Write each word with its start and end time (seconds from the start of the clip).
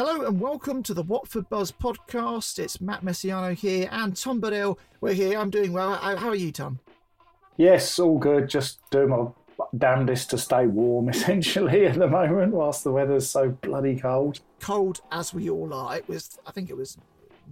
Hello 0.00 0.24
and 0.24 0.40
welcome 0.40 0.84
to 0.84 0.94
the 0.94 1.02
Watford 1.02 1.48
Buzz 1.48 1.72
podcast. 1.72 2.60
It's 2.60 2.80
Matt 2.80 3.04
Mesiano 3.04 3.52
here 3.52 3.88
and 3.90 4.16
Tom 4.16 4.40
Bodell. 4.40 4.78
We're 5.00 5.12
here. 5.12 5.36
I'm 5.36 5.50
doing 5.50 5.72
well. 5.72 5.96
How 5.96 6.28
are 6.28 6.36
you, 6.36 6.52
Tom? 6.52 6.78
Yes, 7.56 7.98
all 7.98 8.16
good. 8.16 8.48
Just 8.48 8.78
doing 8.92 9.08
my 9.08 9.26
damnedest 9.76 10.30
to 10.30 10.38
stay 10.38 10.68
warm, 10.68 11.08
essentially, 11.08 11.84
at 11.84 11.98
the 11.98 12.06
moment, 12.06 12.54
whilst 12.54 12.84
the 12.84 12.92
weather's 12.92 13.28
so 13.28 13.48
bloody 13.50 13.98
cold. 13.98 14.38
Cold 14.60 15.00
as 15.10 15.34
we 15.34 15.50
all 15.50 15.74
are. 15.74 15.96
It 15.96 16.06
was. 16.06 16.38
I 16.46 16.52
think 16.52 16.70
it 16.70 16.76
was 16.76 16.96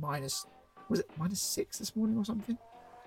minus. 0.01 0.47
Was 0.89 1.01
it 1.01 1.11
minus 1.19 1.41
six 1.41 1.81
this 1.81 1.97
morning 1.97 2.17
or 2.17 2.25
something? 2.25 2.57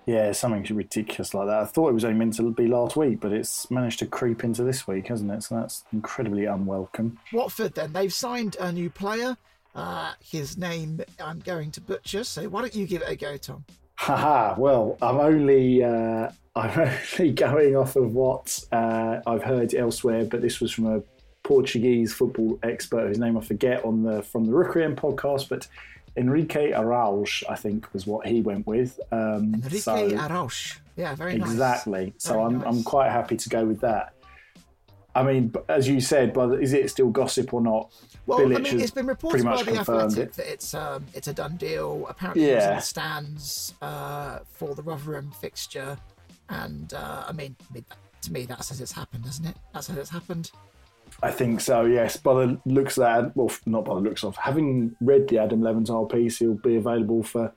Yeah, 0.06 0.32
something 0.32 0.76
ridiculous 0.76 1.34
like 1.34 1.46
that. 1.46 1.60
I 1.60 1.64
thought 1.66 1.90
it 1.90 1.94
was 1.94 2.04
only 2.04 2.18
meant 2.18 2.34
to 2.34 2.50
be 2.50 2.66
last 2.66 2.96
week, 2.96 3.20
but 3.20 3.32
it's 3.32 3.70
managed 3.70 3.98
to 4.00 4.06
creep 4.06 4.44
into 4.44 4.64
this 4.64 4.88
week, 4.88 5.08
hasn't 5.08 5.30
it? 5.30 5.42
So 5.42 5.56
that's 5.56 5.84
incredibly 5.92 6.46
unwelcome. 6.46 7.18
Watford. 7.32 7.74
Then 7.74 7.92
they've 7.92 8.12
signed 8.12 8.56
a 8.58 8.72
new 8.72 8.90
player. 8.90 9.36
Uh, 9.74 10.12
his 10.20 10.58
name 10.58 11.00
I'm 11.22 11.38
going 11.40 11.70
to 11.72 11.80
butcher. 11.80 12.24
So 12.24 12.48
why 12.48 12.62
don't 12.62 12.74
you 12.74 12.86
give 12.86 13.02
it 13.02 13.08
a 13.08 13.16
go, 13.16 13.36
Tom? 13.36 13.64
Haha. 13.94 14.54
Well, 14.58 14.96
I'm 15.00 15.20
only 15.20 15.84
uh, 15.84 16.30
I'm 16.56 16.92
only 17.18 17.32
going 17.32 17.76
off 17.76 17.96
of 17.96 18.14
what 18.14 18.58
uh, 18.72 19.20
I've 19.26 19.42
heard 19.42 19.74
elsewhere, 19.74 20.24
but 20.24 20.40
this 20.42 20.60
was 20.60 20.72
from 20.72 20.86
a 20.86 21.02
Portuguese 21.42 22.12
football 22.12 22.58
expert 22.62 23.08
whose 23.08 23.18
name 23.18 23.36
I 23.36 23.40
forget 23.40 23.84
on 23.84 24.02
the 24.02 24.22
from 24.22 24.46
the 24.46 24.52
Requiem 24.52 24.96
podcast, 24.96 25.48
but 25.48 25.68
Henrique 26.16 26.72
Araújo, 26.72 27.44
I 27.48 27.56
think, 27.56 27.92
was 27.92 28.06
what 28.06 28.26
he 28.26 28.42
went 28.42 28.66
with. 28.66 28.98
Um, 29.12 29.54
Henrique 29.54 29.82
so-. 29.82 30.48
Yeah, 30.96 31.14
very 31.14 31.38
nice. 31.38 31.50
Exactly. 31.50 32.14
So 32.18 32.34
Very 32.34 32.44
I'm 32.44 32.58
nice. 32.58 32.66
I'm 32.66 32.82
quite 32.82 33.10
happy 33.10 33.36
to 33.36 33.48
go 33.48 33.64
with 33.64 33.80
that. 33.80 34.14
I 35.14 35.22
mean, 35.22 35.52
as 35.68 35.88
you 35.88 36.00
said, 36.00 36.32
but 36.32 36.62
is 36.62 36.72
it 36.72 36.88
still 36.90 37.10
gossip 37.10 37.52
or 37.52 37.60
not? 37.60 37.92
Well, 38.26 38.40
Bilic 38.40 38.56
I 38.56 38.60
mean, 38.60 38.80
it's 38.80 38.92
been 38.92 39.06
reported 39.06 39.44
by 39.44 39.62
the 39.62 39.78
Athletic 39.78 40.18
it. 40.18 40.32
that 40.34 40.52
it's 40.52 40.74
um, 40.74 41.04
it's 41.14 41.26
a 41.26 41.32
done 41.32 41.56
deal. 41.56 42.06
Apparently, 42.08 42.44
it 42.44 42.56
was 42.56 42.64
in 42.64 42.76
the 42.76 42.80
stands 42.80 43.74
uh, 43.82 44.40
for 44.52 44.74
the 44.74 44.82
Rotherham 44.82 45.32
fixture, 45.32 45.96
and 46.48 46.94
uh, 46.94 47.24
I 47.26 47.32
mean, 47.32 47.56
I 47.70 47.74
mean, 47.74 47.84
to 48.22 48.32
me, 48.32 48.44
that 48.46 48.62
says 48.62 48.80
it's 48.80 48.92
happened, 48.92 49.24
doesn't 49.24 49.46
it? 49.46 49.56
That 49.72 49.82
says 49.84 49.96
it's 49.96 50.10
happened. 50.10 50.52
I 51.22 51.30
think 51.30 51.60
so. 51.60 51.84
Yes, 51.84 52.16
by 52.16 52.46
the 52.46 52.60
looks 52.64 52.96
of 52.96 53.02
that, 53.02 53.36
well, 53.36 53.50
not 53.66 53.84
by 53.84 53.94
the 53.94 54.00
looks 54.00 54.24
of 54.24 54.36
having 54.36 54.96
read 55.00 55.28
the 55.28 55.38
Adam 55.38 55.60
Leventhal 55.60 56.10
piece, 56.10 56.38
he'll 56.38 56.54
be 56.54 56.76
available 56.76 57.22
for 57.22 57.52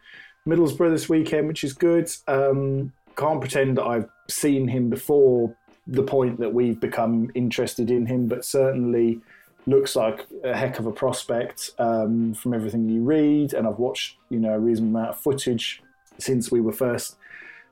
Middlesbrough 0.48 0.92
this 0.92 1.08
weekend, 1.08 1.48
which 1.48 1.64
is 1.64 1.74
good. 1.74 2.12
Um, 2.28 2.92
can't 3.16 3.40
pretend 3.40 3.78
that 3.78 3.86
I've 3.86 4.10
seen 4.30 4.68
him 4.68 4.90
before 4.90 5.56
the 5.88 6.04
point 6.04 6.40
that 6.40 6.54
we've 6.54 6.80
become 6.80 7.32
interested 7.36 7.90
in 7.90 8.06
him, 8.06 8.28
but 8.28 8.44
certainly 8.44 9.22
looks 9.66 9.96
like 9.96 10.28
a 10.44 10.56
heck 10.56 10.80
of 10.80 10.86
a 10.86 10.92
prospect 10.92 11.72
um, 11.80 12.34
from 12.34 12.54
everything 12.54 12.90
you 12.90 13.02
read. 13.02 13.54
And 13.54 13.66
I've 13.66 13.80
watched, 13.80 14.18
you 14.30 14.40
know, 14.40 14.54
a 14.54 14.60
reasonable 14.60 14.98
amount 14.98 15.12
of 15.12 15.20
footage 15.20 15.82
since 16.18 16.52
we 16.52 16.60
were 16.60 16.74
first 16.74 17.16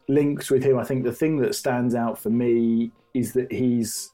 linked 0.08 0.50
with 0.50 0.63
him. 0.63 0.78
I 0.78 0.84
think 0.84 1.03
the 1.03 1.12
thing 1.12 1.38
that 1.38 1.56
stands 1.56 1.96
out 1.96 2.18
for 2.18 2.29
me 2.29 2.91
is 3.13 3.34
that 3.34 3.52
he's 3.52 4.12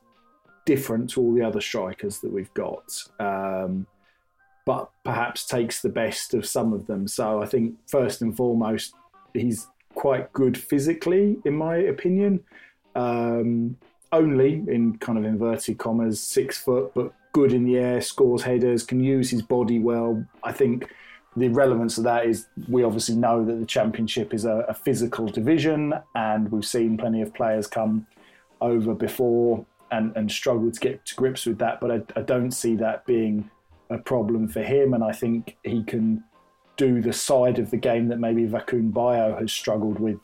different 0.67 1.09
to 1.09 1.21
all 1.21 1.33
the 1.33 1.41
other 1.41 1.61
strikers 1.61 2.19
that 2.19 2.31
we've 2.31 2.53
got, 2.53 2.85
um, 3.19 3.87
but 4.65 4.89
perhaps 5.03 5.47
takes 5.47 5.81
the 5.81 5.89
best 5.89 6.33
of 6.33 6.45
some 6.45 6.73
of 6.73 6.85
them. 6.85 7.07
So 7.07 7.41
I 7.41 7.47
think 7.47 7.75
first 7.87 8.21
and 8.21 8.35
foremost, 8.35 8.93
he's 9.33 9.67
quite 9.95 10.31
good 10.33 10.57
physically, 10.57 11.37
in 11.45 11.55
my 11.57 11.77
opinion. 11.77 12.43
Um, 12.95 13.77
only 14.11 14.63
in 14.67 14.97
kind 14.97 15.17
of 15.17 15.23
inverted 15.23 15.77
commas, 15.77 16.21
six 16.21 16.57
foot, 16.57 16.91
but 16.93 17.13
good 17.31 17.53
in 17.53 17.63
the 17.65 17.77
air, 17.77 18.01
scores 18.01 18.43
headers, 18.43 18.83
can 18.83 18.99
use 18.99 19.29
his 19.29 19.41
body 19.41 19.79
well. 19.79 20.25
I 20.43 20.51
think 20.51 20.89
the 21.35 21.47
relevance 21.49 21.97
of 21.97 22.03
that 22.03 22.25
is 22.25 22.47
we 22.67 22.83
obviously 22.83 23.15
know 23.15 23.45
that 23.45 23.59
the 23.59 23.65
championship 23.65 24.33
is 24.33 24.43
a, 24.43 24.65
a 24.67 24.73
physical 24.73 25.27
division, 25.27 25.93
and 26.13 26.51
we've 26.51 26.65
seen 26.65 26.97
plenty 26.97 27.21
of 27.21 27.33
players 27.33 27.67
come 27.67 28.05
over 28.59 28.93
before 28.93 29.65
and, 29.91 30.15
and 30.15 30.31
struggle 30.31 30.71
to 30.71 30.79
get 30.79 31.05
to 31.05 31.15
grips 31.15 31.45
with 31.45 31.57
that. 31.59 31.79
But 31.79 31.91
I, 31.91 32.19
I 32.19 32.21
don't 32.23 32.51
see 32.51 32.75
that 32.77 33.05
being 33.05 33.49
a 33.89 33.97
problem 33.97 34.47
for 34.47 34.61
him, 34.61 34.93
and 34.93 35.03
I 35.03 35.11
think 35.11 35.57
he 35.63 35.83
can 35.83 36.23
do 36.75 37.01
the 37.01 37.13
side 37.13 37.59
of 37.59 37.71
the 37.71 37.77
game 37.77 38.07
that 38.07 38.19
maybe 38.19 38.45
Vakoun 38.45 38.93
Bayo 38.93 39.35
has 39.39 39.51
struggled 39.51 39.99
with 39.99 40.19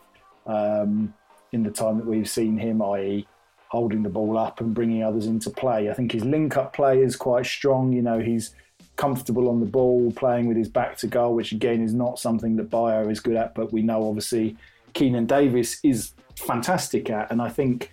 um, 0.46 1.14
in 1.52 1.64
the 1.64 1.72
time 1.72 1.98
that 1.98 2.06
we've 2.06 2.30
seen 2.30 2.58
him, 2.58 2.82
i.e., 2.82 3.28
holding 3.70 4.04
the 4.04 4.10
ball 4.10 4.38
up 4.38 4.62
and 4.62 4.74
bringing 4.74 5.04
others 5.04 5.26
into 5.26 5.50
play. 5.50 5.90
I 5.90 5.94
think 5.94 6.12
his 6.12 6.24
link 6.24 6.58
up 6.58 6.74
play 6.74 7.02
is 7.02 7.16
quite 7.16 7.46
strong. 7.46 7.92
You 7.92 8.04
know, 8.04 8.20
he's 8.20 8.54
comfortable 8.98 9.50
on 9.50 9.60
the 9.60 9.66
ball, 9.66 10.12
playing 10.12 10.48
with 10.48 10.58
his 10.58 10.70
back 10.70 10.98
to 10.98 11.08
goal, 11.08 11.34
which 11.34 11.52
again 11.52 11.82
is 11.82 11.94
not 11.94 12.20
something 12.20 12.56
that 12.58 12.70
Bayo 12.70 13.10
is 13.10 13.20
good 13.20 13.36
at, 13.36 13.56
but 13.56 13.74
we 13.74 13.82
know 13.82 14.08
obviously 14.08 14.56
Keinan 14.94 15.26
Davis 15.26 15.80
is 15.84 16.14
fantastic 16.36 17.10
at. 17.10 17.32
And 17.32 17.42
I 17.42 17.50
think 17.50 17.90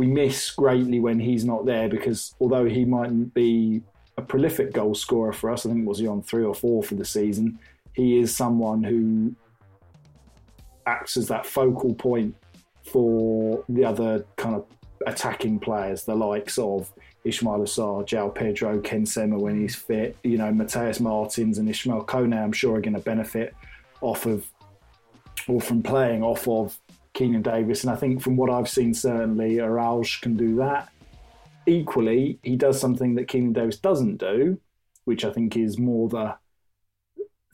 we 0.00 0.06
miss 0.06 0.50
greatly 0.52 0.98
when 0.98 1.20
he's 1.20 1.44
not 1.44 1.66
there 1.66 1.86
because 1.86 2.34
although 2.40 2.64
he 2.64 2.86
mightn't 2.86 3.34
be 3.34 3.82
a 4.16 4.22
prolific 4.22 4.72
goal 4.72 4.94
scorer 4.94 5.30
for 5.30 5.50
us, 5.50 5.66
I 5.66 5.68
think 5.68 5.86
was 5.86 5.98
he 5.98 6.06
on 6.06 6.22
three 6.22 6.42
or 6.42 6.54
four 6.54 6.82
for 6.82 6.94
the 6.94 7.04
season, 7.04 7.58
he 7.92 8.18
is 8.18 8.34
someone 8.34 8.82
who 8.82 9.34
acts 10.86 11.18
as 11.18 11.28
that 11.28 11.44
focal 11.44 11.92
point 11.92 12.34
for 12.82 13.62
the 13.68 13.84
other 13.84 14.24
kind 14.36 14.54
of 14.54 14.64
attacking 15.06 15.60
players, 15.60 16.04
the 16.04 16.14
likes 16.14 16.56
of 16.56 16.90
Ismaïla 17.26 17.68
Sarr, 17.68 18.06
João 18.06 18.34
Pedro, 18.34 18.80
Ken 18.80 19.04
Sema 19.04 19.38
when 19.38 19.60
he's 19.60 19.76
fit, 19.76 20.16
you 20.24 20.38
know, 20.38 20.50
Mateus 20.50 20.98
Martins 20.98 21.58
and 21.58 21.68
Ismaël 21.68 22.06
Koné, 22.06 22.42
I'm 22.42 22.52
sure 22.52 22.78
are 22.78 22.80
going 22.80 22.94
to 22.94 23.00
benefit 23.00 23.54
off 24.00 24.24
of 24.24 24.46
or 25.46 25.60
from 25.60 25.82
playing 25.82 26.22
off 26.22 26.48
of 26.48 26.80
Keinan 27.20 27.42
Davis. 27.42 27.84
And 27.84 27.92
I 27.92 27.96
think 27.96 28.22
from 28.22 28.36
what 28.36 28.50
I've 28.50 28.68
seen, 28.68 28.94
certainly 28.94 29.56
Arauj 29.56 30.22
can 30.22 30.36
do 30.36 30.56
that. 30.56 30.88
Equally, 31.66 32.38
he 32.42 32.56
does 32.56 32.80
something 32.80 33.14
that 33.16 33.28
Keinan 33.28 33.52
Davis 33.52 33.76
doesn't 33.76 34.16
do, 34.16 34.58
which 35.04 35.24
I 35.24 35.32
think 35.32 35.56
is 35.56 35.78
more 35.78 36.08
the 36.08 36.36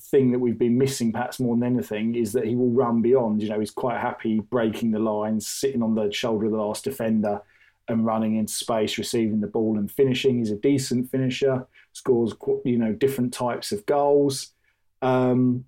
thing 0.00 0.30
that 0.30 0.38
we've 0.38 0.58
been 0.58 0.78
missing 0.78 1.12
perhaps 1.12 1.40
more 1.40 1.56
than 1.56 1.64
anything 1.64 2.14
is 2.14 2.32
that 2.32 2.46
he 2.46 2.54
will 2.54 2.70
run 2.70 3.02
beyond. 3.02 3.42
You 3.42 3.48
know, 3.48 3.58
he's 3.58 3.72
quite 3.72 4.00
happy 4.00 4.38
breaking 4.38 4.92
the 4.92 5.00
lines, 5.00 5.46
sitting 5.46 5.82
on 5.82 5.96
the 5.96 6.12
shoulder 6.12 6.46
of 6.46 6.52
the 6.52 6.58
last 6.58 6.84
defender 6.84 7.42
and 7.88 8.06
running 8.06 8.36
into 8.36 8.52
space, 8.52 8.98
receiving 8.98 9.40
the 9.40 9.46
ball 9.48 9.78
and 9.78 9.90
finishing. 9.90 10.38
He's 10.38 10.50
a 10.50 10.56
decent 10.56 11.10
finisher, 11.10 11.66
scores 11.92 12.34
you 12.64 12.78
know 12.78 12.92
different 12.92 13.32
types 13.32 13.72
of 13.72 13.84
goals. 13.86 14.52
Um, 15.02 15.64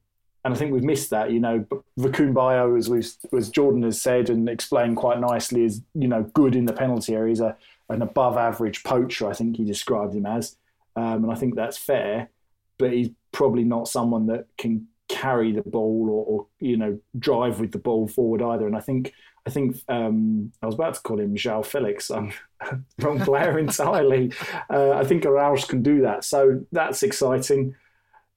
and 0.49 0.55
I 0.55 0.59
think 0.59 0.73
we've 0.73 0.83
missed 0.83 1.11
that. 1.11 1.31
You 1.31 1.41
know, 1.41 1.67
Vakoun 2.01 2.33
Bayo, 2.33 2.75
as 2.75 2.89
we've, 2.89 3.07
as 3.37 3.51
Jordan 3.51 3.83
has 3.83 4.01
said 4.01 4.31
and 4.31 4.49
explained 4.49 4.97
quite 4.97 5.21
nicely, 5.21 5.63
is 5.63 5.83
you 5.93 6.09
know 6.09 6.23
good 6.23 6.57
in 6.57 6.65
the 6.65 6.73
penalty 6.73 7.15
area. 7.15 7.29
He's 7.29 7.41
a, 7.41 7.55
an 7.91 8.01
above 8.01 8.39
average 8.39 8.83
poacher. 8.83 9.29
I 9.29 9.35
think 9.35 9.59
he 9.59 9.65
described 9.67 10.15
him 10.15 10.25
as, 10.25 10.57
um, 10.97 11.25
and 11.25 11.31
I 11.31 11.35
think 11.35 11.55
that's 11.55 11.77
fair. 11.77 12.31
but 12.79 12.95
he's 12.95 13.11
probably 13.31 13.63
not 13.63 13.89
someone 13.89 14.27
that 14.29 14.47
can 14.57 14.87
carry 15.09 15.53
the 15.53 15.61
ball 15.63 16.09
or, 16.11 16.25
or 16.25 16.47
you 16.61 16.79
know 16.79 16.99
drive 17.19 17.61
with 17.61 17.73
the 17.73 17.79
ball 17.79 18.09
forward 18.09 18.41
either. 18.41 18.67
And 18.67 18.75
I 18.75 18.81
think 18.81 19.13
I 19.47 19.51
think 19.51 19.77
um, 19.91 20.51
I 20.63 20.67
was 20.67 20.77
about 20.77 20.95
to 20.95 21.03
call 21.03 21.21
him 21.21 21.37
João 21.37 21.63
Felix. 21.63 22.11
I'm 22.11 22.33
wrong 23.03 23.21
player 23.21 23.59
entirely. 23.67 24.33
Uh, 24.71 24.93
I 24.93 25.05
think 25.05 25.25
Arauz 25.25 25.69
can 25.69 25.83
do 25.83 26.01
that, 26.01 26.25
so 26.25 26.65
that's 26.73 27.03
exciting. 27.03 27.75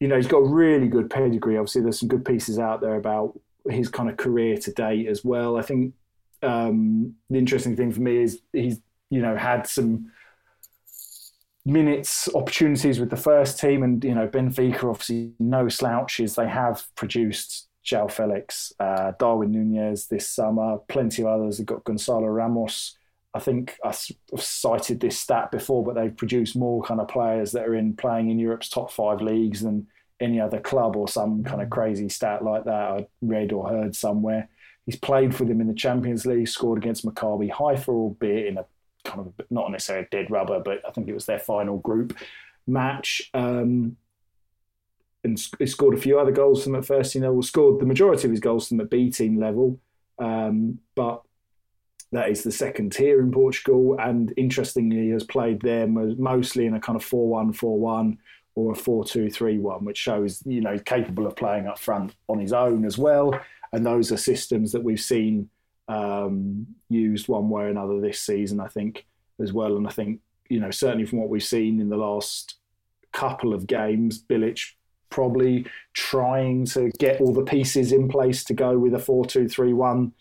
You 0.02 0.08
know, 0.08 0.16
he's 0.16 0.28
got 0.28 0.40
a 0.40 0.50
really 0.50 0.88
good 0.88 1.10
pedigree. 1.10 1.58
Obviously, 1.58 1.82
there's 1.82 2.00
some 2.00 2.10
good 2.10 2.26
pieces 2.26 2.60
out 2.60 2.82
there 2.82 2.96
about 2.96 3.40
his 3.70 3.88
kind 3.88 4.10
of 4.10 4.18
career 4.18 4.58
to 4.58 4.72
date 4.74 5.08
as 5.08 5.24
well. 5.24 5.58
I 5.58 5.62
think 5.62 5.94
um, 6.42 7.14
the 7.30 7.38
interesting 7.38 7.76
thing 7.76 7.92
for 7.92 8.02
me 8.02 8.24
is 8.24 8.42
he's 8.52 8.80
you 9.10 9.22
know 9.22 9.38
had 9.38 9.68
some 9.68 10.12
minutes 11.66 12.28
opportunities 12.34 13.00
with 13.00 13.12
the 13.12 13.18
first 13.18 13.60
team, 13.60 13.84
and 13.84 14.04
you 14.04 14.16
know 14.16 14.28
Benfica 14.28 14.90
obviously 14.90 15.34
no 15.40 15.70
slouches. 15.70 16.36
They 16.36 16.48
have 16.48 16.84
produced 16.96 17.68
João 17.86 18.12
Felix, 18.12 18.74
uh, 18.80 19.14
Darwin 19.20 19.52
Nunez 19.52 20.08
this 20.08 20.28
summer, 20.28 20.80
plenty 20.88 21.22
of 21.22 21.28
others. 21.28 21.58
They've 21.58 21.66
got 21.66 21.84
Gonzalo 21.84 22.28
Ramos. 22.28 22.98
I 23.34 23.40
think 23.40 23.78
I've 23.84 23.98
cited 24.38 25.00
this 25.00 25.18
stat 25.18 25.52
before, 25.52 25.84
but 25.84 25.96
they've 25.96 26.16
produced 26.16 26.56
more 26.56 26.84
kind 26.84 27.00
of 27.00 27.08
players 27.08 27.54
that 27.54 27.68
are 27.68 27.76
in 27.76 27.96
playing 27.96 28.30
in 28.30 28.40
Europe's 28.40 28.68
top 28.68 28.92
five 28.92 29.22
leagues 29.22 29.62
than 29.62 29.88
any 30.20 30.40
other 30.40 30.60
club 30.60 30.96
or 30.96 31.08
some 31.08 31.44
kind 31.44 31.62
of 31.62 31.70
crazy 31.70 32.10
stat 32.10 32.44
like 32.44 32.66
that 32.66 32.74
I 32.74 33.08
read 33.22 33.54
or 33.54 33.70
heard 33.70 33.96
somewhere. 33.96 34.50
He's 34.86 34.98
played 34.98 35.34
for 35.34 35.46
them 35.46 35.62
in 35.62 35.68
the 35.68 35.74
Champions 35.74 36.26
League, 36.26 36.48
scored 36.48 36.78
against 36.78 37.06
Maccabi 37.06 37.50
Haifa, 37.50 37.92
albeit 37.92 38.48
in 38.48 38.58
a 38.58 38.66
kind 39.04 39.22
of 39.22 39.34
not 39.50 39.72
necessarily 39.72 40.06
a 40.06 40.10
dead 40.10 40.30
rubber, 40.30 40.60
but 40.60 40.82
I 40.88 40.92
think 40.92 41.08
it 41.08 41.14
was 41.14 41.26
their 41.26 41.40
final 41.40 41.78
group 41.78 42.18
match. 42.68 43.30
Um, 43.34 43.98
and 45.24 45.42
he 45.60 45.68
scored 45.68 45.94
a 45.94 46.02
few 46.02 46.20
other 46.20 46.32
goals 46.32 46.64
from 46.64 46.76
at 46.76 46.86
first 46.86 47.14
team 47.14 47.22
level. 47.22 47.42
Scored 47.44 47.80
the 47.80 47.86
majority 47.86 48.26
of 48.26 48.32
his 48.32 48.40
goals 48.40 48.68
from 48.68 48.78
the 48.78 48.86
B 48.86 49.12
team 49.12 49.40
level, 49.40 49.80
um, 50.20 50.80
but 50.96 51.22
that 52.12 52.30
is 52.30 52.44
the 52.44 52.52
second 52.52 52.92
tier 52.92 53.22
in 53.22 53.32
Portugal. 53.32 53.96
And 54.00 54.34
interestingly, 54.38 55.10
has 55.10 55.24
played 55.24 55.62
there 55.62 55.88
mostly 55.88 56.66
in 56.66 56.74
a 56.74 56.80
kind 56.80 56.96
of 56.96 57.04
4 57.04 57.28
1 57.28 57.54
4 57.54 57.80
1 57.80 58.18
or 58.56 58.74
a 58.74 58.76
4 58.76 59.06
2 59.06 59.30
3 59.30 59.60
1, 59.60 59.86
which 59.86 59.98
shows, 59.98 60.44
you 60.46 60.62
know, 60.62 60.78
capable 60.80 61.26
of 61.26 61.36
playing 61.36 61.68
up 61.68 61.80
front 61.80 62.16
on 62.28 62.40
his 62.40 62.54
own 62.54 62.86
as 62.86 62.98
well. 62.98 63.40
And 63.72 63.86
those 63.86 64.12
are 64.12 64.18
systems 64.18 64.72
that 64.74 64.84
we've 64.84 65.00
seen 65.00 65.50
um, 65.88 66.68
used 66.90 67.28
one 67.28 67.50
way 67.50 67.64
or 67.64 67.68
another 67.68 68.02
this 68.02 68.22
season, 68.22 68.60
I 68.60 68.68
think, 68.68 69.06
as 69.42 69.54
well. 69.54 69.78
And 69.78 69.88
I 69.88 69.92
think, 69.92 70.20
you 70.50 70.60
know, 70.60 70.72
certainly 70.72 71.06
from 71.06 71.20
what 71.20 71.30
we've 71.30 71.44
seen 71.44 71.80
in 71.80 71.90
the 71.90 71.98
last 71.98 72.56
couple 73.14 73.54
of 73.54 73.68
games, 73.68 74.22
Bilic 74.22 74.74
probably 75.10 75.66
trying 75.94 76.66
to 76.66 76.90
get 76.98 77.20
all 77.22 77.34
the 77.34 77.44
pieces 77.44 77.92
in 77.92 78.08
place 78.08 78.44
to 78.46 78.54
go 78.54 78.78
with 78.78 78.94
a 78.94 79.00
4 79.00 79.26
2 79.26 79.48
3 79.48 79.74
1 79.74 80.14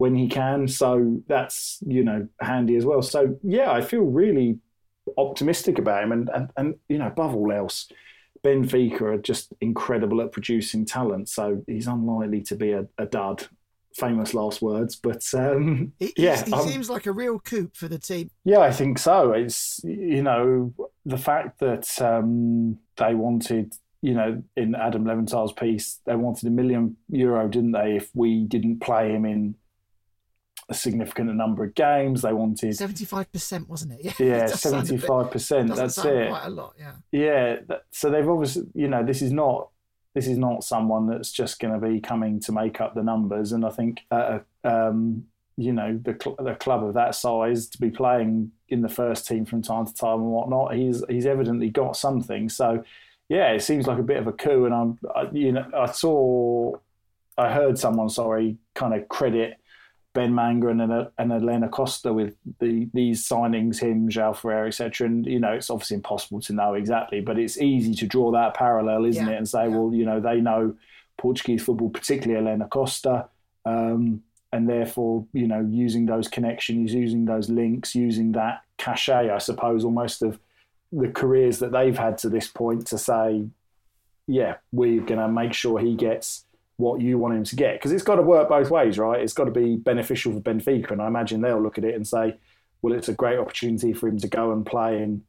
when 0.00 0.14
he 0.14 0.28
can. 0.28 0.66
So 0.66 1.20
that's, 1.26 1.78
you 1.86 2.02
know, 2.02 2.26
handy 2.40 2.74
as 2.76 2.86
well. 2.86 3.02
So, 3.02 3.38
yeah, 3.42 3.70
I 3.70 3.82
feel 3.82 4.00
really 4.00 4.58
optimistic 5.18 5.78
about 5.78 6.04
him. 6.04 6.12
And, 6.12 6.30
and, 6.34 6.50
and 6.56 6.74
you 6.88 6.96
know, 6.96 7.08
above 7.08 7.34
all 7.34 7.52
else, 7.52 7.86
Benfica 8.42 9.02
are 9.02 9.18
just 9.18 9.52
incredible 9.60 10.22
at 10.22 10.32
producing 10.32 10.86
talent. 10.86 11.28
So 11.28 11.62
he's 11.66 11.86
unlikely 11.86 12.40
to 12.44 12.56
be 12.56 12.72
a, 12.72 12.86
a 12.96 13.04
dud. 13.04 13.46
Famous 13.96 14.34
last 14.34 14.62
words, 14.62 14.94
but 14.94 15.22
um, 15.34 15.92
he, 15.98 16.12
yeah, 16.16 16.44
he 16.44 16.52
um, 16.52 16.66
seems 16.66 16.88
like 16.88 17.06
a 17.06 17.12
real 17.12 17.40
coup 17.40 17.68
for 17.74 17.88
the 17.88 17.98
team. 17.98 18.30
Yeah, 18.44 18.60
I 18.60 18.70
think 18.70 19.00
so. 19.00 19.32
It's 19.32 19.80
you 19.82 20.22
know 20.22 20.72
the 21.04 21.18
fact 21.18 21.58
that 21.58 22.00
um, 22.00 22.78
they 22.96 23.16
wanted 23.16 23.74
you 24.00 24.14
know, 24.14 24.42
in 24.56 24.74
Adam 24.74 25.04
Leventhal's 25.04 25.52
piece, 25.52 25.98
they 26.06 26.14
wanted 26.14 26.46
a 26.46 26.50
million 26.50 26.96
euro, 27.08 27.48
didn't 27.48 27.72
they? 27.72 27.96
If 27.96 28.10
we 28.14 28.44
didn't 28.44 28.78
play 28.80 29.10
him 29.10 29.26
in 29.26 29.56
a 30.70 30.74
significant 30.74 31.34
number 31.34 31.64
of 31.64 31.74
games, 31.74 32.22
they 32.22 32.32
wanted 32.32 32.74
seventy-five 32.76 33.30
percent, 33.32 33.68
wasn't 33.68 33.92
it? 34.00 34.14
Yeah, 34.20 34.26
yeah 34.26 34.46
seventy-five 34.46 35.30
percent. 35.30 35.74
That's 35.74 35.98
it. 35.98 36.28
Quite 36.28 36.46
a 36.46 36.50
lot, 36.50 36.74
yeah. 36.78 36.92
Yeah. 37.12 37.56
That, 37.66 37.82
so 37.90 38.08
they've 38.08 38.28
obviously, 38.28 38.64
you 38.74 38.88
know, 38.88 39.04
this 39.04 39.20
is 39.20 39.32
not 39.32 39.68
this 40.14 40.26
is 40.26 40.38
not 40.38 40.64
someone 40.64 41.06
that's 41.06 41.30
just 41.30 41.60
going 41.60 41.78
to 41.78 41.86
be 41.86 42.00
coming 42.00 42.40
to 42.40 42.52
make 42.52 42.80
up 42.80 42.94
the 42.94 43.02
numbers. 43.02 43.52
And 43.52 43.64
I 43.64 43.70
think, 43.70 44.00
uh, 44.10 44.40
um, 44.64 45.24
you 45.56 45.72
know, 45.72 46.00
the 46.02 46.16
cl- 46.20 46.36
the 46.36 46.54
club 46.54 46.84
of 46.84 46.94
that 46.94 47.14
size 47.14 47.68
to 47.68 47.78
be 47.78 47.90
playing 47.90 48.52
in 48.68 48.82
the 48.82 48.88
first 48.88 49.26
team 49.26 49.44
from 49.44 49.62
time 49.62 49.86
to 49.86 49.94
time 49.94 50.20
and 50.20 50.30
whatnot, 50.30 50.74
he's 50.74 51.04
he's 51.08 51.26
evidently 51.26 51.68
got 51.68 51.96
something. 51.96 52.48
So 52.48 52.82
yeah, 53.28 53.52
it 53.52 53.62
seems 53.62 53.86
like 53.86 53.98
a 53.98 54.02
bit 54.02 54.16
of 54.16 54.26
a 54.26 54.32
coup. 54.32 54.64
And 54.64 54.74
I'm, 54.74 54.98
I, 55.14 55.28
you 55.32 55.52
know, 55.52 55.64
I 55.76 55.86
saw, 55.86 56.72
I 57.38 57.52
heard 57.52 57.78
someone, 57.78 58.08
sorry, 58.08 58.56
kind 58.74 58.94
of 58.94 59.08
credit 59.08 59.59
Ben 60.12 60.34
Manga 60.34 60.68
and, 60.68 60.80
and 61.18 61.32
Helena 61.32 61.68
Costa 61.68 62.12
with 62.12 62.34
the 62.58 62.88
these 62.92 63.28
signings, 63.28 63.78
him, 63.78 64.08
João 64.08 64.36
Ferreira, 64.36 64.66
etc. 64.66 65.06
And 65.06 65.26
you 65.26 65.38
know, 65.38 65.52
it's 65.52 65.70
obviously 65.70 65.96
impossible 65.96 66.40
to 66.42 66.52
know 66.52 66.74
exactly, 66.74 67.20
but 67.20 67.38
it's 67.38 67.58
easy 67.58 67.94
to 67.94 68.06
draw 68.06 68.32
that 68.32 68.54
parallel, 68.54 69.04
isn't 69.04 69.26
yeah. 69.26 69.34
it? 69.34 69.36
And 69.36 69.48
say, 69.48 69.68
yeah. 69.68 69.76
well, 69.76 69.94
you 69.94 70.04
know, 70.04 70.20
they 70.20 70.40
know 70.40 70.74
Portuguese 71.16 71.62
football, 71.62 71.90
particularly 71.90 72.44
Helena 72.44 72.66
Costa. 72.66 73.28
Um, 73.64 74.22
and 74.52 74.68
therefore, 74.68 75.26
you 75.32 75.46
know, 75.46 75.64
using 75.70 76.06
those 76.06 76.26
connections, 76.26 76.92
using 76.92 77.24
those 77.24 77.48
links, 77.48 77.94
using 77.94 78.32
that 78.32 78.62
cachet, 78.78 79.30
I 79.30 79.38
suppose, 79.38 79.84
almost 79.84 80.22
of 80.22 80.40
the 80.90 81.08
careers 81.08 81.60
that 81.60 81.70
they've 81.70 81.96
had 81.96 82.18
to 82.18 82.28
this 82.28 82.48
point 82.48 82.88
to 82.88 82.98
say, 82.98 83.46
yeah, 84.26 84.56
we're 84.72 85.02
going 85.02 85.20
to 85.20 85.28
make 85.28 85.52
sure 85.52 85.78
he 85.78 85.94
gets 85.94 86.44
what 86.80 87.00
you 87.00 87.18
want 87.18 87.34
him 87.34 87.44
to 87.44 87.56
get. 87.56 87.74
Because 87.74 87.92
it's 87.92 88.02
got 88.02 88.16
to 88.16 88.22
work 88.22 88.48
both 88.48 88.70
ways, 88.70 88.98
right? 88.98 89.20
It's 89.20 89.32
got 89.32 89.44
to 89.44 89.50
be 89.50 89.76
beneficial 89.76 90.32
for 90.32 90.40
Benfica. 90.40 90.90
And 90.90 91.02
I 91.02 91.06
imagine 91.06 91.40
they'll 91.40 91.62
look 91.62 91.78
at 91.78 91.84
it 91.84 91.94
and 91.94 92.06
say, 92.06 92.36
well, 92.82 92.94
it's 92.94 93.08
a 93.08 93.14
great 93.14 93.38
opportunity 93.38 93.92
for 93.92 94.08
him 94.08 94.18
to 94.18 94.28
go 94.28 94.52
and 94.52 94.64
play 94.64 95.02
in, 95.02 95.22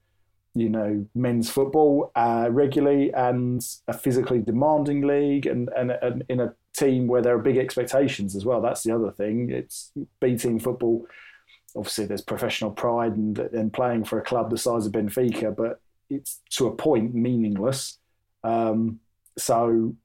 you 0.56 0.70
know, 0.70 1.06
men's 1.14 1.50
football 1.50 2.12
uh, 2.16 2.48
regularly 2.50 3.14
and 3.14 3.66
a 3.88 3.94
physically 3.94 4.40
demanding 4.40 5.06
league 5.06 5.46
and, 5.46 5.70
and, 5.76 5.92
and 5.92 6.24
in 6.30 6.40
a 6.40 6.54
team 6.76 7.08
where 7.08 7.22
there 7.22 7.36
are 7.36 7.42
big 7.42 7.58
expectations 7.58 8.36
as 8.36 8.46
well. 8.46 8.62
That's 8.62 8.84
the 8.84 8.96
other 8.96 9.12
thing. 9.12 9.50
It's 9.50 9.92
B 10.20 10.38
team 10.38 10.60
football 10.60 11.06
obviously 11.76 12.06
there's 12.06 12.22
professional 12.22 12.72
pride 12.72 13.14
and 13.14 13.38
and 13.40 13.72
playing 13.72 14.04
for 14.04 14.20
a 14.20 14.24
club 14.24 14.50
the 14.50 14.58
size 14.58 14.86
of 14.86 14.92
Benfica, 14.92 15.56
but 15.56 15.80
it's 16.10 16.42
to 16.52 16.68
a 16.68 16.76
point 16.76 17.16
meaningless. 17.16 17.98
Um, 18.44 19.00
so 19.38 19.96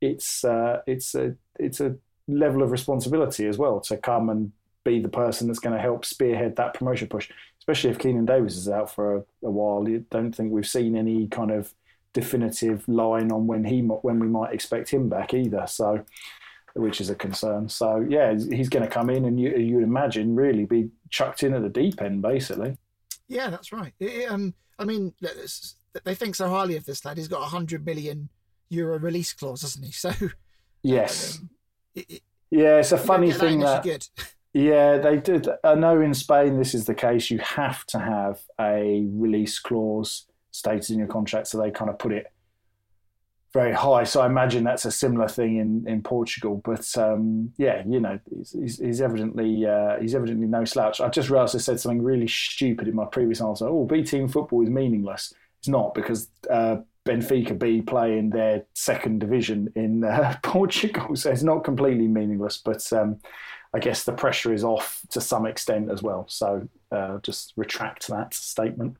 it's 0.00 0.44
uh, 0.44 0.80
it's 0.86 1.14
a 1.14 1.36
it's 1.58 1.80
a 1.80 1.96
level 2.28 2.62
of 2.62 2.70
responsibility 2.70 3.46
as 3.46 3.58
well 3.58 3.80
to 3.80 3.96
come 3.96 4.30
and 4.30 4.52
be 4.84 5.00
the 5.00 5.08
person 5.08 5.46
that's 5.46 5.58
going 5.58 5.76
to 5.76 5.82
help 5.82 6.04
spearhead 6.04 6.56
that 6.56 6.74
promotion 6.74 7.08
push. 7.08 7.30
Especially 7.58 7.90
if 7.90 7.98
Keinan 7.98 8.26
Davis 8.26 8.56
is 8.56 8.68
out 8.68 8.90
for 8.90 9.16
a, 9.16 9.18
a 9.44 9.50
while, 9.50 9.86
I 9.86 10.02
don't 10.10 10.32
think 10.32 10.52
we've 10.52 10.66
seen 10.66 10.96
any 10.96 11.26
kind 11.28 11.50
of 11.50 11.74
definitive 12.12 12.88
line 12.88 13.30
on 13.30 13.46
when 13.46 13.64
he 13.64 13.80
when 13.80 14.18
we 14.18 14.26
might 14.26 14.54
expect 14.54 14.90
him 14.90 15.08
back 15.08 15.34
either. 15.34 15.66
So 15.66 16.04
which 16.74 17.00
is 17.00 17.10
a 17.10 17.14
concern. 17.14 17.68
So 17.68 18.04
yeah, 18.08 18.34
he's 18.34 18.68
going 18.68 18.84
to 18.84 18.90
come 18.90 19.10
in 19.10 19.24
and 19.24 19.40
you 19.40 19.56
you 19.56 19.80
imagine 19.80 20.36
really 20.36 20.64
be 20.64 20.90
chucked 21.10 21.42
in 21.42 21.54
at 21.54 21.62
the 21.62 21.68
deep 21.68 22.00
end 22.00 22.22
basically. 22.22 22.76
Yeah, 23.28 23.50
that's 23.50 23.72
right. 23.72 23.92
It, 24.00 24.30
um, 24.30 24.54
I 24.78 24.84
mean, 24.84 25.14
they 26.04 26.14
think 26.14 26.34
so 26.34 26.48
highly 26.48 26.76
of 26.76 26.84
this 26.84 27.04
lad. 27.04 27.16
He's 27.16 27.28
got 27.28 27.42
a 27.42 27.46
hundred 27.46 27.84
million 27.84 28.28
euro 28.70 28.98
release 28.98 29.32
clause, 29.32 29.62
doesn't 29.62 29.84
he? 29.84 29.92
So 30.00 30.12
yes, 30.82 31.38
um, 31.38 31.50
it, 31.94 32.10
it, 32.10 32.22
yeah, 32.50 32.78
it's 32.78 32.92
a 32.92 32.98
funny 32.98 33.32
thing 33.32 33.60
that. 33.60 33.82
that 33.84 34.08
yeah, 34.54 34.96
they 34.96 35.18
did. 35.18 35.48
I 35.62 35.74
know 35.74 36.00
in 36.00 36.14
Spain 36.14 36.58
this 36.58 36.74
is 36.74 36.86
the 36.86 36.94
case. 36.94 37.30
You 37.30 37.38
have 37.38 37.84
to 37.86 37.98
have 37.98 38.40
a 38.58 39.06
release 39.10 39.58
clause 39.58 40.26
stated 40.50 40.90
in 40.90 40.98
your 40.98 41.08
contract, 41.08 41.48
so 41.48 41.60
they 41.60 41.70
kind 41.70 41.90
of 41.90 41.98
put 41.98 42.12
it 42.12 42.26
very 43.52 43.72
high. 43.72 44.04
So 44.04 44.20
I 44.20 44.26
imagine 44.26 44.64
that's 44.64 44.84
a 44.84 44.92
similar 44.92 45.28
thing 45.28 45.56
in, 45.56 45.84
in 45.88 46.02
Portugal. 46.02 46.60
But 46.64 46.86
um, 46.96 47.52
yeah, 47.56 47.82
you 47.86 48.00
know, 48.00 48.18
he's, 48.30 48.78
he's 48.78 49.00
evidently 49.00 49.66
uh, 49.66 50.00
he's 50.00 50.14
evidently 50.14 50.46
no 50.46 50.64
slouch. 50.64 51.00
I 51.00 51.08
just 51.08 51.30
realised 51.30 51.56
I 51.56 51.58
said 51.58 51.80
something 51.80 52.02
really 52.02 52.28
stupid 52.28 52.88
in 52.88 52.94
my 52.94 53.06
previous 53.06 53.40
answer. 53.40 53.68
Oh, 53.68 53.84
B 53.84 54.02
team 54.02 54.28
football 54.28 54.62
is 54.62 54.70
meaningless. 54.70 55.34
It's 55.58 55.68
not 55.68 55.94
because 55.94 56.28
uh, 56.48 56.78
Benfica 57.10 57.58
B 57.58 57.82
play 57.82 58.18
in 58.18 58.30
their 58.30 58.64
second 58.74 59.20
division 59.20 59.72
in 59.74 60.04
uh, 60.04 60.36
Portugal, 60.42 61.16
so 61.16 61.30
it's 61.30 61.42
not 61.42 61.64
completely 61.64 62.06
meaningless. 62.06 62.58
But 62.58 62.90
um, 62.92 63.20
I 63.74 63.80
guess 63.80 64.04
the 64.04 64.12
pressure 64.12 64.52
is 64.52 64.62
off 64.62 65.00
to 65.10 65.20
some 65.20 65.46
extent 65.46 65.90
as 65.90 66.02
well. 66.02 66.26
So 66.28 66.68
uh, 66.92 67.18
just 67.18 67.52
retract 67.56 68.06
that 68.08 68.32
statement. 68.34 68.96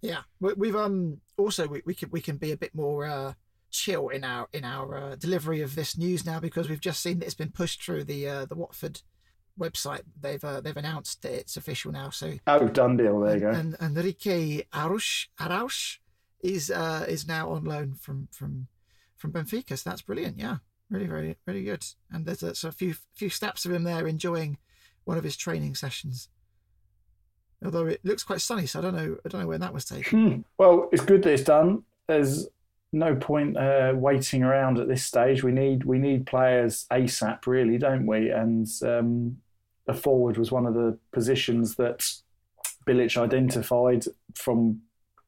Yeah, 0.00 0.22
we've 0.40 0.74
um 0.74 1.20
also 1.36 1.68
we, 1.68 1.82
we 1.86 1.94
can 1.94 2.10
we 2.10 2.20
can 2.20 2.36
be 2.36 2.50
a 2.50 2.56
bit 2.56 2.74
more 2.74 3.06
uh, 3.06 3.34
chill 3.70 4.08
in 4.08 4.24
our 4.24 4.48
in 4.52 4.64
our 4.64 4.96
uh, 4.96 5.16
delivery 5.16 5.60
of 5.60 5.76
this 5.76 5.96
news 5.96 6.26
now 6.26 6.40
because 6.40 6.68
we've 6.68 6.80
just 6.80 7.00
seen 7.00 7.20
that 7.20 7.26
it's 7.26 7.34
been 7.34 7.52
pushed 7.52 7.84
through 7.84 8.04
the 8.04 8.28
uh, 8.28 8.44
the 8.46 8.56
Watford 8.56 9.02
website. 9.58 10.02
They've 10.20 10.42
uh, 10.42 10.60
they've 10.60 10.76
announced 10.76 11.22
that 11.22 11.32
it's 11.32 11.56
official 11.56 11.92
now. 11.92 12.10
So 12.10 12.32
oh, 12.48 12.66
done 12.66 12.96
deal. 12.96 13.20
There 13.20 13.34
you 13.34 13.40
go. 13.40 13.50
And, 13.50 13.76
and 13.78 13.96
Henrique 13.96 14.66
Arush 14.72 15.28
Arauz 15.38 15.98
is 16.42 16.70
uh, 16.70 17.06
is 17.08 17.26
now 17.26 17.50
on 17.50 17.64
loan 17.64 17.94
from 17.94 18.28
from 18.30 18.68
from 19.16 19.32
Benfica. 19.32 19.78
So 19.78 19.88
that's 19.88 20.02
brilliant. 20.02 20.38
Yeah, 20.38 20.56
really, 20.90 21.06
very, 21.06 21.36
really 21.46 21.64
good. 21.64 21.84
And 22.10 22.26
there's 22.26 22.42
a, 22.42 22.72
few 22.72 22.94
few 23.14 23.30
snaps 23.30 23.64
of 23.64 23.72
him 23.72 23.84
there 23.84 24.06
enjoying 24.06 24.58
one 25.04 25.18
of 25.18 25.24
his 25.24 25.36
training 25.36 25.74
sessions. 25.74 26.28
Although 27.64 27.86
it 27.86 28.00
looks 28.04 28.24
quite 28.24 28.40
sunny, 28.40 28.66
so 28.66 28.80
I 28.80 28.82
don't 28.82 28.96
know. 28.96 29.16
I 29.24 29.28
don't 29.28 29.42
know 29.42 29.46
when 29.46 29.60
that 29.60 29.72
was 29.72 29.84
taken. 29.84 30.30
Hmm. 30.30 30.40
Well, 30.58 30.88
it's 30.92 31.04
good 31.04 31.22
that 31.22 31.32
it's 31.32 31.44
done. 31.44 31.84
There's 32.08 32.48
no 32.92 33.14
point 33.14 33.56
uh, 33.56 33.92
waiting 33.94 34.42
around 34.42 34.78
at 34.78 34.88
this 34.88 35.04
stage. 35.04 35.44
We 35.44 35.52
need 35.52 35.84
we 35.84 35.98
need 35.98 36.26
players 36.26 36.86
ASAP, 36.90 37.46
really, 37.46 37.78
don't 37.78 38.06
we? 38.06 38.30
And 38.30 38.66
um, 38.82 39.38
a 39.86 39.94
forward 39.94 40.38
was 40.38 40.50
one 40.50 40.66
of 40.66 40.74
the 40.74 40.98
positions 41.12 41.76
that 41.76 42.04
Bilic 42.86 43.16
identified 43.16 44.04
from 44.34 44.82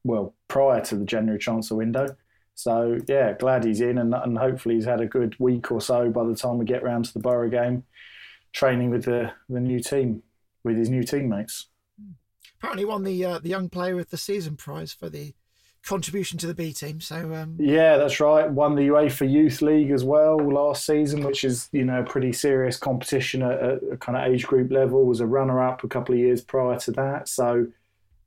well 0.05 0.33
prior 0.47 0.79
to 0.85 0.95
the 0.95 1.03
January 1.03 1.39
transfer 1.39 1.75
window. 1.75 2.15
So 2.53 2.99
yeah, 3.07 3.33
glad 3.33 3.65
he's 3.65 3.81
in, 3.81 3.97
and, 3.97 4.13
and 4.13 4.37
hopefully 4.37 4.75
he's 4.75 4.85
had 4.85 5.01
a 5.01 5.05
good 5.05 5.35
week 5.39 5.71
or 5.71 5.81
so 5.81 6.09
by 6.09 6.23
the 6.23 6.35
time 6.35 6.57
we 6.57 6.65
get 6.65 6.83
round 6.83 7.05
to 7.05 7.13
the 7.13 7.19
Borough 7.19 7.49
game, 7.49 7.83
training 8.53 8.91
with 8.91 9.03
the 9.03 9.33
the 9.49 9.59
new 9.59 9.79
team 9.79 10.23
with 10.63 10.77
his 10.77 10.89
new 10.89 11.03
teammates. 11.03 11.67
Apparently, 12.57 12.85
won 12.85 13.03
the 13.03 13.25
uh, 13.25 13.39
the 13.39 13.49
Young 13.49 13.67
Player 13.67 13.99
of 13.99 14.09
the 14.09 14.17
Season 14.17 14.55
prize 14.55 14.93
for 14.93 15.09
the 15.09 15.33
contribution 15.85 16.37
to 16.39 16.47
the 16.47 16.53
B 16.53 16.71
team. 16.71 17.01
So 17.01 17.33
um... 17.33 17.57
yeah, 17.59 17.97
that's 17.97 18.19
right. 18.19 18.49
Won 18.49 18.75
the 18.75 18.87
UEFA 18.87 19.29
Youth 19.29 19.61
League 19.61 19.91
as 19.91 20.03
well 20.03 20.37
last 20.37 20.85
season, 20.85 21.23
which 21.23 21.43
is 21.43 21.67
you 21.73 21.83
know 21.83 21.99
a 21.99 22.05
pretty 22.05 22.31
serious 22.31 22.77
competition 22.77 23.41
at, 23.41 23.61
at 23.61 23.79
a 23.91 23.97
kind 23.97 24.17
of 24.17 24.31
age 24.31 24.47
group 24.47 24.71
level. 24.71 25.05
Was 25.05 25.19
a 25.19 25.27
runner 25.27 25.61
up 25.61 25.83
a 25.83 25.89
couple 25.89 26.15
of 26.15 26.19
years 26.19 26.41
prior 26.41 26.79
to 26.79 26.91
that. 26.93 27.27
So 27.27 27.67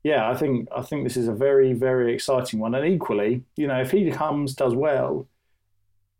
yeah, 0.03 0.29
I 0.29 0.35
think 0.35 0.67
I 0.75 0.81
think 0.81 1.03
this 1.03 1.17
is 1.17 1.27
a 1.27 1.33
very 1.33 1.73
very 1.73 2.13
exciting 2.13 2.59
one. 2.59 2.75
And 2.75 2.85
equally, 2.85 3.43
you 3.55 3.67
know, 3.67 3.79
if 3.81 3.91
he 3.91 4.09
comes 4.11 4.53
does 4.53 4.75
well, 4.75 5.27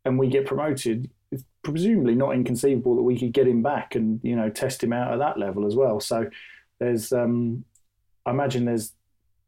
and 0.06 0.20
we 0.20 0.28
get 0.28 0.46
promoted, 0.46 1.10
it's 1.32 1.44
presumably 1.64 2.16
not 2.16 2.36
inconceivable 2.36 2.96
that 2.96 3.04
we 3.04 3.18
could 3.18 3.32
get 3.32 3.48
him 3.48 3.62
back 3.62 3.96
and 3.96 4.20
you 4.24 4.36
know 4.36 4.50
test 4.50 4.84
him 4.84 4.94
out 4.94 5.14
at 5.14 5.20
that 5.20 5.40
level 5.40 5.66
as 5.66 5.76
well. 5.76 6.00
So 6.00 6.30
there's 6.80 7.14
um, 7.14 7.64
I 8.26 8.32
imagine 8.32 8.66
there's 8.66 8.94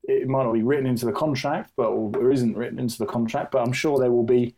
it 0.03 0.27
might 0.27 0.43
not 0.43 0.53
be 0.53 0.63
written 0.63 0.87
into 0.87 1.05
the 1.05 1.11
contract, 1.11 1.71
but 1.75 1.87
or 1.87 2.31
isn't 2.31 2.57
written 2.57 2.79
into 2.79 2.97
the 2.97 3.05
contract, 3.05 3.51
but 3.51 3.65
I'm 3.65 3.73
sure 3.73 3.99
there 3.99 4.11
will 4.11 4.23
be 4.23 4.55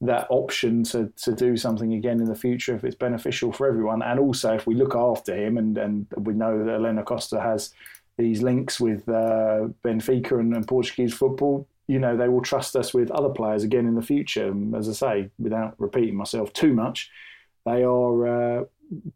that 0.00 0.28
option 0.30 0.84
to 0.84 1.12
to 1.16 1.32
do 1.32 1.56
something 1.56 1.94
again 1.94 2.20
in 2.20 2.26
the 2.26 2.34
future 2.36 2.76
if 2.76 2.84
it's 2.84 2.94
beneficial 2.94 3.52
for 3.52 3.66
everyone. 3.66 4.02
And 4.02 4.20
also 4.20 4.54
if 4.54 4.66
we 4.66 4.74
look 4.74 4.94
after 4.94 5.34
him 5.34 5.58
and, 5.58 5.76
and 5.76 6.06
we 6.16 6.34
know 6.34 6.64
that 6.64 6.72
Elena 6.72 7.02
Costa 7.02 7.40
has 7.40 7.74
these 8.18 8.42
links 8.42 8.80
with 8.80 9.08
uh, 9.08 9.68
Benfica 9.84 10.32
and, 10.32 10.54
and, 10.54 10.66
Portuguese 10.66 11.14
football, 11.14 11.66
you 11.86 11.98
know, 11.98 12.16
they 12.16 12.28
will 12.28 12.42
trust 12.42 12.76
us 12.76 12.92
with 12.92 13.10
other 13.12 13.28
players 13.28 13.62
again 13.62 13.86
in 13.86 13.94
the 13.94 14.02
future. 14.02 14.48
And 14.48 14.74
as 14.74 14.88
I 14.88 14.92
say, 14.92 15.30
without 15.38 15.74
repeating 15.78 16.16
myself 16.16 16.52
too 16.52 16.74
much, 16.74 17.10
they 17.64 17.84
are 17.84 18.26
uh, 18.60 18.64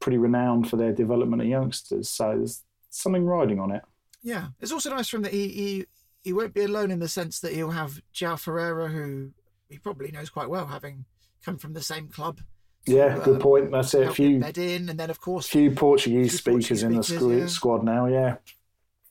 pretty 0.01 0.19
renowned 0.19 0.71
for 0.71 0.77
their 0.77 0.93
development 0.93 1.43
of 1.43 1.49
youngsters. 1.49 2.09
So 2.09 2.29
there's 2.39 2.63
something 2.91 3.27
riding 3.27 3.59
on 3.59 3.73
it. 3.73 3.83
Yeah, 4.23 4.49
it's 4.61 4.73
also 4.73 4.91
nice 4.91 5.09
from 5.09 5.23
that 5.23 5.33
he, 5.33 5.49
he 5.49 5.87
he 6.23 6.33
won't 6.33 6.55
be 6.55 6.63
alone 6.63 6.93
in 6.93 7.01
the 7.01 7.09
sense 7.09 7.41
that 7.41 7.53
he'll 7.53 7.73
have 7.73 8.01
João 8.15 8.39
Ferreira, 8.39 8.89
who 8.89 9.31
he 9.69 9.79
probably 9.79 10.13
knows 10.13 10.31
quite 10.31 10.49
well, 10.49 10.67
having 10.67 11.05
come 11.45 11.59
from 11.59 11.73
the 11.73 11.83
same 11.83 12.07
club. 12.07 12.41
To, 12.87 12.93
yeah, 12.93 13.19
good 13.25 13.37
um, 13.37 13.41
point. 13.41 13.73
That's 13.73 13.95
it. 13.95 14.07
A 14.07 14.13
few 14.13 14.39
bed 14.39 14.59
in, 14.59 14.89
and 14.89 14.99
then 14.99 15.11
of 15.11 15.21
course, 15.21 15.49
few 15.49 15.73
Portuguese 15.73 16.31
few 16.31 16.39
speakers 16.39 16.83
Portuguese 16.83 16.83
in 16.85 16.95
the 16.95 17.03
speakers, 17.03 17.41
yeah. 17.41 17.47
squad 17.47 17.85
now. 17.85 18.07
Yeah, 18.07 18.37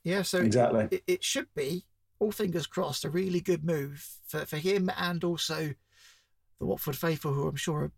yeah. 0.04 0.22
So 0.22 0.40
exactly, 0.40 0.88
it, 0.92 1.04
it, 1.08 1.24
should 1.24 1.48
be 1.56 1.86
all 2.20 2.32
fingers 2.32 2.68
crossed 2.68 3.06
a 3.06 3.10
really 3.10 3.42
good 3.42 3.64
move 3.64 4.08
for 4.28 4.46
for 4.46 4.58
him 4.58 4.90
and 4.98 5.24
also 5.24 5.74
the 6.60 6.66
Watford 6.66 6.96
faithful, 6.96 7.34
who 7.34 7.48
I'm 7.48 7.56
sure 7.56 7.82
are 7.82 7.92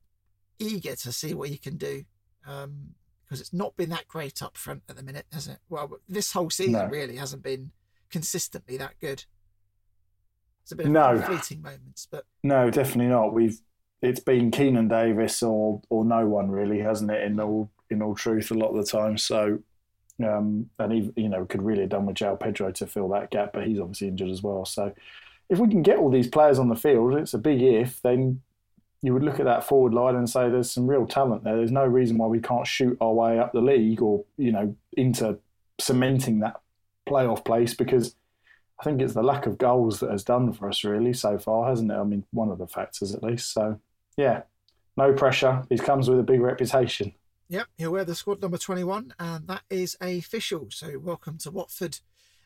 eager 0.59 0.95
to 0.95 1.11
see 1.11 1.33
what 1.33 1.49
he 1.49 1.57
can 1.57 1.77
do. 1.77 2.05
Um, 2.47 2.95
because 3.33 3.41
it's 3.41 3.53
not 3.53 3.75
been 3.75 3.89
that 3.89 4.07
great 4.07 4.43
up 4.43 4.57
front 4.57 4.83
at 4.87 4.95
the 4.95 5.01
minute, 5.01 5.25
has 5.31 5.47
it? 5.47 5.57
Well, 5.67 5.97
this 6.07 6.33
whole 6.33 6.51
season 6.51 6.73
no. 6.73 6.85
really 6.85 7.15
hasn't 7.15 7.41
been 7.41 7.71
consistently 8.11 8.77
that 8.77 8.99
good. 8.99 9.25
It's 10.61 10.71
a 10.71 10.75
bit 10.75 10.85
of 10.85 10.91
no. 10.91 11.19
fleeting 11.19 11.61
moments, 11.63 12.07
but 12.09 12.25
no, 12.43 12.69
definitely 12.69 13.07
not. 13.07 13.33
We've 13.33 13.59
it's 14.03 14.19
been 14.19 14.51
Keinan 14.51 14.87
Davis 14.87 15.41
or 15.41 15.81
or 15.89 16.05
no 16.05 16.27
one 16.27 16.51
really, 16.51 16.79
hasn't 16.79 17.09
it? 17.09 17.23
In 17.23 17.39
all 17.39 17.71
in 17.89 18.01
all 18.01 18.13
truth, 18.13 18.51
a 18.51 18.53
lot 18.53 18.69
of 18.69 18.77
the 18.77 18.89
time. 18.89 19.17
So, 19.17 19.59
um, 20.23 20.69
and 20.79 20.91
he 20.91 21.11
you 21.15 21.29
know 21.29 21.45
could 21.45 21.61
really 21.61 21.81
have 21.81 21.89
done 21.89 22.05
with 22.05 22.17
João 22.17 22.39
Pedro 22.39 22.71
to 22.71 22.87
fill 22.87 23.09
that 23.09 23.31
gap, 23.31 23.51
but 23.53 23.65
he's 23.65 23.79
obviously 23.79 24.07
injured 24.07 24.29
as 24.29 24.43
well. 24.43 24.65
So, 24.65 24.93
if 25.49 25.59
we 25.59 25.67
can 25.67 25.81
get 25.81 25.97
all 25.97 26.09
these 26.09 26.27
players 26.27 26.59
on 26.59 26.69
the 26.69 26.75
field, 26.75 27.15
it's 27.15 27.33
a 27.33 27.39
big 27.39 27.61
if. 27.61 28.01
Then 28.01 28.41
you 29.01 29.13
would 29.13 29.23
look 29.23 29.39
at 29.39 29.45
that 29.45 29.65
forward 29.65 29.93
line 29.93 30.15
and 30.15 30.29
say 30.29 30.49
there's 30.49 30.71
some 30.71 30.87
real 30.87 31.05
talent 31.05 31.43
there. 31.43 31.57
There's 31.57 31.71
no 31.71 31.85
reason 31.85 32.17
why 32.17 32.27
we 32.27 32.39
can't 32.39 32.65
shoot 32.65 32.97
our 33.01 33.13
way 33.13 33.37
up 33.37 33.51
the 33.51 33.61
league 33.61 34.01
or 34.01 34.23
you 34.37 34.51
know 34.51 34.75
into 34.93 35.39
cementing 35.79 36.39
that 36.39 36.61
playoff 37.07 37.43
place 37.43 37.73
because 37.73 38.15
I 38.79 38.83
think 38.83 39.01
it's 39.01 39.13
the 39.13 39.23
lack 39.23 39.45
of 39.45 39.57
goals 39.57 39.99
that 39.99 40.11
has 40.11 40.23
done 40.23 40.53
for 40.53 40.69
us 40.69 40.83
really 40.83 41.13
so 41.13 41.37
far, 41.37 41.69
hasn't 41.69 41.91
it? 41.91 41.95
I 41.95 42.03
mean, 42.03 42.25
one 42.31 42.49
of 42.49 42.57
the 42.57 42.67
factors 42.67 43.13
at 43.13 43.23
least. 43.23 43.53
So 43.53 43.79
yeah, 44.17 44.43
no 44.95 45.13
pressure. 45.13 45.63
He 45.69 45.77
comes 45.77 46.09
with 46.09 46.19
a 46.19 46.23
big 46.23 46.41
reputation. 46.41 47.13
Yep, 47.49 47.67
he'll 47.77 47.91
wear 47.91 48.05
the 48.05 48.15
squad 48.15 48.41
number 48.41 48.57
21, 48.57 49.13
and 49.19 49.47
that 49.47 49.63
is 49.69 49.97
official. 50.01 50.67
So 50.71 50.97
welcome 50.97 51.37
to 51.39 51.51
Watford, 51.51 51.99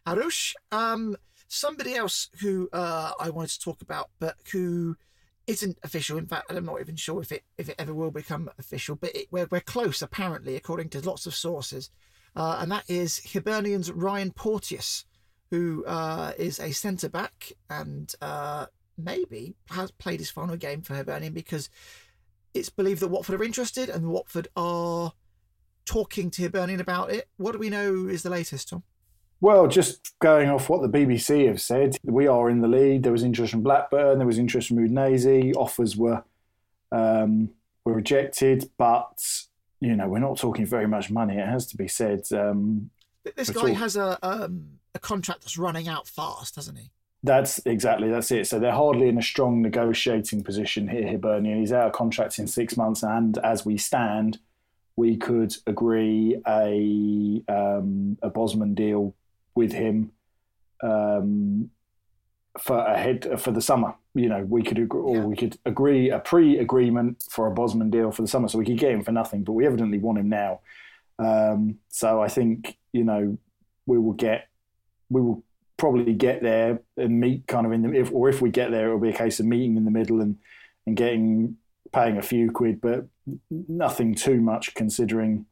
Arush. 0.07 0.53
Um, 0.71 1.15
somebody 1.47 1.95
else 1.95 2.29
who 2.41 2.67
uh, 2.73 3.11
I 3.19 3.29
wanted 3.29 3.51
to 3.51 3.59
talk 3.59 3.81
about, 3.81 4.09
but 4.19 4.35
who 4.51 4.97
isn't 5.45 5.77
official. 5.83 6.17
In 6.17 6.25
fact, 6.25 6.51
I'm 6.51 6.65
not 6.65 6.81
even 6.81 6.95
sure 6.95 7.21
if 7.21 7.31
it 7.31 7.43
if 7.57 7.69
it 7.69 7.75
ever 7.77 7.93
will 7.93 8.11
become 8.11 8.49
official. 8.57 8.95
But 8.95 9.15
it, 9.15 9.27
we're 9.31 9.47
we're 9.49 9.61
close, 9.61 10.01
apparently, 10.01 10.55
according 10.55 10.89
to 10.89 11.01
lots 11.01 11.25
of 11.27 11.35
sources, 11.35 11.91
uh, 12.35 12.57
and 12.59 12.71
that 12.71 12.89
is 12.89 13.21
Hibernian's 13.33 13.91
Ryan 13.91 14.31
Porteous, 14.31 15.05
who 15.51 15.85
uh, 15.85 16.33
is 16.37 16.59
a 16.59 16.71
centre 16.71 17.09
back 17.09 17.53
and 17.69 18.13
uh, 18.21 18.65
maybe 18.97 19.55
has 19.69 19.91
played 19.91 20.19
his 20.19 20.31
final 20.31 20.57
game 20.57 20.81
for 20.81 20.95
Hibernian 20.95 21.33
because 21.33 21.69
it's 22.59 22.69
believed 22.69 23.01
that 23.01 23.07
Watford 23.09 23.39
are 23.39 23.43
interested 23.43 23.89
and 23.89 24.09
Watford 24.09 24.47
are 24.55 25.13
talking 25.85 26.29
to 26.31 26.43
Hibernian 26.43 26.79
about 26.79 27.11
it. 27.11 27.27
What 27.37 27.53
do 27.53 27.59
we 27.59 27.69
know 27.69 28.07
is 28.07 28.23
the 28.23 28.29
latest, 28.29 28.69
Tom? 28.69 28.83
Well, 29.39 29.67
just 29.67 30.17
going 30.19 30.49
off 30.49 30.67
what 30.67 30.81
the 30.81 30.89
BBC 30.89 31.47
have 31.47 31.61
said, 31.61 31.95
we 32.03 32.27
are 32.27 32.49
in 32.49 32.61
the 32.61 32.67
lead. 32.67 33.03
There 33.03 33.11
was 33.11 33.23
interest 33.23 33.51
from 33.51 33.61
Blackburn, 33.61 34.17
there 34.17 34.27
was 34.27 34.39
interest 34.39 34.67
from 34.67 34.77
Udinese. 34.77 35.55
Offers 35.55 35.95
were 35.95 36.23
um, 36.91 37.51
were 37.85 37.93
rejected, 37.93 38.69
but 38.77 39.19
you 39.79 39.95
know 39.95 40.07
we're 40.07 40.19
not 40.19 40.37
talking 40.37 40.65
very 40.65 40.87
much 40.87 41.11
money. 41.11 41.37
It 41.37 41.45
has 41.45 41.67
to 41.67 41.77
be 41.77 41.87
said. 41.87 42.21
Um, 42.31 42.89
this 43.35 43.51
guy 43.51 43.73
has 43.73 43.95
a 43.95 44.17
um, 44.23 44.79
a 44.95 44.99
contract 44.99 45.41
that's 45.41 45.57
running 45.57 45.87
out 45.87 46.07
fast, 46.07 46.55
doesn't 46.55 46.75
he? 46.75 46.89
That's 47.27 47.59
exactly 47.65 48.09
that's 48.09 48.31
it. 48.31 48.47
So 48.47 48.59
they're 48.59 48.71
hardly 48.71 49.09
in 49.09 49.17
a 49.17 49.21
strong 49.21 49.61
negotiating 49.61 50.43
position 50.43 50.87
here, 50.87 51.07
Hibernian. 51.07 51.59
He's 51.59 51.73
out 51.73 51.87
of 51.87 51.93
contract 51.93 52.39
in 52.39 52.47
six 52.47 52.77
months, 52.77 53.03
and 53.03 53.37
as 53.39 53.65
we 53.65 53.77
stand, 53.77 54.39
we 54.95 55.15
could 55.15 55.55
agree 55.67 56.41
a 56.47 57.43
um, 57.47 58.17
a 58.21 58.29
Bosman 58.29 58.73
deal 58.73 59.13
with 59.55 59.71
him 59.71 60.11
um, 60.81 61.69
for 62.59 62.79
ahead 62.79 63.39
for 63.39 63.51
the 63.51 63.61
summer. 63.61 63.93
You 64.15 64.29
know, 64.29 64.43
we 64.43 64.63
could 64.63 64.79
agree, 64.79 65.01
or 65.01 65.27
we 65.27 65.35
could 65.35 65.57
agree 65.65 66.09
a 66.09 66.19
pre-agreement 66.19 67.25
for 67.29 67.47
a 67.47 67.51
Bosman 67.51 67.91
deal 67.91 68.11
for 68.11 68.23
the 68.23 68.27
summer, 68.27 68.47
so 68.47 68.57
we 68.57 68.65
could 68.65 68.79
get 68.79 68.91
him 68.91 69.03
for 69.03 69.11
nothing. 69.11 69.43
But 69.43 69.53
we 69.53 69.65
evidently 69.67 69.99
want 69.99 70.17
him 70.17 70.29
now. 70.29 70.61
Um, 71.19 71.79
so 71.89 72.21
I 72.21 72.27
think 72.27 72.77
you 72.93 73.03
know 73.03 73.37
we 73.85 73.99
will 73.99 74.13
get 74.13 74.47
we 75.09 75.21
will 75.21 75.43
probably 75.77 76.13
get 76.13 76.41
there 76.41 76.79
and 76.97 77.19
meet 77.19 77.47
kind 77.47 77.65
of 77.65 77.71
in 77.71 77.83
the 77.83 77.93
if 77.93 78.11
or 78.11 78.29
if 78.29 78.41
we 78.41 78.49
get 78.49 78.71
there, 78.71 78.87
it'll 78.87 78.99
be 78.99 79.09
a 79.09 79.13
case 79.17 79.39
of 79.39 79.45
meeting 79.45 79.77
in 79.77 79.85
the 79.85 79.91
middle 79.91 80.21
and 80.21 80.37
and 80.85 80.97
getting 80.97 81.57
paying 81.91 82.17
a 82.17 82.21
few 82.21 82.51
quid, 82.51 82.81
but 82.81 83.05
nothing 83.49 84.15
too 84.15 84.41
much 84.41 84.73
considering 84.73 85.45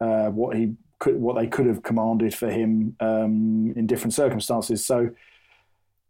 uh, 0.00 0.28
what 0.30 0.56
he 0.56 0.74
could, 0.98 1.16
what 1.16 1.36
they 1.36 1.46
could 1.46 1.66
have 1.66 1.82
commanded 1.82 2.34
for 2.34 2.50
him 2.50 2.96
um, 3.00 3.72
in 3.76 3.86
different 3.86 4.14
circumstances. 4.14 4.84
So, 4.84 5.10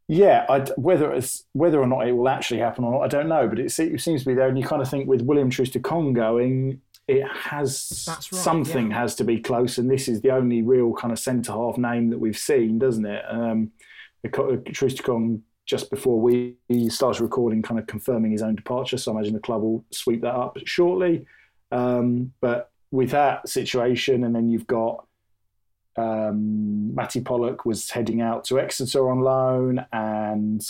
yeah, 0.09 0.45
I'd, 0.49 0.69
whether 0.77 1.13
it's 1.13 1.45
whether 1.53 1.81
or 1.81 1.87
not 1.87 2.07
it 2.07 2.13
will 2.13 2.29
actually 2.29 2.61
happen 2.61 2.85
or 2.85 2.93
not, 2.93 3.03
I 3.03 3.09
don't 3.09 3.29
know. 3.29 3.49
But 3.49 3.59
it, 3.59 3.79
it 3.79 4.01
seems 4.01 4.23
to 4.23 4.29
be 4.29 4.35
there, 4.35 4.49
and 4.49 4.59
you 4.59 4.65
kind 4.65 4.83
of 4.83 4.91
think 4.91 5.09
with 5.09 5.23
William 5.23 5.51
Troost-Ekong 5.51 6.15
going, 6.15 6.81
it 7.09 7.27
has 7.27 8.05
right, 8.09 8.23
something 8.23 8.91
yeah. 8.91 8.99
has 9.01 9.15
to 9.17 9.25
be 9.25 9.41
close, 9.41 9.79
and 9.79 9.91
this 9.91 10.09
is 10.09 10.21
the 10.21 10.31
only 10.31 10.63
real 10.63 10.93
kind 10.93 11.13
of 11.13 11.19
centre 11.19 11.53
half 11.53 11.77
name 11.77 12.11
that 12.11 12.19
we've 12.19 12.39
seen, 12.39 12.79
doesn't 12.79 13.05
it? 13.07 13.25
Um, 13.29 13.73
Troost-Ekong 14.33 15.41
just 15.67 15.91
before 15.91 16.21
we 16.21 16.57
started 16.89 17.23
recording, 17.23 17.63
kind 17.63 17.79
of 17.81 17.87
confirming 17.87 18.33
his 18.33 18.43
own 18.43 18.55
departure. 18.57 18.99
So 18.99 19.13
I 19.13 19.15
imagine 19.15 19.35
the 19.35 19.41
club 19.41 19.63
will 19.63 19.85
sweep 19.93 20.23
that 20.23 20.35
up 20.35 20.59
shortly. 20.65 21.27
Um, 21.71 22.33
but 22.41 22.71
with 22.91 23.11
that 23.11 23.49
situation, 23.49 24.25
and 24.25 24.35
then 24.35 24.49
you've 24.49 24.67
got 24.67 25.07
um, 25.97 26.95
Mattie 26.95 27.21
Pollock 27.21 27.65
was 27.65 27.91
heading 27.91 28.21
out 28.21 28.45
to 28.45 28.59
Exeter 28.59 29.11
on 29.11 29.21
loan, 29.21 29.85
and 29.93 30.63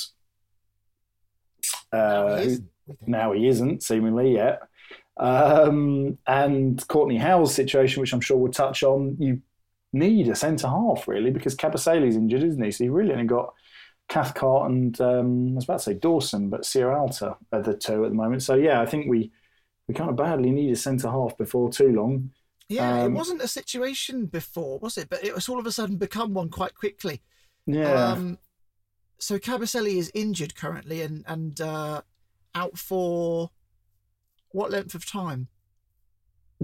Uh, 1.92 1.98
now 1.98 2.36
he 2.36 2.46
isn't. 2.46 2.70
we 2.86 2.94
think. 2.94 3.08
now 3.08 3.32
he 3.32 3.46
isn't 3.48 3.82
seemingly 3.82 4.34
yet. 4.34 4.62
Um, 5.16 6.18
and 6.26 6.78
Kortney 6.88 7.20
Hause's 7.20 7.54
situation, 7.56 8.00
which 8.00 8.12
I'm 8.12 8.20
sure 8.20 8.36
we'll 8.36 8.52
touch 8.52 8.82
on, 8.82 9.16
you 9.20 9.42
need 9.92 10.28
a 10.28 10.34
centre 10.34 10.68
half 10.68 11.06
really 11.06 11.30
because 11.30 11.54
Kabasele's 11.56 12.16
injured, 12.16 12.42
isn't 12.42 12.62
he? 12.62 12.70
So 12.70 12.84
you 12.84 12.92
really 12.92 13.12
only 13.12 13.24
got 13.26 13.54
Cathcart 14.08 14.70
and 14.70 15.00
um, 15.00 15.52
I 15.52 15.54
was 15.56 15.64
about 15.64 15.78
to 15.78 15.84
say 15.84 15.94
Dawson, 15.94 16.50
but 16.50 16.62
Sierralta 16.62 17.36
are 17.52 17.62
the 17.62 17.76
two 17.76 18.04
at 18.04 18.10
the 18.10 18.16
moment. 18.16 18.42
So 18.42 18.54
yeah, 18.54 18.80
I 18.80 18.86
think 18.86 19.06
we 19.08 19.32
we 19.88 19.94
kind 19.94 20.10
of 20.10 20.16
badly 20.16 20.50
need 20.50 20.72
a 20.72 20.76
centre 20.76 21.10
half 21.10 21.36
before 21.38 21.70
too 21.72 21.88
long. 21.92 22.30
Yeah, 22.68 23.02
Um, 23.02 23.12
it 23.12 23.18
wasn't 23.18 23.42
a 23.42 23.48
situation 23.48 24.26
before, 24.26 24.78
was 24.78 24.96
it? 24.96 25.08
But 25.10 25.24
it 25.24 25.34
was 25.34 25.48
all 25.48 25.58
of 25.58 25.66
a 25.66 25.72
sudden 25.72 25.96
become 25.96 26.32
one 26.34 26.48
quite 26.48 26.74
quickly. 26.74 27.22
Yeah, 27.66 28.12
Um, 28.12 28.38
so 29.18 29.38
Kabasele 29.38 29.96
is 29.96 30.10
injured 30.14 30.54
currently 30.56 31.02
and 31.02 31.24
and 31.26 31.60
uh, 31.60 32.02
out 32.54 32.78
for 32.78 33.50
what 34.52 34.70
length 34.70 34.94
of 34.94 35.04
time? 35.04 35.48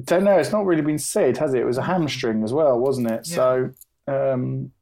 don't 0.04 0.24
know. 0.24 0.38
It's 0.38 0.52
not 0.52 0.64
really 0.64 0.82
been 0.82 0.98
said, 0.98 1.38
has 1.38 1.54
it? 1.54 1.60
It 1.60 1.64
was 1.64 1.78
a 1.78 1.82
hamstring 1.82 2.44
as 2.44 2.52
well, 2.52 2.78
wasn't 2.78 3.10
it? 3.10 3.26
Yeah. 3.28 3.34
So 3.34 3.70
um, 4.06 4.72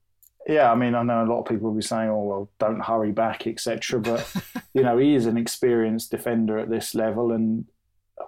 yeah, 0.47 0.71
I 0.71 0.75
mean, 0.77 0.95
I 0.95 1.03
know 1.03 1.25
a 1.25 1.27
lot 1.27 1.41
of 1.41 1.47
people 1.47 1.69
will 1.69 1.77
be 1.77 1.83
saying, 1.83 2.09
"Oh, 2.09 2.23
well, 2.23 2.51
don't 2.59 2.81
hurry 2.81 3.13
back, 3.13 3.47
etc." 3.47 4.01
But 4.01 4.33
you 4.75 4.83
know, 4.83 4.97
he 4.97 5.15
is 5.15 5.27
an 5.27 5.37
experienced 5.37 6.11
defender 6.11 6.59
at 6.59 6.71
this 6.71 6.95
level, 6.95 7.33
and 7.33 7.65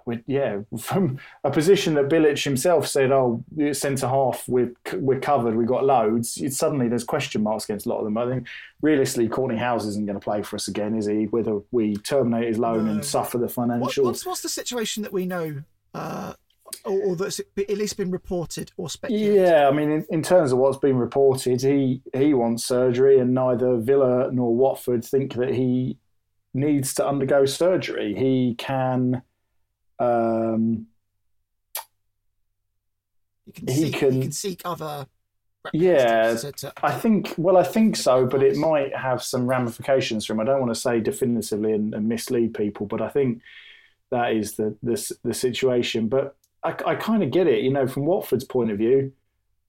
with 0.05 0.21
yeah, 0.27 0.59
from 0.79 1.19
a 1.43 1.51
position 1.51 1.93
that 1.95 2.09
Bilic 2.09 2.43
himself 2.43 2.87
said, 2.87 3.11
"Oh, 3.11 3.43
centre 3.73 4.07
half, 4.07 4.47
we're 4.47 4.73
we're 4.93 5.19
covered, 5.19 5.55
we've 5.55 5.67
got 5.67 5.85
loads." 5.85 6.37
It's 6.37 6.57
suddenly 6.57 6.87
there's 6.87 7.03
question 7.03 7.43
marks 7.43 7.65
against 7.65 7.85
a 7.85 7.89
lot 7.89 7.99
of 7.99 8.05
them. 8.05 8.17
I 8.17 8.27
think 8.27 8.47
realistically, 8.81 9.29
Kortney 9.29 9.57
Hause 9.57 9.85
isn't 9.87 10.05
going 10.05 10.19
to 10.19 10.23
play 10.23 10.41
for 10.41 10.55
us 10.55 10.67
again, 10.67 10.95
is 10.95 11.05
he? 11.07 11.25
Whether 11.25 11.59
we 11.71 11.95
terminate 11.97 12.47
his 12.47 12.59
loan 12.59 12.85
No. 12.85 12.91
and 12.93 13.05
suffer 13.05 13.37
the 13.37 13.45
What, 13.45 13.53
financial. 13.53 14.05
what's 14.05 14.25
what's 14.25 14.41
the 14.41 14.49
situation 14.49 15.03
that 15.03 15.13
we 15.13 15.25
know, 15.25 15.63
uh, 15.93 16.33
or, 16.85 16.99
or 17.01 17.15
that's 17.15 17.39
at 17.39 17.69
least 17.69 17.97
been 17.97 18.11
reported 18.11 18.71
or 18.77 18.89
speculated? 18.89 19.35
Yeah, 19.41 19.67
I 19.67 19.71
mean, 19.71 19.91
in, 19.91 20.05
in 20.09 20.21
terms 20.21 20.51
of 20.51 20.59
what's 20.59 20.77
been 20.77 20.97
reported, 20.97 21.61
he 21.61 22.01
he 22.15 22.33
wants 22.33 22.63
surgery, 22.63 23.19
and 23.19 23.33
neither 23.33 23.77
Villa 23.77 24.29
nor 24.31 24.55
Watford 24.55 25.03
think 25.03 25.33
that 25.35 25.53
he 25.53 25.97
needs 26.53 26.93
to 26.95 27.07
undergo 27.07 27.45
surgery. 27.45 28.13
He 28.15 28.55
can. 28.57 29.23
Um, 29.99 30.87
You 33.45 33.53
can 33.53 33.67
He 33.67 33.73
seek, 33.85 33.93
can- 33.95 34.13
you 34.15 34.21
can 34.23 34.31
seek 34.31 34.61
other. 34.65 35.07
Yeah, 35.73 36.35
to- 36.35 36.51
to- 36.53 36.73
I 36.83 36.91
think. 36.91 37.33
Well, 37.37 37.57
I 37.57 37.63
think 37.63 37.95
so, 37.97 38.25
but 38.25 38.41
it 38.43 38.55
might 38.55 38.95
have 38.95 39.21
some 39.21 39.45
ramifications 39.47 40.25
for 40.25 40.33
him. 40.33 40.39
I 40.39 40.45
don't 40.45 40.59
want 40.61 40.73
to 40.73 40.79
say 40.79 40.99
definitively 40.99 41.73
and, 41.73 41.93
and 41.93 42.07
mislead 42.07 42.53
people, 42.53 42.85
but 42.85 43.01
I 43.01 43.09
think 43.09 43.41
that 44.11 44.33
is 44.33 44.55
the 44.55 44.75
the, 44.83 45.17
the 45.23 45.33
situation. 45.33 46.07
But 46.07 46.35
I, 46.63 46.75
I 46.85 46.95
kind 46.95 47.23
of 47.23 47.31
get 47.31 47.47
it. 47.47 47.61
You 47.63 47.71
know, 47.73 47.87
from 47.87 48.05
Watford's 48.05 48.45
point 48.45 48.71
of 48.71 48.77
view, 48.77 49.11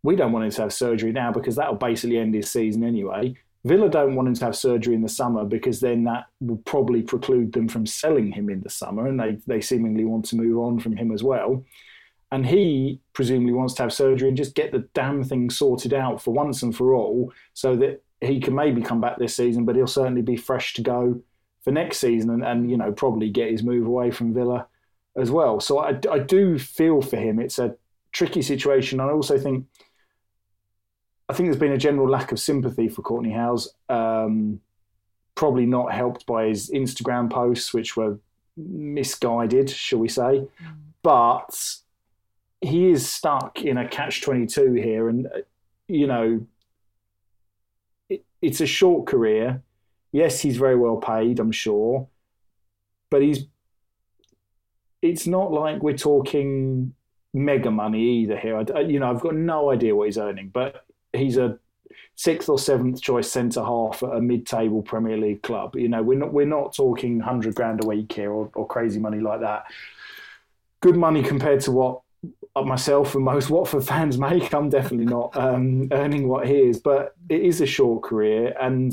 we 0.02 0.14
don't 0.14 0.32
want 0.32 0.44
him 0.44 0.50
to 0.52 0.62
have 0.62 0.72
surgery 0.72 1.10
now 1.12 1.32
because 1.32 1.56
that'll 1.56 1.74
basically 1.74 2.18
end 2.18 2.34
his 2.34 2.50
season 2.50 2.84
anyway. 2.84 3.34
Villa 3.64 3.90
don't 3.90 4.14
want 4.14 4.28
him 4.28 4.34
to 4.34 4.44
have 4.46 4.56
surgery 4.56 4.94
in 4.94 5.02
the 5.02 5.08
summer 5.08 5.44
because 5.44 5.80
then 5.80 6.04
that 6.04 6.26
will 6.40 6.56
probably 6.58 7.02
preclude 7.02 7.52
them 7.52 7.68
from 7.68 7.84
selling 7.84 8.32
him 8.32 8.48
in 8.48 8.60
the 8.60 8.70
summer, 8.70 9.06
and 9.06 9.20
they 9.20 9.38
they 9.46 9.60
seemingly 9.60 10.04
want 10.04 10.24
to 10.26 10.36
move 10.36 10.58
on 10.58 10.78
from 10.78 10.96
him 10.96 11.12
as 11.12 11.22
well. 11.22 11.64
And 12.32 12.46
he 12.46 13.00
presumably 13.12 13.52
wants 13.52 13.74
to 13.74 13.82
have 13.82 13.92
surgery 13.92 14.28
and 14.28 14.36
just 14.36 14.54
get 14.54 14.72
the 14.72 14.88
damn 14.94 15.24
thing 15.24 15.50
sorted 15.50 15.92
out 15.92 16.22
for 16.22 16.32
once 16.32 16.62
and 16.62 16.74
for 16.74 16.94
all, 16.94 17.32
so 17.52 17.76
that 17.76 18.02
he 18.20 18.40
can 18.40 18.54
maybe 18.54 18.82
come 18.82 19.00
back 19.00 19.18
this 19.18 19.36
season, 19.36 19.64
but 19.64 19.76
he'll 19.76 19.86
certainly 19.86 20.22
be 20.22 20.36
fresh 20.36 20.74
to 20.74 20.82
go 20.82 21.20
for 21.62 21.70
next 21.70 21.98
season, 21.98 22.30
and, 22.30 22.44
and 22.44 22.70
you 22.70 22.78
know 22.78 22.92
probably 22.92 23.28
get 23.28 23.50
his 23.50 23.62
move 23.62 23.86
away 23.86 24.10
from 24.10 24.32
Villa 24.32 24.66
as 25.16 25.30
well. 25.30 25.60
So 25.60 25.80
I, 25.80 25.98
I 26.10 26.18
do 26.20 26.58
feel 26.58 27.02
for 27.02 27.16
him. 27.16 27.38
It's 27.38 27.58
a 27.58 27.74
tricky 28.12 28.42
situation. 28.42 29.00
I 29.00 29.10
also 29.10 29.38
think 29.38 29.66
I 31.30 31.32
think 31.32 31.46
there's 31.46 31.60
been 31.60 31.72
a 31.72 31.78
general 31.78 32.08
lack 32.08 32.32
of 32.32 32.40
sympathy 32.40 32.88
for 32.88 33.02
Kortney 33.02 33.34
Hause. 33.34 33.72
Um, 33.88 34.60
probably 35.36 35.64
not 35.64 35.92
helped 35.92 36.26
by 36.26 36.46
his 36.46 36.70
Instagram 36.70 37.30
posts, 37.30 37.72
which 37.72 37.96
were 37.96 38.18
misguided, 38.56 39.70
shall 39.70 40.00
we 40.00 40.08
say. 40.08 40.46
But 41.02 41.76
he 42.60 42.90
is 42.90 43.08
stuck 43.08 43.62
in 43.62 43.78
a 43.78 43.88
catch 43.88 44.22
22 44.22 44.72
here. 44.74 45.08
And, 45.08 45.26
uh, 45.28 45.30
you 45.86 46.06
know, 46.08 46.46
it, 48.08 48.24
it's 48.42 48.60
a 48.60 48.66
short 48.66 49.06
career. 49.06 49.62
Yes, 50.12 50.40
he's 50.40 50.56
very 50.56 50.76
well 50.76 50.96
paid, 50.96 51.38
I'm 51.38 51.52
sure. 51.52 52.08
But 53.08 53.22
he's. 53.22 53.46
It's 55.00 55.26
not 55.26 55.52
like 55.52 55.80
we're 55.82 55.96
talking 55.96 56.92
mega 57.32 57.70
money 57.70 58.02
either 58.22 58.36
here. 58.36 58.56
I- 58.74 58.80
you 58.80 58.98
know, 58.98 59.08
I've 59.10 59.20
got 59.20 59.34
no 59.36 59.70
idea 59.70 59.94
what 59.94 60.06
he's 60.08 60.18
earning, 60.18 60.50
but 60.52 60.84
he's 61.12 61.36
a 61.36 61.58
sixth 62.16 62.48
or 62.48 62.58
seventh 62.58 63.00
choice 63.00 63.30
centre 63.30 63.64
half 63.64 64.02
at 64.02 64.14
a 64.14 64.20
mid-table 64.20 64.82
Premier 64.82 65.16
League 65.16 65.42
club. 65.42 65.74
You 65.74 65.88
know, 65.88 66.02
we're 66.02 66.18
not 66.18 66.32
we're 66.32 66.46
not 66.46 66.74
talking 66.74 67.20
hundred 67.20 67.54
grand 67.54 67.82
a 67.82 67.86
week 67.86 68.12
here 68.12 68.30
or, 68.30 68.50
or 68.54 68.66
crazy 68.66 69.00
money 69.00 69.20
like 69.20 69.40
that. 69.40 69.64
Good 70.80 70.96
money 70.96 71.22
compared 71.22 71.60
to 71.62 71.72
what 71.72 72.00
myself 72.64 73.14
and 73.14 73.24
most 73.24 73.50
Watford 73.50 73.84
fans 73.84 74.18
make. 74.28 74.52
I'm 74.54 74.68
definitely 74.68 75.06
not 75.06 75.36
um, 75.36 75.88
earning 75.92 76.28
what 76.28 76.46
he 76.46 76.56
is, 76.56 76.78
but 76.78 77.14
it 77.28 77.40
is 77.40 77.60
a 77.60 77.66
short 77.66 78.02
career, 78.02 78.54
and 78.60 78.92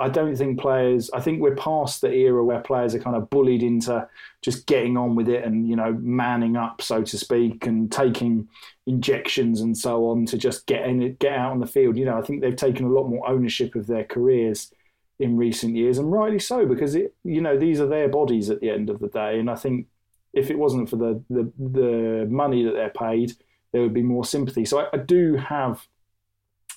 I 0.00 0.08
don't 0.08 0.36
think 0.36 0.60
players. 0.60 1.10
I 1.12 1.20
think 1.20 1.40
we're 1.40 1.56
past 1.56 2.00
the 2.00 2.12
era 2.12 2.44
where 2.44 2.60
players 2.60 2.94
are 2.94 3.00
kind 3.00 3.16
of 3.16 3.28
bullied 3.30 3.64
into 3.64 4.06
just 4.42 4.66
getting 4.66 4.96
on 4.96 5.16
with 5.16 5.28
it 5.28 5.44
and 5.44 5.68
you 5.68 5.74
know 5.74 5.92
manning 6.00 6.56
up, 6.56 6.80
so 6.82 7.02
to 7.02 7.18
speak, 7.18 7.66
and 7.66 7.90
taking 7.90 8.48
injections 8.86 9.60
and 9.60 9.76
so 9.76 10.06
on 10.06 10.24
to 10.26 10.38
just 10.38 10.66
get 10.66 10.86
in, 10.86 11.14
get 11.14 11.32
out 11.32 11.50
on 11.50 11.58
the 11.58 11.66
field. 11.66 11.96
You 11.96 12.04
know, 12.04 12.16
I 12.16 12.22
think 12.22 12.40
they've 12.40 12.54
taken 12.54 12.86
a 12.86 12.90
lot 12.90 13.08
more 13.08 13.28
ownership 13.28 13.74
of 13.74 13.88
their 13.88 14.04
careers 14.04 14.72
in 15.18 15.36
recent 15.36 15.74
years, 15.74 15.98
and 15.98 16.12
rightly 16.12 16.38
so 16.38 16.64
because 16.64 16.94
it, 16.94 17.14
you 17.24 17.40
know, 17.40 17.58
these 17.58 17.80
are 17.80 17.88
their 17.88 18.08
bodies 18.08 18.50
at 18.50 18.60
the 18.60 18.70
end 18.70 18.90
of 18.90 19.00
the 19.00 19.08
day, 19.08 19.40
and 19.40 19.50
I 19.50 19.56
think 19.56 19.88
if 20.32 20.48
it 20.48 20.58
wasn't 20.58 20.88
for 20.88 20.96
the 20.96 21.20
the, 21.28 21.52
the 21.58 22.26
money 22.30 22.62
that 22.64 22.72
they're 22.72 22.90
paid, 22.90 23.32
there 23.72 23.82
would 23.82 23.94
be 23.94 24.02
more 24.02 24.24
sympathy. 24.24 24.64
So 24.64 24.78
I, 24.78 24.88
I 24.92 24.98
do 24.98 25.34
have 25.34 25.88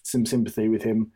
some 0.01 0.25
sympathy 0.25 0.67
with 0.67 0.81
him 0.81 1.11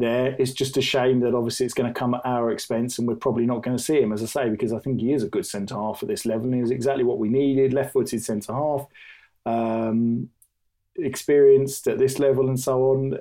there. 0.00 0.34
It's 0.38 0.52
just 0.52 0.76
a 0.76 0.82
shame 0.82 1.20
that 1.20 1.34
obviously 1.34 1.64
it's 1.64 1.74
going 1.74 1.92
to 1.92 1.98
come 1.98 2.14
at 2.14 2.24
our 2.24 2.50
expense, 2.50 2.98
and 2.98 3.06
we're 3.06 3.14
probably 3.14 3.46
not 3.46 3.62
going 3.62 3.76
to 3.76 3.82
see 3.82 4.00
him, 4.00 4.12
as 4.12 4.22
I 4.22 4.26
say, 4.26 4.48
because 4.50 4.72
I 4.72 4.78
think 4.78 5.00
he 5.00 5.12
is 5.12 5.22
a 5.22 5.28
good 5.28 5.46
centre 5.46 5.76
half 5.76 6.02
at 6.02 6.08
this 6.08 6.26
level, 6.26 6.46
and 6.46 6.54
he's 6.54 6.70
exactly 6.70 7.04
what 7.04 7.18
we 7.18 7.28
needed. 7.28 7.72
Left-footed 7.72 8.22
centre 8.22 8.52
half, 8.52 8.86
um, 9.46 10.28
experienced 10.96 11.86
at 11.86 11.98
this 11.98 12.18
level, 12.18 12.48
and 12.48 12.58
so 12.58 12.90
on. 12.90 13.18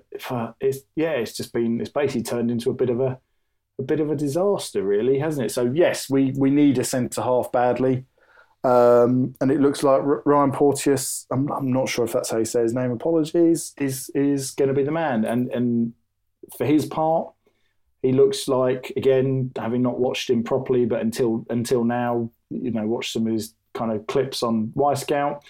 It's 0.59 0.79
yeah, 0.95 1.11
it's 1.11 1.37
just 1.37 1.53
been 1.53 1.79
it's 1.79 1.91
basically 1.91 2.23
turned 2.23 2.49
into 2.49 2.71
a 2.71 2.73
bit 2.73 2.89
of 2.89 2.99
a 2.99 3.19
a 3.77 3.83
bit 3.83 3.99
of 3.99 4.11
a 4.11 4.15
disaster, 4.15 4.83
really, 4.83 5.19
hasn't 5.19 5.45
it? 5.45 5.49
So 5.51 5.71
yes, 5.73 6.09
we 6.09 6.33
we 6.37 6.49
need 6.49 6.77
a 6.77 6.83
centre 6.83 7.21
half 7.21 7.51
badly. 7.51 8.05
Um, 8.61 9.35
and 9.39 9.51
it 9.51 9.61
looks 9.61 9.83
like 9.83 10.01
Ryan 10.03 10.51
Porteous. 10.51 11.25
I'm, 11.31 11.49
I'm 11.49 11.71
not 11.71 11.87
sure 11.87 12.03
if 12.03 12.11
that's 12.11 12.29
how 12.29 12.39
you 12.39 12.45
say 12.45 12.61
his 12.61 12.73
name. 12.73 12.91
Apologies. 12.91 13.73
Is 13.77 14.09
is 14.13 14.51
going 14.51 14.67
to 14.67 14.73
be 14.73 14.83
the 14.83 14.91
man, 14.91 15.23
and 15.23 15.49
and 15.51 15.93
for 16.57 16.65
his 16.65 16.85
part, 16.85 17.33
he 18.01 18.11
looks 18.11 18.47
like 18.47 18.93
again, 18.95 19.51
having 19.57 19.81
not 19.81 19.99
watched 19.99 20.29
him 20.29 20.43
properly, 20.43 20.85
but 20.85 21.01
until 21.01 21.45
until 21.49 21.83
now, 21.83 22.29
you 22.49 22.71
know, 22.71 22.85
watched 22.85 23.13
some 23.13 23.27
of 23.27 23.33
his 23.33 23.53
kind 23.73 23.91
of 23.91 24.07
clips 24.07 24.41
on 24.43 24.67
Wyscout. 24.75 25.41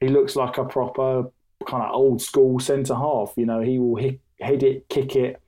He 0.00 0.08
looks 0.08 0.36
like 0.36 0.58
a 0.58 0.64
proper 0.64 1.24
kind 1.66 1.82
of 1.82 1.94
old 1.94 2.22
school 2.22 2.60
centre 2.60 2.94
half. 2.94 3.32
You 3.36 3.46
know, 3.46 3.60
he 3.60 3.78
will 3.78 3.96
hit, 3.96 4.20
it, 4.40 4.88
kick 4.88 5.16
it, 5.16 5.40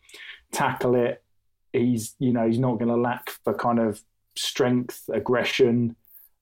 tackle 0.53 0.94
it. 0.94 1.23
He's 1.73 2.14
you 2.18 2.33
know 2.33 2.47
he's 2.47 2.59
not 2.59 2.79
going 2.79 2.88
to 2.88 2.97
lack 2.97 3.31
for 3.44 3.55
kind 3.55 3.79
of 3.79 4.03
strength, 4.37 5.09
aggression, 5.12 5.97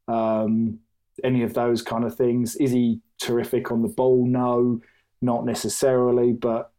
um, 0.08 0.78
any 1.24 1.42
of 1.42 1.54
those 1.54 1.82
kind 1.82 2.04
of 2.04 2.14
things. 2.14 2.56
Is 2.56 2.70
he 2.70 3.00
terrific 3.20 3.70
on 3.70 3.82
the 3.82 3.88
ball? 3.88 4.26
No, 4.26 4.80
not 5.20 5.44
necessarily. 5.44 6.32
But 6.32 6.70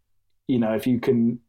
you 0.47 0.59
know, 0.59 0.73
if 0.73 0.87
you 0.87 0.99
can 0.99 1.39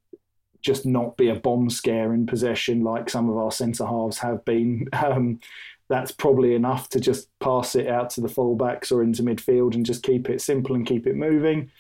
just 0.62 0.87
not 0.87 1.16
be 1.16 1.29
a 1.29 1.35
bomb 1.35 1.71
scare 1.71 2.12
in 2.12 2.27
possession 2.27 2.83
like 2.83 3.09
some 3.09 3.29
of 3.31 3.37
our 3.37 3.53
centre 3.53 3.87
halves 3.87 4.18
have 4.18 4.44
been, 4.44 4.88
um, 4.92 5.40
that's 5.88 6.12
probably 6.12 6.55
enough 6.55 6.88
to 6.90 7.01
just 7.01 7.29
pass 7.38 7.75
it 7.75 7.88
out 7.88 8.11
to 8.11 8.21
the 8.21 8.29
fullbacks 8.29 8.92
or 8.92 9.03
into 9.03 9.23
midfield 9.23 9.75
and 9.75 9.87
just 9.87 10.03
keep 10.03 10.29
it 10.29 10.40
simple 10.40 10.75
and 10.75 10.87
keep 10.87 11.07
it 11.07 11.16
moving. 11.16 11.71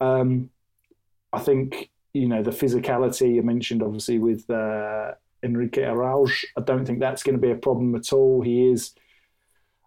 Um, 0.00 0.50
I 1.32 1.40
think 1.40 1.90
you 2.12 2.28
know 2.28 2.42
the 2.42 2.50
physicality 2.50 3.34
you 3.34 3.42
mentioned, 3.42 3.82
obviously 3.82 4.18
with 4.18 4.48
uh, 4.50 5.12
Henrique 5.44 5.78
Araujo. 5.78 6.32
I 6.56 6.60
don't 6.60 6.84
think 6.84 7.00
that's 7.00 7.22
going 7.22 7.36
to 7.36 7.40
be 7.40 7.50
a 7.50 7.56
problem 7.56 7.94
at 7.94 8.12
all. 8.12 8.42
He 8.42 8.68
is 8.68 8.94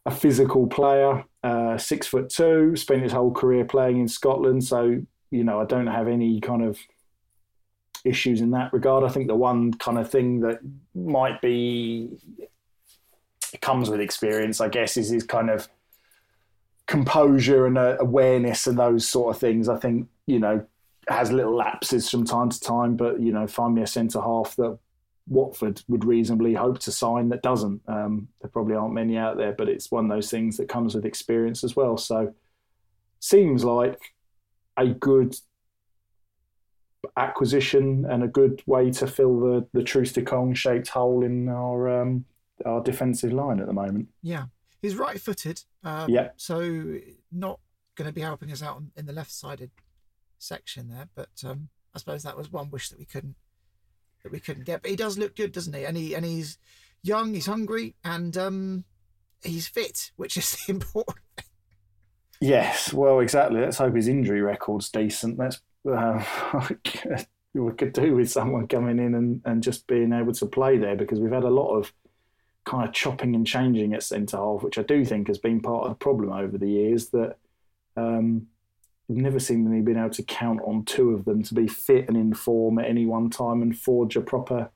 a 0.05 0.11
physical 0.11 0.67
player, 0.67 1.25
uh, 1.43 1.77
six 1.77 2.07
foot 2.07 2.29
two, 2.29 2.75
spent 2.75 3.03
his 3.03 3.11
whole 3.11 3.31
career 3.31 3.65
playing 3.65 3.99
in 3.99 4.07
Scotland. 4.07 4.63
So, 4.63 5.01
you 5.31 5.43
know, 5.43 5.59
I 5.59 5.65
don't 5.65 5.87
have 5.87 6.07
any 6.07 6.39
kind 6.39 6.63
of 6.63 6.79
issues 8.03 8.41
in 8.41 8.51
that 8.51 8.73
regard. 8.73 9.03
I 9.03 9.09
think 9.09 9.27
the 9.27 9.35
one 9.35 9.73
kind 9.73 9.97
of 9.97 10.09
thing 10.09 10.41
that 10.41 10.59
might 10.95 11.41
be 11.41 12.09
comes 13.61 13.89
with 13.89 13.99
experience, 13.99 14.61
I 14.61 14.69
guess, 14.69 14.97
is 14.97 15.09
his 15.09 15.23
kind 15.23 15.49
of 15.49 15.67
composure 16.85 17.65
and 17.65 17.77
uh, 17.77 17.97
awareness 17.99 18.67
and 18.67 18.77
those 18.77 19.09
sort 19.09 19.35
of 19.35 19.39
things. 19.39 19.69
I 19.69 19.77
think 19.77 20.07
you 20.25 20.39
know 20.39 20.65
has 21.07 21.31
little 21.31 21.55
lapses 21.55 22.09
from 22.09 22.25
time 22.25 22.49
to 22.49 22.59
time, 22.59 22.95
but 22.95 23.19
you 23.19 23.31
know, 23.31 23.47
find 23.47 23.75
me 23.75 23.81
a 23.81 23.87
centre 23.87 24.21
half 24.21 24.55
that 24.57 24.77
Watford 25.27 25.81
would 25.87 26.05
reasonably 26.05 26.53
hope 26.53 26.79
to 26.79 26.91
sign 26.91 27.29
that 27.29 27.41
doesn't. 27.41 27.81
Um, 27.87 28.27
there 28.41 28.49
probably 28.49 28.75
aren't 28.75 28.93
many 28.93 29.17
out 29.17 29.37
there, 29.37 29.53
but 29.53 29.69
it's 29.69 29.91
one 29.91 30.05
of 30.05 30.11
those 30.11 30.29
things 30.29 30.57
that 30.57 30.69
comes 30.69 30.95
with 30.95 31.05
experience 31.05 31.63
as 31.63 31.75
well. 31.75 31.97
So 31.97 32.33
seems 33.19 33.63
like 33.63 33.99
a 34.75 34.87
good 34.87 35.35
acquisition 37.15 38.05
and 38.09 38.23
a 38.23 38.27
good 38.27 38.61
way 38.65 38.91
to 38.91 39.07
fill 39.07 39.39
the 39.39 39.67
the 39.73 39.83
Troost-Ekong 39.83 40.53
shaped 40.53 40.89
hole 40.89 41.23
in 41.23 41.49
our 41.49 42.01
um, 42.01 42.25
our 42.65 42.81
defensive 42.81 43.33
line 43.33 43.59
at 43.59 43.67
the 43.67 43.73
moment. 43.73 44.07
Yeah, 44.21 44.45
he's 44.81 44.95
right-footed. 44.95 45.63
Um, 45.83 46.09
yeah, 46.09 46.29
so 46.37 46.99
not 47.31 47.59
going 47.95 48.07
to 48.07 48.13
be 48.13 48.21
helping 48.21 48.51
us 48.51 48.61
out 48.61 48.81
in 48.95 49.05
the 49.05 49.13
left-sided 49.13 49.71
section 50.37 50.89
there, 50.89 51.09
but 51.15 51.29
um, 51.45 51.69
I 51.95 51.99
suppose 51.99 52.23
that 52.23 52.37
was 52.37 52.51
one 52.51 52.69
wish 52.69 52.89
that 52.89 52.99
we 52.99 53.05
couldn't 53.05 53.35
that 54.23 54.31
we 54.31 54.39
couldn't 54.39 54.65
get. 54.65 54.81
But 54.81 54.91
he 54.91 54.97
does 54.97 55.17
look 55.17 55.35
good, 55.35 55.51
doesn't 55.51 55.73
he? 55.73 55.85
And 55.85 55.97
he 55.97 56.15
and 56.15 56.25
he's 56.25 56.57
young, 57.03 57.33
he's 57.33 57.45
hungry, 57.45 57.95
and 58.03 58.37
um, 58.37 58.85
he's 59.43 59.67
fit, 59.67 60.11
which 60.15 60.37
is 60.37 60.55
the 60.67 60.73
important 60.73 61.17
thing. 61.35 61.45
Yes, 62.39 62.93
well, 62.93 63.19
exactly. 63.19 63.61
Let's 63.61 63.79
hope 63.79 63.95
his 63.95 64.07
injury 64.07 64.41
record's 64.41 64.89
decent. 64.89 65.39
Let's 65.39 65.59
uh, 65.91 66.23
we 67.53 67.71
could 67.73 67.93
do 67.93 68.15
with 68.15 68.29
someone 68.29 68.67
coming 68.67 68.99
in 68.99 69.15
and, 69.15 69.41
and 69.45 69.63
just 69.63 69.87
being 69.87 70.13
able 70.13 70.33
to 70.33 70.45
play 70.45 70.77
there 70.77 70.95
because 70.95 71.19
we've 71.19 71.31
had 71.31 71.43
a 71.43 71.49
lot 71.49 71.75
of 71.75 71.93
kind 72.65 72.87
of 72.87 72.93
chopping 72.93 73.33
and 73.33 73.47
changing 73.47 73.93
at 73.93 74.03
centre 74.03 74.37
half, 74.37 74.61
which 74.61 74.77
I 74.77 74.83
do 74.83 75.05
think 75.05 75.27
has 75.27 75.37
been 75.37 75.61
part 75.61 75.85
of 75.85 75.89
the 75.89 75.95
problem 75.95 76.33
over 76.33 76.57
the 76.57 76.69
years. 76.69 77.09
That 77.09 77.37
um, 77.95 78.47
we've 79.07 79.23
never 79.23 79.39
seemingly 79.39 79.81
been 79.81 79.97
able 79.97 80.09
to 80.11 80.23
count 80.23 80.59
on 80.65 80.83
two 80.83 81.11
of 81.11 81.25
them 81.25 81.43
to 81.43 81.53
be 81.53 81.67
fit 81.67 82.07
and 82.07 82.17
in 82.17 82.33
form 82.33 82.79
at 82.79 82.89
any 82.89 83.05
one 83.05 83.29
time 83.29 83.61
and 83.61 83.77
forge 83.77 84.15
a 84.17 84.21
proper 84.21 84.69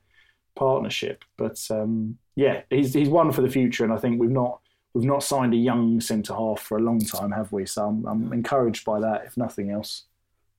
partnership. 0.56 1.24
But 1.36 1.58
um, 1.70 2.18
yeah, 2.34 2.62
he's 2.70 2.94
he's 2.94 3.10
one 3.10 3.30
for 3.32 3.42
the 3.42 3.50
future, 3.50 3.84
and 3.84 3.92
I 3.92 3.98
think 3.98 4.18
we've 4.18 4.30
not 4.30 4.60
we've 4.94 5.04
not 5.04 5.22
signed 5.22 5.54
a 5.54 5.58
young 5.58 6.00
centre 6.00 6.34
half 6.34 6.60
for 6.60 6.78
a 6.78 6.82
long 6.82 7.00
time, 7.00 7.32
have 7.32 7.52
we? 7.52 7.66
So 7.66 7.86
I'm, 7.86 8.06
I'm 8.06 8.32
encouraged 8.32 8.84
by 8.84 9.00
that, 9.00 9.24
if 9.26 9.36
nothing 9.36 9.70
else. 9.70 10.04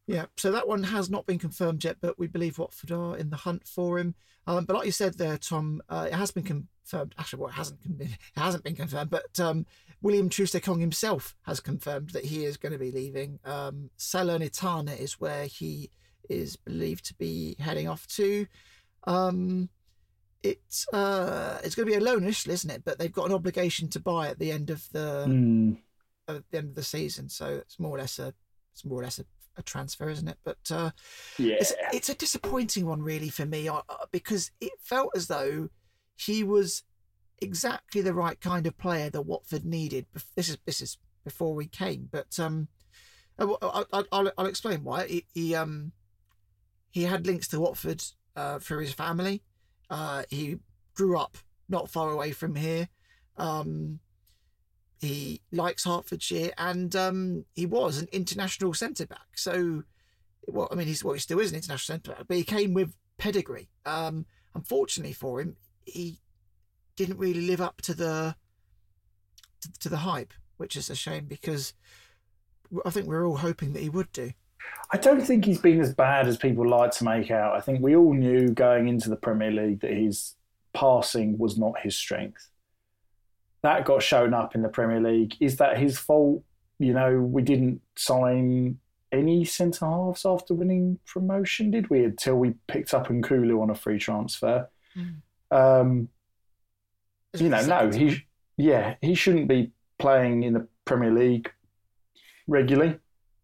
Yeah, 0.05 0.25
so 0.35 0.51
that 0.51 0.67
one 0.67 0.83
has 0.83 1.09
not 1.09 1.25
been 1.25 1.39
confirmed 1.39 1.83
yet, 1.83 1.97
but 2.01 2.19
we 2.19 2.27
believe 2.27 2.59
Watford 2.59 2.91
are 2.91 3.15
in 3.15 3.29
the 3.29 3.37
hunt 3.37 3.65
for 3.65 3.97
him. 3.97 4.15
Um, 4.45 4.65
but 4.65 4.75
like 4.75 4.85
you 4.85 4.91
said 4.91 5.17
there, 5.17 5.37
Tom, 5.37 5.81
uh, 5.87 6.07
it 6.11 6.15
has 6.15 6.31
been 6.31 6.43
confirmed. 6.43 7.15
Actually, 7.17 7.39
well, 7.39 7.49
it 7.49 7.55
hasn't 7.55 7.97
been, 7.97 8.07
it 8.35 8.39
hasn't 8.39 8.63
been 8.63 8.75
confirmed, 8.75 9.09
but 9.09 9.39
um, 9.39 9.65
William 10.01 10.27
Troost-Ekong 10.27 10.81
himself 10.81 11.35
has 11.43 11.61
confirmed 11.61 12.09
that 12.09 12.25
he 12.25 12.43
is 12.43 12.57
going 12.57 12.73
to 12.73 12.79
be 12.79 12.91
leaving. 12.91 13.39
Um, 13.45 13.89
Salernitana 13.97 14.99
is 14.99 15.21
where 15.21 15.45
he 15.45 15.89
is 16.29 16.57
believed 16.57 17.05
to 17.05 17.13
be 17.15 17.55
heading 17.59 17.87
off 17.87 18.05
to. 18.07 18.45
Um, 19.05 19.69
it's 20.41 20.85
uh, 20.93 21.61
it's 21.63 21.75
going 21.75 21.87
to 21.87 21.91
be 21.91 21.97
a 21.97 22.03
loan 22.03 22.23
initially, 22.23 22.53
isn't 22.53 22.69
it? 22.69 22.83
But 22.83 22.99
they've 22.99 23.11
got 23.11 23.27
an 23.27 23.33
obligation 23.33 23.87
to 23.89 23.99
buy 24.01 24.27
at 24.27 24.39
the 24.39 24.51
end 24.51 24.69
of 24.69 24.85
the 24.91 25.25
mm. 25.27 25.77
at 26.27 26.43
the 26.51 26.57
end 26.57 26.69
of 26.69 26.75
the 26.75 26.83
season, 26.83 27.29
so 27.29 27.47
it's 27.47 27.79
more 27.79 27.95
or 27.95 27.99
less 27.99 28.19
a 28.19 28.33
it's 28.73 28.83
more 28.83 28.99
or 28.99 29.03
less 29.03 29.19
a 29.19 29.25
a 29.57 29.63
transfer, 29.63 30.09
isn't 30.09 30.27
it? 30.27 30.37
But 30.43 30.71
uh, 30.71 30.91
yeah, 31.37 31.55
it's, 31.59 31.73
it's, 31.91 32.09
a 32.09 32.15
disappointing 32.15 32.85
one, 32.85 33.01
really, 33.01 33.29
for 33.29 33.45
me, 33.45 33.67
uh, 33.67 33.81
uh, 33.89 34.05
because 34.11 34.51
it 34.59 34.73
felt 34.79 35.11
as 35.15 35.27
though 35.27 35.69
he 36.15 36.43
was 36.43 36.83
exactly 37.41 38.01
the 38.01 38.13
right 38.13 38.39
kind 38.39 38.65
of 38.65 38.77
player 38.77 39.09
that 39.09 39.21
Watford 39.21 39.65
needed. 39.65 40.05
This 40.35 40.49
is 40.49 40.57
this 40.65 40.81
is 40.81 40.97
before 41.23 41.53
we 41.53 41.67
came, 41.67 42.09
but 42.11 42.39
um, 42.39 42.67
I'll, 43.37 43.87
I'll, 44.11 44.31
I'll 44.37 44.45
explain 44.45 44.83
why. 44.83 45.07
He, 45.07 45.25
he 45.33 45.55
um 45.55 45.91
he 46.91 47.03
had 47.03 47.25
links 47.25 47.47
to 47.49 47.59
Watford 47.59 48.03
uh, 48.35 48.59
through 48.59 48.81
his 48.81 48.93
family. 48.93 49.41
Uh, 49.89 50.23
he 50.29 50.59
grew 50.93 51.17
up 51.17 51.37
not 51.69 51.89
far 51.89 52.11
away 52.11 52.31
from 52.31 52.55
here. 52.55 52.87
Um, 53.37 53.99
he 55.03 55.41
likes 55.51 55.85
Hertfordshire, 55.85 56.51
and 56.57 56.95
um, 56.95 57.45
he 57.53 57.65
was 57.65 57.99
an 57.99 58.07
international 58.11 58.73
centre 58.73 59.05
back. 59.05 59.35
So, 59.35 59.83
well, 60.47 60.67
I 60.71 60.75
mean, 60.75 60.87
he's 60.87 61.03
well, 61.03 61.13
he 61.13 61.19
still 61.19 61.39
is 61.39 61.51
an 61.51 61.57
international 61.57 61.95
centre 61.95 62.11
back, 62.11 62.27
but 62.27 62.37
he 62.37 62.43
came 62.43 62.73
with 62.73 62.95
pedigree. 63.17 63.69
Um, 63.85 64.25
unfortunately 64.55 65.13
for 65.13 65.41
him, 65.41 65.57
he 65.85 66.19
didn't 66.95 67.17
really 67.17 67.41
live 67.41 67.61
up 67.61 67.81
to 67.81 67.93
the 67.93 68.35
to, 69.61 69.71
to 69.79 69.89
the 69.89 69.97
hype, 69.97 70.33
which 70.57 70.75
is 70.75 70.89
a 70.89 70.95
shame 70.95 71.25
because 71.25 71.73
I 72.85 72.89
think 72.89 73.07
we're 73.07 73.25
all 73.25 73.37
hoping 73.37 73.73
that 73.73 73.83
he 73.83 73.89
would 73.89 74.11
do. 74.11 74.31
I 74.91 74.97
don't 74.97 75.21
think 75.21 75.45
he's 75.45 75.59
been 75.59 75.81
as 75.81 75.93
bad 75.93 76.27
as 76.27 76.37
people 76.37 76.67
like 76.67 76.91
to 76.91 77.03
make 77.03 77.31
out. 77.31 77.55
I 77.55 77.59
think 77.59 77.81
we 77.81 77.95
all 77.95 78.13
knew 78.13 78.49
going 78.49 78.87
into 78.87 79.09
the 79.09 79.15
Premier 79.15 79.51
League 79.51 79.81
that 79.81 79.91
his 79.91 80.35
passing 80.73 81.37
was 81.37 81.57
not 81.57 81.79
his 81.81 81.95
strength 81.95 82.49
that 83.63 83.85
got 83.85 84.03
shown 84.03 84.33
up 84.33 84.55
in 84.55 84.61
the 84.61 84.69
Premier 84.69 85.01
League. 85.01 85.35
Is 85.39 85.57
that 85.57 85.77
his 85.77 85.97
fault? 85.97 86.43
You 86.79 86.93
know, 86.93 87.19
we 87.19 87.41
didn't 87.41 87.81
sign 87.95 88.77
any 89.11 89.45
centre 89.45 89.85
halves 89.85 90.25
after 90.25 90.53
winning 90.53 90.99
promotion, 91.05 91.71
did 91.71 91.89
we? 91.89 92.03
Until 92.03 92.35
we 92.35 92.55
picked 92.67 92.93
up 92.93 93.07
Nkoulou 93.07 93.61
on 93.61 93.69
a 93.69 93.75
free 93.75 93.99
transfer. 93.99 94.69
Mm. 94.95 95.21
Um, 95.51 96.09
you 97.35 97.49
know, 97.49 97.65
no, 97.65 97.89
he, 97.89 98.23
yeah, 98.57 98.95
he 99.01 99.15
shouldn't 99.15 99.47
be 99.47 99.71
playing 99.97 100.43
in 100.43 100.53
the 100.53 100.67
Premier 100.83 101.11
League 101.11 101.51
regularly. 102.47 102.99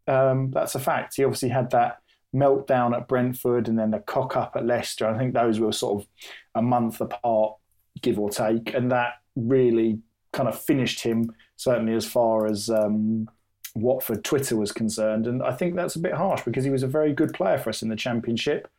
Um, 0.08 0.52
that's 0.52 0.76
a 0.76 0.80
fact. 0.80 1.16
He 1.16 1.24
obviously 1.24 1.50
had 1.50 1.70
that 1.72 2.00
meltdown 2.36 2.96
at 2.96 3.08
Brentford 3.08 3.68
and 3.68 3.80
then 3.80 3.92
the 3.92 4.00
cock 4.00 4.36
up 4.36 4.56
at 4.56 4.66
Leicester. 4.66 5.08
I 5.08 5.18
think 5.18 5.34
those 5.34 5.60
were 5.60 5.72
sort 5.72 6.02
of 6.02 6.08
a 6.56 6.62
month 6.62 7.00
apart, 7.00 7.56
give 8.02 8.20
or 8.20 8.30
take, 8.30 8.74
and 8.74 8.92
that 8.92 9.14
really 9.36 10.00
kind 10.34 10.50
of 10.50 10.60
finished 10.60 11.02
him, 11.02 11.34
certainly 11.56 11.94
as 11.94 12.06
far 12.06 12.46
as 12.46 12.70
um, 12.70 13.30
Watford 13.76 14.24
Twitter 14.24 14.56
was 14.56 14.72
concerned. 14.72 15.28
And 15.28 15.42
I 15.44 15.54
think 15.54 15.76
that's 15.76 15.96
a 15.96 16.00
bit 16.00 16.14
harsh 16.14 16.44
because 16.44 16.64
he 16.64 16.70
was 16.70 16.84
a 16.84 16.88
very 16.88 17.14
good 17.14 17.34
player 17.34 17.58
for 17.58 17.70
us 17.70 17.82
in 17.82 17.90
the 17.90 17.96
Championship 17.96 18.70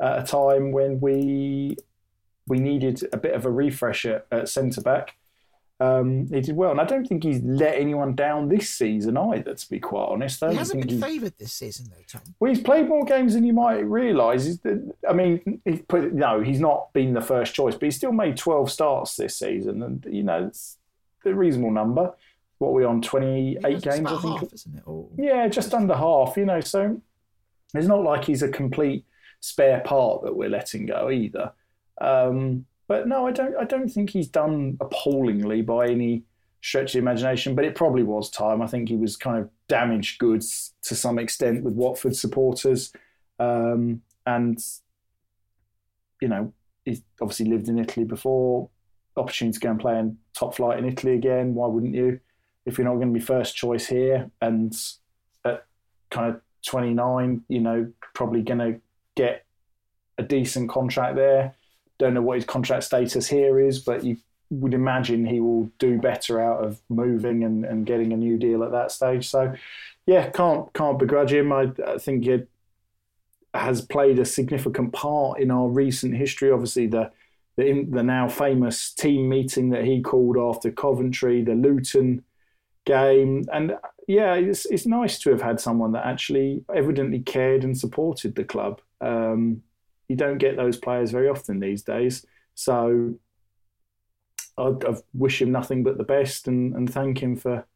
at 0.00 0.18
a 0.18 0.22
time 0.22 0.72
when 0.72 1.00
we 1.00 1.76
we 2.48 2.58
needed 2.58 3.08
a 3.12 3.16
bit 3.16 3.34
of 3.34 3.44
a 3.44 3.50
refresher 3.50 4.24
at 4.32 4.48
centre 4.48 4.80
back. 4.80 5.16
Um, 5.80 6.28
he 6.28 6.40
did 6.40 6.54
well, 6.54 6.70
and 6.70 6.80
I 6.80 6.84
don't 6.84 7.04
think 7.06 7.24
he's 7.24 7.40
let 7.42 7.76
anyone 7.76 8.14
down 8.14 8.48
this 8.48 8.70
season 8.70 9.16
either. 9.16 9.54
To 9.54 9.68
be 9.68 9.80
quite 9.80 10.04
honest, 10.04 10.44
he 10.48 10.54
hasn't 10.54 10.86
been 10.86 11.00
favoured 11.00 11.34
this 11.38 11.52
season, 11.52 11.86
though, 11.90 12.04
Tom. 12.06 12.22
Well, 12.38 12.52
he's 12.52 12.62
played 12.62 12.88
more 12.88 13.04
games 13.04 13.34
than 13.34 13.42
you 13.42 13.52
might 13.52 13.80
realise. 13.80 14.58
I 15.08 15.12
mean, 15.12 15.60
he 15.64 15.78
put, 15.78 16.12
no, 16.12 16.40
he's 16.40 16.60
not 16.60 16.92
been 16.92 17.14
the 17.14 17.20
first 17.20 17.54
choice, 17.54 17.74
but 17.74 17.84
he's 17.84 17.96
still 17.96 18.12
made 18.12 18.36
twelve 18.36 18.70
starts 18.70 19.16
this 19.16 19.36
season, 19.36 19.82
and 19.82 20.06
you 20.08 20.22
know, 20.22 20.46
it's, 20.46 20.78
a 21.24 21.34
reasonable 21.34 21.70
number. 21.70 22.12
What 22.58 22.68
are 22.68 22.72
we 22.72 22.84
on? 22.84 23.02
Twenty 23.02 23.58
eight 23.64 23.82
games, 23.82 24.06
I 24.06 24.18
think. 24.18 24.40
Half, 24.40 24.52
isn't 24.52 24.76
it? 24.76 24.82
Or... 24.86 25.08
Yeah, 25.16 25.48
just 25.48 25.74
under 25.74 25.94
half. 25.94 26.36
You 26.36 26.46
know, 26.46 26.60
so 26.60 27.00
it's 27.74 27.86
not 27.86 28.02
like 28.02 28.24
he's 28.24 28.42
a 28.42 28.48
complete 28.48 29.04
spare 29.40 29.80
part 29.80 30.22
that 30.22 30.36
we're 30.36 30.48
letting 30.48 30.86
go 30.86 31.10
either. 31.10 31.52
Um, 32.00 32.66
but 32.86 33.08
no, 33.08 33.26
I 33.26 33.32
don't. 33.32 33.56
I 33.56 33.64
don't 33.64 33.88
think 33.88 34.10
he's 34.10 34.28
done 34.28 34.76
appallingly 34.80 35.62
by 35.62 35.88
any 35.88 36.22
stretch 36.60 36.90
of 36.90 36.92
the 36.92 36.98
imagination. 36.98 37.54
But 37.54 37.64
it 37.64 37.74
probably 37.74 38.04
was 38.04 38.30
time. 38.30 38.62
I 38.62 38.66
think 38.66 38.88
he 38.88 38.96
was 38.96 39.16
kind 39.16 39.38
of 39.38 39.50
damaged 39.68 40.18
goods 40.18 40.74
to 40.84 40.94
some 40.94 41.18
extent 41.18 41.64
with 41.64 41.74
Watford 41.74 42.14
supporters, 42.14 42.92
um, 43.40 44.02
and 44.26 44.58
you 46.20 46.28
know, 46.28 46.52
he's 46.84 47.02
obviously 47.20 47.46
lived 47.46 47.68
in 47.68 47.80
Italy 47.80 48.06
before 48.06 48.70
opportunity 49.16 49.54
to 49.54 49.60
go 49.60 49.70
and 49.70 49.80
play 49.80 49.98
in 49.98 50.18
top 50.34 50.54
flight 50.54 50.78
in 50.78 50.84
Italy 50.84 51.14
again. 51.14 51.54
Why 51.54 51.66
wouldn't 51.66 51.94
you? 51.94 52.20
If 52.64 52.78
you're 52.78 52.86
not 52.86 52.94
going 52.94 53.12
to 53.12 53.18
be 53.18 53.24
first 53.24 53.56
choice 53.56 53.86
here 53.86 54.30
and 54.40 54.74
at 55.44 55.64
kind 56.10 56.34
of 56.34 56.40
29, 56.66 57.42
you 57.48 57.60
know, 57.60 57.92
probably 58.14 58.42
going 58.42 58.58
to 58.60 58.80
get 59.16 59.44
a 60.18 60.22
decent 60.22 60.70
contract 60.70 61.16
there. 61.16 61.54
Don't 61.98 62.14
know 62.14 62.22
what 62.22 62.36
his 62.36 62.44
contract 62.44 62.84
status 62.84 63.28
here 63.28 63.58
is, 63.60 63.80
but 63.80 64.04
you 64.04 64.16
would 64.50 64.74
imagine 64.74 65.26
he 65.26 65.40
will 65.40 65.70
do 65.78 65.98
better 65.98 66.40
out 66.40 66.64
of 66.64 66.80
moving 66.88 67.42
and, 67.42 67.64
and 67.64 67.86
getting 67.86 68.12
a 68.12 68.16
new 68.16 68.36
deal 68.36 68.62
at 68.62 68.70
that 68.72 68.92
stage. 68.92 69.28
So, 69.28 69.54
yeah, 70.06 70.30
can't 70.30 70.72
can't 70.72 70.98
begrudge 70.98 71.32
him. 71.32 71.52
I, 71.52 71.72
I 71.86 71.98
think 71.98 72.26
it 72.26 72.48
has 73.54 73.82
played 73.82 74.18
a 74.18 74.24
significant 74.24 74.92
part 74.92 75.40
in 75.40 75.50
our 75.50 75.68
recent 75.68 76.14
history. 76.16 76.50
Obviously, 76.50 76.86
the 76.86 77.10
the, 77.56 77.86
the 77.90 78.02
now 78.02 78.28
famous 78.28 78.92
team 78.92 79.28
meeting 79.28 79.70
that 79.70 79.84
he 79.84 80.00
called 80.00 80.36
after 80.36 80.70
Coventry, 80.70 81.42
the 81.42 81.54
Luton 81.54 82.24
game, 82.84 83.44
and 83.52 83.76
yeah, 84.08 84.34
it's 84.34 84.66
it's 84.66 84.86
nice 84.86 85.18
to 85.20 85.30
have 85.30 85.42
had 85.42 85.60
someone 85.60 85.92
that 85.92 86.06
actually 86.06 86.64
evidently 86.74 87.20
cared 87.20 87.64
and 87.64 87.78
supported 87.78 88.34
the 88.34 88.44
club. 88.44 88.80
Um, 89.00 89.62
you 90.08 90.16
don't 90.16 90.38
get 90.38 90.56
those 90.56 90.76
players 90.76 91.10
very 91.10 91.28
often 91.28 91.60
these 91.60 91.82
days. 91.82 92.26
So 92.54 93.14
I, 94.58 94.62
I 94.62 94.96
wish 95.14 95.40
him 95.40 95.52
nothing 95.52 95.82
but 95.82 95.98
the 95.98 96.04
best 96.04 96.48
and, 96.48 96.74
and 96.74 96.92
thank 96.92 97.22
him 97.22 97.36
for 97.36 97.66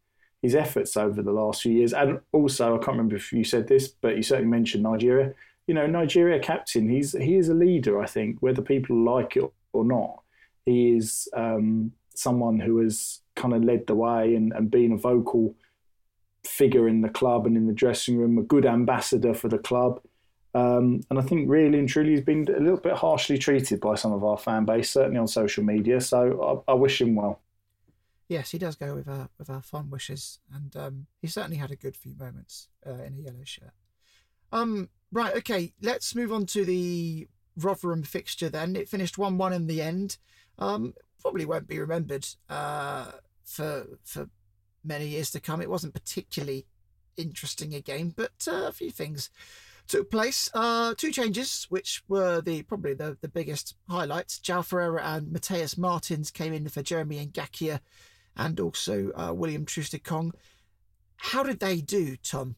his 0.43 0.55
efforts 0.55 0.97
over 0.97 1.23
the 1.23 1.33
last 1.33 1.63
few 1.63 1.73
years. 1.73 1.93
And 1.93 2.21
also, 2.33 2.75
I 2.75 2.79
can't 2.79 2.97
remember 2.97 3.17
if 3.17 3.33
you 3.33 3.45
said 3.45 3.69
this, 3.69 3.89
but 3.89 4.17
you 4.17 4.23
certainly 4.23 4.51
mentioned 4.51 4.83
Nigeria. 4.83 5.33
You 5.67 5.75
know, 5.75 5.87
Nigeria 5.87 6.39
captain. 6.39 6.89
He's 6.89 7.13
he 7.13 7.37
is 7.37 7.49
a 7.49 7.55
leader. 7.55 8.01
I 8.03 8.07
think 8.07 8.41
whether 8.41 8.63
people 8.63 8.97
like 8.97 9.37
it 9.37 9.51
or 9.77 9.85
not, 9.85 10.23
he 10.65 10.97
is 10.97 11.29
um, 11.35 11.93
someone 12.15 12.59
who 12.59 12.79
has 12.79 13.21
kind 13.35 13.55
of 13.55 13.65
led 13.65 13.87
the 13.87 13.95
way 13.95 14.35
and, 14.35 14.53
and 14.53 14.71
been 14.71 14.93
a 14.93 14.97
vocal 14.97 15.55
figure 16.45 16.89
in 16.89 17.01
the 17.03 17.09
club 17.09 17.47
and 17.47 17.57
in 17.57 17.67
the 17.67 17.73
dressing 17.73 18.17
room, 18.17 18.39
a 18.39 18.43
good 18.43 18.67
ambassador 18.67 19.35
for 19.35 19.49
the 19.49 19.59
club. 19.59 20.01
Um, 20.55 21.03
and 21.11 21.19
I 21.19 21.23
think 21.23 21.51
really 21.51 21.79
and 21.79 21.89
truly 21.89 22.13
he's 22.13 22.23
been 22.23 22.47
a 22.49 22.61
little 22.61 22.79
bit 22.79 22.95
harshly 22.95 23.37
treated 23.37 23.81
by 23.81 23.95
some 23.95 24.13
of 24.13 24.25
our 24.25 24.39
fan 24.39 24.65
base, 24.65 24.91
certainly 24.91 25.19
on 25.19 25.29
social 25.29 25.63
media. 25.63 26.01
So 26.01 26.65
I, 26.67 26.73
I 26.73 26.75
wish 26.75 27.01
him 27.01 27.15
well. 27.15 27.43
Yes, 28.29 28.51
he 28.51 28.59
does 28.59 28.75
go 28.75 28.95
with 28.95 29.07
our 29.07 29.29
with 29.39 29.51
our 29.51 29.63
fond 29.63 29.93
wishes, 29.93 30.41
and 30.53 30.75
um, 30.77 31.07
he 31.21 31.29
certainly 31.29 31.59
had 31.59 31.71
a 31.71 31.77
good 31.77 31.97
few 31.97 32.17
moments 32.19 32.69
uh, 32.85 33.03
in 33.05 33.15
a 33.15 33.19
yellow 33.19 33.45
shirt. 33.45 33.71
Um, 34.51 34.89
right, 35.13 35.37
okay, 35.37 35.75
let's 35.81 36.15
move 36.15 36.33
on 36.33 36.47
to 36.47 36.65
the 36.65 37.29
Rotherham 37.57 38.03
fixture. 38.03 38.49
Then 38.49 38.77
it 38.77 38.89
finished 38.89 39.19
one-one 39.19 39.53
in 39.53 39.67
the 39.67 39.83
end. 39.83 40.19
Um, 40.59 40.95
probably 41.21 41.45
won't 41.45 41.69
be 41.69 41.79
remembered 41.79 42.27
uh, 42.49 43.13
for 43.45 43.87
for 44.05 44.29
many 44.85 45.09
years 45.09 45.31
to 45.33 45.41
come. 45.41 45.61
It 45.61 45.71
wasn't 45.71 45.95
particularly 45.95 46.67
interesting 47.17 47.75
a 47.75 47.81
game, 47.81 48.13
but 48.15 48.47
uh, 48.47 48.67
a 48.67 48.73
few 48.73 48.91
things 48.91 49.31
took 49.89 50.11
place. 50.11 50.51
Uh, 50.55 50.95
two 50.97 51.11
changes, 51.11 51.67
which 51.69 52.03
were 52.09 52.41
the 52.41 52.63
probably 52.63 52.95
the, 52.95 53.17
the 53.21 53.29
biggest 53.29 53.75
highlights. 53.89 54.39
João 54.39 54.65
Ferreira 54.65 55.03
and 55.03 55.33
Mateus 55.33 55.77
Martins 55.77 56.31
came 56.31 56.53
in 56.53 56.69
for 56.69 56.83
Jeremy 56.83 57.19
and 57.19 57.33
Ngakia 57.33 57.81
and 58.37 58.61
also 58.61 59.11
uh, 59.15 59.33
William 59.33 59.65
Troost-Ekong. 59.65 60.33
How 61.17 61.43
did 61.43 61.61
they 61.61 61.81
do, 61.81 62.17
Tom? 62.17 62.57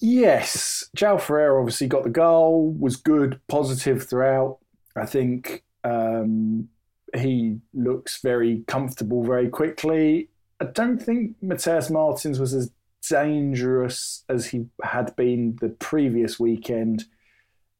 Yes, 0.00 0.88
João 0.96 1.20
Ferreira 1.20 1.58
obviously 1.58 1.86
got 1.86 2.04
the 2.04 2.10
goal, 2.10 2.72
was 2.78 2.96
good, 2.96 3.40
positive 3.48 4.06
throughout. 4.06 4.58
I 4.94 5.06
think 5.06 5.64
um, 5.84 6.68
he 7.14 7.58
looks 7.72 8.20
very 8.20 8.62
comfortable 8.66 9.24
very 9.24 9.48
quickly. 9.48 10.28
I 10.60 10.66
don't 10.66 10.98
think 10.98 11.36
Mateus 11.42 11.90
Martins 11.90 12.38
was 12.38 12.54
as 12.54 12.70
dangerous 13.08 14.24
as 14.28 14.46
he 14.46 14.66
had 14.82 15.14
been 15.16 15.56
the 15.60 15.68
previous 15.68 16.40
weekend 16.40 17.04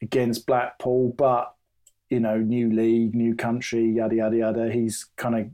against 0.03 0.47
Blackpool, 0.47 1.15
but 1.17 1.55
you 2.11 2.21
know, 2.21 2.39
new 2.39 2.73
league, 2.73 3.15
new 3.15 3.35
country, 3.35 3.91
yada 3.91 4.15
yada 4.15 4.37
yada. 4.37 4.71
He's 4.71 5.07
kind 5.17 5.35
of 5.35 5.51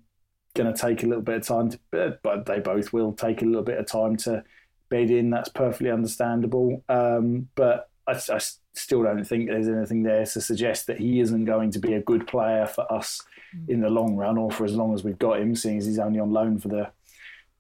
going 0.55 0.73
to 0.73 0.79
take 0.79 1.03
a 1.03 1.07
little 1.07 1.23
bit 1.23 1.37
of 1.37 1.47
time, 1.47 1.71
to, 1.71 2.19
but 2.23 2.47
they 2.47 2.59
both 2.61 2.93
will 2.93 3.13
take 3.13 3.41
a 3.43 3.47
little 3.47 3.63
bit 3.63 3.79
of 3.79 3.87
time 3.87 4.17
to 4.17 4.45
bed 4.93 5.11
in. 5.11 5.31
That's 5.31 5.49
perfectly 5.49 5.91
understandable. 5.91 6.85
Um, 6.89 7.49
but 7.55 7.89
I, 8.07 8.13
I, 8.13 8.41
still 8.75 9.03
don't 9.03 9.25
think 9.25 9.49
there's 9.49 9.69
anything 9.69 10.03
there 10.03 10.25
to 10.25 10.41
suggest 10.41 10.87
that 10.87 10.99
he 10.99 11.21
isn't 11.21 11.45
going 11.45 11.71
to 11.71 11.79
be 11.79 11.95
a 11.95 12.01
good 12.01 12.27
player 12.27 12.67
for 12.67 12.91
us 12.93 13.21
mm. 13.57 13.69
in 13.69 13.81
the 13.81 13.91
long 13.91 14.17
run, 14.17 14.39
or 14.39 14.51
for 14.51 14.65
as 14.65 14.75
long 14.75 14.95
as 14.95 15.03
we've 15.03 15.19
got 15.19 15.41
him, 15.41 15.57
seeing 15.57 15.79
as 15.79 15.87
he's 15.87 15.99
only 15.99 16.21
on 16.21 16.31
loan 16.31 16.59
for 16.59 16.69
the 16.69 16.91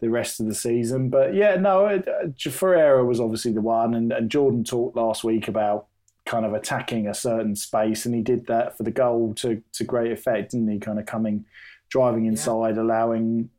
the 0.01 0.11
rest 0.11 0.41
of 0.41 0.47
the 0.47 0.55
season. 0.55 1.09
But 1.09 1.35
yeah, 1.35 1.55
no, 1.57 1.87
uh, 1.87 2.01
Ferreira 2.51 3.05
was 3.05 3.21
obviously 3.21 3.53
the 3.53 3.61
one, 3.61 3.95
and, 3.95 4.13
and 4.13 4.31
Jordan 4.31 4.65
talked 4.65 4.97
last 4.97 5.25
week 5.25 5.49
about 5.49 5.87
kind 6.27 6.45
of 6.45 6.55
attacking 6.55 7.07
a 7.09 7.15
certain 7.15 7.57
space, 7.57 8.05
and 8.05 8.15
he 8.15 8.21
did 8.21 8.47
that 8.47 8.77
for 8.77 8.83
the 8.83 8.91
goal 8.91 9.35
to 9.37 9.63
to 9.73 9.85
great 9.85 10.13
effect, 10.13 10.53
didn't 10.53 10.69
he? 10.69 10.79
Kind 10.79 10.99
of 10.99 11.07
coming, 11.07 11.45
driving 11.89 12.27
inside, 12.27 12.77
yeah. 12.77 12.83
allowing 12.83 13.51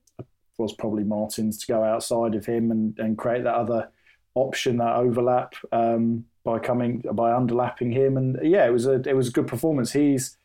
was 0.63 0.73
probably 0.73 1.04
Martins 1.04 1.58
to 1.60 1.67
go 1.67 1.84
outside 1.84 2.36
of 2.36 2.45
him 2.45 2.71
and, 2.71 2.97
and 2.97 3.17
create 3.17 3.43
that 3.43 3.56
other 3.56 3.89
option, 4.36 4.78
that 4.78 4.95
overlap 4.95 5.56
um, 5.71 6.26
by 6.43 6.60
coming 6.60 7.04
by 7.13 7.32
underlapping 7.32 7.93
him, 7.93 8.17
and 8.17 8.39
yeah, 8.43 8.65
it 8.65 8.71
was 8.71 8.86
a 8.86 9.02
it 9.08 9.15
was 9.15 9.30
a 9.30 9.32
good 9.32 9.47
performance. 9.47 9.93
He's, 9.93 10.38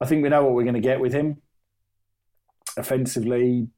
I 0.00 0.06
think 0.06 0.22
we 0.22 0.28
know 0.28 0.44
what 0.44 0.54
we're 0.54 0.64
going 0.64 0.74
to 0.74 0.80
get 0.80 1.00
with 1.00 1.12
him. 1.12 1.40
Offensively, 2.76 3.68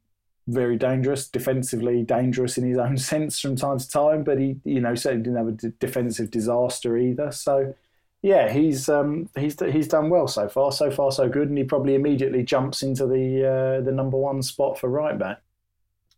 very 0.47 0.77
dangerous, 0.77 1.27
defensively 1.27 2.03
dangerous 2.03 2.57
in 2.57 2.67
his 2.67 2.77
own 2.77 2.97
sense 3.11 3.39
from 3.39 3.55
time 3.55 3.79
to 3.79 3.89
time, 3.89 4.23
but 4.23 4.39
he, 4.39 4.57
you 4.63 4.81
know, 4.81 4.95
certainly 4.95 5.23
didn't 5.23 5.37
have 5.37 5.47
a 5.47 5.51
d- 5.51 5.73
defensive 5.79 6.29
disaster 6.31 6.97
either. 6.97 7.31
So, 7.31 7.73
yeah, 8.23 8.49
he's 8.51 8.87
um, 8.87 9.29
he's 9.37 9.59
he's 9.59 9.89
done 9.89 10.09
well 10.09 10.27
so 10.27 10.47
far. 10.47 10.71
So 10.71 10.89
far, 10.89 11.11
so 11.11 11.27
good, 11.27 11.49
and 11.49 11.57
he 11.57 11.65
probably 11.65 11.93
immediately 11.93 12.41
jumps 12.41 12.81
into 12.81 13.05
the 13.05 13.45
uh, 13.45 13.81
the 13.83 13.91
number 13.91 14.17
one 14.17 14.41
spot 14.41 14.79
for 14.79 14.89
right 14.89 15.19
back. 15.19 15.41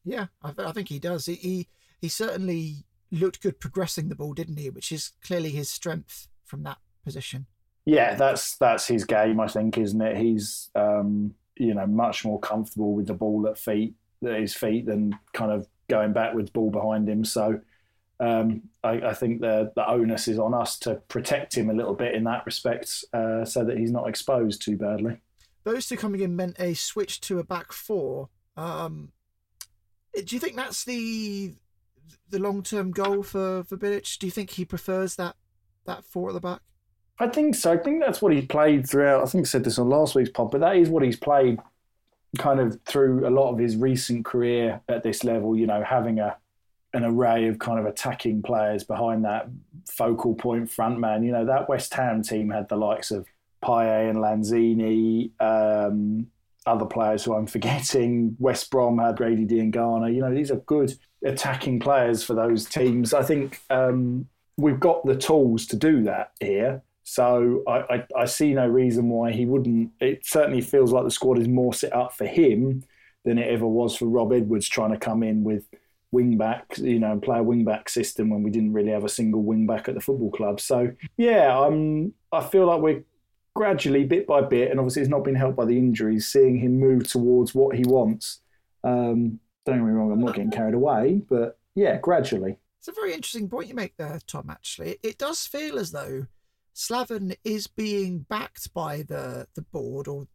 Yeah, 0.05 0.27
I, 0.43 0.51
th- 0.51 0.67
I 0.67 0.71
think 0.71 0.87
he 0.89 0.99
does. 0.99 1.25
He, 1.25 1.33
he 1.33 1.67
he 1.99 2.07
certainly 2.07 2.85
looked 3.11 3.41
good 3.41 3.59
progressing 3.59 4.09
the 4.09 4.15
ball, 4.15 4.33
didn't 4.33 4.57
he? 4.57 4.69
Which 4.69 4.91
is 4.91 5.13
clearly 5.23 5.49
his 5.49 5.67
strength 5.67 6.27
from 6.45 6.61
that 6.63 6.77
position. 7.03 7.47
Yeah, 7.85 8.13
that's 8.13 8.55
that's 8.57 8.87
his 8.87 9.03
game, 9.03 9.39
I 9.39 9.47
think, 9.47 9.75
isn't 9.79 10.01
it? 10.01 10.15
He's 10.15 10.69
um, 10.75 11.33
you 11.57 11.73
know 11.73 11.87
much 11.87 12.23
more 12.23 12.39
comfortable 12.39 12.93
with 12.93 13.07
the 13.07 13.15
ball 13.15 13.47
at 13.47 13.57
feet 13.57 13.95
at 14.23 14.39
his 14.39 14.53
feet 14.53 14.85
than 14.85 15.17
kind 15.33 15.51
of 15.51 15.67
going 15.89 16.13
backwards, 16.13 16.51
ball 16.51 16.69
behind 16.69 17.09
him. 17.09 17.25
So 17.25 17.61
um, 18.19 18.63
I, 18.84 19.01
I, 19.01 19.13
think 19.13 19.41
the 19.41 19.71
the 19.75 19.88
onus 19.89 20.28
is 20.28 20.39
on 20.39 20.54
us 20.54 20.80
to 20.80 20.95
protect 21.10 21.58
him 21.58 21.69
a 21.69 21.73
little 21.73 21.93
bit 21.93 22.15
in 22.15 22.23
that 22.25 22.45
respect, 22.45 23.04
uh, 23.13 23.43
so 23.43 23.63
that 23.65 23.78
he's 23.78 23.91
not 23.91 24.08
exposed 24.08 24.62
too 24.62 24.78
badly. 24.78 25.17
Those 25.63 25.88
two 25.88 25.97
coming 25.97 26.21
in 26.21 26.36
meant 26.36 26.56
a 26.60 26.75
switch 26.75 27.19
to 27.21 27.39
a 27.39 27.43
back 27.43 27.73
four. 27.73 28.30
Um, 28.56 29.12
do 30.13 30.36
you 30.36 30.39
think 30.39 30.56
that's 30.56 30.86
the 30.86 31.56
the 32.30 32.39
long 32.39 32.63
term 32.63 32.91
goal 32.91 33.21
for 33.23 33.63
for 33.63 33.75
Bilic? 33.75 34.17
Do 34.17 34.28
you 34.28 34.32
think 34.32 34.51
he 34.51 34.63
prefers 34.63 35.15
that 35.15 35.36
that 35.86 36.06
four 36.06 36.30
at 36.30 36.34
the 36.34 36.39
back? 36.39 36.62
I 37.19 37.28
think 37.28 37.56
so. 37.56 37.73
I 37.73 37.78
think 37.78 38.01
that's 38.01 38.21
what 38.21 38.34
he 38.34 38.41
played 38.41 38.89
throughout. 38.89 39.23
I 39.23 39.25
think 39.25 39.45
I 39.45 39.49
said 39.49 39.63
this 39.63 39.80
on 39.80 39.89
last 39.89 40.15
week's 40.15 40.30
pod, 40.30 40.51
but 40.51 40.62
that 40.62 40.75
is 40.78 40.89
what 40.89 41.04
he's 41.04 41.17
played 41.17 41.60
kind 42.38 42.60
of 42.60 42.80
through 42.86 43.28
a 43.28 43.30
lot 43.30 43.51
of 43.51 43.58
his 43.58 43.78
recent 43.78 44.25
career 44.25 44.82
at 44.89 45.04
this 45.04 45.23
level, 45.23 45.56
you 45.58 45.67
know, 45.67 45.84
having 45.84 46.19
a 46.19 46.36
an 46.95 47.03
array 47.03 47.47
of 47.47 47.60
kind 47.60 47.77
of 47.77 47.86
attacking 47.86 48.41
players 48.41 48.84
behind 48.84 49.25
that 49.25 49.49
focal 49.89 50.34
point 50.34 50.71
front 50.71 50.99
man. 50.99 51.23
You 51.23 51.34
know, 51.34 51.45
that 51.45 51.67
West 51.67 51.93
Ham 51.93 52.23
team 52.23 52.49
had 52.49 52.69
the 52.69 52.77
likes 52.77 53.12
of 53.12 53.27
Payet 53.63 54.10
and 54.10 54.19
Lanzini, 54.19 55.31
um, 55.41 56.27
other 56.65 56.86
players 56.86 57.23
who 57.23 57.36
I'm 57.36 57.47
forgetting. 57.58 58.38
West 58.39 58.71
Brom 58.71 58.97
had 58.97 59.17
Grady 59.17 59.45
Diangana. 59.45 60.13
You 60.13 60.21
know, 60.21 60.34
these 60.34 60.51
are 60.51 60.58
good 60.58 60.93
attacking 61.23 61.81
players 61.81 62.23
for 62.23 62.34
those 62.34 62.65
teams. 62.65 63.13
I 63.13 63.23
think 63.23 63.60
um, 63.69 64.27
we've 64.58 64.79
got 64.79 65.05
the 65.05 65.17
tools 65.17 65.65
to 65.67 65.75
do 65.75 66.03
that 66.03 66.31
here. 66.39 66.81
So 67.03 67.62
I, 67.67 67.79
I, 67.79 68.03
I, 68.17 68.25
see 68.25 68.55
no 68.55 68.67
reason 68.67 69.10
why 69.10 69.31
he 69.31 69.45
wouldn't. 69.45 69.91
It 69.99 70.25
certainly 70.25 70.62
feels 70.62 70.91
like 70.91 71.03
the 71.03 71.12
squad 71.12 71.38
is 71.38 71.47
more 71.47 71.71
set 71.71 71.93
up 71.93 72.13
for 72.13 72.25
him 72.25 72.84
than 73.25 73.38
it 73.38 73.47
ever 73.47 73.67
was 73.67 73.95
for 73.95 74.05
Rob 74.05 74.34
Edwards 74.34 74.67
trying 74.67 74.91
to 74.91 74.97
come 74.97 75.21
in 75.21 75.43
with 75.43 75.67
wing 76.15 76.38
back, 76.38 76.78
you 76.78 76.99
know, 76.99 77.12
and 77.12 77.21
play 77.21 77.39
a 77.39 77.43
wing 77.43 77.65
back 77.65 77.89
system 77.89 78.30
when 78.30 78.41
we 78.41 78.49
didn't 78.49 78.73
really 78.73 78.91
have 78.91 79.04
a 79.04 79.10
single 79.10 79.43
wing 79.43 79.67
back 79.67 79.89
at 79.89 79.95
the 79.95 80.01
football 80.01 80.32
club. 80.32 80.60
So 80.60 80.91
yeah, 81.17 81.58
I'm. 81.60 82.13
I 82.32 82.41
feel 82.41 82.65
like 82.65 82.82
we're 82.82 83.04
gradually, 83.54 84.06
bit 84.06 84.25
by 84.25 84.41
bit, 84.41 84.71
and 84.71 84.80
obviously 84.80 85.01
it's 85.01 85.12
not 85.12 85.23
been 85.23 85.36
helped 85.36 85.58
by 85.58 85.65
the 85.65 85.78
injuries, 85.78 86.28
seeing 86.28 86.58
him 86.58 86.80
move 86.80 87.08
towards 87.08 87.54
what 87.54 87.75
he 87.75 87.84
wants. 87.86 88.41
Um, 88.84 89.39
don't 89.65 89.78
get 89.78 89.86
me 89.86 89.91
wrong, 89.91 90.12
I'm 90.12 90.21
not 90.21 90.36
getting 90.36 90.51
carried 90.51 90.75
away, 90.75 91.21
but 91.30 91.58
yeah, 91.75 91.97
gradually. 91.97 92.58
It's 92.80 92.88
a 92.88 93.01
very 93.01 93.13
interesting 93.13 93.49
point 93.49 93.67
you 93.67 93.75
make 93.75 93.97
there, 93.97 94.19
Tom. 94.28 94.49
Actually, 94.49 94.97
it 95.04 95.17
does 95.17 95.45
feel 95.45 95.80
as 95.80 95.91
though 95.91 96.28
Slaven 96.75 97.36
is 97.43 97.67
being 97.67 98.19
backed 98.30 98.73
by 98.73 99.01
the 99.01 99.47
the 99.56 99.63
board 99.63 100.08
or 100.08 100.28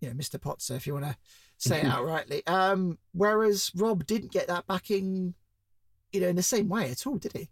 you 0.00 0.08
know 0.08 0.14
Mr. 0.14 0.38
Pozzo, 0.38 0.76
if 0.76 0.86
you 0.86 0.94
want 0.94 1.06
to 1.06 1.16
say 1.58 1.80
it 1.80 1.86
outrightly. 1.86 2.48
Um, 2.48 2.98
whereas 3.12 3.70
Rob 3.74 4.06
didn't 4.06 4.32
get 4.32 4.48
that 4.48 4.66
backing, 4.66 5.34
you 6.12 6.20
know, 6.20 6.28
in 6.28 6.36
the 6.36 6.42
same 6.42 6.68
way 6.68 6.90
at 6.90 7.06
all, 7.06 7.16
did 7.16 7.32
he? 7.32 7.48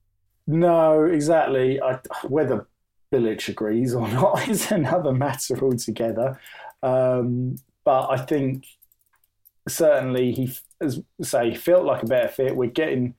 No, 0.46 1.04
exactly. 1.04 1.80
I, 1.80 1.98
whether 2.28 2.66
Bilic 3.12 3.48
agrees 3.48 3.94
or 3.94 4.08
not 4.12 4.48
is 4.48 4.70
another 4.70 5.12
matter 5.12 5.62
altogether. 5.62 6.40
Um, 6.82 7.56
but 7.84 8.10
I 8.10 8.18
think 8.18 8.66
certainly 9.68 10.32
he, 10.32 10.52
as 10.80 11.00
say, 11.22 11.54
felt 11.54 11.84
like 11.84 12.02
a 12.02 12.06
better 12.06 12.28
fit. 12.28 12.56
We're 12.56 12.70
getting 12.70 13.14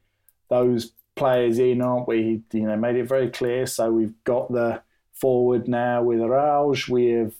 those 0.49 0.91
players 1.15 1.59
in, 1.59 1.81
aren't 1.81 2.07
we? 2.07 2.41
You 2.51 2.67
know, 2.67 2.77
made 2.77 2.95
it 2.95 3.07
very 3.07 3.29
clear. 3.29 3.65
So 3.65 3.91
we've 3.91 4.13
got 4.23 4.51
the 4.51 4.81
forward 5.13 5.67
now 5.67 6.03
with 6.03 6.19
Rauge. 6.19 6.87
We've 6.87 7.35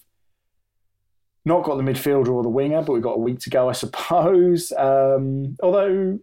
not 1.46 1.64
got 1.64 1.78
the 1.78 1.84
midfielder 1.84 2.30
or 2.30 2.44
the 2.44 2.50
winger, 2.50 2.82
but 2.82 2.94
we've 2.94 3.04
got 3.04 3.16
a 3.16 3.20
week 3.20 3.40
to 3.40 3.50
go, 3.50 3.70
I 3.70 3.74
suppose. 3.74 4.72
Um, 4.76 5.56
although, 5.62 6.20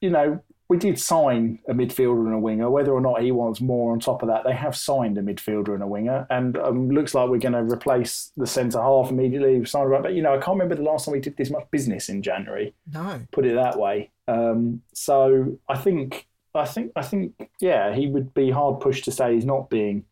you 0.00 0.10
know, 0.10 0.40
we 0.68 0.78
did 0.78 0.98
sign 0.98 1.60
a 1.68 1.74
midfielder 1.74 2.26
and 2.26 2.34
a 2.34 2.38
winger. 2.38 2.68
Whether 2.70 2.92
or 2.92 3.00
not 3.00 3.22
he 3.22 3.30
wants 3.30 3.60
more 3.60 3.92
on 3.92 4.00
top 4.00 4.22
of 4.22 4.28
that, 4.28 4.44
they 4.44 4.52
have 4.52 4.76
signed 4.76 5.16
a 5.16 5.22
midfielder 5.22 5.74
and 5.74 5.82
a 5.82 5.86
winger, 5.86 6.26
and 6.30 6.56
um, 6.56 6.88
looks 6.90 7.14
like 7.14 7.28
we're 7.28 7.38
going 7.38 7.52
to 7.52 7.62
replace 7.62 8.32
the 8.36 8.46
centre 8.46 8.80
half 8.80 9.10
immediately. 9.10 9.58
We've 9.58 9.68
signed, 9.68 9.90
but 10.02 10.14
you 10.14 10.22
know, 10.22 10.34
I 10.34 10.38
can't 10.38 10.58
remember 10.58 10.74
the 10.74 10.82
last 10.82 11.04
time 11.04 11.12
we 11.12 11.20
did 11.20 11.36
this 11.36 11.50
much 11.50 11.70
business 11.70 12.08
in 12.08 12.22
January. 12.22 12.74
No, 12.92 13.20
put 13.30 13.46
it 13.46 13.54
that 13.54 13.78
way. 13.78 14.10
Um, 14.26 14.82
so 14.92 15.58
I 15.68 15.78
think, 15.78 16.26
I 16.52 16.64
think, 16.64 16.90
I 16.96 17.02
think, 17.02 17.48
yeah, 17.60 17.94
he 17.94 18.08
would 18.08 18.34
be 18.34 18.50
hard 18.50 18.80
pushed 18.80 19.04
to 19.04 19.12
say 19.12 19.34
he's 19.34 19.44
not 19.44 19.70
being, 19.70 20.04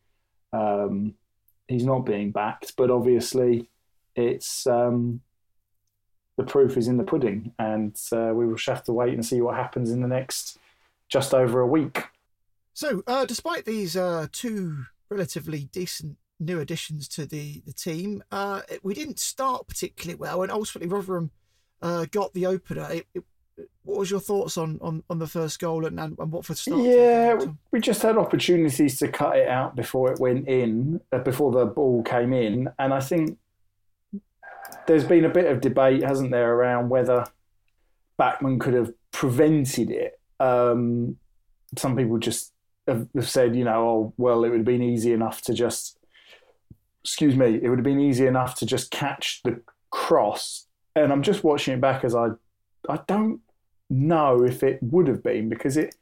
um, 0.53 1.15
he's 1.67 1.83
not 1.83 2.05
being 2.05 2.31
backed, 2.31 2.77
but 2.77 2.89
obviously, 2.89 3.67
it's 4.15 4.65
um, 4.67 5.21
the 6.37 6.43
proof 6.43 6.77
is 6.77 6.87
in 6.87 6.97
the 6.97 7.03
pudding, 7.03 7.53
and 7.59 7.99
uh, 8.11 8.31
we 8.33 8.45
will 8.47 8.57
have 8.67 8.83
to 8.83 8.93
wait 8.93 9.13
and 9.13 9.25
see 9.25 9.41
what 9.41 9.55
happens 9.55 9.91
in 9.91 10.01
the 10.01 10.07
next 10.07 10.57
just 11.07 11.33
over 11.33 11.59
a 11.59 11.67
week. 11.67 12.03
So, 12.73 13.03
uh, 13.07 13.25
despite 13.25 13.65
these 13.65 13.95
uh, 13.95 14.27
two 14.31 14.85
relatively 15.09 15.69
decent 15.71 16.17
new 16.39 16.59
additions 16.59 17.07
to 17.09 17.25
the 17.25 17.61
the 17.65 17.73
team, 17.73 18.23
uh, 18.31 18.61
we 18.83 18.93
didn't 18.93 19.19
start 19.19 19.67
particularly 19.67 20.15
well, 20.15 20.43
and 20.43 20.51
ultimately 20.51 20.93
Rotherham 20.93 21.31
uh, 21.81 22.05
got 22.11 22.33
the 22.33 22.45
opener. 22.45 22.87
It, 22.91 23.07
it, 23.13 23.23
what 23.83 23.99
was 23.99 24.11
your 24.11 24.19
thoughts 24.19 24.57
on, 24.57 24.77
on, 24.81 25.03
on 25.09 25.19
the 25.19 25.27
first 25.27 25.59
goal 25.59 25.85
and, 25.85 25.97
and, 25.97 26.17
what 26.17 26.43
for 26.43 26.55
start? 26.55 26.81
Yeah, 26.83 27.39
we 27.71 27.79
just 27.79 28.01
had 28.01 28.17
opportunities 28.17 28.99
to 28.99 29.07
cut 29.07 29.37
it 29.37 29.47
out 29.47 29.77
before 29.77 30.11
it 30.11 30.19
went 30.19 30.49
in, 30.49 30.99
uh, 31.13 31.19
before 31.19 31.51
the 31.53 31.65
ball 31.65 32.03
came 32.03 32.33
in, 32.33 32.67
and 32.79 32.93
I 32.93 32.99
think 32.99 33.37
there's 34.87 35.03
been 35.03 35.25
a 35.25 35.29
bit 35.29 35.51
of 35.51 35.61
debate, 35.61 36.03
hasn't 36.03 36.31
there, 36.31 36.53
around 36.53 36.89
whether 36.89 37.25
Bachmann 38.17 38.59
could 38.59 38.73
have 38.73 38.91
prevented 39.11 39.89
it. 39.89 40.19
Um, 40.39 41.17
some 41.77 41.95
people 41.95 42.17
just 42.17 42.53
have, 42.87 43.07
said, 43.21 43.55
you 43.55 43.63
know, 43.63 43.89
oh, 43.89 44.13
well, 44.17 44.43
it 44.43 44.49
would 44.49 44.59
have 44.59 44.65
been 44.65 44.83
easy 44.83 45.11
enough 45.11 45.41
to 45.43 45.53
just, 45.53 45.97
excuse 47.03 47.35
me, 47.35 47.59
it 47.61 47.69
would 47.69 47.79
have 47.79 47.83
been 47.83 47.99
easy 47.99 48.27
enough 48.27 48.55
to 48.55 48.65
just 48.65 48.91
catch 48.91 49.41
the 49.43 49.61
cross. 49.89 50.67
And 50.95 51.11
I'm 51.11 51.23
just 51.23 51.43
watching 51.43 51.73
it 51.73 51.81
back 51.81 52.03
as 52.03 52.15
I, 52.15 52.29
I 52.87 52.99
don't 53.07 53.41
know 53.89 54.43
if 54.43 54.63
it 54.63 54.79
would 54.81 55.07
have 55.07 55.23
been 55.23 55.49
because 55.49 55.77
it, 55.77 55.95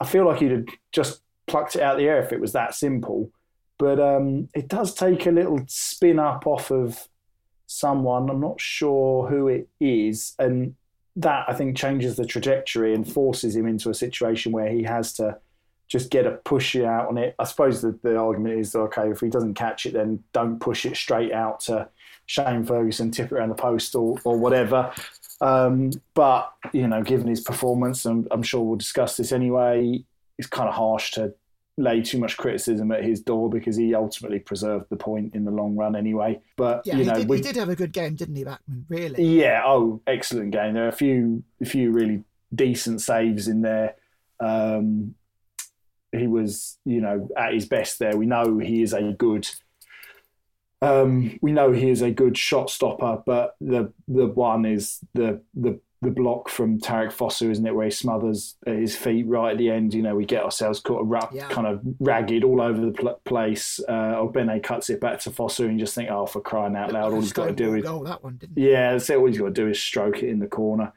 I 0.00 0.06
feel 0.06 0.26
like 0.26 0.40
he'd 0.40 0.50
have 0.50 0.66
just 0.92 1.22
plucked 1.46 1.76
it 1.76 1.82
out 1.82 1.98
the 1.98 2.08
air 2.08 2.22
if 2.22 2.32
it 2.32 2.40
was 2.40 2.52
that 2.52 2.74
simple. 2.74 3.30
But 3.78 3.98
um, 3.98 4.48
it 4.54 4.68
does 4.68 4.94
take 4.94 5.26
a 5.26 5.30
little 5.30 5.60
spin 5.66 6.18
up 6.18 6.46
off 6.46 6.70
of 6.70 7.08
someone. 7.70 8.28
I'm 8.28 8.40
not 8.40 8.60
sure 8.60 9.28
who 9.28 9.46
it 9.46 9.68
is. 9.78 10.34
And 10.38 10.74
that, 11.16 11.44
I 11.48 11.54
think, 11.54 11.76
changes 11.76 12.16
the 12.16 12.26
trajectory 12.26 12.94
and 12.94 13.10
forces 13.10 13.54
him 13.54 13.66
into 13.66 13.90
a 13.90 13.94
situation 13.94 14.50
where 14.52 14.68
he 14.68 14.82
has 14.82 15.12
to 15.14 15.38
just 15.86 16.10
get 16.10 16.26
a 16.26 16.32
push 16.32 16.76
out 16.76 17.08
on 17.08 17.18
it. 17.18 17.34
I 17.38 17.44
suppose 17.44 17.80
the, 17.80 17.98
the 18.02 18.16
argument 18.16 18.58
is 18.58 18.74
okay, 18.74 19.10
if 19.10 19.20
he 19.20 19.28
doesn't 19.28 19.54
catch 19.54 19.86
it, 19.86 19.92
then 19.92 20.22
don't 20.32 20.58
push 20.58 20.84
it 20.84 20.96
straight 20.96 21.32
out 21.32 21.60
to 21.60 21.88
Shane 22.26 22.64
Ferguson, 22.64 23.10
tip 23.10 23.26
it 23.26 23.32
around 23.32 23.48
the 23.48 23.54
post 23.54 23.94
or, 23.94 24.18
or 24.24 24.36
whatever. 24.36 24.92
Um, 25.40 25.90
but, 26.14 26.52
you 26.72 26.86
know, 26.86 27.02
given 27.02 27.28
his 27.28 27.40
performance, 27.40 28.04
and 28.04 28.28
I'm 28.30 28.42
sure 28.42 28.62
we'll 28.62 28.76
discuss 28.76 29.16
this 29.16 29.32
anyway, 29.32 30.04
it's 30.38 30.48
kind 30.48 30.68
of 30.68 30.74
harsh 30.74 31.12
to 31.12 31.34
lay 31.80 32.02
too 32.02 32.18
much 32.18 32.36
criticism 32.36 32.92
at 32.92 33.02
his 33.02 33.20
door 33.20 33.48
because 33.48 33.76
he 33.76 33.94
ultimately 33.94 34.38
preserved 34.38 34.86
the 34.90 34.96
point 34.96 35.34
in 35.34 35.44
the 35.44 35.50
long 35.50 35.74
run 35.76 35.96
anyway. 35.96 36.40
But 36.56 36.82
yeah, 36.84 36.96
you 36.96 37.04
know, 37.04 37.14
he, 37.14 37.20
did, 37.20 37.28
we, 37.28 37.36
he 37.38 37.42
did 37.42 37.56
have 37.56 37.68
a 37.68 37.76
good 37.76 37.92
game, 37.92 38.14
didn't 38.14 38.36
he, 38.36 38.44
Bachmann? 38.44 38.86
Really? 38.88 39.22
Yeah. 39.40 39.62
Oh, 39.64 40.00
excellent 40.06 40.50
game. 40.50 40.74
There 40.74 40.84
are 40.84 40.88
a 40.88 40.92
few, 40.92 41.42
a 41.60 41.64
few 41.64 41.90
really 41.90 42.24
decent 42.54 43.00
saves 43.00 43.48
in 43.48 43.62
there. 43.62 43.96
Um, 44.38 45.14
he 46.12 46.26
was, 46.26 46.78
you 46.84 47.00
know, 47.00 47.28
at 47.36 47.54
his 47.54 47.66
best 47.66 47.98
there. 47.98 48.16
We 48.16 48.26
know 48.26 48.58
he 48.58 48.82
is 48.82 48.92
a 48.92 49.12
good. 49.12 49.48
Um, 50.82 51.38
we 51.42 51.52
know 51.52 51.72
he 51.72 51.90
is 51.90 52.02
a 52.02 52.10
good 52.10 52.36
shot 52.36 52.70
stopper, 52.70 53.22
but 53.24 53.54
the 53.60 53.92
the 54.08 54.26
one 54.26 54.64
is 54.64 54.98
the 55.14 55.42
the 55.54 55.78
the 56.02 56.10
block 56.10 56.48
from 56.48 56.78
Tariqe 56.78 57.12
Fosu, 57.12 57.50
isn't 57.50 57.66
it, 57.66 57.74
where 57.74 57.84
he 57.84 57.90
smothers 57.90 58.56
his 58.64 58.96
feet 58.96 59.26
right 59.26 59.52
at 59.52 59.58
the 59.58 59.70
end. 59.70 59.92
You 59.92 60.02
know, 60.02 60.14
we 60.14 60.24
get 60.24 60.42
ourselves 60.42 60.80
caught 60.80 61.02
a 61.02 61.34
yeah. 61.34 61.48
kind 61.48 61.66
of 61.66 61.80
ragged 61.98 62.42
all 62.42 62.62
over 62.62 62.80
the 62.80 62.92
pl- 62.92 63.20
place. 63.24 63.80
Uh, 63.86 64.14
Ogbene 64.14 64.62
cuts 64.62 64.88
it 64.88 65.00
back 65.00 65.20
to 65.20 65.30
Fosu 65.30 65.68
and 65.68 65.78
just 65.78 65.94
think, 65.94 66.10
oh, 66.10 66.24
for 66.24 66.40
crying 66.40 66.74
out 66.74 66.92
loud, 66.92 67.12
all 67.12 67.20
he's 67.20 67.34
got 67.34 67.46
to 67.46 67.52
do 67.52 67.74
is 67.74 67.84
goal, 67.84 68.04
that 68.04 68.24
one, 68.24 68.36
didn't 68.38 68.56
yeah, 68.56 68.92
that's 68.92 69.10
it. 69.10 69.18
All 69.18 69.26
he's 69.26 69.38
got 69.38 69.46
to 69.46 69.50
do 69.50 69.68
is 69.68 69.80
stroke 69.80 70.22
it 70.22 70.30
in 70.30 70.38
the 70.38 70.46
corner. 70.46 70.92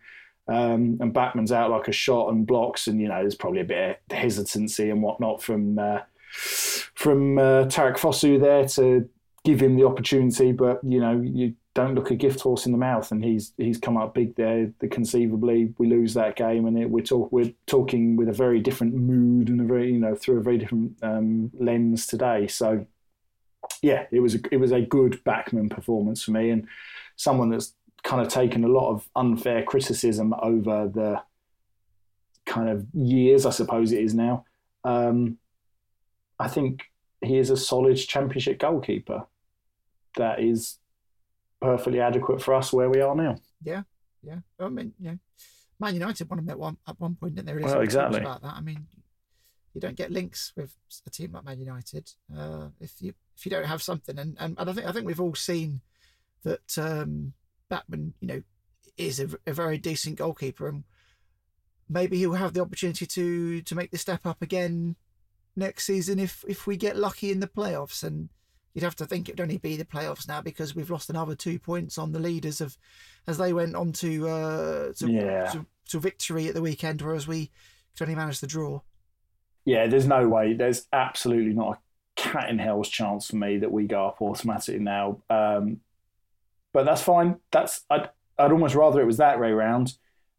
Um, 0.48 0.98
and 1.00 1.13
Bachmann's 1.13 1.52
out 1.52 1.72
like 1.72 1.88
a 1.88 1.94
shot 1.94 2.32
and 2.32 2.48
blocks, 2.48 2.88
and 2.88 3.00
you 3.00 3.10
know, 3.10 3.20
there's 3.20 3.36
probably 3.36 3.62
a 3.62 3.66
bit 3.66 4.02
of 4.10 4.18
hesitancy 4.18 4.89
and 4.89 5.02
whatnot 5.02 5.42
from 5.42 5.80
uh, 5.80 6.00
from 6.32 7.38
uh, 7.38 7.66
Tariqe 7.66 7.98
Fosu 7.98 8.39
there 8.39 8.68
to 8.70 9.10
give 9.44 9.62
him 9.62 9.76
the 9.76 9.86
opportunity, 9.86 10.54
but 10.54 10.82
you 10.84 11.00
know, 11.00 11.22
you 11.22 11.56
don't 11.75 11.95
look 11.95 12.12
a 12.12 12.15
gift 12.15 12.41
horse 12.41 12.65
in 12.65 12.71
the 12.71 12.77
mouth, 12.77 13.12
and 13.12 13.23
he's 13.23 13.53
he's 13.57 13.77
come 13.77 13.97
up 13.97 14.13
big 14.13 14.36
there. 14.36 14.71
The 14.79 14.88
conceivably 14.88 15.73
we 15.77 15.88
lose 15.88 16.13
that 16.13 16.36
game, 16.36 16.65
and 16.65 16.77
it, 16.77 16.89
we're 16.89 17.03
talk 17.03 17.31
we're 17.31 17.53
talking 17.65 18.15
with 18.15 18.29
a 18.29 18.33
very 18.33 18.59
different 18.59 18.93
mood 18.93 19.49
and 19.49 19.59
a 19.59 19.63
very 19.63 19.91
you 19.91 19.99
know 19.99 20.15
through 20.15 20.38
a 20.38 20.43
very 20.43 20.57
different 20.57 20.97
um, 21.01 21.51
lens 21.59 22.05
today. 22.05 22.47
So 22.47 22.86
yeah, 23.81 24.05
it 24.12 24.19
was 24.19 24.36
a, 24.36 24.39
it 24.51 24.57
was 24.57 24.71
a 24.71 24.81
good 24.81 25.23
Bachmann 25.23 25.69
performance 25.69 26.23
for 26.23 26.31
me, 26.31 26.51
and 26.51 26.67
someone 27.15 27.49
that's 27.49 27.73
kind 28.03 28.21
of 28.21 28.27
taken 28.27 28.63
a 28.63 28.67
lot 28.67 28.91
of 28.91 29.07
unfair 29.15 29.63
criticism 29.63 30.33
over 30.41 30.88
the 30.88 31.21
kind 32.45 32.69
of 32.69 32.86
years, 32.93 33.45
I 33.45 33.49
suppose 33.49 33.91
it 33.91 34.03
is 34.03 34.13
now. 34.13 34.45
Um, 34.83 35.38
I 36.39 36.49
think 36.49 36.83
he 37.21 37.38
is 37.38 37.49
a 37.49 37.57
solid 37.57 37.95
championship 37.95 38.59
goalkeeper. 38.59 39.25
That 40.17 40.41
is 40.41 40.77
perfectly 41.63 41.99
adequate 41.99 42.41
for 42.41 42.54
us 42.54 42.73
where 42.73 42.89
we 42.89 43.02
are 43.02 43.15
now. 43.15 43.38
Yeah, 43.63 43.84
yeah. 44.21 44.39
I 44.60 44.69
mean, 44.69 44.93
yeah. 44.99 45.15
Man 45.80 45.95
United 45.95 46.30
won 46.30 46.38
them 46.38 46.49
at 46.49 46.60
one 46.60 46.78
at 46.88 46.99
one 46.99 47.15
point, 47.15 47.36
didn't 47.36 47.47
they? 47.47 47.54
Really 47.54 47.65
well, 47.65 47.82
exactly. 47.82 48.21
About 48.21 48.41
that, 48.41 48.54
I 48.56 48.62
mean, 48.62 48.88
you 49.73 49.82
don't 49.82 49.95
get 49.95 50.12
links 50.12 50.54
with 50.56 50.76
a 51.06 51.10
team 51.10 51.32
like 51.34 51.45
Man 51.45 51.60
United 51.60 52.12
uh, 52.38 52.67
if 52.80 53.02
you 53.02 53.13
if 53.36 53.45
you 53.45 53.49
don't 53.49 53.65
have 53.65 53.82
something. 53.82 54.17
And, 54.19 54.38
and, 54.39 54.56
and 54.58 54.69
I 54.69 54.73
think 54.73 54.88
I 54.88 54.91
think 54.91 55.08
we've 55.08 55.19
all 55.19 55.36
seen 55.36 55.82
that 56.43 56.78
um, 56.78 57.34
Bachmann, 57.69 58.13
you 58.19 58.28
know, 58.28 58.43
is 58.97 59.19
a, 59.19 59.30
a 59.47 59.54
very 59.54 59.78
decent 59.78 60.17
goalkeeper, 60.17 60.67
and 60.67 60.84
maybe 61.89 62.17
he'll 62.17 62.34
have 62.34 62.54
the 62.54 62.62
opportunity 62.62 63.06
to 63.06 63.62
to 63.62 63.76
make 63.76 63.91
the 63.91 63.97
step 63.97 64.26
up 64.26 64.41
again 64.41 64.95
next 65.56 65.86
season 65.86 66.19
if 66.19 66.43
if 66.47 66.65
we 66.65 66.78
get 66.78 66.97
lucky 66.97 67.32
in 67.32 67.39
the 67.39 67.47
playoffs 67.47 68.04
and 68.04 68.30
you'd 68.73 68.83
have 68.83 68.95
to 68.95 69.05
think 69.05 69.29
it 69.29 69.33
would 69.33 69.41
only 69.41 69.57
be 69.57 69.75
the 69.77 69.86
playoffs 69.86 70.27
now 70.27 70.41
because 70.41 70.75
we've 70.75 70.89
lost 70.89 71.09
another 71.09 71.36
two 71.36 71.59
points 71.59 71.97
on 71.97 72.12
the 72.12 72.19
leaders 72.19 72.62
of 72.62 72.77
as 73.27 73.38
they 73.38 73.53
went 73.53 73.75
on 73.75 73.91
to 73.93 74.27
uh, 74.27 74.93
to, 74.93 75.09
yeah. 75.09 75.45
to, 75.51 75.65
to 75.89 75.99
victory 75.99 76.47
at 76.47 76.53
the 76.53 76.62
weekend, 76.62 77.01
whereas 77.01 77.27
we 77.27 77.51
could 77.97 78.05
only 78.05 78.15
manage 78.15 78.39
the 78.39 78.47
draw. 78.47 78.81
Yeah, 79.65 79.88
there's 79.88 80.07
no 80.07 80.27
way. 80.27 80.53
There's 80.53 80.88
absolutely 80.91 81.53
not 81.53 81.77
a 81.77 82.21
cat 82.21 82.49
in 82.49 82.59
hell's 82.59 82.89
chance 82.89 83.27
for 83.27 83.38
me 83.38 83.57
that 83.59 83.71
we 83.71 83.86
go 83.86 84.07
up 84.07 84.21
automatically 84.21 84.79
now. 84.79 85.21
Um, 85.29 85.79
but 86.73 86.86
that's 86.86 87.01
fine. 87.01 87.38
That's 87.51 87.86
I'd 87.89 88.09
I'd 88.38 88.51
almost 88.51 88.75
rather 88.75 89.01
it 89.01 89.05
was 89.05 89.17
that 89.17 89.39
way 89.39 89.51
round, 89.51 89.93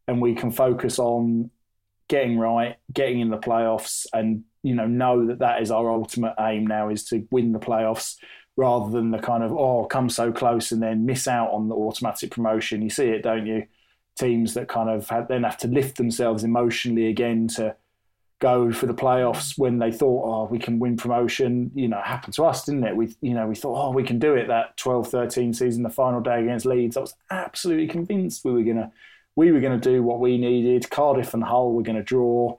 and 0.07 0.21
we 0.21 0.35
can 0.35 0.51
focus 0.51 0.99
on 0.99 1.49
getting 2.07 2.37
right, 2.37 2.75
getting 2.93 3.19
in 3.19 3.29
the 3.29 3.37
playoffs, 3.37 4.05
and 4.13 4.43
you 4.65 4.73
know 4.73 4.87
know 4.87 5.27
that 5.27 5.39
that 5.39 5.61
is 5.61 5.69
our 5.69 5.91
ultimate 5.91 6.33
aim 6.39 6.65
now 6.65 6.89
is 6.89 7.03
to 7.05 7.27
win 7.29 7.51
the 7.51 7.59
playoffs 7.59 8.17
rather 8.57 8.89
than 8.89 9.11
the 9.11 9.19
kind 9.19 9.43
of 9.43 9.51
oh 9.51 9.85
come 9.85 10.09
so 10.09 10.31
close 10.31 10.71
and 10.71 10.81
then 10.81 11.05
miss 11.05 11.27
out 11.27 11.51
on 11.51 11.69
the 11.69 11.75
automatic 11.75 12.31
promotion. 12.31 12.81
You 12.81 12.89
see 12.89 13.09
it, 13.09 13.21
don't 13.21 13.45
you? 13.45 13.67
Teams 14.17 14.55
that 14.55 14.67
kind 14.67 14.89
of 14.89 15.07
have, 15.09 15.27
then 15.27 15.43
have 15.43 15.57
to 15.59 15.67
lift 15.67 15.97
themselves 15.97 16.43
emotionally 16.43 17.07
again 17.07 17.47
to 17.49 17.75
go 18.39 18.71
for 18.71 18.87
the 18.87 18.93
playoffs 18.93 19.57
when 19.57 19.77
they 19.77 19.91
thought 19.91 20.23
oh 20.25 20.47
we 20.49 20.57
can 20.57 20.79
win 20.79 20.97
promotion. 20.97 21.69
You 21.75 21.89
know, 21.89 22.01
happened 22.03 22.33
to 22.33 22.45
us, 22.45 22.65
didn't 22.65 22.85
it? 22.85 22.95
We 22.95 23.15
you 23.21 23.35
know 23.35 23.45
we 23.45 23.55
thought 23.55 23.89
oh 23.89 23.91
we 23.91 24.03
can 24.03 24.17
do 24.17 24.33
it 24.33 24.47
that 24.47 24.77
12-13 24.77 25.55
season, 25.55 25.83
the 25.83 25.89
final 25.91 26.21
day 26.21 26.41
against 26.41 26.65
Leeds. 26.65 26.97
I 26.97 27.01
was 27.01 27.13
absolutely 27.29 27.87
convinced 27.87 28.43
we 28.43 28.51
were 28.51 28.63
gonna 28.63 28.91
we 29.35 29.51
were 29.51 29.59
going 29.59 29.79
to 29.79 29.89
do 29.89 30.01
what 30.01 30.19
we 30.19 30.37
needed. 30.37 30.89
Cardiff 30.89 31.33
and 31.33 31.43
Hull 31.43 31.73
were 31.73 31.83
going 31.83 31.97
to 31.97 32.03
draw 32.03 32.57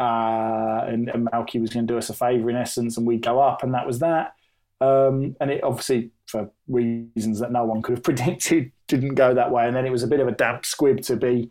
uh, 0.00 0.84
and, 0.86 1.08
and 1.08 1.28
Malky 1.28 1.60
was 1.60 1.70
going 1.70 1.86
to 1.86 1.92
do 1.92 1.98
us 1.98 2.10
a 2.10 2.14
favour 2.14 2.50
in 2.50 2.56
essence, 2.56 2.96
and 2.96 3.06
we'd 3.06 3.22
go 3.22 3.40
up, 3.40 3.62
and 3.62 3.74
that 3.74 3.86
was 3.86 4.00
that. 4.00 4.34
Um, 4.80 5.36
and 5.40 5.50
it 5.50 5.62
obviously, 5.62 6.10
for 6.26 6.50
reasons 6.68 7.40
that 7.40 7.52
no 7.52 7.64
one 7.64 7.82
could 7.82 7.96
have 7.96 8.04
predicted, 8.04 8.72
didn't 8.88 9.14
go 9.14 9.34
that 9.34 9.50
way. 9.50 9.66
And 9.66 9.76
then 9.76 9.86
it 9.86 9.92
was 9.92 10.02
a 10.02 10.08
bit 10.08 10.20
of 10.20 10.28
a 10.28 10.32
damp 10.32 10.66
squib 10.66 11.00
to 11.02 11.16
be 11.16 11.50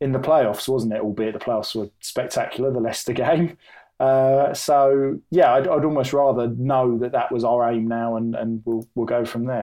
in 0.00 0.12
the 0.12 0.18
playoffs, 0.18 0.68
wasn't 0.68 0.92
it? 0.92 1.00
Albeit 1.00 1.32
the 1.32 1.38
playoffs 1.38 1.74
were 1.74 1.88
spectacular, 2.00 2.70
the 2.70 2.80
Leicester 2.80 3.12
game. 3.14 3.56
Uh, 3.98 4.52
so 4.52 5.18
yeah, 5.30 5.54
I'd, 5.54 5.66
I'd, 5.66 5.84
almost 5.84 6.12
rather 6.12 6.48
know 6.48 6.98
that 6.98 7.12
that 7.12 7.32
was 7.32 7.44
our 7.44 7.70
aim 7.70 7.88
now, 7.88 8.16
and, 8.16 8.34
and 8.34 8.62
we'll 8.66 8.86
we'll 8.94 9.06
go 9.06 9.24
from 9.24 9.46
there. 9.46 9.62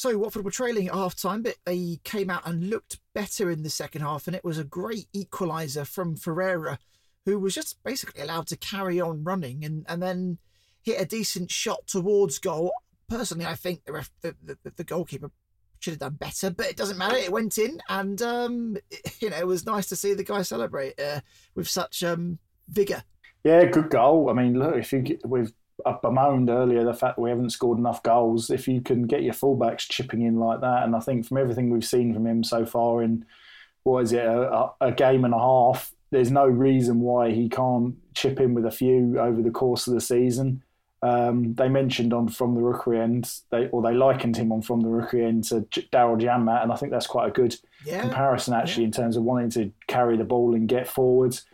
So 0.00 0.16
Watford 0.16 0.46
were 0.46 0.50
trailing 0.50 0.88
at 0.88 0.94
half 0.94 1.14
time, 1.14 1.42
but 1.42 1.56
they 1.66 2.00
came 2.04 2.30
out 2.30 2.46
and 2.46 2.70
looked 2.70 2.98
better 3.14 3.50
in 3.50 3.62
the 3.62 3.68
second 3.68 4.00
half, 4.00 4.26
and 4.26 4.34
it 4.34 4.42
was 4.42 4.56
a 4.56 4.64
great 4.64 5.08
equaliser 5.14 5.86
from 5.86 6.16
Ferreira, 6.16 6.78
who 7.26 7.38
was 7.38 7.54
just 7.54 7.82
basically 7.84 8.22
allowed 8.22 8.46
to 8.46 8.56
carry 8.56 8.98
on 8.98 9.24
running 9.24 9.62
and, 9.62 9.84
and 9.90 10.02
then 10.02 10.38
hit 10.80 10.98
a 10.98 11.04
decent 11.04 11.50
shot 11.50 11.86
towards 11.86 12.38
goal. 12.38 12.72
Personally, 13.10 13.44
I 13.44 13.56
think 13.56 13.84
the, 13.84 13.92
ref, 13.92 14.10
the, 14.22 14.34
the, 14.42 14.56
the 14.74 14.84
goalkeeper 14.84 15.32
should 15.80 15.92
have 15.92 16.00
done 16.00 16.14
better, 16.14 16.48
but 16.48 16.64
it 16.64 16.78
doesn't 16.78 16.96
matter. 16.96 17.16
It 17.16 17.30
went 17.30 17.58
in, 17.58 17.82
and 17.90 18.22
um, 18.22 18.78
you 19.20 19.28
know 19.28 19.36
it 19.36 19.46
was 19.46 19.66
nice 19.66 19.86
to 19.90 19.96
see 19.96 20.14
the 20.14 20.24
guy 20.24 20.40
celebrate 20.40 20.98
uh, 20.98 21.20
with 21.54 21.68
such 21.68 22.02
um, 22.02 22.38
vigor. 22.70 23.04
Yeah, 23.44 23.66
good 23.66 23.90
goal. 23.90 24.30
I 24.30 24.32
mean, 24.32 24.58
look, 24.58 24.76
if 24.76 24.94
you 24.94 25.00
get, 25.00 25.20
we've 25.26 25.52
I 25.86 25.96
bemoaned 26.02 26.50
earlier 26.50 26.84
the 26.84 26.94
fact 26.94 27.16
that 27.16 27.22
we 27.22 27.30
haven't 27.30 27.50
scored 27.50 27.78
enough 27.78 28.02
goals. 28.02 28.50
If 28.50 28.68
you 28.68 28.80
can 28.80 29.04
get 29.04 29.22
your 29.22 29.34
fullbacks 29.34 29.88
chipping 29.88 30.22
in 30.22 30.36
like 30.38 30.60
that, 30.60 30.84
and 30.84 30.94
I 30.96 31.00
think 31.00 31.26
from 31.26 31.38
everything 31.38 31.70
we've 31.70 31.84
seen 31.84 32.14
from 32.14 32.26
him 32.26 32.42
so 32.44 32.64
far 32.66 33.02
in 33.02 33.24
what 33.82 34.00
is 34.04 34.12
it 34.12 34.24
a, 34.24 34.70
a 34.80 34.92
game 34.92 35.24
and 35.24 35.34
a 35.34 35.38
half, 35.38 35.92
there's 36.10 36.30
no 36.30 36.46
reason 36.46 37.00
why 37.00 37.30
he 37.30 37.48
can't 37.48 37.94
chip 38.14 38.40
in 38.40 38.52
with 38.54 38.66
a 38.66 38.70
few 38.70 39.18
over 39.18 39.40
the 39.42 39.50
course 39.50 39.86
of 39.86 39.94
the 39.94 40.00
season. 40.00 40.62
Um, 41.02 41.54
they 41.54 41.68
mentioned 41.70 42.12
on 42.12 42.28
from 42.28 42.54
the 42.54 42.60
rookery 42.60 43.00
end, 43.00 43.32
they 43.50 43.68
or 43.68 43.80
they 43.80 43.94
likened 43.94 44.36
him 44.36 44.52
on 44.52 44.60
from 44.60 44.80
the 44.80 44.88
rookery 44.88 45.24
end 45.24 45.44
to 45.44 45.66
J- 45.70 45.88
Daryl 45.90 46.20
Janmaat, 46.20 46.62
and 46.62 46.70
I 46.70 46.76
think 46.76 46.92
that's 46.92 47.06
quite 47.06 47.28
a 47.28 47.32
good 47.32 47.56
Yeah. 47.86 48.02
comparison 48.02 48.52
actually 48.52 48.84
in 48.84 48.90
terms 48.92 49.16
of 49.16 49.22
wanting 49.22 49.48
to 49.50 49.72
carry 49.86 50.18
the 50.18 50.24
ball 50.24 50.54
and 50.54 50.68
get 50.68 50.86
forwards. 50.86 51.46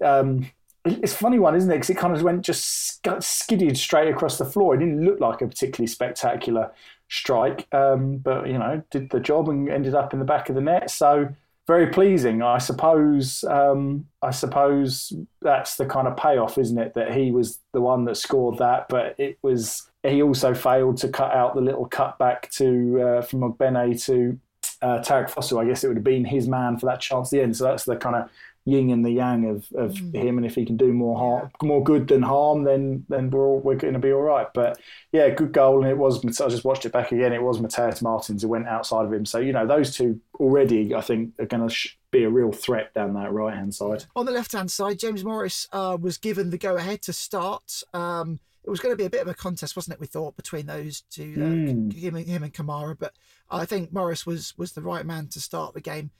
Um, 0.00 0.46
it's 0.84 1.14
a 1.14 1.16
funny 1.16 1.38
one, 1.38 1.56
isn't 1.56 1.70
it? 1.70 1.74
Because 1.74 1.90
it 1.90 1.96
kind 1.96 2.14
of 2.14 2.22
went 2.22 2.42
just 2.42 2.64
sk- 2.64 3.20
skidded 3.22 3.76
straight 3.76 4.08
across 4.08 4.38
the 4.38 4.44
floor. 4.44 4.74
It 4.74 4.78
didn't 4.78 5.04
look 5.04 5.20
like 5.20 5.40
a 5.40 5.46
particularly 5.46 5.86
spectacular 5.86 6.70
strike, 7.08 7.66
um, 7.72 8.18
but 8.18 8.46
you 8.46 8.58
know, 8.58 8.82
did 8.90 9.10
the 9.10 9.20
job 9.20 9.48
and 9.48 9.68
ended 9.68 9.94
up 9.94 10.12
in 10.12 10.18
the 10.18 10.24
back 10.24 10.48
of 10.48 10.54
the 10.54 10.60
net. 10.60 10.90
So 10.90 11.28
very 11.66 11.86
pleasing, 11.86 12.42
I 12.42 12.58
suppose. 12.58 13.44
Um, 13.44 14.06
I 14.20 14.30
suppose 14.30 15.12
that's 15.40 15.76
the 15.76 15.86
kind 15.86 16.06
of 16.06 16.16
payoff, 16.16 16.58
isn't 16.58 16.78
it? 16.78 16.94
That 16.94 17.14
he 17.14 17.30
was 17.30 17.58
the 17.72 17.80
one 17.80 18.04
that 18.04 18.16
scored 18.16 18.58
that, 18.58 18.88
but 18.88 19.14
it 19.18 19.38
was 19.42 19.88
he 20.02 20.22
also 20.22 20.52
failed 20.52 20.98
to 20.98 21.08
cut 21.08 21.32
out 21.32 21.54
the 21.54 21.62
little 21.62 21.88
cutback 21.88 22.50
to 22.56 23.00
uh, 23.00 23.22
from 23.22 23.40
Ogbene 23.40 24.02
to 24.04 24.38
uh, 24.82 24.98
Tariqe 25.00 25.30
Fosu. 25.30 25.58
I 25.58 25.64
guess 25.64 25.82
it 25.82 25.88
would 25.88 25.96
have 25.96 26.04
been 26.04 26.26
his 26.26 26.46
man 26.46 26.78
for 26.78 26.84
that 26.86 27.00
chance 27.00 27.28
at 27.28 27.38
the 27.38 27.42
end. 27.42 27.56
So 27.56 27.64
that's 27.64 27.84
the 27.84 27.96
kind 27.96 28.16
of 28.16 28.28
yin 28.66 28.90
and 28.90 29.04
the 29.04 29.10
yang 29.10 29.48
of, 29.48 29.66
of 29.74 29.96
him. 29.96 30.38
And 30.38 30.46
if 30.46 30.54
he 30.54 30.64
can 30.64 30.76
do 30.76 30.92
more 30.92 31.18
harm, 31.18 31.50
more 31.62 31.82
good 31.82 32.08
than 32.08 32.22
harm, 32.22 32.64
then 32.64 33.04
then 33.08 33.30
we're 33.30 33.46
all, 33.46 33.60
we're 33.60 33.74
going 33.76 33.92
to 33.94 33.98
be 34.00 34.12
all 34.12 34.22
right. 34.22 34.46
But 34.54 34.80
yeah, 35.12 35.28
good 35.30 35.52
goal. 35.52 35.82
And 35.82 35.90
it 35.90 35.98
was. 35.98 36.24
I 36.40 36.48
just 36.48 36.64
watched 36.64 36.86
it 36.86 36.92
back 36.92 37.12
again. 37.12 37.32
It 37.32 37.42
was 37.42 37.60
Mateus 37.60 38.00
Martins 38.02 38.42
who 38.42 38.48
went 38.48 38.66
outside 38.68 39.04
of 39.04 39.12
him. 39.12 39.24
So 39.26 39.38
you 39.38 39.52
know 39.52 39.66
those 39.66 39.94
two 39.96 40.20
already, 40.40 40.94
I 40.94 41.00
think, 41.00 41.34
are 41.38 41.46
going 41.46 41.66
to 41.68 41.74
sh- 41.74 41.96
be 42.10 42.24
a 42.24 42.30
real 42.30 42.52
threat 42.52 42.94
down 42.94 43.14
that 43.14 43.32
right 43.32 43.54
hand 43.54 43.74
side. 43.74 44.04
On 44.16 44.24
the 44.26 44.32
left 44.32 44.52
hand 44.52 44.70
side, 44.70 44.98
James 44.98 45.24
Morris 45.24 45.68
uh, 45.72 45.96
was 46.00 46.16
given 46.18 46.50
the 46.50 46.58
go 46.58 46.76
ahead 46.76 47.02
to 47.02 47.12
start. 47.12 47.82
Um, 47.92 48.38
it 48.62 48.70
was 48.70 48.80
going 48.80 48.94
to 48.94 48.96
be 48.96 49.04
a 49.04 49.10
bit 49.10 49.20
of 49.20 49.28
a 49.28 49.34
contest, 49.34 49.76
wasn't 49.76 49.92
it? 49.94 50.00
We 50.00 50.06
thought 50.06 50.36
between 50.36 50.64
those 50.64 51.02
two, 51.10 51.34
uh, 51.36 51.40
Mm. 51.40 51.92
him, 51.92 52.16
and- 52.16 52.26
him 52.26 52.42
and 52.42 52.54
Kamara, 52.54 52.96
but 52.98 53.12
I 53.50 53.66
think 53.66 53.92
Morris 53.92 54.24
was 54.24 54.56
was 54.56 54.72
the 54.72 54.80
right 54.80 55.04
man 55.04 55.28
to 55.28 55.40
start 55.40 55.74
the 55.74 55.82
game. 55.82 56.12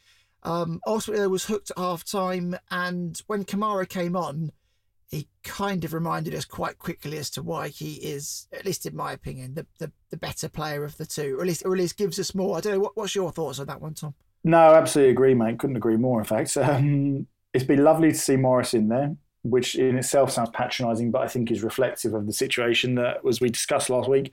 Um, 0.44 0.80
Osweiler 0.86 1.30
was 1.30 1.46
hooked 1.46 1.70
at 1.70 1.78
half 1.78 2.04
time, 2.04 2.56
and 2.70 3.20
when 3.26 3.44
Kamara 3.44 3.88
came 3.88 4.14
on, 4.14 4.52
he 5.08 5.28
kind 5.42 5.84
of 5.84 5.94
reminded 5.94 6.34
us 6.34 6.44
quite 6.44 6.78
quickly 6.78 7.18
as 7.18 7.30
to 7.30 7.42
why 7.42 7.68
he 7.68 7.94
is, 7.94 8.48
at 8.52 8.64
least 8.64 8.84
in 8.84 8.96
my 8.96 9.12
opinion, 9.12 9.54
the 9.54 9.66
the, 9.78 9.92
the 10.10 10.16
better 10.16 10.48
player 10.48 10.84
of 10.84 10.96
the 10.96 11.06
two, 11.06 11.36
or 11.38 11.42
at 11.42 11.46
least 11.46 11.64
or 11.64 11.72
at 11.72 11.78
least 11.78 11.96
gives 11.96 12.18
us 12.18 12.34
more. 12.34 12.56
I 12.56 12.60
don't 12.60 12.74
know 12.74 12.80
what, 12.80 12.96
what's 12.96 13.14
your 13.14 13.30
thoughts 13.30 13.58
on 13.58 13.66
that 13.66 13.80
one, 13.80 13.94
Tom. 13.94 14.14
No, 14.42 14.74
absolutely 14.74 15.12
agree, 15.12 15.34
mate. 15.34 15.58
Couldn't 15.58 15.76
agree 15.76 15.96
more. 15.96 16.18
In 16.18 16.26
fact, 16.26 16.56
um, 16.56 17.26
it's 17.54 17.64
been 17.64 17.82
lovely 17.82 18.12
to 18.12 18.18
see 18.18 18.36
Morris 18.36 18.74
in 18.74 18.88
there, 18.88 19.16
which 19.42 19.74
in 19.76 19.96
itself 19.96 20.32
sounds 20.32 20.50
patronising, 20.50 21.10
but 21.10 21.22
I 21.22 21.28
think 21.28 21.50
is 21.50 21.62
reflective 21.62 22.12
of 22.12 22.26
the 22.26 22.32
situation 22.32 22.96
that, 22.96 23.18
as 23.26 23.40
we 23.40 23.48
discussed 23.48 23.88
last 23.88 24.10
week, 24.10 24.32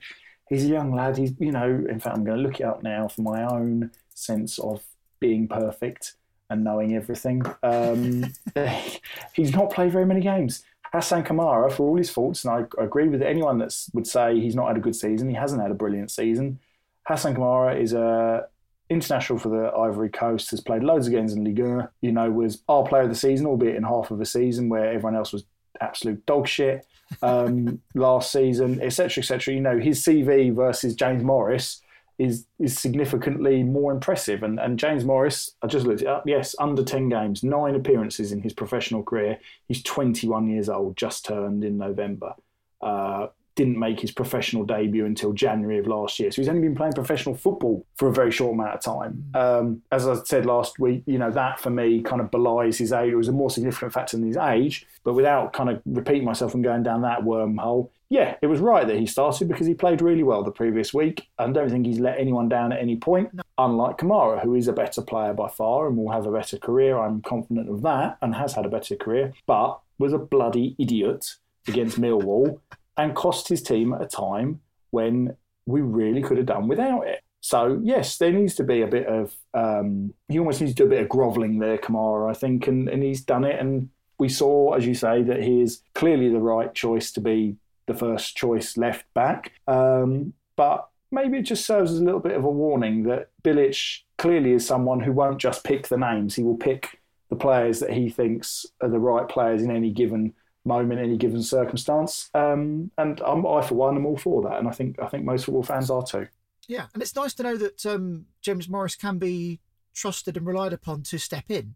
he's 0.50 0.64
a 0.64 0.68
young 0.68 0.94
lad. 0.94 1.16
He's, 1.16 1.32
you 1.38 1.52
know, 1.52 1.86
in 1.88 1.98
fact, 1.98 2.16
I'm 2.16 2.24
going 2.24 2.36
to 2.36 2.42
look 2.42 2.60
it 2.60 2.66
up 2.66 2.82
now 2.82 3.08
for 3.08 3.22
my 3.22 3.44
own 3.44 3.90
sense 4.14 4.58
of 4.58 4.82
being 5.22 5.46
perfect 5.46 6.14
and 6.50 6.64
knowing 6.64 6.94
everything. 6.94 7.42
Um, 7.62 8.30
he's 9.32 9.54
not 9.54 9.70
played 9.70 9.92
very 9.92 10.04
many 10.04 10.20
games. 10.20 10.64
Hassan 10.92 11.24
Kamara, 11.24 11.72
for 11.72 11.88
all 11.88 11.96
his 11.96 12.10
faults, 12.10 12.44
and 12.44 12.52
I 12.52 12.82
agree 12.82 13.08
with 13.08 13.22
anyone 13.22 13.56
that 13.58 13.74
would 13.94 14.06
say 14.06 14.38
he's 14.38 14.54
not 14.54 14.68
had 14.68 14.76
a 14.76 14.80
good 14.80 14.96
season, 14.96 15.30
he 15.30 15.34
hasn't 15.34 15.62
had 15.62 15.70
a 15.70 15.74
brilliant 15.74 16.10
season. 16.10 16.58
Hassan 17.06 17.34
Kamara 17.34 17.80
is 17.80 17.94
a 17.94 18.46
international 18.90 19.38
for 19.38 19.48
the 19.48 19.72
Ivory 19.74 20.10
Coast, 20.10 20.50
has 20.50 20.60
played 20.60 20.82
loads 20.82 21.06
of 21.06 21.14
games 21.14 21.32
in 21.32 21.44
Ligue 21.44 21.60
1, 21.60 21.88
you 22.02 22.12
know, 22.12 22.30
was 22.30 22.62
our 22.68 22.84
player 22.84 23.04
of 23.04 23.08
the 23.08 23.14
season, 23.14 23.46
albeit 23.46 23.76
in 23.76 23.84
half 23.84 24.10
of 24.10 24.20
a 24.20 24.26
season 24.26 24.68
where 24.68 24.88
everyone 24.88 25.16
else 25.16 25.32
was 25.32 25.44
absolute 25.80 26.24
dog 26.26 26.46
shit 26.46 26.86
um, 27.22 27.80
last 27.94 28.30
season, 28.30 28.80
etc., 28.82 29.22
etc. 29.22 29.54
You 29.54 29.60
know, 29.60 29.78
his 29.78 30.02
CV 30.02 30.54
versus 30.54 30.94
James 30.94 31.22
Morris 31.22 31.80
is 32.18 32.46
is 32.58 32.78
significantly 32.78 33.62
more 33.62 33.92
impressive. 33.92 34.42
And, 34.42 34.60
and 34.60 34.78
James 34.78 35.04
Morris, 35.04 35.54
I 35.62 35.66
just 35.66 35.86
looked 35.86 36.02
it 36.02 36.08
up. 36.08 36.24
Yes, 36.26 36.54
under 36.58 36.84
ten 36.84 37.08
games, 37.08 37.42
nine 37.42 37.74
appearances 37.74 38.32
in 38.32 38.42
his 38.42 38.52
professional 38.52 39.02
career. 39.02 39.38
He's 39.66 39.82
21 39.82 40.48
years 40.48 40.68
old, 40.68 40.96
just 40.96 41.24
turned 41.24 41.64
in 41.64 41.78
November. 41.78 42.34
Uh, 42.80 43.28
didn't 43.54 43.78
make 43.78 44.00
his 44.00 44.10
professional 44.10 44.64
debut 44.64 45.04
until 45.04 45.32
January 45.32 45.78
of 45.78 45.86
last 45.86 46.18
year. 46.18 46.30
So 46.30 46.40
he's 46.40 46.48
only 46.48 46.62
been 46.62 46.74
playing 46.74 46.94
professional 46.94 47.34
football 47.34 47.86
for 47.96 48.08
a 48.08 48.12
very 48.12 48.30
short 48.30 48.54
amount 48.54 48.74
of 48.74 48.80
time. 48.80 49.24
Um, 49.34 49.82
as 49.92 50.06
I 50.06 50.14
said 50.24 50.46
last 50.46 50.78
week, 50.78 51.02
you 51.06 51.18
know, 51.18 51.30
that 51.30 51.60
for 51.60 51.70
me 51.70 52.02
kind 52.02 52.20
of 52.20 52.30
belies 52.30 52.78
his 52.78 52.92
age. 52.92 53.12
It 53.12 53.16
was 53.16 53.28
a 53.28 53.32
more 53.32 53.50
significant 53.50 53.92
factor 53.92 54.16
than 54.16 54.26
his 54.26 54.36
age. 54.36 54.86
But 55.04 55.14
without 55.14 55.52
kind 55.52 55.68
of 55.68 55.82
repeating 55.84 56.24
myself 56.24 56.54
and 56.54 56.64
going 56.64 56.82
down 56.82 57.02
that 57.02 57.20
wormhole, 57.20 57.90
yeah, 58.08 58.36
it 58.42 58.46
was 58.46 58.60
right 58.60 58.86
that 58.86 58.98
he 58.98 59.06
started 59.06 59.48
because 59.48 59.66
he 59.66 59.74
played 59.74 60.02
really 60.02 60.22
well 60.22 60.42
the 60.42 60.50
previous 60.50 60.92
week. 60.92 61.28
I 61.38 61.50
don't 61.50 61.70
think 61.70 61.86
he's 61.86 61.98
let 61.98 62.18
anyone 62.18 62.48
down 62.48 62.70
at 62.70 62.78
any 62.78 62.96
point, 62.96 63.32
no. 63.32 63.42
unlike 63.56 63.96
Kamara, 63.96 64.42
who 64.42 64.54
is 64.54 64.68
a 64.68 64.72
better 64.72 65.00
player 65.00 65.32
by 65.32 65.48
far 65.48 65.88
and 65.88 65.96
will 65.96 66.12
have 66.12 66.26
a 66.26 66.32
better 66.32 66.58
career. 66.58 66.98
I'm 66.98 67.22
confident 67.22 67.70
of 67.70 67.82
that 67.82 68.18
and 68.20 68.34
has 68.34 68.52
had 68.52 68.66
a 68.66 68.68
better 68.68 68.96
career, 68.96 69.32
but 69.46 69.80
was 69.98 70.12
a 70.12 70.18
bloody 70.18 70.76
idiot 70.78 71.24
against 71.66 72.00
Millwall 72.00 72.60
and 72.96 73.14
cost 73.14 73.48
his 73.48 73.62
team 73.62 73.92
at 73.94 74.02
a 74.02 74.06
time 74.06 74.60
when 74.90 75.36
we 75.66 75.80
really 75.80 76.22
could 76.22 76.36
have 76.36 76.46
done 76.46 76.68
without 76.68 77.06
it. 77.06 77.22
So 77.40 77.80
yes, 77.82 78.18
there 78.18 78.32
needs 78.32 78.54
to 78.56 78.64
be 78.64 78.82
a 78.82 78.86
bit 78.86 79.06
of 79.06 79.34
um, 79.52 80.14
he 80.28 80.38
almost 80.38 80.60
needs 80.60 80.74
to 80.74 80.82
do 80.82 80.86
a 80.86 80.90
bit 80.90 81.02
of 81.02 81.08
grovelling 81.08 81.58
there, 81.58 81.78
Kamara, 81.78 82.30
I 82.30 82.34
think, 82.34 82.68
and, 82.68 82.88
and 82.88 83.02
he's 83.02 83.22
done 83.22 83.44
it. 83.44 83.58
And 83.58 83.90
we 84.18 84.28
saw, 84.28 84.74
as 84.74 84.86
you 84.86 84.94
say, 84.94 85.22
that 85.22 85.42
he 85.42 85.60
is 85.60 85.82
clearly 85.94 86.28
the 86.28 86.38
right 86.38 86.72
choice 86.72 87.10
to 87.12 87.20
be 87.20 87.56
the 87.86 87.94
first 87.94 88.36
choice 88.36 88.76
left 88.76 89.12
back. 89.12 89.52
Um, 89.66 90.34
but 90.54 90.88
maybe 91.10 91.38
it 91.38 91.42
just 91.42 91.66
serves 91.66 91.90
as 91.90 91.98
a 91.98 92.04
little 92.04 92.20
bit 92.20 92.36
of 92.36 92.44
a 92.44 92.50
warning 92.50 93.02
that 93.04 93.30
Bilic 93.42 94.02
clearly 94.18 94.52
is 94.52 94.64
someone 94.64 95.00
who 95.00 95.12
won't 95.12 95.38
just 95.38 95.64
pick 95.64 95.88
the 95.88 95.98
names; 95.98 96.36
he 96.36 96.44
will 96.44 96.56
pick 96.56 97.00
the 97.28 97.36
players 97.36 97.80
that 97.80 97.92
he 97.92 98.08
thinks 98.08 98.66
are 98.80 98.88
the 98.88 99.00
right 99.00 99.28
players 99.28 99.62
in 99.62 99.70
any 99.70 99.90
given 99.90 100.34
moment, 100.64 101.00
any 101.00 101.16
given 101.16 101.42
circumstance. 101.42 102.30
Um, 102.34 102.90
and 102.98 103.20
I'm, 103.20 103.46
I, 103.46 103.62
for 103.62 103.74
one, 103.74 103.96
am 103.96 104.06
all 104.06 104.16
for 104.16 104.42
that, 104.42 104.58
and 104.58 104.68
I 104.68 104.72
think 104.72 105.00
I 105.00 105.08
think 105.08 105.24
most 105.24 105.44
football 105.44 105.62
fans 105.62 105.90
are 105.90 106.02
too. 106.02 106.28
Yeah, 106.68 106.86
and 106.94 107.02
it's 107.02 107.16
nice 107.16 107.34
to 107.34 107.42
know 107.42 107.56
that 107.56 107.84
um, 107.86 108.26
James 108.40 108.68
Morris 108.68 108.94
can 108.94 109.18
be 109.18 109.60
trusted 109.94 110.36
and 110.36 110.46
relied 110.46 110.72
upon 110.72 111.02
to 111.02 111.18
step 111.18 111.44
in. 111.48 111.74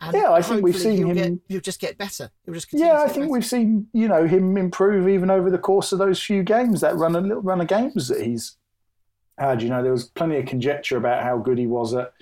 And 0.00 0.14
yeah, 0.14 0.32
I 0.32 0.42
think 0.42 0.62
we've 0.62 0.76
seen 0.76 0.98
he'll 0.98 1.08
him. 1.10 1.34
Get, 1.36 1.42
he'll 1.48 1.60
just 1.60 1.80
get 1.80 1.96
better. 1.96 2.30
He'll 2.44 2.54
just 2.54 2.68
yeah, 2.72 3.02
I 3.02 3.06
think 3.06 3.24
better. 3.24 3.28
we've 3.28 3.46
seen 3.46 3.86
you 3.92 4.08
know 4.08 4.26
him 4.26 4.56
improve 4.56 5.08
even 5.08 5.30
over 5.30 5.50
the 5.50 5.58
course 5.58 5.92
of 5.92 5.98
those 5.98 6.20
few 6.20 6.42
games, 6.42 6.80
that 6.80 6.96
run 6.96 7.16
a 7.16 7.20
little 7.20 7.42
run 7.42 7.60
of 7.60 7.68
games 7.68 8.08
that 8.08 8.20
he's 8.20 8.56
had. 9.38 9.62
You 9.62 9.68
know, 9.68 9.82
there 9.82 9.92
was 9.92 10.04
plenty 10.04 10.36
of 10.36 10.46
conjecture 10.46 10.96
about 10.96 11.22
how 11.22 11.38
good 11.38 11.58
he 11.58 11.66
was 11.66 11.94
at 11.94 12.12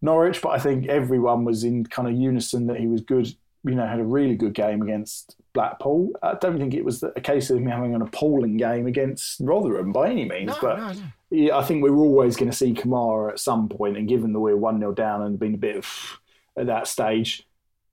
Norwich, 0.00 0.42
but 0.42 0.50
I 0.50 0.58
think 0.58 0.86
everyone 0.88 1.44
was 1.44 1.64
in 1.64 1.84
kind 1.84 2.08
of 2.08 2.14
unison 2.14 2.66
that 2.66 2.78
he 2.78 2.86
was 2.86 3.00
good. 3.00 3.34
You 3.64 3.74
know, 3.74 3.86
had 3.86 4.00
a 4.00 4.04
really 4.04 4.34
good 4.34 4.54
game 4.54 4.82
against 4.82 5.36
Blackpool. 5.52 6.10
I 6.22 6.34
don't 6.34 6.58
think 6.58 6.74
it 6.74 6.84
was 6.84 7.02
a 7.02 7.20
case 7.20 7.48
of 7.50 7.58
him 7.58 7.66
having 7.66 7.94
an 7.94 8.02
appalling 8.02 8.56
game 8.56 8.86
against 8.86 9.40
Rotherham 9.40 9.92
by 9.92 10.10
any 10.10 10.24
means. 10.24 10.48
No, 10.48 10.58
but 10.60 10.78
no, 10.78 10.92
no. 10.92 11.02
Yeah, 11.30 11.56
I 11.56 11.62
think 11.62 11.82
we 11.82 11.90
were 11.90 12.04
always 12.04 12.36
going 12.36 12.50
to 12.50 12.56
see 12.56 12.74
Kamara 12.74 13.32
at 13.32 13.38
some 13.38 13.68
point, 13.68 13.96
and 13.96 14.08
given 14.08 14.32
that 14.32 14.40
we 14.40 14.52
we're 14.52 14.58
1 14.58 14.80
0 14.80 14.92
down 14.92 15.22
and 15.22 15.38
been 15.38 15.54
a 15.54 15.58
bit 15.58 15.76
of 15.76 16.20
at 16.56 16.66
that 16.66 16.86
stage, 16.86 17.46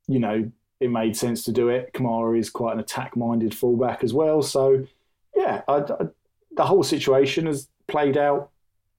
you 0.07 0.19
know, 0.19 0.51
it 0.79 0.89
made 0.89 1.15
sense 1.15 1.43
to 1.43 1.51
do 1.51 1.69
it. 1.69 1.93
Kamara 1.93 2.37
is 2.37 2.49
quite 2.49 2.73
an 2.73 2.79
attack 2.79 3.15
minded 3.15 3.53
fullback 3.53 4.03
as 4.03 4.13
well. 4.13 4.41
So, 4.41 4.87
yeah, 5.35 5.61
I, 5.67 5.77
I, 5.77 6.05
the 6.55 6.65
whole 6.65 6.83
situation 6.83 7.45
has 7.45 7.67
played 7.87 8.17
out 8.17 8.49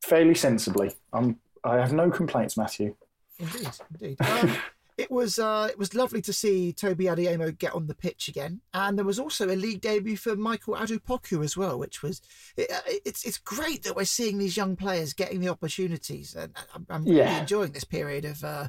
fairly 0.03 0.35
sensibly. 0.35 0.93
I'm, 1.13 1.39
I 1.65 1.77
have 1.77 1.93
no 1.93 2.11
complaints, 2.11 2.57
Matthew. 2.57 2.95
Indeed, 3.39 3.69
indeed. 4.01 4.17
Um, 4.27 4.57
it 5.01 5.11
was 5.11 5.39
uh, 5.39 5.69
it 5.71 5.79
was 5.79 5.95
lovely 5.95 6.21
to 6.23 6.33
see 6.33 6.75
Tobi 6.77 7.07
Adeyemo 7.07 7.57
get 7.57 7.75
on 7.75 7.87
the 7.87 7.95
pitch 7.95 8.29
again, 8.29 8.61
and 8.75 8.99
there 8.99 9.05
was 9.05 9.19
also 9.19 9.47
a 9.47 9.57
league 9.57 9.81
debut 9.81 10.17
for 10.17 10.37
Michael 10.37 10.75
Adu-Poku 10.75 11.43
as 11.43 11.57
well, 11.57 11.79
which 11.79 12.03
was 12.03 12.21
it, 12.57 12.71
uh, 12.71 12.81
it's 13.07 13.25
it's 13.25 13.39
great 13.39 13.83
that 13.85 13.97
we're 13.97 14.05
seeing 14.05 14.37
these 14.39 14.57
young 14.57 14.77
players 14.77 15.15
getting 15.15 15.41
the 15.41 15.49
opportunities, 15.49 16.35
and 16.35 16.55
I'm, 16.75 16.87
I'm 16.91 17.05
really 17.05 17.39
enjoying 17.39 17.73
this 17.73 17.85
period 17.85 18.27
of 18.27 18.45
uh, 18.45 18.69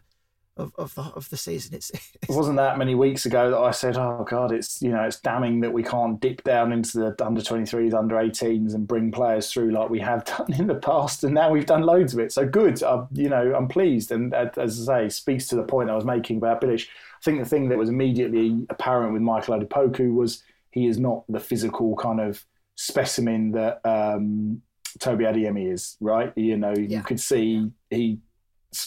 of 0.58 0.74
of 0.78 0.94
the 0.96 1.02
of 1.02 1.30
the 1.30 1.38
season. 1.38 1.76
It's, 1.76 1.92
It 2.22 2.30
wasn't 2.30 2.58
that 2.58 2.78
many 2.78 2.96
weeks 2.96 3.26
ago 3.26 3.50
that 3.52 3.58
I 3.58 3.72
said, 3.72 3.98
"Oh 3.98 4.26
God, 4.30 4.52
it's 4.52 4.82
you 4.82 4.90
know 4.90 5.04
it's 5.04 5.20
damning 5.20 5.62
that 5.62 5.74
we 5.74 5.84
can't 5.84 6.20
dip 6.20 6.44
down 6.44 6.72
into 6.72 7.00
the 7.00 7.26
under 7.26 7.42
23s, 7.42 7.94
under 7.94 8.16
18s, 8.16 8.74
and 8.74 8.88
bring 8.88 9.12
players 9.12 9.52
through 9.52 9.72
like 9.72 9.90
we 9.90 10.00
have 10.00 10.24
done 10.38 10.54
in 10.54 10.68
the 10.68 10.76
past." 10.76 11.24
And 11.24 11.34
now 11.34 11.50
we've 11.52 11.66
done 11.66 11.82
loads 11.82 12.14
of 12.14 12.20
it. 12.20 12.32
So 12.32 12.46
good, 12.46 12.82
uh, 12.84 13.06
you 13.12 13.30
know, 13.30 13.54
I'm 13.56 13.68
pleased. 13.68 14.12
And 14.12 14.34
as 14.34 14.88
I 14.90 15.04
say, 15.04 15.10
speaks 15.10 15.48
to 15.48 15.56
the 15.56 15.64
point 15.64 15.90
I 15.90 15.96
was 15.96 16.06
making 16.06 16.38
about 16.38 16.62
Bilic. 16.62 16.84
I 16.84 17.24
think 17.24 17.40
the 17.40 17.50
thing 17.50 17.70
that 17.70 17.78
was 17.78 17.90
immediately 17.90 18.66
apparent 18.70 19.14
with 19.14 19.22
Michael 19.22 19.60
Adu-Poku 19.60 20.14
was 20.14 20.44
he 20.72 20.88
is 20.88 21.00
not 21.00 21.24
the 21.30 21.40
physical 21.40 21.96
kind 21.96 22.20
of 22.20 22.44
specimen 22.76 23.52
that 23.52 23.80
um, 23.86 24.62
Tobi 25.00 25.24
Adeyemo 25.24 25.74
is. 25.74 25.98
Right? 26.00 26.34
You 26.36 26.58
know, 26.58 26.74
you 26.74 27.02
could 27.04 27.20
see 27.20 27.72
he 27.90 28.20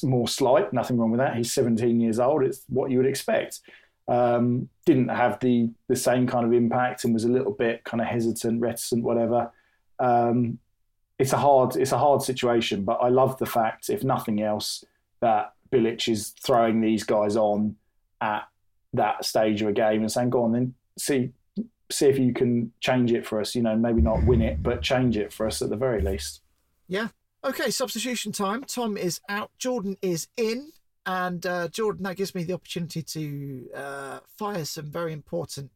more 0.03 0.28
slight, 0.28 0.72
nothing 0.72 0.99
wrong 0.99 1.11
with 1.11 1.20
that. 1.20 1.37
He's 1.37 1.53
17 1.53 2.01
years 2.01 2.18
old. 2.18 2.43
It's 2.43 2.62
what 2.68 2.91
you 2.91 2.99
would 2.99 3.07
expect. 3.07 3.61
Um, 4.07 4.68
didn't 4.85 5.09
have 5.09 5.41
the 5.41 5.70
the 5.89 5.97
same 5.97 6.26
kind 6.26 6.45
of 6.45 6.53
impact 6.53 7.05
and 7.05 7.14
was 7.14 7.24
a 7.24 7.28
little 7.28 7.53
bit 7.53 7.85
kind 7.85 8.01
of 8.01 8.07
hesitant, 8.07 8.61
reticent, 8.61 9.03
whatever. 9.03 9.51
Um, 9.99 10.59
it's 11.18 11.32
a 11.32 11.39
hard 11.39 11.76
it's 11.76 11.93
a 11.93 11.99
hard 11.99 12.22
situation, 12.22 12.85
but 12.85 12.99
I 13.01 13.09
love 13.09 13.39
the 13.39 13.47
fact, 13.47 13.89
if 13.89 14.05
nothing 14.05 14.43
else, 14.43 14.85
that 15.20 15.55
Bilic 15.72 16.09
is 16.11 16.35
throwing 16.43 16.80
these 16.80 17.05
guys 17.05 17.37
on 17.37 17.76
at 18.20 18.47
that 18.93 19.24
stage 19.24 19.62
of 19.62 19.68
a 19.68 19.72
game 19.72 20.01
and 20.01 20.12
saying, 20.12 20.30
"Go 20.30 20.45
on, 20.45 20.53
then 20.53 20.74
see 20.99 21.32
see 21.91 22.07
if 22.07 22.18
you 22.18 22.32
can 22.32 22.72
change 22.80 23.12
it 23.12 23.26
for 23.26 23.41
us. 23.41 23.55
You 23.55 23.62
know, 23.62 23.76
maybe 23.76 24.03
not 24.03 24.24
win 24.24 24.43
it, 24.43 24.62
but 24.62 24.82
change 24.82 25.16
it 25.16 25.32
for 25.32 25.47
us 25.47 25.62
at 25.62 25.70
the 25.70 25.76
very 25.76 26.03
least." 26.03 26.41
Yeah. 26.89 27.09
Okay, 27.45 27.70
substitution 27.70 28.32
time. 28.32 28.64
Tom 28.64 28.97
is 28.97 29.20
out. 29.28 29.51
Jordan 29.59 29.99
is 30.01 30.28
in. 30.38 30.72
And 31.05 31.45
uh, 31.45 31.68
Jordan, 31.68 32.05
that 32.05 32.16
gives 32.16 32.34
me 32.34 32.42
the 32.42 32.55
opportunity 32.55 33.03
to 33.03 33.68
uh, 33.74 34.20
fire 34.26 34.64
some 34.64 34.90
very 34.90 35.12
important 35.12 35.70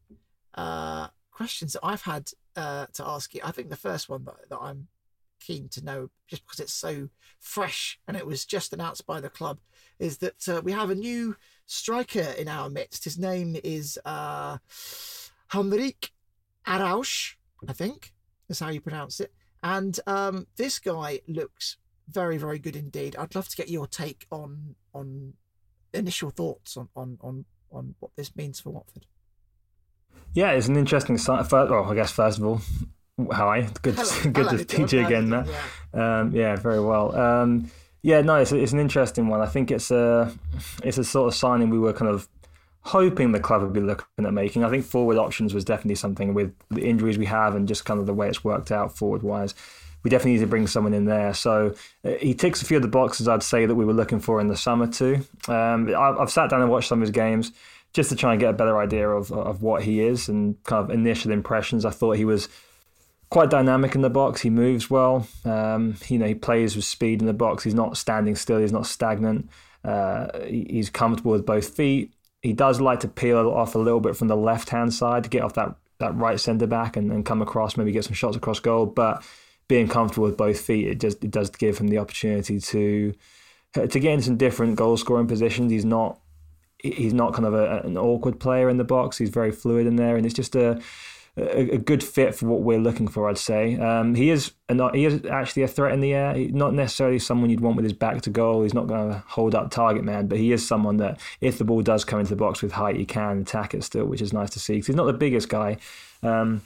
uh, 0.55 1.09
questions 1.29 1.73
that 1.73 1.81
I've 1.83 2.01
had 2.01 2.31
uh, 2.55 2.87
to 2.93 3.07
ask 3.07 3.35
you. 3.35 3.41
I 3.43 3.51
think 3.51 3.69
the 3.69 3.75
first 3.75 4.09
one 4.09 4.25
that, 4.25 4.49
that 4.49 4.57
I'm 4.59 4.87
keen 5.39 5.69
to 5.69 5.85
know, 5.85 6.09
just 6.27 6.43
because 6.43 6.59
it's 6.59 6.73
so 6.73 7.09
fresh 7.39 7.99
and 8.07 8.17
it 8.17 8.25
was 8.25 8.45
just 8.45 8.73
announced 8.73 9.05
by 9.05 9.21
the 9.21 9.29
club, 9.29 9.59
is 9.99 10.17
that 10.17 10.49
uh, 10.49 10.61
we 10.63 10.71
have 10.71 10.89
a 10.89 10.95
new 10.95 11.37
striker 11.67 12.33
in 12.35 12.47
our 12.47 12.71
midst. 12.71 13.03
His 13.03 13.19
name 13.19 13.55
is 13.63 13.99
uh, 14.05 14.57
Henrique 15.53 16.13
Araújo, 16.65 17.35
I 17.67 17.73
think 17.73 18.11
is 18.49 18.59
how 18.59 18.69
you 18.69 18.81
pronounce 18.81 19.19
it. 19.19 19.31
And 19.61 19.99
um, 20.07 20.47
this 20.55 20.79
guy 20.79 21.21
looks 21.27 21.77
very, 22.07 22.37
very 22.37 22.59
good 22.59 22.75
indeed. 22.75 23.15
I'd 23.17 23.35
love 23.35 23.47
to 23.49 23.55
get 23.55 23.69
your 23.69 23.87
take 23.87 24.25
on 24.31 24.75
on 24.93 25.33
initial 25.93 26.29
thoughts 26.29 26.77
on 26.77 26.89
on 26.95 27.17
on, 27.21 27.45
on 27.71 27.95
what 27.99 28.11
this 28.15 28.35
means 28.35 28.59
for 28.59 28.71
Watford. 28.71 29.05
Yeah, 30.33 30.51
it's 30.51 30.67
an 30.67 30.75
interesting 30.75 31.17
site. 31.17 31.47
First, 31.47 31.71
well, 31.71 31.89
I 31.89 31.95
guess 31.95 32.11
first 32.11 32.37
of 32.37 32.45
all, 32.45 32.61
hi, 33.31 33.69
good, 33.81 33.95
Hello. 33.95 34.23
good 34.23 34.35
Hello, 34.35 34.49
to 34.51 34.59
speak 34.59 34.87
to 34.87 34.99
you 34.99 35.05
again, 35.05 35.29
Matt. 35.29 35.47
Um, 35.93 36.31
yeah, 36.31 36.55
very 36.55 36.79
well. 36.79 37.15
Um, 37.15 37.71
yeah, 38.01 38.21
no, 38.21 38.35
it's, 38.35 38.51
it's 38.51 38.71
an 38.71 38.79
interesting 38.79 39.27
one. 39.27 39.41
I 39.41 39.47
think 39.47 39.71
it's 39.71 39.91
a 39.91 40.31
it's 40.83 40.97
a 40.97 41.03
sort 41.03 41.27
of 41.27 41.35
signing 41.35 41.69
we 41.69 41.79
were 41.79 41.93
kind 41.93 42.11
of 42.11 42.29
hoping 42.81 43.31
the 43.31 43.39
club 43.39 43.61
would 43.61 43.73
be 43.73 43.81
looking 43.81 44.25
at 44.25 44.33
making. 44.33 44.63
I 44.63 44.69
think 44.69 44.85
forward 44.85 45.17
options 45.17 45.53
was 45.53 45.65
definitely 45.65 45.95
something 45.95 46.33
with 46.33 46.53
the 46.69 46.81
injuries 46.81 47.17
we 47.17 47.25
have 47.25 47.55
and 47.55 47.67
just 47.67 47.85
kind 47.85 47.99
of 47.99 48.05
the 48.05 48.13
way 48.13 48.27
it's 48.27 48.43
worked 48.43 48.71
out 48.71 48.97
forward 48.97 49.23
wise. 49.23 49.53
We 50.03 50.09
definitely 50.09 50.33
need 50.33 50.39
to 50.39 50.47
bring 50.47 50.65
someone 50.65 50.93
in 50.93 51.05
there. 51.05 51.33
So 51.33 51.75
uh, 52.05 52.11
he 52.21 52.33
ticks 52.33 52.61
a 52.61 52.65
few 52.65 52.77
of 52.77 52.83
the 52.83 52.89
boxes 52.89 53.27
I'd 53.27 53.43
say 53.43 53.65
that 53.65 53.75
we 53.75 53.83
were 53.83 53.93
looking 53.93 54.21
for 54.21 54.39
in 54.39 54.47
the 54.47 54.55
summer 54.55 54.87
too. 54.87 55.25
Um, 55.47 55.93
I've, 55.93 56.31
sat 56.31 56.49
down 56.49 56.61
and 56.61 56.71
watched 56.71 56.87
some 56.87 56.99
of 56.99 57.01
his 57.01 57.11
games 57.11 57.51
just 57.91 58.09
to 58.09 58.15
try 58.15 58.31
and 58.31 58.39
get 58.39 58.51
a 58.51 58.53
better 58.53 58.77
idea 58.77 59.09
of 59.09 59.31
of 59.31 59.61
what 59.61 59.83
he 59.83 59.99
is 59.99 60.29
and 60.29 60.63
kind 60.63 60.85
of 60.85 60.91
initial 60.91 61.31
impressions. 61.31 61.83
I 61.83 61.89
thought 61.89 62.15
he 62.15 62.23
was 62.23 62.47
quite 63.29 63.49
dynamic 63.49 63.95
in 63.95 64.01
the 64.01 64.09
box. 64.09 64.41
He 64.41 64.49
moves 64.49 64.89
well. 64.89 65.27
Um, 65.43 65.95
you 66.07 66.17
know, 66.17 66.27
he 66.27 66.35
plays 66.35 66.75
with 66.75 66.85
speed 66.85 67.19
in 67.19 67.27
the 67.27 67.33
box. 67.33 67.63
He's 67.63 67.73
not 67.73 67.97
standing 67.97 68.35
still. 68.35 68.59
He's 68.59 68.71
not 68.71 68.85
stagnant. 68.85 69.49
Uh, 69.83 70.39
he's 70.45 70.89
comfortable 70.89 71.31
with 71.31 71.45
both 71.45 71.75
feet. 71.75 72.13
He 72.41 72.53
does 72.53 72.79
like 72.79 73.01
to 73.01 73.07
peel 73.07 73.49
off 73.49 73.75
a 73.75 73.79
little 73.79 73.99
bit 73.99 74.15
from 74.15 74.27
the 74.27 74.35
left 74.35 74.69
hand 74.69 74.93
side 74.93 75.23
to 75.23 75.29
get 75.29 75.43
off 75.43 75.53
that, 75.55 75.75
that 75.99 76.15
right 76.15 76.39
centre 76.39 76.67
back 76.67 76.95
and, 76.95 77.11
and 77.11 77.25
come 77.25 77.41
across, 77.41 77.75
maybe 77.75 77.91
get 77.91 78.05
some 78.05 78.13
shots 78.13 78.37
across 78.37 78.59
goal. 78.59 78.85
But 78.85 79.23
being 79.67 79.87
comfortable 79.87 80.27
with 80.27 80.37
both 80.37 80.59
feet, 80.59 80.87
it 80.87 80.99
just 80.99 81.23
it 81.23 81.31
does 81.31 81.49
give 81.49 81.77
him 81.77 81.89
the 81.89 81.97
opportunity 81.97 82.59
to 82.59 83.13
to 83.73 83.99
get 83.99 84.13
in 84.13 84.21
some 84.21 84.37
different 84.37 84.75
goal 84.75 84.97
scoring 84.97 85.27
positions. 85.27 85.71
He's 85.71 85.85
not 85.85 86.19
he's 86.79 87.13
not 87.13 87.33
kind 87.33 87.45
of 87.45 87.53
a, 87.53 87.81
an 87.81 87.97
awkward 87.97 88.39
player 88.39 88.69
in 88.69 88.77
the 88.77 88.83
box. 88.83 89.17
He's 89.17 89.29
very 89.29 89.51
fluid 89.51 89.85
in 89.85 89.95
there, 89.95 90.15
and 90.15 90.25
it's 90.25 90.35
just 90.35 90.55
a 90.55 90.81
a, 91.37 91.75
a 91.75 91.77
good 91.77 92.03
fit 92.03 92.35
for 92.35 92.47
what 92.47 92.61
we're 92.61 92.79
looking 92.79 93.07
for. 93.07 93.29
I'd 93.29 93.37
say 93.37 93.77
um, 93.77 94.15
he 94.15 94.29
is 94.29 94.53
not 94.69 94.95
he 94.95 95.05
is 95.05 95.25
actually 95.25 95.63
a 95.63 95.67
threat 95.67 95.93
in 95.93 96.01
the 96.01 96.13
air. 96.13 96.35
not 96.49 96.73
necessarily 96.73 97.19
someone 97.19 97.49
you'd 97.49 97.61
want 97.61 97.75
with 97.75 97.85
his 97.85 97.93
back 97.93 98.21
to 98.21 98.29
goal. 98.29 98.63
He's 98.63 98.73
not 98.73 98.87
going 98.87 99.11
to 99.11 99.23
hold 99.27 99.55
up 99.55 99.71
target 99.71 100.03
man, 100.03 100.27
but 100.27 100.37
he 100.37 100.51
is 100.51 100.67
someone 100.67 100.97
that 100.97 101.19
if 101.41 101.57
the 101.57 101.65
ball 101.65 101.81
does 101.81 102.05
come 102.05 102.19
into 102.19 102.31
the 102.31 102.35
box 102.35 102.61
with 102.61 102.73
height, 102.73 102.95
he 102.95 103.05
can 103.05 103.41
attack 103.41 103.73
it 103.73 103.83
still, 103.83 104.05
which 104.05 104.21
is 104.21 104.33
nice 104.33 104.49
to 104.51 104.59
see. 104.59 104.73
Because 104.73 104.87
he's 104.87 104.95
not 104.95 105.05
the 105.05 105.13
biggest 105.13 105.49
guy. 105.49 105.77
Um, 106.23 106.61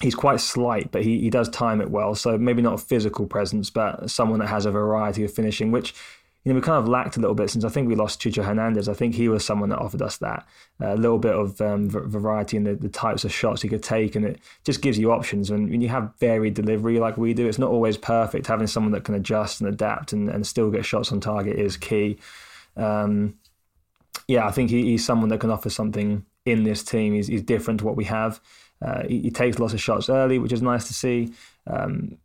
he's 0.00 0.14
quite 0.14 0.40
slight, 0.40 0.90
but 0.90 1.02
he, 1.02 1.20
he 1.20 1.30
does 1.30 1.48
time 1.48 1.80
it 1.80 1.90
well. 1.90 2.14
So 2.14 2.36
maybe 2.36 2.62
not 2.62 2.74
a 2.74 2.78
physical 2.78 3.26
presence, 3.26 3.70
but 3.70 4.10
someone 4.10 4.40
that 4.40 4.48
has 4.48 4.66
a 4.66 4.70
variety 4.70 5.24
of 5.24 5.32
finishing, 5.32 5.70
which 5.70 5.94
you 6.44 6.52
know, 6.52 6.56
we 6.56 6.62
kind 6.62 6.78
of 6.78 6.88
lacked 6.88 7.16
a 7.16 7.20
little 7.20 7.36
bit 7.36 7.50
since 7.50 7.64
I 7.64 7.68
think 7.68 7.88
we 7.88 7.94
lost 7.94 8.20
Cucho 8.20 8.44
Hernandez. 8.44 8.88
I 8.88 8.94
think 8.94 9.14
he 9.14 9.28
was 9.28 9.44
someone 9.44 9.68
that 9.68 9.78
offered 9.78 10.02
us 10.02 10.16
that 10.18 10.46
a 10.80 10.96
little 10.96 11.18
bit 11.18 11.34
of 11.34 11.60
um, 11.60 11.88
variety 11.88 12.56
in 12.56 12.64
the, 12.64 12.74
the, 12.74 12.88
types 12.88 13.24
of 13.24 13.32
shots 13.32 13.62
he 13.62 13.68
could 13.68 13.82
take, 13.82 14.16
and 14.16 14.24
it 14.24 14.40
just 14.64 14.82
gives 14.82 14.98
you 14.98 15.12
options. 15.12 15.50
And 15.50 15.70
when 15.70 15.80
you 15.80 15.88
have 15.88 16.12
varied 16.18 16.54
delivery 16.54 16.98
like 16.98 17.16
we 17.16 17.32
do, 17.32 17.46
it's 17.46 17.60
not 17.60 17.70
always 17.70 17.96
perfect. 17.96 18.48
Having 18.48 18.66
someone 18.66 18.92
that 18.92 19.04
can 19.04 19.14
adjust 19.14 19.60
and 19.60 19.68
adapt 19.68 20.12
and, 20.12 20.28
and 20.28 20.44
still 20.44 20.68
get 20.70 20.84
shots 20.84 21.12
on 21.12 21.20
target 21.20 21.58
is 21.58 21.76
key. 21.76 22.18
Um, 22.76 23.34
yeah, 24.26 24.46
I 24.46 24.50
think 24.50 24.70
he, 24.70 24.82
he's 24.82 25.04
someone 25.04 25.28
that 25.28 25.38
can 25.38 25.50
offer 25.50 25.70
something 25.70 26.24
in 26.44 26.64
this 26.64 26.82
team. 26.82 27.14
He's, 27.14 27.28
he's 27.28 27.42
different 27.42 27.80
to 27.80 27.86
what 27.86 27.96
we 27.96 28.04
have. 28.04 28.40
Uh, 28.84 29.04
he, 29.06 29.20
he, 29.20 29.30
takes 29.30 29.60
lots 29.60 29.74
of 29.74 29.80
shots 29.80 30.08
early, 30.08 30.40
which 30.40 30.52
is 30.52 30.60
nice 30.60 30.88
to 30.88 30.94
see. 30.94 31.32
Um, 31.68 32.18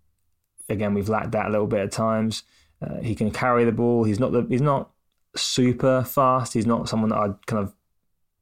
again, 0.70 0.95
we've 0.95 1.09
lacked 1.09 1.34
that 1.34 1.45
a 1.45 1.49
little 1.49 1.68
bit 1.68 1.82
at 1.82 1.91
times. 1.91 2.41
Uh, 2.82 2.98
he 3.02 3.16
can 3.16 3.32
carry 3.32 3.66
the 3.66 3.72
ball. 3.72 4.04
He's 4.04 4.20
not 4.20 4.32
the, 4.32 4.46
he's 4.50 4.62
not 4.62 4.92
super 5.36 6.04
fast. 6.04 6.54
He's 6.54 6.68
not 6.68 6.90
someone 6.90 7.10
that 7.10 7.18
I'd 7.18 7.46
kind 7.48 7.64
of 7.64 7.74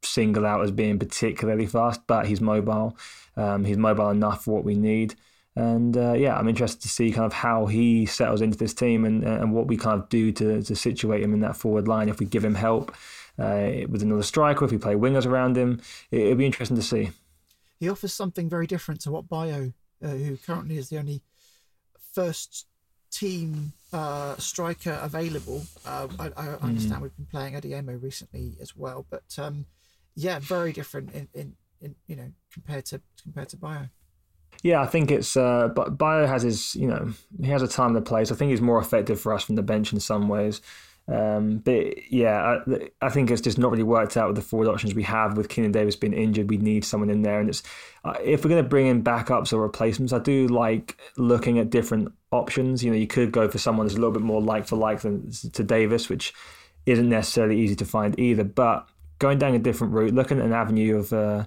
single 0.02 0.46
out 0.46 0.62
as 0.62 0.70
being 0.70 0.98
particularly 0.98 1.66
fast, 1.66 2.00
but 2.06 2.26
he's 2.26 2.40
mobile. 2.40 2.96
Um, 3.36 3.64
he's 3.64 3.76
mobile 3.76 4.10
enough 4.10 4.44
for 4.44 4.54
what 4.54 4.64
we 4.64 4.74
need. 4.74 5.14
And 5.54 5.96
uh, 5.96 6.12
yeah, 6.12 6.36
I'm 6.36 6.48
interested 6.48 6.82
to 6.82 6.88
see 6.88 7.10
kind 7.12 7.24
of 7.24 7.32
how 7.32 7.66
he 7.66 8.04
settles 8.04 8.42
into 8.42 8.58
this 8.58 8.74
team 8.74 9.06
and, 9.06 9.24
and 9.24 9.54
what 9.54 9.66
we 9.66 9.78
kind 9.78 10.00
of 10.00 10.08
do 10.10 10.30
to, 10.32 10.62
to 10.62 10.76
situate 10.76 11.22
him 11.22 11.32
in 11.32 11.40
that 11.40 11.56
forward 11.56 11.88
line. 11.88 12.10
If 12.10 12.20
we 12.20 12.26
give 12.26 12.44
him 12.44 12.54
help 12.54 12.94
uh, 13.38 13.86
with 13.88 14.02
another 14.02 14.22
striker, 14.22 14.66
if 14.66 14.70
we 14.70 14.78
play 14.78 14.94
wingers 14.94 15.24
around 15.24 15.56
him, 15.56 15.80
it, 16.10 16.28
will 16.28 16.34
be 16.34 16.44
interesting 16.44 16.76
to 16.76 16.82
see. 16.82 17.10
He 17.80 17.88
offers 17.88 18.12
something 18.12 18.50
very 18.50 18.66
different 18.66 19.00
to 19.02 19.10
what 19.10 19.28
Bayo, 19.28 19.72
uh, 20.04 20.08
who 20.08 20.36
currently 20.36 20.76
is 20.76 20.90
the 20.90 20.98
only 20.98 21.22
first 22.12 22.66
team 23.10 23.72
uh, 23.96 24.36
striker 24.36 24.98
available. 25.02 25.64
Uh, 25.86 26.06
I, 26.18 26.26
I, 26.36 26.48
understand 26.60 27.00
mm. 27.00 27.02
we've 27.02 27.16
been 27.16 27.26
playing 27.26 27.54
Adeyemo 27.54 28.00
recently 28.02 28.56
as 28.60 28.76
well, 28.76 29.06
but 29.08 29.24
um, 29.38 29.64
yeah, 30.14 30.38
very 30.38 30.72
different 30.72 31.14
in, 31.14 31.28
in, 31.32 31.56
in, 31.80 31.94
you 32.06 32.14
know 32.14 32.30
compared 32.52 32.84
to 32.86 33.00
compared 33.22 33.48
to 33.48 33.56
Bayo. 33.56 33.88
Yeah, 34.62 34.82
I 34.82 34.86
think 34.86 35.10
it's 35.10 35.34
uh, 35.34 35.68
but 35.74 35.96
Bayo 35.96 36.26
has 36.26 36.42
his 36.42 36.74
you 36.74 36.86
know 36.86 37.12
he 37.40 37.48
has 37.48 37.62
a 37.62 37.68
time 37.68 37.96
and 37.96 37.98
a 37.98 38.02
place. 38.02 38.30
I 38.30 38.34
think 38.34 38.50
he's 38.50 38.60
more 38.60 38.78
effective 38.78 39.18
for 39.18 39.32
us 39.32 39.44
from 39.44 39.54
the 39.54 39.62
bench 39.62 39.94
in 39.94 40.00
some 40.00 40.28
ways. 40.28 40.60
Um, 41.08 41.58
but 41.58 42.10
yeah, 42.10 42.58
I, 42.66 42.88
I, 43.00 43.10
think 43.10 43.30
it's 43.30 43.40
just 43.40 43.58
not 43.58 43.70
really 43.70 43.84
worked 43.84 44.16
out 44.16 44.26
with 44.26 44.36
the 44.36 44.42
forward 44.42 44.68
options 44.68 44.94
we 44.94 45.04
have. 45.04 45.36
With 45.36 45.48
Keinan 45.48 45.70
Davis 45.70 45.94
being 45.94 46.12
injured, 46.12 46.50
we 46.50 46.56
need 46.56 46.84
someone 46.84 47.10
in 47.10 47.22
there. 47.22 47.38
And 47.38 47.48
it's 47.48 47.62
uh, 48.04 48.14
if 48.24 48.44
we're 48.44 48.50
going 48.50 48.62
to 48.62 48.68
bring 48.68 48.88
in 48.88 49.04
backups 49.04 49.52
or 49.52 49.60
replacements, 49.60 50.12
I 50.12 50.18
do 50.18 50.48
like 50.48 50.98
looking 51.16 51.60
at 51.60 51.70
different 51.70 52.12
options. 52.32 52.82
You 52.82 52.90
know, 52.90 52.96
you 52.96 53.06
could 53.06 53.30
go 53.30 53.48
for 53.48 53.58
someone 53.58 53.86
that's 53.86 53.96
a 53.96 54.00
little 54.00 54.12
bit 54.12 54.22
more 54.22 54.42
like 54.42 54.66
for 54.66 54.74
like 54.74 55.02
than 55.02 55.30
to 55.30 55.62
Davis, 55.62 56.08
which 56.08 56.34
isn't 56.86 57.08
necessarily 57.08 57.60
easy 57.60 57.76
to 57.76 57.84
find 57.84 58.18
either. 58.18 58.42
But 58.42 58.88
going 59.20 59.38
down 59.38 59.54
a 59.54 59.60
different 59.60 59.92
route, 59.92 60.12
looking 60.12 60.40
at 60.40 60.44
an 60.44 60.52
avenue 60.52 60.98
of 60.98 61.12
uh, 61.12 61.44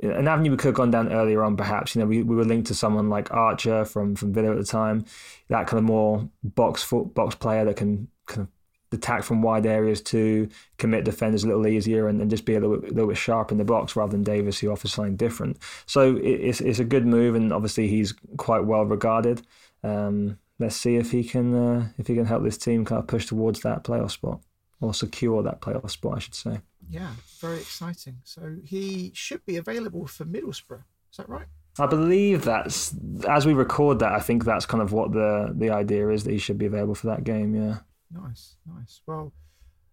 an 0.00 0.26
avenue 0.26 0.52
we 0.52 0.56
could 0.56 0.68
have 0.68 0.74
gone 0.74 0.90
down 0.90 1.12
earlier 1.12 1.42
on, 1.42 1.56
perhaps. 1.56 1.94
You 1.94 2.00
know, 2.00 2.06
we, 2.06 2.22
we 2.22 2.34
were 2.34 2.44
linked 2.44 2.68
to 2.68 2.74
someone 2.74 3.10
like 3.10 3.30
Archer 3.30 3.84
from 3.84 4.16
from 4.16 4.32
Villa 4.32 4.52
at 4.52 4.58
the 4.58 4.64
time, 4.64 5.04
that 5.48 5.66
kind 5.66 5.78
of 5.78 5.84
more 5.84 6.28
box 6.42 6.82
foot 6.82 7.14
box 7.14 7.34
player 7.34 7.66
that 7.66 7.76
can 7.76 8.08
kind 8.26 8.42
of 8.42 8.48
attack 8.96 9.22
from 9.22 9.42
wide 9.42 9.66
areas 9.66 10.00
to 10.02 10.48
commit 10.78 11.04
defenders 11.04 11.44
a 11.44 11.46
little 11.46 11.66
easier 11.66 12.08
and, 12.08 12.20
and 12.20 12.30
just 12.30 12.44
be 12.44 12.54
a 12.54 12.60
little, 12.60 12.76
little 12.76 13.08
bit 13.08 13.16
sharp 13.16 13.52
in 13.52 13.58
the 13.58 13.64
box 13.64 13.94
rather 13.96 14.12
than 14.12 14.22
Davis, 14.22 14.58
who 14.58 14.70
offers 14.70 14.92
something 14.92 15.16
different. 15.16 15.58
So 15.86 16.16
it's, 16.16 16.60
it's 16.60 16.78
a 16.78 16.84
good 16.84 17.06
move, 17.06 17.34
and 17.34 17.52
obviously 17.52 17.88
he's 17.88 18.14
quite 18.36 18.64
well 18.64 18.84
regarded. 18.84 19.42
Um, 19.84 20.38
let's 20.58 20.76
see 20.76 20.96
if 20.96 21.10
he 21.10 21.22
can 21.22 21.54
uh, 21.54 21.88
if 21.98 22.06
he 22.06 22.14
can 22.14 22.26
help 22.26 22.42
this 22.42 22.58
team 22.58 22.84
kind 22.84 23.00
of 23.00 23.06
push 23.06 23.26
towards 23.26 23.60
that 23.60 23.84
playoff 23.84 24.10
spot 24.10 24.40
or 24.80 24.94
secure 24.94 25.42
that 25.42 25.60
playoff 25.60 25.90
spot, 25.90 26.16
I 26.16 26.18
should 26.18 26.34
say. 26.34 26.60
Yeah, 26.88 27.10
very 27.40 27.58
exciting. 27.58 28.18
So 28.24 28.56
he 28.64 29.12
should 29.14 29.44
be 29.44 29.56
available 29.56 30.06
for 30.06 30.24
Middlesbrough. 30.24 30.84
Is 31.10 31.16
that 31.18 31.28
right? 31.28 31.46
I 31.78 31.86
believe 31.86 32.44
that's 32.44 32.94
as 33.28 33.44
we 33.46 33.52
record 33.52 33.98
that. 33.98 34.12
I 34.12 34.20
think 34.20 34.44
that's 34.44 34.66
kind 34.66 34.82
of 34.82 34.92
what 34.92 35.12
the 35.12 35.52
the 35.54 35.70
idea 35.70 36.08
is 36.08 36.24
that 36.24 36.32
he 36.32 36.38
should 36.38 36.58
be 36.58 36.66
available 36.66 36.94
for 36.94 37.08
that 37.08 37.24
game. 37.24 37.54
Yeah. 37.54 37.78
Nice, 38.10 38.56
nice. 38.66 39.00
Well, 39.06 39.32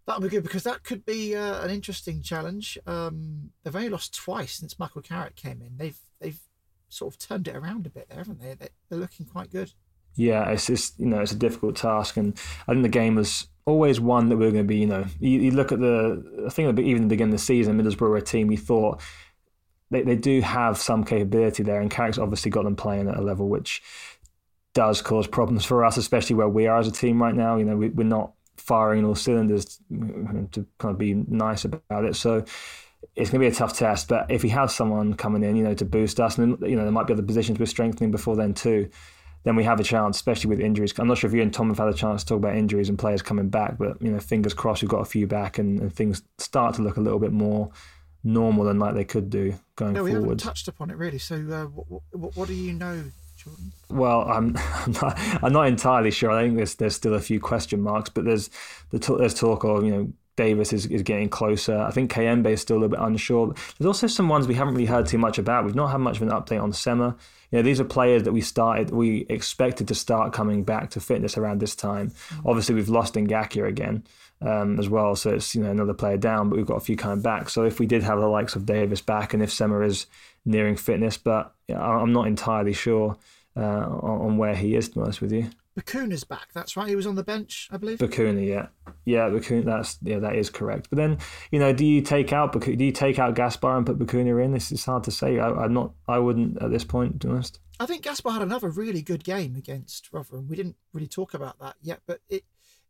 that'll 0.06 0.22
be 0.22 0.30
good 0.30 0.44
because 0.44 0.64
that 0.64 0.84
could 0.84 1.06
be 1.06 1.36
uh, 1.36 1.64
an 1.64 1.72
interesting 1.72 2.22
challenge. 2.22 2.78
Um, 2.86 3.52
they've 3.64 3.76
only 3.76 3.90
lost 3.90 4.16
twice 4.16 4.54
since 4.54 4.80
Michael 4.80 5.02
Carrick 5.02 5.36
came 5.36 5.62
in. 5.62 5.78
They've 5.78 6.00
they've 6.20 6.40
sort 6.90 7.14
of 7.14 7.20
turned 7.20 7.48
it 7.48 7.56
around 7.56 7.86
a 7.86 7.90
bit 7.90 8.08
there, 8.10 8.20
haven't 8.20 8.42
they? 8.42 8.56
They're 8.90 9.00
looking 9.00 9.26
quite 9.26 9.52
good. 9.52 9.72
Yeah, 10.16 10.50
it's 10.50 10.68
just 10.68 11.00
you 11.00 11.08
know 11.08 11.22
it's 11.22 11.32
a 11.32 11.38
difficult 11.38 11.76
task, 11.76 12.18
and 12.18 12.38
I 12.68 12.74
think 12.74 12.84
the 12.84 12.90
game 12.90 13.16
was 13.16 13.48
always 13.66 14.00
one 14.00 14.30
that 14.30 14.38
we 14.38 14.46
are 14.46 14.52
going 14.52 14.64
to 14.64 14.68
be. 14.68 14.78
You 14.78 14.88
know, 14.88 15.06
you, 15.20 15.40
you 15.40 15.52
look 15.52 15.72
at 15.72 15.80
the 15.80 16.44
I 16.46 16.50
think 16.50 16.78
even 16.80 17.04
the 17.04 17.08
beginning 17.08 17.34
of 17.34 17.40
the 17.40 17.46
season, 17.46 17.82
Middlesbrough 17.82 18.02
were 18.02 18.18
a 18.18 18.22
team 18.22 18.48
we 18.48 18.58
thought 18.58 19.02
they 19.90 20.04
they 20.04 20.16
do 20.16 20.42
have 20.42 20.78
some 20.78 21.04
capability 21.04 21.64
there, 21.64 21.82
and 21.82 21.90
Carrick's 21.90 22.20
obviously 22.20 22.52
got 22.52 22.64
them 22.64 22.76
playing 22.76 23.08
at 23.08 23.18
a 23.18 23.22
level 23.22 23.50
which 23.50 23.82
does 24.74 25.02
cause 25.02 25.28
problems 25.28 25.66
for 25.66 25.86
us, 25.86 25.98
especially 25.98 26.36
where 26.36 26.50
we 26.50 26.68
are 26.68 26.80
as 26.80 26.88
a 26.88 26.92
team 26.92 27.22
right 27.22 27.36
now. 27.36 27.58
You 27.58 27.66
know, 27.66 27.76
we, 27.76 27.90
we're 27.90 28.04
not 28.04 28.34
firing 28.58 29.06
all 29.06 29.16
cylinders 29.16 29.80
to 29.90 30.66
kind 30.80 30.92
of 30.92 30.98
be 30.98 31.14
nice 31.14 31.66
about 31.66 32.06
it. 32.06 32.16
So 32.16 32.46
it's 33.16 33.30
going 33.30 33.42
to 33.42 33.50
be 33.50 33.54
a 33.54 33.56
tough 33.56 33.78
test. 33.78 34.08
But 34.08 34.32
if 34.32 34.44
we 34.44 34.50
have 34.50 34.72
someone 34.72 35.14
coming 35.14 35.44
in, 35.44 35.56
you 35.56 35.64
know, 35.64 35.74
to 35.76 35.86
boost 35.86 36.20
us, 36.20 36.38
and 36.38 36.58
you 36.62 36.76
know, 36.76 36.84
there 36.84 36.92
might 36.92 37.08
be 37.08 37.14
other 37.14 37.24
positions 37.24 37.60
we're 37.60 37.66
strengthening 37.66 38.12
before 38.12 38.36
then 38.36 38.54
too. 38.54 38.90
Then 39.44 39.58
we 39.58 39.66
have 39.66 39.82
a 39.82 39.84
chance, 39.84 40.16
especially 40.16 40.50
with 40.50 40.62
injuries. 40.62 40.98
I'm 40.98 41.08
not 41.08 41.18
sure 41.18 41.28
if 41.28 41.34
you 41.34 41.42
and 41.42 41.54
Tom 41.54 41.68
have 41.68 41.78
had 41.78 41.90
a 41.90 41.94
chance 41.94 42.24
to 42.24 42.30
talk 42.30 42.38
about 42.38 42.56
injuries 42.56 42.88
and 42.88 42.98
players 42.98 43.22
coming 43.22 43.50
back, 43.50 43.78
but 43.78 44.02
you 44.02 44.10
know, 44.10 44.20
fingers 44.20 44.54
crossed 44.54 44.82
we've 44.82 44.90
got 44.90 45.02
a 45.02 45.06
few 45.06 45.28
back 45.28 45.58
and, 45.58 45.82
and 45.82 45.94
things 45.94 46.24
start 46.38 46.76
to 46.76 46.82
look 46.82 46.96
a 46.96 47.02
little 47.02 47.20
bit 47.20 47.34
more 47.34 47.70
normal 48.24 48.64
than 48.64 48.80
like 48.80 48.96
they 48.96 49.04
could 49.04 49.30
do 49.30 49.54
going 49.76 49.92
no, 49.92 50.04
we 50.04 50.12
forward. 50.12 50.24
haven't 50.24 50.38
touched 50.38 50.70
upon 50.70 50.90
it 50.90 50.96
really. 50.96 51.18
So, 51.18 51.36
uh, 51.36 51.66
what, 51.66 52.04
what, 52.12 52.38
what 52.38 52.48
do 52.48 52.54
you 52.54 52.72
know 52.72 53.04
Jordan? 53.44 53.72
Well, 53.90 54.22
I'm 54.22 54.58
I'm 54.86 54.92
not, 54.94 55.20
I'm 55.44 55.54
not, 55.54 55.68
entirely 55.68 56.12
sure. 56.12 56.32
I 56.32 56.44
think 56.44 56.58
there's 56.58 56.76
there's 56.76 56.96
still 56.96 57.14
a 57.14 57.20
few 57.20 57.40
question 57.40 57.82
marks, 57.82 58.10
but 58.10 58.26
there's 58.26 58.50
the 58.92 59.00
there's 59.18 59.34
talk 59.34 59.64
of 59.64 59.84
you 59.84 59.92
know 59.92 60.14
Davis 60.36 60.74
is, 60.74 60.86
is 60.88 61.04
getting 61.04 61.30
closer. 61.30 61.78
I 61.78 61.92
think 61.92 62.12
Kayembe 62.12 62.48
is 62.48 62.62
still 62.62 62.78
a 62.78 62.80
little 62.80 62.98
bit 62.98 63.06
unsure. 63.06 63.54
There's 63.78 63.86
also 63.86 64.08
some 64.08 64.30
ones 64.30 64.48
we 64.48 64.56
haven't 64.56 64.74
really 64.74 64.88
heard 64.88 65.06
too 65.06 65.20
much 65.20 65.38
about. 65.38 65.66
We've 65.66 65.76
not 65.76 65.92
had 65.92 66.00
much 66.00 66.18
of 66.18 66.24
an 66.24 66.30
update 66.30 66.62
on 66.62 66.74
Sema. 66.74 67.16
You 67.52 67.60
know, 67.60 67.62
these 67.62 67.80
are 67.80 67.86
players 67.86 68.24
that 68.24 68.32
we 68.32 68.42
started, 68.42 68.90
we 68.90 69.28
expected 69.30 69.88
to 69.90 69.96
start 69.96 70.34
coming 70.34 70.64
back 70.64 70.90
to 70.92 71.00
fitness 71.00 71.38
around 71.38 71.60
this 71.62 71.76
time. 71.76 72.10
Mm-hmm. 72.10 72.50
Obviously, 72.50 72.74
we've 72.74 72.90
lost 72.90 73.14
Ngakia 73.14 73.68
again 73.68 74.04
um, 74.44 74.80
as 74.80 74.90
well, 74.90 75.16
so 75.16 75.32
it's 75.32 75.56
you 75.56 75.64
know 75.64 75.72
another 75.72 75.94
player 75.94 76.18
down, 76.18 76.50
but 76.50 76.58
we've 76.58 76.66
got 76.66 76.78
a 76.78 76.82
few 76.82 76.96
coming 76.96 77.22
back. 77.22 77.50
So 77.50 77.64
if 77.64 77.80
we 77.80 77.86
did 77.86 78.04
have 78.04 78.20
the 78.20 78.28
likes 78.28 78.56
of 78.56 78.66
Davis 78.66 79.02
back, 79.02 79.34
and 79.34 79.42
if 79.42 79.52
Sema 79.52 79.80
is 79.82 80.06
nearing 80.46 80.76
fitness, 80.76 81.18
but 81.18 81.54
I'm 81.74 82.12
not 82.12 82.28
entirely 82.28 82.74
sure 82.74 83.18
uh, 83.56 83.62
on, 83.62 84.38
where 84.38 84.56
he 84.56 84.76
is. 84.76 84.90
To 84.90 84.96
be 84.96 85.02
honest 85.02 85.22
with 85.22 85.32
you, 85.32 85.50
Bacuna's 85.80 86.24
back. 86.24 86.50
That's 86.54 86.76
right. 86.76 86.88
He 86.88 86.96
was 86.96 87.08
on 87.08 87.16
the 87.16 87.24
bench, 87.24 87.70
I 87.72 87.78
believe. 87.78 88.00
Bacuna, 88.00 88.46
yeah, 88.46 88.68
yeah, 89.06 89.30
Bacuna. 89.30 89.66
That's 89.66 89.98
yeah, 90.02 90.20
that 90.20 90.36
is 90.36 90.50
correct. 90.50 90.90
But 90.90 90.98
then, 90.98 91.20
you 91.52 91.60
know, 91.60 91.72
do 91.72 91.86
you 91.86 92.02
take 92.02 92.34
out 92.34 92.52
Bacuna, 92.52 92.78
do 92.78 92.86
you 92.86 92.92
take 92.92 93.20
out 93.20 93.36
Gaspar 93.36 93.78
and 93.78 93.86
put 93.86 93.98
Bacuna 93.98 94.44
in? 94.44 94.52
This 94.52 94.72
is 94.72 94.84
hard 94.84 95.06
to 95.06 95.12
say. 95.12 95.40
I, 95.40 95.66
am 95.66 95.74
not. 95.74 95.94
I 96.08 96.20
wouldn't 96.20 96.62
at 96.62 96.70
this 96.70 96.84
point. 96.84 97.22
To 97.22 97.28
be 97.28 97.34
honest. 97.34 97.60
I 97.80 97.86
think 97.86 98.04
Gaspar 98.04 98.32
had 98.32 98.42
another 98.42 98.70
really 98.70 99.02
good 99.02 99.24
game 99.24 99.56
against 99.56 100.12
Rotherham. 100.12 100.48
We 100.48 100.56
didn't 100.56 100.76
really 100.94 101.08
talk 101.08 101.34
about 101.34 101.60
that 101.60 101.76
yet, 101.82 102.02
but 102.06 102.20
it 102.30 102.44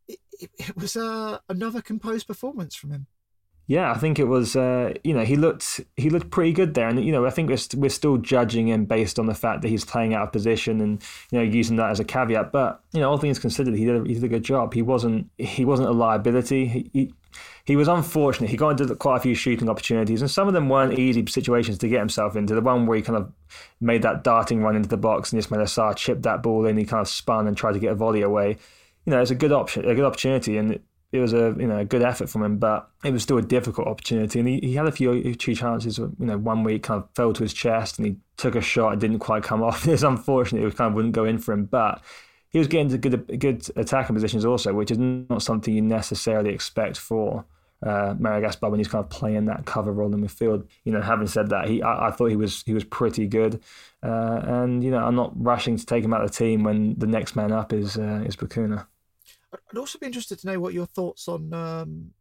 it, 0.08 0.20
it 0.40 0.76
was 0.76 0.96
uh, 0.96 1.40
another 1.50 1.82
composed 1.82 2.28
performance 2.28 2.76
from 2.76 2.92
him. 2.92 3.08
Yeah, 3.66 3.92
I 3.92 3.98
think 3.98 4.20
it 4.20 4.26
was. 4.26 4.58
Uh, 4.58 4.94
you 5.06 5.14
know, 5.14 5.24
he 5.24 5.38
looked 5.38 5.80
he 5.96 6.10
looked 6.10 6.32
pretty 6.32 6.52
good 6.52 6.74
there, 6.74 6.90
and 6.90 7.04
you 7.04 7.14
know, 7.14 7.26
I 7.26 7.30
think 7.30 7.50
we're 7.50 7.56
st- 7.56 7.82
we're 7.82 7.90
still 7.90 8.18
judging 8.18 8.68
him 8.68 8.84
based 8.84 9.18
on 9.18 9.26
the 9.26 9.34
fact 9.34 9.62
that 9.62 9.70
he's 9.70 9.86
playing 9.86 10.14
out 10.14 10.24
of 10.24 10.32
position 10.34 10.82
and 10.82 11.02
you 11.32 11.40
know 11.40 11.46
using 11.46 11.78
that 11.78 11.90
as 11.90 12.00
a 12.02 12.04
caveat. 12.04 12.52
But 12.52 12.84
you 12.92 13.00
know, 13.00 13.10
all 13.10 13.18
things 13.18 13.40
considered, 13.40 13.76
he 13.76 13.86
did 13.86 13.96
a, 13.96 14.04
he 14.06 14.16
did 14.16 14.24
a 14.26 14.28
good 14.28 14.44
job. 14.44 14.74
He 14.74 14.82
wasn't 14.82 15.30
he 15.38 15.64
wasn't 15.64 15.88
a 15.88 15.94
liability. 15.94 16.68
He, 16.68 16.90
he, 16.92 17.14
he 17.64 17.78
was 17.78 17.88
unfortunate. 17.88 18.50
He 18.50 18.58
got 18.58 18.82
into 18.82 18.94
quite 18.96 19.18
a 19.18 19.22
few 19.22 19.34
shooting 19.34 19.70
opportunities, 19.70 20.22
and 20.22 20.30
some 20.30 20.50
of 20.50 20.54
them 20.54 20.68
weren't 20.68 21.00
easy 21.00 21.26
situations 21.28 21.78
to 21.78 21.88
get 21.88 22.00
himself 22.00 22.36
into. 22.36 22.56
The 22.56 22.62
one 22.62 22.86
where 22.86 22.98
he 22.98 23.02
kind 23.02 23.18
of 23.18 23.32
made 23.80 24.02
that 24.02 24.26
darting 24.26 24.62
run 24.62 24.76
into 24.76 24.90
the 24.90 24.98
box, 24.98 25.32
and 25.32 25.42
Ismaila 25.42 25.64
Sarr 25.64 25.96
chipped 25.96 26.24
that 26.24 26.44
ball 26.44 26.66
in. 26.66 26.76
He 26.76 26.84
kind 26.84 27.00
of 27.00 27.08
spun 27.08 27.48
and 27.48 27.56
tried 27.56 27.74
to 27.74 27.80
get 27.80 27.94
a 27.94 27.96
volley 27.96 28.24
away. 28.24 28.58
You 29.06 29.12
know, 29.12 29.22
it's 29.22 29.32
a 29.32 29.36
good 29.36 29.52
option, 29.52 29.86
a 29.86 29.96
good 29.96 30.06
opportunity, 30.06 30.58
and 30.58 30.80
it 31.14 31.20
was 31.20 31.32
a 31.32 31.56
you 31.60 31.68
know 31.68 31.78
a 31.78 31.86
good 31.86 32.02
effort 32.02 32.28
from 32.28 32.44
him, 32.44 32.58
but 32.58 32.90
it 33.04 33.14
was 33.14 33.22
still 33.22 33.38
a 33.38 33.42
difficult 33.42 33.88
opportunity. 33.88 34.40
And 34.40 34.48
he, 34.48 34.60
he 34.62 34.74
had 34.74 34.88
a 34.88 34.92
few 34.92 35.36
few 35.36 35.56
chances. 35.56 36.00
You 36.00 36.14
know, 36.20 36.40
one 36.40 36.64
week 36.64 36.84
kind 36.84 37.04
of 37.04 37.10
fell 37.16 37.32
to 37.34 37.44
his 37.44 37.54
chest 37.54 38.00
and 38.00 38.08
he 38.08 38.16
took 38.36 38.56
a 38.56 38.62
shot. 38.62 38.94
It 38.94 39.00
didn't 39.00 39.20
quite 39.20 39.44
come 39.44 39.62
off. 39.64 39.88
It's 39.88 40.02
unfortunate. 40.02 40.66
It 40.66 40.76
kind 40.76 40.90
of 40.90 40.96
wouldn't 40.96 41.14
go 41.14 41.24
in 41.24 41.38
for 41.38 41.54
him, 41.54 41.66
but 41.66 42.02
he 42.50 42.58
was 42.58 42.68
getting 42.68 42.90
to 42.90 42.98
good 42.98 43.40
good 43.40 43.68
attacking 43.76 44.16
positions 44.16 44.44
also, 44.44 44.74
which 44.74 44.90
is 44.90 44.98
not 44.98 45.44
something 45.44 45.74
you 45.74 45.82
necessarily 45.82 46.52
expect 46.52 46.98
for. 46.98 47.46
Uh, 47.86 48.16
Mario 48.18 48.40
Gaspar 48.40 48.70
when 48.70 48.80
he's 48.80 48.88
kind 48.88 49.04
of 49.04 49.10
playing 49.10 49.46
that 49.46 49.66
cover 49.66 49.92
role 49.92 50.12
in 50.12 50.20
the 50.20 50.28
midfield. 50.28 50.66
You 50.86 50.94
know, 50.94 51.02
having 51.02 51.28
said 51.28 51.50
that, 51.50 51.68
he 51.68 51.82
I, 51.84 52.08
I 52.08 52.12
thought 52.12 52.28
he 52.28 52.38
was 52.38 52.64
he 52.66 52.74
was 52.74 52.86
pretty 52.86 53.28
good, 53.28 53.62
uh, 54.02 54.40
and 54.42 54.84
you 54.84 54.90
know 54.90 55.06
I'm 55.06 55.16
not 55.16 55.34
rushing 55.36 55.78
to 55.78 55.86
take 55.86 56.04
him 56.06 56.14
out 56.14 56.24
of 56.24 56.32
the 56.32 56.38
team 56.38 56.64
when 56.64 56.96
the 56.98 57.08
next 57.08 57.36
man 57.36 57.52
up 57.52 57.74
is 57.74 57.98
uh, 57.98 58.24
is 58.26 58.36
Bacuna. 58.38 58.88
I'd 59.72 59.78
also 59.78 60.00
be 60.00 60.06
interested 60.06 60.40
to 60.40 60.48
know 60.48 60.60
what 60.60 60.74
your 60.74 60.86
thoughts 60.86 61.28
on 61.28 61.54
um, 61.54 62.12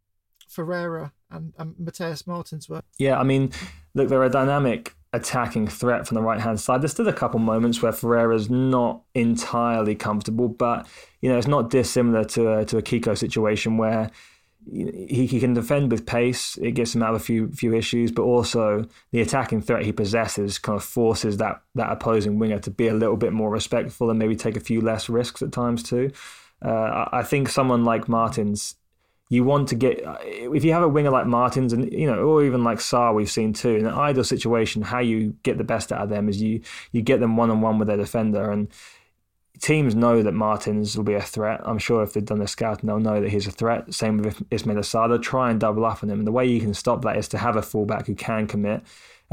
Ferreira 0.47 1.13
and, 1.31 1.53
and 1.57 1.75
Mateus 1.79 2.27
Martins 2.27 2.69
were. 2.69 2.81
Yeah, 2.97 3.19
I 3.19 3.23
mean, 3.23 3.51
look, 3.93 4.09
they're 4.09 4.23
a 4.23 4.29
dynamic 4.29 4.95
attacking 5.13 5.67
threat 5.67 6.07
from 6.07 6.15
the 6.15 6.21
right 6.21 6.39
hand 6.39 6.59
side. 6.59 6.81
There's 6.81 6.91
still 6.91 7.07
a 7.07 7.13
couple 7.13 7.39
moments 7.39 7.81
where 7.81 7.91
Ferreira's 7.91 8.49
not 8.49 9.03
entirely 9.13 9.95
comfortable, 9.95 10.47
but 10.47 10.87
you 11.21 11.29
know, 11.29 11.37
it's 11.37 11.47
not 11.47 11.69
dissimilar 11.69 12.23
to 12.25 12.59
a, 12.59 12.65
to 12.65 12.77
a 12.77 12.81
Kiko 12.81 13.17
situation 13.17 13.77
where 13.77 14.09
he, 14.71 15.25
he 15.27 15.39
can 15.39 15.53
defend 15.53 15.91
with 15.91 16.05
pace. 16.05 16.57
It 16.57 16.71
gets 16.71 16.95
him 16.95 17.03
out 17.03 17.13
of 17.13 17.21
a 17.21 17.23
few 17.23 17.51
few 17.51 17.75
issues, 17.75 18.11
but 18.11 18.23
also 18.23 18.87
the 19.11 19.21
attacking 19.21 19.61
threat 19.61 19.83
he 19.83 19.91
possesses 19.91 20.57
kind 20.57 20.77
of 20.77 20.83
forces 20.83 21.37
that 21.37 21.61
that 21.75 21.91
opposing 21.91 22.39
winger 22.39 22.59
to 22.59 22.71
be 22.71 22.87
a 22.87 22.93
little 22.93 23.17
bit 23.17 23.33
more 23.33 23.49
respectful 23.49 24.09
and 24.09 24.17
maybe 24.17 24.35
take 24.35 24.57
a 24.57 24.61
few 24.61 24.81
less 24.81 25.09
risks 25.09 25.41
at 25.41 25.51
times 25.51 25.83
too. 25.83 26.11
Uh, 26.63 27.09
I 27.11 27.23
think 27.23 27.49
someone 27.49 27.83
like 27.83 28.07
Martins, 28.07 28.75
you 29.29 29.43
want 29.43 29.67
to 29.69 29.75
get 29.75 30.01
if 30.23 30.63
you 30.63 30.73
have 30.73 30.83
a 30.83 30.87
winger 30.87 31.09
like 31.09 31.25
Martins 31.25 31.73
and 31.73 31.91
you 31.91 32.05
know, 32.05 32.19
or 32.19 32.43
even 32.43 32.63
like 32.63 32.77
Sarr, 32.77 33.13
we've 33.13 33.31
seen 33.31 33.51
too. 33.53 33.75
In 33.75 33.85
an 33.85 33.93
ideal 33.93 34.23
situation, 34.23 34.81
how 34.81 34.99
you 34.99 35.35
get 35.43 35.57
the 35.57 35.63
best 35.63 35.91
out 35.91 36.01
of 36.01 36.09
them 36.09 36.29
is 36.29 36.41
you 36.41 36.61
you 36.91 37.01
get 37.01 37.19
them 37.19 37.35
one 37.35 37.49
on 37.49 37.61
one 37.61 37.79
with 37.79 37.87
their 37.87 37.97
defender, 37.97 38.51
and 38.51 38.69
teams 39.59 39.95
know 39.95 40.21
that 40.23 40.33
Martins 40.33 40.95
will 40.95 41.03
be 41.03 41.15
a 41.15 41.21
threat. 41.21 41.61
I'm 41.63 41.79
sure 41.79 42.03
if 42.03 42.13
they've 42.13 42.23
done 42.23 42.39
their 42.39 42.47
scouting, 42.47 42.87
they'll 42.87 42.99
know 42.99 43.21
that 43.21 43.29
he's 43.29 43.47
a 43.47 43.51
threat. 43.51 43.93
Same 43.93 44.17
with 44.19 44.43
Ismail 44.51 44.77
Sarr. 44.77 45.09
They'll 45.09 45.19
try 45.19 45.51
and 45.51 45.59
double 45.59 45.85
up 45.85 46.03
on 46.03 46.09
him, 46.09 46.19
and 46.19 46.27
the 46.27 46.31
way 46.31 46.45
you 46.45 46.61
can 46.61 46.73
stop 46.73 47.01
that 47.01 47.17
is 47.17 47.27
to 47.29 47.37
have 47.37 47.55
a 47.55 47.61
fullback 47.61 48.07
who 48.07 48.15
can 48.15 48.47
commit 48.47 48.83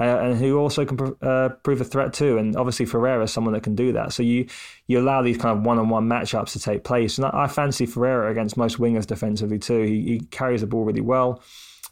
uh, 0.01 0.18
and 0.18 0.38
who 0.38 0.59
also 0.59 0.84
can 0.84 0.98
uh, 1.20 1.51
prove 1.62 1.80
a 1.80 1.84
threat 1.84 2.12
too. 2.12 2.38
And 2.38 2.57
obviously 2.57 2.86
Ferreira 2.86 3.24
is 3.24 3.32
someone 3.32 3.55
that 3.55 3.62
can 3.62 3.74
do 3.74 3.92
that. 3.92 4.12
So 4.12 4.22
you 4.22 4.48
you 4.86 4.98
allow 4.98 5.22
these 5.22 5.36
kind 5.36 5.57
of 5.57 5.64
one-on-one 5.64 6.09
matchups 6.09 6.53
to 6.53 6.59
take 6.59 6.82
place. 6.82 7.18
And 7.18 7.26
I, 7.26 7.44
I 7.44 7.46
fancy 7.46 7.86
Ferreira 7.86 8.30
against 8.30 8.57
most 8.57 8.78
wingers 8.78 9.07
defensively 9.07 9.59
too. 9.59 9.82
He, 9.82 10.03
he 10.03 10.20
carries 10.30 10.62
the 10.62 10.66
ball 10.66 10.84
really 10.84 11.03
well. 11.03 11.42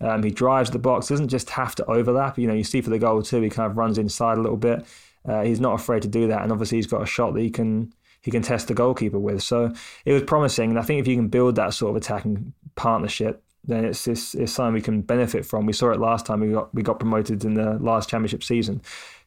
Um, 0.01 0.23
he 0.23 0.31
drives 0.31 0.71
the 0.71 0.79
box. 0.79 1.09
Doesn't 1.09 1.29
just 1.29 1.51
have 1.51 1.75
to 1.77 1.85
overlap. 1.85 2.39
You 2.39 2.47
know, 2.47 2.55
you 2.55 2.65
see 2.65 2.81
for 2.81 2.91
the 2.91 2.99
goal 2.99 3.23
too. 3.23 3.43
He 3.43 3.51
kind 3.51 3.71
of 3.71 3.77
runs 3.77 3.99
inside 3.99 4.39
a 4.39 4.41
little 4.41 4.57
bit. 4.57 4.87
Uh, 5.29 5.43
he's 5.43 5.61
not 5.61 5.75
afraid 5.75 6.03
to 6.03 6.09
do 6.09 6.29
that, 6.29 6.43
and 6.43 6.53
obviously 6.53 6.79
he's 6.79 6.87
got 6.87 7.03
a 7.03 7.07
shot 7.07 7.35
that 7.35 7.43
he 7.43 7.51
can 7.51 7.93
he 8.23 8.31
can 8.31 8.43
test 8.43 8.69
the 8.69 8.75
goalkeeper 8.75 9.19
with. 9.19 9.43
So 9.43 9.73
it 10.05 10.13
was 10.13 10.23
promising, 10.23 10.71
and 10.71 10.79
I 10.79 10.83
think 10.83 11.01
if 11.01 11.07
you 11.07 11.17
can 11.17 11.29
build 11.29 11.57
that 11.57 11.75
sort 11.75 11.91
of 11.91 11.97
attacking 11.97 12.55
partnership, 12.77 13.43
then 13.69 13.85
it's, 13.85 14.09
it's, 14.09 14.35
it's 14.35 14.53
something 14.53 14.75
we 14.75 14.81
can 14.81 15.03
benefit 15.03 15.47
from. 15.47 15.66
We 15.66 15.73
saw 15.73 15.91
it 15.91 16.01
last 16.01 16.27
time 16.27 16.41
we 16.41 16.53
got 16.53 16.75
we 16.75 16.83
got 16.83 16.99
promoted 16.99 17.45
in 17.45 17.55
the 17.55 17.75
last 17.75 18.09
championship 18.09 18.43
season. 18.43 18.83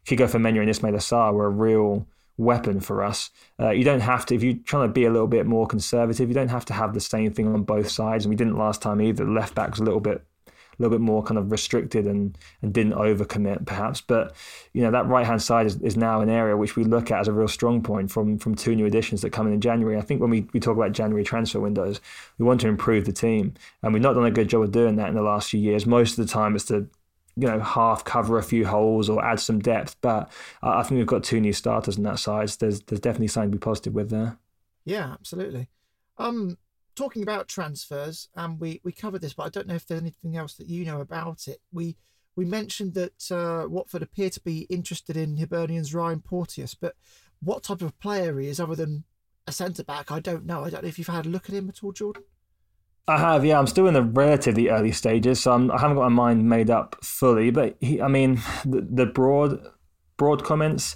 Kiko 0.05 0.27
Femenía 0.27 0.61
and 0.61 0.69
Ismaila 0.69 0.97
Sarr 0.97 1.33
were 1.33 1.45
a 1.45 1.49
real 1.49 2.07
weapon 2.37 2.79
for 2.79 3.03
us. 3.03 3.29
Uh, 3.59 3.69
you 3.69 3.83
don't 3.83 3.99
have 3.99 4.25
to, 4.25 4.35
if 4.35 4.41
you're 4.41 4.55
trying 4.65 4.87
to 4.87 4.93
be 4.93 5.05
a 5.05 5.11
little 5.11 5.27
bit 5.27 5.45
more 5.45 5.67
conservative, 5.67 6.27
you 6.27 6.33
don't 6.33 6.47
have 6.47 6.65
to 6.65 6.73
have 6.73 6.93
the 6.93 6.99
same 6.99 7.31
thing 7.31 7.47
on 7.53 7.63
both 7.63 7.89
sides. 7.89 8.25
And 8.25 8.31
we 8.31 8.35
didn't 8.35 8.57
last 8.57 8.81
time 8.81 8.99
either. 8.99 9.25
The 9.25 9.31
left 9.31 9.53
back 9.53 9.69
was 9.69 9.79
a 9.79 9.83
little 9.83 9.99
bit 9.99 10.25
a 10.71 10.81
little 10.81 10.97
bit 10.97 11.01
more 11.01 11.23
kind 11.23 11.37
of 11.37 11.51
restricted 11.51 12.05
and, 12.05 12.37
and 12.61 12.73
didn't 12.73 12.93
overcommit 12.93 13.65
perhaps. 13.65 14.01
But 14.01 14.35
you 14.73 14.81
know 14.81 14.91
that 14.91 15.07
right 15.07 15.25
hand 15.25 15.41
side 15.41 15.65
is, 15.65 15.77
is 15.81 15.97
now 15.97 16.21
an 16.21 16.29
area 16.29 16.57
which 16.57 16.75
we 16.75 16.83
look 16.83 17.11
at 17.11 17.19
as 17.19 17.27
a 17.27 17.33
real 17.33 17.47
strong 17.47 17.81
point 17.81 18.11
from 18.11 18.37
from 18.37 18.55
two 18.55 18.75
new 18.75 18.85
additions 18.85 19.21
that 19.21 19.31
come 19.31 19.47
in 19.47 19.53
in 19.53 19.61
January. 19.61 19.97
I 19.97 20.01
think 20.01 20.21
when 20.21 20.29
we, 20.29 20.47
we 20.53 20.59
talk 20.59 20.75
about 20.75 20.91
January 20.91 21.23
transfer 21.23 21.59
windows, 21.59 22.01
we 22.37 22.45
want 22.45 22.61
to 22.61 22.67
improve 22.67 23.05
the 23.05 23.13
team, 23.13 23.53
and 23.83 23.93
we've 23.93 24.01
not 24.01 24.13
done 24.13 24.25
a 24.25 24.31
good 24.31 24.49
job 24.49 24.63
of 24.63 24.71
doing 24.71 24.95
that 24.95 25.09
in 25.09 25.15
the 25.15 25.21
last 25.21 25.49
few 25.49 25.59
years. 25.59 25.85
Most 25.85 26.17
of 26.17 26.25
the 26.25 26.31
time, 26.31 26.55
it's 26.55 26.65
to 26.65 26.87
you 27.37 27.47
know 27.47 27.59
half 27.59 28.03
cover 28.03 28.37
a 28.37 28.43
few 28.43 28.65
holes 28.65 29.09
or 29.09 29.23
add 29.23 29.39
some 29.39 29.59
depth. 29.59 29.95
But 30.01 30.31
I 30.61 30.83
think 30.83 30.97
we've 30.97 31.07
got 31.07 31.23
two 31.23 31.39
new 31.39 31.53
starters 31.53 31.97
on 31.97 32.03
that 32.03 32.19
side. 32.19 32.49
So 32.49 32.57
there's 32.61 32.81
there's 32.81 32.99
definitely 32.99 33.27
something 33.27 33.51
to 33.51 33.57
be 33.57 33.61
positive 33.61 33.93
with 33.93 34.09
there. 34.09 34.37
Yeah, 34.85 35.13
absolutely. 35.13 35.67
Um, 36.17 36.57
talking 36.95 37.23
about 37.23 37.47
transfers, 37.47 38.29
and 38.35 38.59
we, 38.59 38.81
we 38.83 38.91
covered 38.91 39.21
this, 39.21 39.33
but 39.33 39.43
I 39.43 39.49
don't 39.49 39.67
know 39.67 39.75
if 39.75 39.85
there's 39.85 40.01
anything 40.01 40.37
else 40.37 40.55
that 40.55 40.67
you 40.67 40.85
know 40.85 41.01
about 41.01 41.47
it. 41.47 41.59
We 41.71 41.97
we 42.35 42.45
mentioned 42.45 42.93
that 42.93 43.29
uh, 43.29 43.67
Watford 43.67 44.01
appear 44.01 44.29
to 44.29 44.39
be 44.41 44.61
interested 44.69 45.17
in 45.17 45.37
Hibernian's 45.37 45.93
Ryan 45.93 46.21
Porteous, 46.21 46.75
but 46.75 46.95
what 47.41 47.63
type 47.63 47.81
of 47.81 47.99
player 47.99 48.39
he 48.39 48.47
is 48.47 48.59
other 48.59 48.75
than 48.75 49.03
a 49.47 49.51
centre 49.51 49.83
back, 49.83 50.11
I 50.11 50.19
don't 50.19 50.45
know. 50.45 50.63
I 50.63 50.69
don't 50.69 50.83
know 50.83 50.87
if 50.89 50.97
you've 50.97 51.07
had 51.07 51.25
a 51.25 51.29
look 51.29 51.49
at 51.49 51.55
him 51.55 51.67
at 51.67 51.83
all, 51.83 51.91
Jordan. 51.91 52.23
I 53.07 53.17
have, 53.17 53.43
yeah. 53.43 53.59
I'm 53.59 53.67
still 53.67 53.87
in 53.87 53.95
the 53.95 54.03
relatively 54.03 54.69
early 54.69 54.91
stages, 54.91 55.41
so 55.41 55.51
I'm, 55.51 55.71
I 55.71 55.79
have 55.79 55.89
not 55.89 55.95
got 55.95 56.11
my 56.11 56.29
mind 56.29 56.47
made 56.47 56.69
up 56.69 57.03
fully. 57.03 57.51
But 57.51 57.75
he, 57.81 58.01
I 58.01 58.07
mean, 58.07 58.35
the, 58.63 58.87
the 58.89 59.05
broad 59.05 59.59
broad 60.17 60.43
comments 60.43 60.95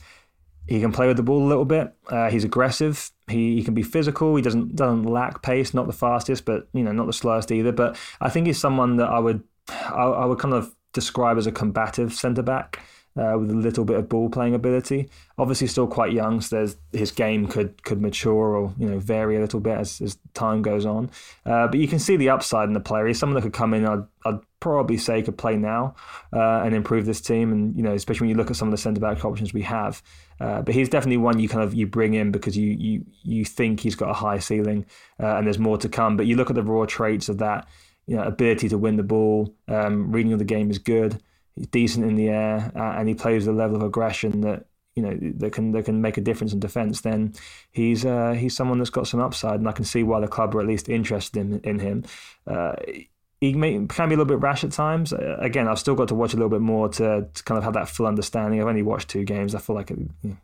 he 0.67 0.79
can 0.79 0.91
play 0.91 1.07
with 1.07 1.17
the 1.17 1.23
ball 1.23 1.43
a 1.43 1.49
little 1.49 1.65
bit. 1.65 1.93
Uh, 2.07 2.29
he's 2.29 2.43
aggressive. 2.43 3.11
He, 3.27 3.55
he 3.55 3.63
can 3.63 3.73
be 3.73 3.83
physical. 3.83 4.35
He 4.35 4.41
doesn't 4.41 4.75
doesn't 4.75 5.03
lack 5.03 5.41
pace. 5.41 5.73
Not 5.73 5.87
the 5.87 5.93
fastest, 5.93 6.45
but 6.45 6.67
you 6.73 6.83
know 6.83 6.91
not 6.91 7.07
the 7.07 7.13
slowest 7.13 7.51
either. 7.51 7.71
But 7.71 7.97
I 8.21 8.29
think 8.29 8.47
he's 8.47 8.59
someone 8.59 8.97
that 8.97 9.09
I 9.09 9.19
would 9.19 9.43
I, 9.69 10.03
I 10.03 10.25
would 10.25 10.39
kind 10.39 10.53
of 10.53 10.75
describe 10.93 11.37
as 11.37 11.47
a 11.47 11.51
combative 11.51 12.13
centre 12.13 12.43
back 12.43 12.81
uh, 13.17 13.35
with 13.39 13.49
a 13.49 13.55
little 13.55 13.85
bit 13.85 13.97
of 13.97 14.09
ball 14.09 14.29
playing 14.29 14.53
ability. 14.53 15.09
Obviously, 15.37 15.67
still 15.67 15.87
quite 15.87 16.11
young, 16.11 16.41
so 16.41 16.67
his 16.91 17.11
game 17.11 17.47
could 17.47 17.81
could 17.83 18.01
mature 18.01 18.55
or 18.55 18.73
you 18.77 18.89
know 18.89 18.99
vary 18.99 19.37
a 19.37 19.39
little 19.39 19.59
bit 19.59 19.77
as, 19.77 20.01
as 20.01 20.17
time 20.33 20.61
goes 20.61 20.85
on. 20.85 21.09
Uh, 21.45 21.67
but 21.67 21.79
you 21.79 21.87
can 21.87 21.99
see 21.99 22.17
the 22.17 22.29
upside 22.29 22.67
in 22.67 22.73
the 22.73 22.79
player. 22.79 23.07
He's 23.07 23.19
someone 23.19 23.35
that 23.35 23.41
could 23.41 23.53
come 23.53 23.73
in. 23.73 23.85
I'd, 23.85 24.03
I'd 24.25 24.39
probably 24.59 24.97
say 24.97 25.21
could 25.21 25.37
play 25.37 25.55
now 25.55 25.95
uh, 26.33 26.61
and 26.63 26.75
improve 26.75 27.05
this 27.05 27.21
team. 27.21 27.51
And 27.51 27.75
you 27.75 27.83
know, 27.83 27.93
especially 27.93 28.25
when 28.25 28.29
you 28.29 28.37
look 28.37 28.49
at 28.49 28.57
some 28.57 28.67
of 28.67 28.71
the 28.71 28.77
centre 28.77 29.01
back 29.01 29.23
options 29.23 29.53
we 29.53 29.61
have. 29.61 30.01
Uh, 30.39 30.61
but 30.61 30.75
he's 30.75 30.89
definitely 30.89 31.17
one 31.17 31.39
you 31.39 31.47
kind 31.47 31.63
of 31.63 31.73
you 31.73 31.87
bring 31.87 32.13
in 32.13 32.31
because 32.31 32.57
you 32.57 32.71
you 32.71 33.05
you 33.23 33.45
think 33.45 33.79
he's 33.79 33.95
got 33.95 34.09
a 34.09 34.13
high 34.13 34.39
ceiling 34.39 34.85
uh, 35.21 35.37
and 35.37 35.47
there's 35.47 35.59
more 35.59 35.77
to 35.77 35.89
come. 35.89 36.17
But 36.17 36.25
you 36.25 36.35
look 36.35 36.49
at 36.49 36.55
the 36.55 36.63
raw 36.63 36.85
traits 36.85 37.29
of 37.29 37.37
that. 37.39 37.67
You 38.07 38.17
know, 38.17 38.23
ability 38.23 38.69
to 38.69 38.77
win 38.77 38.97
the 38.97 39.03
ball, 39.03 39.55
um, 39.67 40.11
reading 40.11 40.31
of 40.31 40.37
the 40.37 40.45
game 40.45 40.69
is 40.69 40.77
good 40.77 41.19
he's 41.55 41.67
decent 41.67 42.05
in 42.05 42.15
the 42.15 42.29
air, 42.29 42.71
uh, 42.75 42.99
and 42.99 43.07
he 43.07 43.15
plays 43.15 43.47
a 43.47 43.51
level 43.51 43.77
of 43.77 43.83
aggression 43.83 44.41
that 44.41 44.65
you 44.95 45.03
know 45.03 45.17
that 45.37 45.51
can 45.51 45.71
that 45.71 45.85
can 45.85 46.01
make 46.01 46.17
a 46.17 46.21
difference 46.21 46.53
in 46.53 46.59
defence. 46.59 47.01
Then 47.01 47.33
he's 47.71 48.05
uh, 48.05 48.31
he's 48.31 48.55
someone 48.55 48.77
that's 48.77 48.89
got 48.89 49.07
some 49.07 49.19
upside, 49.19 49.59
and 49.59 49.67
I 49.67 49.71
can 49.71 49.85
see 49.85 50.03
why 50.03 50.19
the 50.19 50.27
club 50.27 50.55
are 50.55 50.61
at 50.61 50.67
least 50.67 50.89
interested 50.89 51.39
in 51.39 51.59
in 51.61 51.79
him. 51.79 52.03
He 53.41 53.53
may, 53.53 53.85
can 53.87 54.09
be 54.09 54.15
a 54.15 54.17
little 54.17 54.25
bit 54.25 54.41
rash 54.41 54.63
at 54.63 54.71
times. 54.71 55.11
Uh, 55.11 55.37
again, 55.39 55.67
I've 55.67 55.79
still 55.79 55.95
got 55.95 56.07
to 56.07 56.15
watch 56.15 56.33
a 56.33 56.37
little 56.37 56.49
bit 56.49 56.61
more 56.61 56.89
to, 56.89 57.27
to 57.31 57.43
kind 57.43 57.57
of 57.57 57.63
have 57.63 57.73
that 57.73 57.89
full 57.89 58.07
understanding. 58.07 58.61
I've 58.61 58.67
only 58.67 58.81
watched 58.81 59.09
two 59.09 59.23
games. 59.23 59.53
I 59.53 59.59
feel 59.59 59.75
like 59.75 59.91
I 59.91 59.95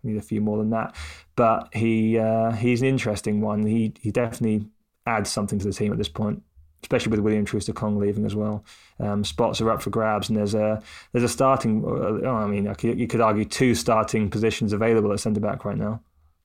need 0.04 0.18
a 0.18 0.22
few 0.22 0.42
more 0.42 0.58
than 0.58 0.72
that. 0.72 0.96
But 1.36 1.74
he 1.74 2.18
uh, 2.18 2.52
he's 2.52 2.82
an 2.82 2.88
interesting 2.88 3.42
one. 3.42 3.66
He 3.66 3.94
he 4.02 4.12
definitely 4.12 4.68
adds 5.08 5.30
something 5.30 5.58
to 5.60 5.66
the 5.66 5.74
team 5.74 5.92
at 5.92 5.98
this 5.98 6.10
point 6.10 6.44
especially 6.84 7.12
with 7.12 7.20
William 7.20 7.46
Troost-Ekong 7.46 7.98
leaving 7.98 8.26
as 8.26 8.36
well. 8.36 8.66
Um, 9.00 9.24
spots 9.24 9.62
are 9.62 9.70
up 9.70 9.82
for 9.82 9.90
grabs, 9.90 10.30
and 10.30 10.38
there's 10.38 10.54
a 10.54 10.82
there's 11.12 11.24
a 11.24 11.30
starting. 11.30 11.84
Uh, 11.86 12.28
oh, 12.28 12.36
I 12.36 12.48
mean, 12.48 12.74
you 12.82 13.08
could 13.08 13.22
argue 13.22 13.46
two 13.46 13.76
starting 13.76 14.30
positions 14.30 14.74
available 14.74 15.12
at 15.14 15.20
centre 15.20 15.40
back 15.40 15.66
right 15.66 15.78
now. 15.78 16.02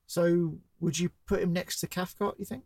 So, 0.06 0.58
would 0.80 0.98
you 0.98 1.10
put 1.26 1.40
him 1.40 1.52
next 1.52 1.80
to 1.80 1.86
Cathcart? 1.86 2.36
You 2.38 2.44
think? 2.44 2.64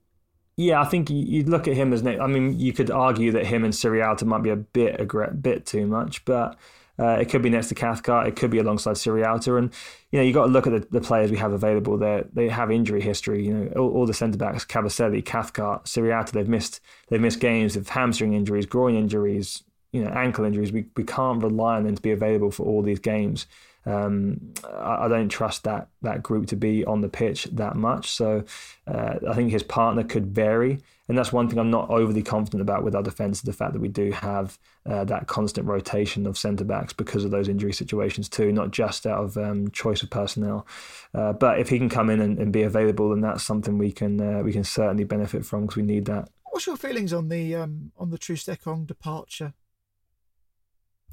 Yeah, 0.60 0.82
I 0.82 0.84
think 0.84 1.08
you'd 1.08 1.48
look 1.48 1.66
at 1.66 1.74
him 1.74 1.90
as. 1.94 2.06
I 2.06 2.26
mean, 2.26 2.60
you 2.60 2.74
could 2.74 2.90
argue 2.90 3.32
that 3.32 3.46
him 3.46 3.64
and 3.64 3.72
Sierralta 3.72 4.26
might 4.26 4.42
be 4.42 4.50
a 4.50 4.56
bit 4.56 5.00
a 5.00 5.30
bit 5.32 5.64
too 5.64 5.86
much, 5.86 6.22
but 6.26 6.54
uh, 6.98 7.16
it 7.18 7.30
could 7.30 7.40
be 7.40 7.48
next 7.48 7.68
to 7.68 7.74
Cathcart. 7.74 8.26
It 8.26 8.36
could 8.36 8.50
be 8.50 8.58
alongside 8.58 8.96
Sierralta. 8.96 9.56
And, 9.56 9.72
you 10.12 10.18
know, 10.18 10.22
you 10.22 10.34
got 10.34 10.44
to 10.44 10.52
look 10.52 10.66
at 10.66 10.72
the, 10.74 10.86
the, 10.90 11.00
players 11.00 11.30
we 11.30 11.38
have 11.38 11.54
available 11.54 11.96
there. 11.96 12.26
They 12.34 12.50
have 12.50 12.70
injury 12.70 13.00
history. 13.00 13.46
You 13.46 13.54
know, 13.54 13.72
all, 13.80 13.90
all 13.96 14.06
the 14.06 14.12
centre 14.12 14.36
backs, 14.36 14.66
Kabasele, 14.66 15.24
Cathcart, 15.24 15.86
Sierralta, 15.86 16.32
they've 16.32 16.46
missed, 16.46 16.80
they've 17.08 17.18
missed 17.18 17.40
games 17.40 17.74
with 17.74 17.88
hamstring 17.88 18.34
injuries, 18.34 18.66
groin 18.66 18.96
injuries, 18.96 19.64
you 19.92 20.04
know 20.04 20.10
ankle 20.10 20.44
injuries, 20.44 20.72
we, 20.72 20.86
we 20.96 21.04
can't 21.04 21.42
rely 21.42 21.76
on 21.76 21.84
them 21.84 21.96
to 21.96 22.02
be 22.02 22.12
available 22.12 22.50
for 22.50 22.64
all 22.64 22.82
these 22.82 23.00
games. 23.00 23.46
Um, 23.86 24.52
I, 24.64 25.06
I, 25.06 25.08
don't 25.08 25.30
trust 25.30 25.64
that 25.64 25.88
that 26.02 26.22
group 26.22 26.46
to 26.48 26.56
be 26.56 26.84
on 26.84 27.00
the 27.00 27.08
pitch 27.08 27.44
that 27.52 27.76
much. 27.76 28.10
So 28.10 28.44
uh, 28.86 29.14
I 29.26 29.34
think 29.34 29.50
his 29.50 29.62
partner 29.62 30.04
could 30.04 30.26
vary, 30.26 30.80
and 31.08 31.16
that's 31.16 31.32
one 31.32 31.48
thing 31.48 31.58
I'm 31.58 31.70
not 31.70 31.88
overly 31.88 32.22
confident 32.22 32.60
about 32.60 32.84
with 32.84 32.94
our 32.94 33.02
defence. 33.02 33.40
The 33.40 33.54
fact 33.54 33.72
that 33.72 33.80
we 33.80 33.88
do 33.88 34.10
have 34.12 34.58
uh, 34.84 35.04
that 35.04 35.28
constant 35.28 35.66
rotation 35.66 36.26
of 36.26 36.36
centre 36.36 36.64
backs 36.64 36.92
because 36.92 37.24
of 37.24 37.30
those 37.30 37.48
injury 37.48 37.72
situations 37.72 38.28
too, 38.28 38.52
not 38.52 38.70
just 38.70 39.06
out 39.06 39.24
of 39.24 39.38
um, 39.38 39.70
choice 39.70 40.02
of 40.02 40.10
personnel. 40.10 40.66
Uh, 41.14 41.32
but 41.32 41.58
if 41.58 41.70
he 41.70 41.78
can 41.78 41.88
come 41.88 42.10
in 42.10 42.20
and, 42.20 42.38
and, 42.38 42.52
be 42.52 42.62
available, 42.62 43.10
then 43.10 43.22
that's 43.22 43.42
something 43.42 43.78
we 43.78 43.92
can 43.92 44.20
uh, 44.20 44.42
we 44.42 44.52
can 44.52 44.64
certainly 44.64 45.04
benefit 45.04 45.46
from 45.46 45.62
because 45.62 45.76
we 45.76 45.82
need 45.82 46.04
that. 46.04 46.28
What's 46.50 46.66
your 46.66 46.76
feelings 46.76 47.14
on 47.14 47.30
the 47.30 47.54
um, 47.56 47.92
on 47.96 48.10
the 48.10 48.18
Troost-Ekong 48.18 48.86
departure? 48.86 49.54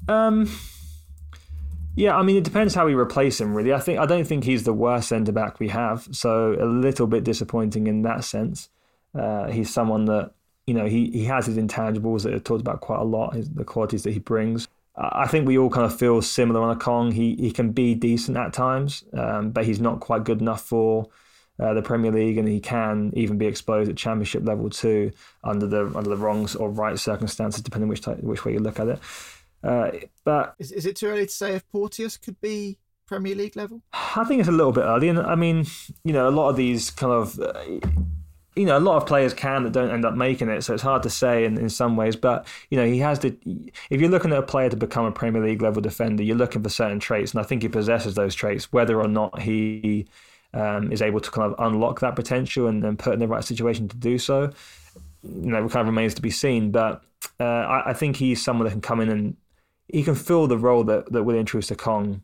Um, 0.06 0.50
yeah, 1.98 2.16
I 2.16 2.22
mean 2.22 2.36
it 2.36 2.44
depends 2.44 2.76
how 2.76 2.86
we 2.86 2.94
replace 2.94 3.40
him. 3.40 3.54
Really, 3.54 3.72
I 3.72 3.80
think 3.80 3.98
I 3.98 4.06
don't 4.06 4.24
think 4.24 4.44
he's 4.44 4.62
the 4.62 4.72
worst 4.72 5.08
centre 5.08 5.32
back 5.32 5.58
we 5.58 5.68
have. 5.68 6.08
So 6.12 6.56
a 6.60 6.64
little 6.64 7.08
bit 7.08 7.24
disappointing 7.24 7.88
in 7.88 8.02
that 8.02 8.22
sense. 8.22 8.68
Uh, 9.18 9.48
he's 9.48 9.72
someone 9.72 10.04
that 10.04 10.30
you 10.66 10.74
know 10.74 10.86
he 10.86 11.10
he 11.10 11.24
has 11.24 11.46
his 11.46 11.56
intangibles 11.56 12.22
that 12.22 12.32
are 12.32 12.38
talked 12.38 12.60
about 12.60 12.80
quite 12.80 13.00
a 13.00 13.04
lot. 13.04 13.34
His, 13.34 13.50
the 13.50 13.64
qualities 13.64 14.04
that 14.04 14.12
he 14.12 14.20
brings. 14.20 14.68
I 14.96 15.26
think 15.26 15.46
we 15.46 15.58
all 15.58 15.70
kind 15.70 15.86
of 15.86 15.96
feel 15.96 16.22
similar 16.22 16.60
on 16.60 16.78
Ekong. 16.78 17.12
He 17.12 17.34
he 17.34 17.50
can 17.50 17.72
be 17.72 17.96
decent 17.96 18.36
at 18.36 18.52
times, 18.52 19.02
um, 19.12 19.50
but 19.50 19.64
he's 19.64 19.80
not 19.80 19.98
quite 19.98 20.22
good 20.22 20.40
enough 20.40 20.62
for 20.62 21.08
uh, 21.58 21.74
the 21.74 21.82
Premier 21.82 22.12
League, 22.12 22.38
and 22.38 22.46
he 22.46 22.60
can 22.60 23.12
even 23.16 23.38
be 23.38 23.46
exposed 23.46 23.90
at 23.90 23.96
Championship 23.96 24.46
level 24.46 24.70
too 24.70 25.10
under 25.42 25.66
the 25.66 25.90
under 25.96 26.10
the 26.10 26.16
wrong 26.16 26.48
or 26.60 26.70
right 26.70 26.96
circumstances, 26.96 27.60
depending 27.60 27.88
which 27.88 28.02
type, 28.02 28.20
which 28.20 28.44
way 28.44 28.52
you 28.52 28.60
look 28.60 28.78
at 28.78 28.86
it. 28.86 29.00
Uh, 29.62 29.90
but 30.24 30.54
is, 30.58 30.72
is 30.72 30.86
it 30.86 30.96
too 30.96 31.06
early 31.06 31.26
to 31.26 31.32
say 31.32 31.54
if 31.54 31.68
Porteous 31.70 32.16
could 32.16 32.40
be 32.40 32.78
Premier 33.06 33.34
League 33.34 33.56
level? 33.56 33.82
I 33.92 34.24
think 34.24 34.40
it's 34.40 34.48
a 34.48 34.52
little 34.52 34.72
bit 34.72 34.82
early, 34.82 35.08
and 35.08 35.18
I 35.18 35.34
mean, 35.34 35.66
you 36.04 36.12
know, 36.12 36.28
a 36.28 36.30
lot 36.30 36.50
of 36.50 36.56
these 36.56 36.90
kind 36.90 37.12
of. 37.12 37.38
Uh, 37.38 37.80
you 38.56 38.64
know, 38.64 38.76
a 38.76 38.80
lot 38.80 38.96
of 38.96 39.06
players 39.06 39.32
can 39.32 39.62
that 39.62 39.72
don't 39.72 39.92
end 39.92 40.04
up 40.04 40.14
making 40.14 40.48
it, 40.48 40.62
so 40.62 40.74
it's 40.74 40.82
hard 40.82 41.04
to 41.04 41.10
say 41.10 41.44
in, 41.44 41.56
in 41.58 41.68
some 41.68 41.96
ways. 41.96 42.16
But 42.16 42.44
you 42.70 42.76
know, 42.76 42.84
he 42.84 42.98
has 42.98 43.20
to. 43.20 43.36
If 43.88 44.00
you're 44.00 44.10
looking 44.10 44.32
at 44.32 44.38
a 44.38 44.42
player 44.42 44.68
to 44.68 44.76
become 44.76 45.04
a 45.04 45.12
Premier 45.12 45.40
League 45.40 45.62
level 45.62 45.80
defender, 45.80 46.24
you're 46.24 46.36
looking 46.36 46.64
for 46.64 46.68
certain 46.68 46.98
traits, 46.98 47.30
and 47.30 47.40
I 47.40 47.44
think 47.44 47.62
he 47.62 47.68
possesses 47.68 48.14
those 48.14 48.34
traits. 48.34 48.72
Whether 48.72 49.00
or 49.00 49.06
not 49.06 49.40
he 49.42 50.08
um, 50.54 50.90
is 50.90 51.02
able 51.02 51.20
to 51.20 51.30
kind 51.30 51.52
of 51.52 51.58
unlock 51.64 52.00
that 52.00 52.16
potential 52.16 52.66
and, 52.66 52.84
and 52.84 52.98
put 52.98 53.12
in 53.12 53.20
the 53.20 53.28
right 53.28 53.44
situation 53.44 53.88
to 53.88 53.96
do 53.96 54.18
so, 54.18 54.50
you 55.22 55.50
know, 55.50 55.64
it 55.64 55.70
kind 55.70 55.82
of 55.82 55.86
remains 55.86 56.14
to 56.14 56.22
be 56.22 56.30
seen. 56.30 56.70
But 56.70 57.02
uh, 57.38 57.44
I, 57.44 57.90
I, 57.90 57.92
think 57.92 58.16
he's 58.16 58.42
someone 58.42 58.64
that 58.64 58.72
can 58.72 58.80
come 58.80 59.00
in 59.00 59.08
and 59.08 59.36
he 59.88 60.02
can 60.02 60.14
fill 60.14 60.46
the 60.46 60.58
role 60.58 60.84
that 60.84 61.10
that 61.12 61.24
William 61.24 61.46
Troost-Ekong 61.46 62.22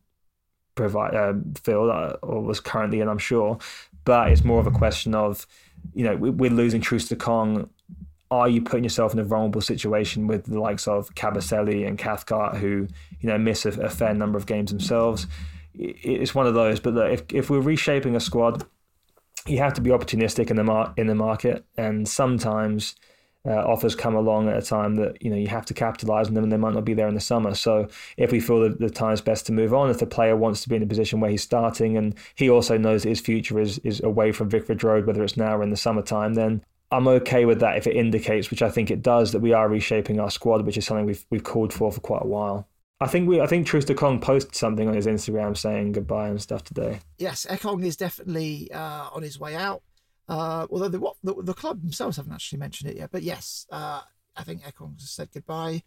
provide 0.74 1.14
uh, 1.14 1.34
fill 1.62 1.90
uh, 1.90 2.16
or 2.22 2.42
was 2.42 2.60
currently 2.60 3.00
in, 3.00 3.08
I'm 3.08 3.18
sure. 3.18 3.58
But 4.04 4.30
it's 4.30 4.44
more 4.44 4.60
of 4.60 4.66
a 4.66 4.70
question 4.70 5.14
of, 5.14 5.46
you 5.94 6.04
know, 6.04 6.16
we're 6.16 6.50
losing 6.50 6.80
Troost-Ekong. 6.80 7.68
Are 8.30 8.48
you 8.48 8.62
putting 8.62 8.84
yourself 8.84 9.12
in 9.12 9.18
a 9.18 9.24
vulnerable 9.24 9.60
situation 9.60 10.26
with 10.26 10.46
the 10.46 10.60
likes 10.60 10.88
of 10.88 11.14
Kabasele 11.14 11.86
and 11.86 11.96
Cathcart, 11.96 12.56
who 12.56 12.88
you 13.20 13.28
know 13.28 13.38
miss 13.38 13.64
a, 13.64 13.70
a 13.80 13.88
fair 13.88 14.12
number 14.14 14.36
of 14.36 14.46
games 14.46 14.70
themselves? 14.70 15.26
It's 15.74 16.34
one 16.34 16.46
of 16.46 16.54
those. 16.54 16.80
But 16.80 16.94
look, 16.94 17.12
if 17.12 17.22
if 17.32 17.50
we're 17.50 17.60
reshaping 17.60 18.16
a 18.16 18.20
squad, 18.20 18.64
you 19.46 19.58
have 19.58 19.74
to 19.74 19.80
be 19.80 19.90
opportunistic 19.90 20.50
in 20.50 20.56
the 20.56 20.64
mar- 20.64 20.92
in 20.96 21.06
the 21.06 21.14
market, 21.14 21.64
and 21.76 22.08
sometimes 22.08 22.96
uh, 23.47 23.62
offers 23.64 23.95
come 23.95 24.14
along 24.14 24.49
at 24.49 24.57
a 24.57 24.62
time 24.62 24.97
that 24.97 25.22
you 25.22 25.30
know 25.30 25.36
you 25.36 25.49
have 25.49 25.66
to 25.66 25.74
capitalize 25.74 26.28
on 26.28 26.34
them 26.34 26.45
and 26.45 26.53
they 26.53 26.57
might 26.57 26.74
not 26.74 26.84
be 26.84 26.95
there 26.95 27.09
in 27.09 27.14
the 27.14 27.20
summer. 27.20 27.55
So 27.55 27.88
if 28.16 28.32
we 28.32 28.40
feel 28.40 28.61
that 28.61 28.80
the 28.80 28.90
time 28.90 29.12
is 29.12 29.20
best 29.20 29.47
to 29.47 29.53
move 29.53 29.74
on, 29.74 29.90
if 29.90 29.99
the 29.99 30.07
player 30.07 30.36
wants 30.36 30.62
to 30.62 30.68
be 30.68 30.76
in 30.76 30.82
a 30.82 30.86
position 30.86 31.20
where 31.20 31.30
he's 31.30 31.42
starting 31.42 31.97
and 31.97 32.14
he 32.34 32.49
also 32.49 32.78
knows 32.78 33.03
that 33.03 33.11
his 33.11 33.20
future 33.20 33.61
is 33.61 33.78
is 33.80 34.03
away 34.03 34.32
from 34.32 34.49
Vicarage 34.49 34.82
Road, 34.82 35.07
whether 35.07 35.22
it's 35.22 35.36
now 35.36 35.57
or 35.57 35.62
in 35.62 35.70
the 35.70 35.76
summertime, 35.76 36.34
then 36.34 36.64
I'm 36.90 37.09
okay 37.09 37.45
with 37.45 37.61
that 37.61 37.76
if 37.76 37.86
it 37.86 37.97
indicates, 37.97 38.51
which 38.51 38.62
I 38.62 38.70
think 38.70 38.90
it 38.90 39.03
does, 39.03 39.32
that 39.32 39.40
we 39.40 39.53
are 39.53 39.68
reshaping 39.68 40.20
our 40.20 40.30
squad, 40.30 40.64
which 40.64 40.78
is 40.78 40.86
something 40.86 41.07
we've 41.07 41.24
we've 41.30 41.45
called 41.45 41.72
for 41.72 41.90
for 41.92 42.01
quite 42.01 42.22
a 42.22 42.28
while. 42.28 42.68
I 43.01 43.09
think 43.09 43.28
we 43.28 43.40
I 43.40 43.47
think 43.47 43.66
Troost-Ekong 43.66 44.20
posted 44.20 44.55
something 44.55 44.88
on 44.88 44.95
his 44.95 45.07
Instagram 45.07 45.57
saying 45.57 45.92
goodbye 45.92 46.28
and 46.28 46.40
stuff 46.40 46.62
today. 46.62 47.01
Yes, 47.18 47.47
Ekong 47.51 47.84
is 47.84 47.97
definitely 47.97 48.70
uh, 48.72 49.09
on 49.12 49.22
his 49.22 49.38
way 49.38 49.57
out. 49.57 49.82
Uh, 50.28 50.66
although 50.70 50.88
the, 50.88 51.00
what, 51.00 51.16
the, 51.22 51.34
the 51.42 51.54
club 51.54 51.82
themselves 51.82 52.16
haven't 52.16 52.32
actually 52.32 52.58
mentioned 52.58 52.90
it 52.90 52.96
yet, 52.96 53.10
but 53.12 53.22
yes, 53.22 53.66
uh, 53.70 54.00
I 54.36 54.42
think 54.42 54.62
Ekong 54.62 54.98
has 55.00 55.10
said 55.10 55.28
goodbye. 55.32 55.82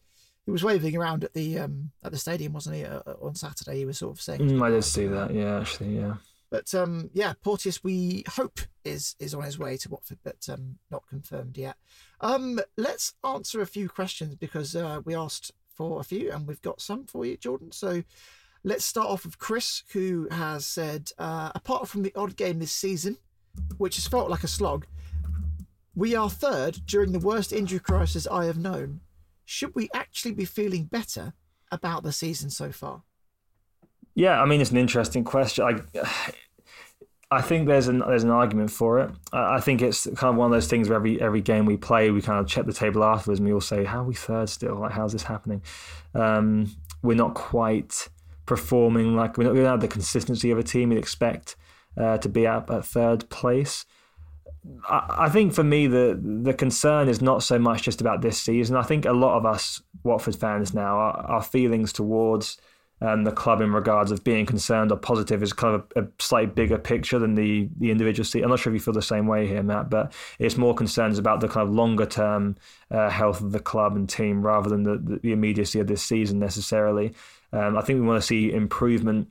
He 0.45 0.51
was 0.51 0.63
waving 0.63 0.95
around 0.95 1.23
at 1.23 1.33
the 1.33 1.59
um, 1.59 1.91
at 2.03 2.11
the 2.11 2.17
stadium, 2.17 2.53
wasn't 2.53 2.77
he? 2.77 2.85
Uh, 2.85 3.01
uh 3.05 3.15
on 3.21 3.35
Saturday, 3.35 3.79
he 3.79 3.85
was 3.85 3.97
sort 3.97 4.15
of 4.15 4.21
saying. 4.21 4.39
Mm, 4.39 4.63
I 4.63 4.69
did 4.69 4.83
see 4.83 5.07
that. 5.07 5.33
Yeah, 5.33 5.59
actually, 5.59 5.97
yeah. 5.97 6.15
But 6.49 6.73
um, 6.73 7.09
yeah, 7.13 7.33
Porteous, 7.43 7.83
we 7.83 8.23
hope 8.29 8.61
is 8.85 9.15
is 9.19 9.33
on 9.33 9.43
his 9.43 9.59
way 9.59 9.75
to 9.77 9.89
Watford, 9.89 10.19
but 10.23 10.47
um, 10.49 10.77
not 10.89 11.07
confirmed 11.09 11.57
yet. 11.57 11.75
Um, 12.21 12.59
let's 12.77 13.13
answer 13.23 13.61
a 13.61 13.67
few 13.67 13.89
questions 13.89 14.35
because 14.35 14.75
uh, 14.75 15.01
we 15.03 15.13
asked 15.13 15.51
for 15.75 15.99
a 15.99 16.03
few, 16.03 16.31
and 16.31 16.47
we've 16.47 16.61
got 16.61 16.79
some 16.79 17.05
for 17.05 17.25
you, 17.25 17.35
Jordan. 17.35 17.71
So 17.71 18.03
let's 18.63 18.85
start 18.85 19.09
off 19.09 19.25
with 19.25 19.37
Chris, 19.37 19.83
who 19.91 20.27
has 20.31 20.65
said, 20.65 21.11
uh, 21.17 21.51
apart 21.53 21.87
from 21.87 22.03
the 22.03 22.13
odd 22.15 22.35
game 22.35 22.59
this 22.59 22.71
season, 22.71 23.17
which 23.77 23.95
has 23.95 24.07
felt 24.07 24.29
like 24.29 24.43
a 24.43 24.47
slog. 24.47 24.85
We 25.95 26.15
are 26.15 26.29
third 26.29 26.81
during 26.85 27.11
the 27.11 27.19
worst 27.19 27.51
injury 27.51 27.79
crisis 27.79 28.27
I 28.27 28.45
have 28.45 28.57
known. 28.57 29.01
Should 29.45 29.73
we 29.75 29.89
actually 29.93 30.33
be 30.33 30.45
feeling 30.45 30.83
better 30.83 31.33
about 31.71 32.03
the 32.03 32.11
season 32.11 32.49
so 32.49 32.71
far? 32.71 33.03
Yeah, 34.13 34.41
I 34.41 34.45
mean 34.45 34.61
it's 34.61 34.71
an 34.71 34.77
interesting 34.77 35.23
question. 35.23 35.63
I, 35.63 36.09
I 37.29 37.41
think 37.41 37.67
there's 37.67 37.87
an 37.87 37.99
there's 37.99 38.23
an 38.23 38.29
argument 38.29 38.71
for 38.71 38.99
it. 38.99 39.11
I 39.33 39.59
think 39.59 39.81
it's 39.81 40.05
kind 40.05 40.31
of 40.31 40.35
one 40.35 40.45
of 40.45 40.51
those 40.51 40.67
things 40.67 40.87
where 40.87 40.95
every 40.95 41.21
every 41.21 41.41
game 41.41 41.65
we 41.65 41.77
play, 41.77 42.09
we 42.09 42.21
kind 42.21 42.39
of 42.39 42.47
check 42.47 42.65
the 42.65 42.73
table 42.73 43.03
afterwards, 43.03 43.39
and 43.39 43.47
we 43.47 43.53
all 43.53 43.61
say, 43.61 43.83
"How 43.83 43.99
are 44.01 44.05
we 44.05 44.15
third 44.15 44.49
still? 44.49 44.75
Like, 44.75 44.91
how's 44.91 45.13
this 45.13 45.23
happening?" 45.23 45.61
Um, 46.13 46.71
we're 47.03 47.15
not 47.15 47.33
quite 47.33 48.09
performing 48.45 49.15
like 49.15 49.37
we're 49.37 49.43
not, 49.43 49.53
we 49.53 49.59
don't 49.59 49.67
have 49.69 49.81
the 49.81 49.87
consistency 49.89 50.51
of 50.51 50.57
a 50.57 50.63
team 50.63 50.91
you'd 50.91 50.97
expect 50.97 51.57
uh, 51.97 52.17
to 52.19 52.29
be 52.29 52.45
at, 52.45 52.69
at 52.69 52.85
third 52.85 53.29
place. 53.29 53.85
I, 54.87 55.25
I 55.25 55.29
think 55.29 55.53
for 55.53 55.63
me 55.63 55.87
the 55.87 56.19
the 56.21 56.53
concern 56.53 57.07
is 57.07 57.21
not 57.21 57.43
so 57.43 57.57
much 57.57 57.83
just 57.83 58.01
about 58.01 58.21
this 58.21 58.39
season. 58.39 58.75
I 58.75 58.83
think 58.83 59.05
a 59.05 59.13
lot 59.13 59.37
of 59.37 59.45
us 59.45 59.81
Watford 60.03 60.35
fans 60.35 60.73
now, 60.73 60.97
our, 60.97 61.17
our 61.25 61.43
feelings 61.43 61.93
towards 61.93 62.57
um, 62.99 63.23
the 63.23 63.31
club 63.31 63.61
in 63.61 63.71
regards 63.73 64.11
of 64.11 64.23
being 64.23 64.45
concerned 64.45 64.91
or 64.91 64.97
positive 64.97 65.43
is 65.43 65.53
kind 65.53 65.75
of 65.75 65.85
a, 65.95 66.03
a 66.03 66.07
slightly 66.19 66.51
bigger 66.51 66.77
picture 66.77 67.19
than 67.19 67.35
the 67.35 67.69
the 67.77 67.91
individual 67.91 68.25
season. 68.25 68.45
I'm 68.45 68.49
not 68.49 68.59
sure 68.59 68.73
if 68.73 68.79
you 68.79 68.83
feel 68.83 68.93
the 68.93 69.01
same 69.01 69.27
way 69.27 69.47
here, 69.47 69.63
Matt, 69.63 69.89
but 69.89 70.13
it's 70.39 70.57
more 70.57 70.73
concerns 70.73 71.19
about 71.19 71.39
the 71.39 71.47
kind 71.47 71.67
of 71.67 71.75
longer 71.75 72.05
term 72.05 72.55
uh, 72.89 73.09
health 73.09 73.41
of 73.41 73.51
the 73.51 73.59
club 73.59 73.95
and 73.95 74.09
team 74.09 74.41
rather 74.41 74.69
than 74.69 74.83
the, 74.83 75.19
the 75.21 75.31
immediacy 75.31 75.79
of 75.79 75.87
this 75.87 76.03
season 76.03 76.39
necessarily. 76.39 77.13
Um, 77.53 77.77
I 77.77 77.81
think 77.81 77.99
we 77.99 78.05
want 78.05 78.21
to 78.21 78.27
see 78.27 78.51
improvement 78.51 79.29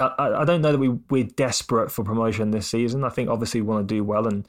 I, 0.00 0.32
I 0.40 0.44
don't 0.44 0.62
know 0.62 0.72
that 0.72 0.78
we 0.78 0.88
we're 0.88 1.24
desperate 1.24 1.90
for 1.90 2.04
promotion 2.04 2.50
this 2.50 2.68
season. 2.68 3.04
I 3.04 3.08
think 3.08 3.30
obviously 3.30 3.60
we 3.60 3.68
want 3.68 3.88
to 3.88 3.94
do 3.94 4.02
well, 4.02 4.26
and 4.26 4.46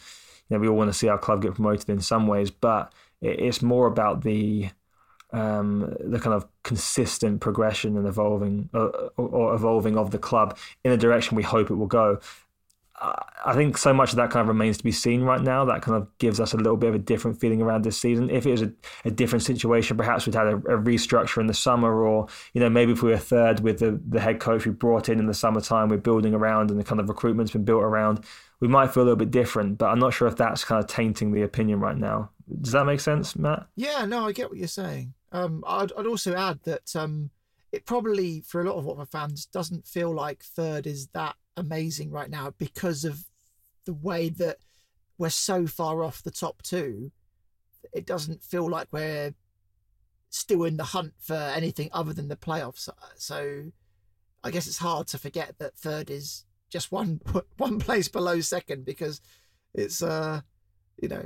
you 0.49 0.57
know, 0.57 0.59
we 0.59 0.67
all 0.67 0.75
want 0.75 0.91
to 0.91 0.97
see 0.97 1.07
our 1.07 1.17
club 1.17 1.41
get 1.41 1.55
promoted 1.55 1.89
in 1.89 2.01
some 2.01 2.27
ways. 2.27 2.51
But 2.51 2.93
it, 3.21 3.39
it's 3.39 3.61
more 3.61 3.87
about 3.87 4.23
the 4.23 4.69
um, 5.31 5.93
the 5.99 6.19
kind 6.19 6.33
of 6.33 6.47
consistent 6.63 7.41
progression 7.41 7.97
and 7.97 8.07
evolving 8.07 8.69
uh, 8.73 8.87
or 9.17 9.53
evolving 9.53 9.97
of 9.97 10.11
the 10.11 10.19
club 10.19 10.57
in 10.83 10.91
the 10.91 10.97
direction 10.97 11.35
we 11.35 11.43
hope 11.43 11.69
it 11.69 11.75
will 11.75 11.87
go. 11.87 12.19
I 13.01 13.53
think 13.53 13.77
so 13.77 13.93
much 13.93 14.11
of 14.11 14.15
that 14.17 14.31
kind 14.31 14.41
of 14.41 14.47
remains 14.47 14.77
to 14.77 14.83
be 14.83 14.91
seen 14.91 15.21
right 15.21 15.41
now. 15.41 15.65
That 15.65 15.81
kind 15.81 16.01
of 16.01 16.17
gives 16.17 16.39
us 16.39 16.53
a 16.53 16.57
little 16.57 16.77
bit 16.77 16.89
of 16.89 16.95
a 16.95 16.99
different 16.99 17.39
feeling 17.39 17.61
around 17.61 17.83
this 17.83 17.99
season. 17.99 18.29
If 18.29 18.45
it 18.45 18.51
was 18.51 18.61
a, 18.61 18.71
a 19.03 19.11
different 19.11 19.43
situation, 19.43 19.97
perhaps 19.97 20.25
we'd 20.25 20.35
had 20.35 20.47
a, 20.47 20.55
a, 20.55 20.81
restructure 20.81 21.41
in 21.41 21.47
the 21.47 21.53
summer, 21.53 22.03
or 22.03 22.27
you 22.53 22.61
know 22.61 22.69
maybe 22.69 22.93
if 22.93 23.03
we 23.03 23.11
were 23.11 23.17
third 23.17 23.59
with 23.59 23.79
the, 23.79 23.99
the 24.07 24.21
head 24.21 24.39
coach 24.39 24.65
we 24.65 24.71
brought 24.71 25.09
in 25.09 25.19
in 25.19 25.27
the 25.27 25.33
summertime, 25.33 25.89
we're 25.89 25.97
building 25.97 26.33
around, 26.33 26.71
and 26.71 26.79
the 26.79 26.83
kind 26.83 27.01
of 27.01 27.09
recruitment's 27.09 27.51
been 27.51 27.65
built 27.65 27.83
around, 27.83 28.23
we 28.61 28.67
might 28.67 28.93
feel 28.93 29.03
a 29.03 29.05
little 29.05 29.17
bit 29.17 29.31
different. 29.31 29.77
But 29.77 29.87
I'm 29.87 29.99
not 29.99 30.13
sure 30.13 30.27
if 30.27 30.37
that's 30.37 30.63
kind 30.63 30.81
of 30.81 30.89
tainting 30.89 31.33
the 31.33 31.41
opinion 31.41 31.81
right 31.81 31.97
now. 31.97 32.29
Does 32.61 32.71
that 32.71 32.85
make 32.85 33.01
sense, 33.01 33.35
Matt? 33.35 33.67
Yeah, 33.75 34.05
no, 34.05 34.25
I 34.25 34.31
get 34.31 34.49
what 34.49 34.57
you're 34.57 34.67
saying. 34.67 35.13
Um, 35.31 35.63
I'd, 35.67 35.91
I'd 35.97 36.05
also 36.05 36.33
add 36.33 36.61
that 36.63 36.95
um, 36.95 37.29
it 37.73 37.85
probably 37.85 38.41
for 38.41 38.61
a 38.61 38.63
lot 38.63 38.77
of 38.77 38.85
Watford 38.85 39.09
fans 39.09 39.45
doesn't 39.45 39.85
feel 39.85 40.11
like 40.11 40.43
third 40.43 40.87
is 40.87 41.07
that 41.07 41.35
amazing 41.57 42.11
right 42.11 42.29
now 42.29 42.53
because 42.57 43.05
of 43.05 43.25
the 43.85 43.93
way 43.93 44.29
that 44.29 44.57
we're 45.17 45.29
so 45.29 45.67
far 45.67 46.03
off 46.03 46.23
the 46.23 46.31
top 46.31 46.61
two. 46.61 47.11
It 47.93 48.05
doesn't 48.05 48.43
feel 48.43 48.69
like 48.69 48.87
we're 48.91 49.33
still 50.29 50.63
in 50.63 50.77
the 50.77 50.83
hunt 50.83 51.13
for 51.19 51.35
anything 51.35 51.89
other 51.93 52.11
than 52.13 52.27
the 52.27 52.35
playoffs. 52.35 52.89
So 53.15 53.65
I 54.43 54.51
guess 54.51 54.67
it's 54.67 54.79
hard 54.79 55.07
to 55.07 55.17
forget 55.17 55.55
that 55.59 55.77
third 55.77 56.09
is 56.09 56.45
just 56.69 56.91
one 56.91 57.21
one 57.57 57.79
place 57.79 58.07
below 58.07 58.41
second 58.41 58.85
because 58.85 59.21
it's 59.73 60.01
uh 60.01 60.41
you 61.01 61.07
know 61.07 61.23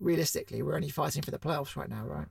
realistically 0.00 0.62
we're 0.62 0.74
only 0.74 0.88
fighting 0.90 1.22
for 1.22 1.30
the 1.30 1.38
playoffs 1.38 1.76
right 1.76 1.88
now, 1.88 2.04
right? 2.04 2.26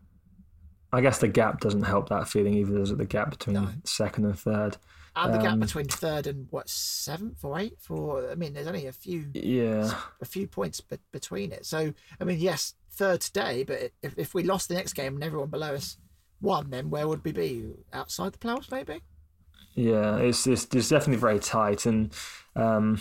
I 0.93 0.99
guess 1.01 1.19
the 1.19 1.27
gap 1.29 1.61
doesn't 1.61 1.83
help 1.83 2.09
that 2.09 2.27
feeling 2.27 2.53
either. 2.55 2.73
There's 2.73 2.93
the 2.93 3.05
gap 3.05 3.31
between 3.31 3.55
No. 3.55 3.69
second 3.85 4.25
and 4.25 4.37
third. 4.37 4.77
And 5.13 5.33
the 5.33 5.39
gap 5.39 5.53
Um, 5.53 5.59
between 5.59 5.87
third 5.87 6.25
and 6.25 6.47
what 6.51 6.69
seventh 6.69 7.43
or 7.43 7.59
eighth, 7.59 7.91
or 7.91 8.31
I 8.31 8.35
mean, 8.35 8.53
there's 8.53 8.67
only 8.67 8.85
a 8.87 8.93
few 8.93 9.29
Yeah. 9.33 9.93
a 10.21 10.25
few 10.25 10.47
points 10.47 10.79
be- 10.79 10.97
between 11.11 11.51
it. 11.51 11.65
So 11.65 11.93
I 12.19 12.23
mean, 12.23 12.39
yes, 12.39 12.75
third 12.91 13.19
today, 13.21 13.63
but 13.63 13.91
if 14.01 14.17
if 14.17 14.33
we 14.33 14.43
lost 14.43 14.69
the 14.69 14.75
next 14.75 14.93
game 14.93 15.15
and 15.15 15.23
everyone 15.23 15.49
below 15.49 15.75
us 15.75 15.97
won, 16.39 16.69
then 16.69 16.89
where 16.89 17.07
would 17.09 17.23
we 17.25 17.33
be? 17.33 17.73
Outside 17.91 18.31
the 18.31 18.37
playoffs, 18.37 18.71
maybe. 18.71 19.01
Yeah, 19.73 20.17
it's 20.17 20.47
it's, 20.47 20.63
it's 20.73 20.89
definitely 20.89 21.19
very 21.19 21.39
tight, 21.39 21.85
and 21.85 22.13
um, 22.55 22.99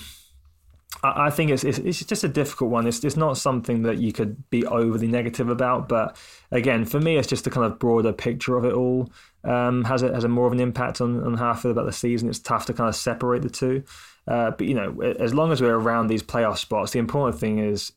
I, 1.02 1.30
think 1.30 1.50
it's, 1.50 1.64
it's 1.64 1.78
it's 1.78 2.04
just 2.04 2.24
a 2.24 2.28
difficult 2.28 2.70
one. 2.70 2.86
It's 2.86 3.02
it's 3.04 3.16
not 3.16 3.38
something 3.38 3.82
that 3.82 3.98
you 3.98 4.12
could 4.12 4.48
be 4.50 4.66
overly 4.66 5.06
negative 5.06 5.48
about, 5.48 5.88
but 5.88 6.16
again, 6.50 6.84
for 6.84 7.00
me, 7.00 7.16
it's 7.16 7.28
just 7.28 7.44
the 7.44 7.50
kind 7.50 7.64
of 7.64 7.78
broader 7.78 8.12
picture 8.12 8.56
of 8.56 8.64
it 8.64 8.74
all 8.74 9.10
um, 9.44 9.84
has 9.84 10.02
a 10.02 10.12
has 10.12 10.24
a 10.24 10.28
more 10.28 10.46
of 10.46 10.52
an 10.52 10.60
impact 10.60 11.00
on, 11.00 11.22
on 11.24 11.34
how 11.34 11.52
I 11.52 11.56
feel 11.56 11.70
about 11.70 11.86
the 11.86 11.92
season. 11.92 12.28
It's 12.28 12.38
tough 12.38 12.66
to 12.66 12.74
kind 12.74 12.88
of 12.88 12.96
separate 12.96 13.42
the 13.42 13.50
two, 13.50 13.84
uh, 14.26 14.50
but 14.50 14.66
you 14.66 14.74
know, 14.74 15.00
as 15.00 15.32
long 15.32 15.52
as 15.52 15.62
we're 15.62 15.78
around 15.78 16.08
these 16.08 16.22
playoff 16.22 16.58
spots, 16.58 16.92
the 16.92 16.98
important 16.98 17.40
thing 17.40 17.58
is 17.60 17.92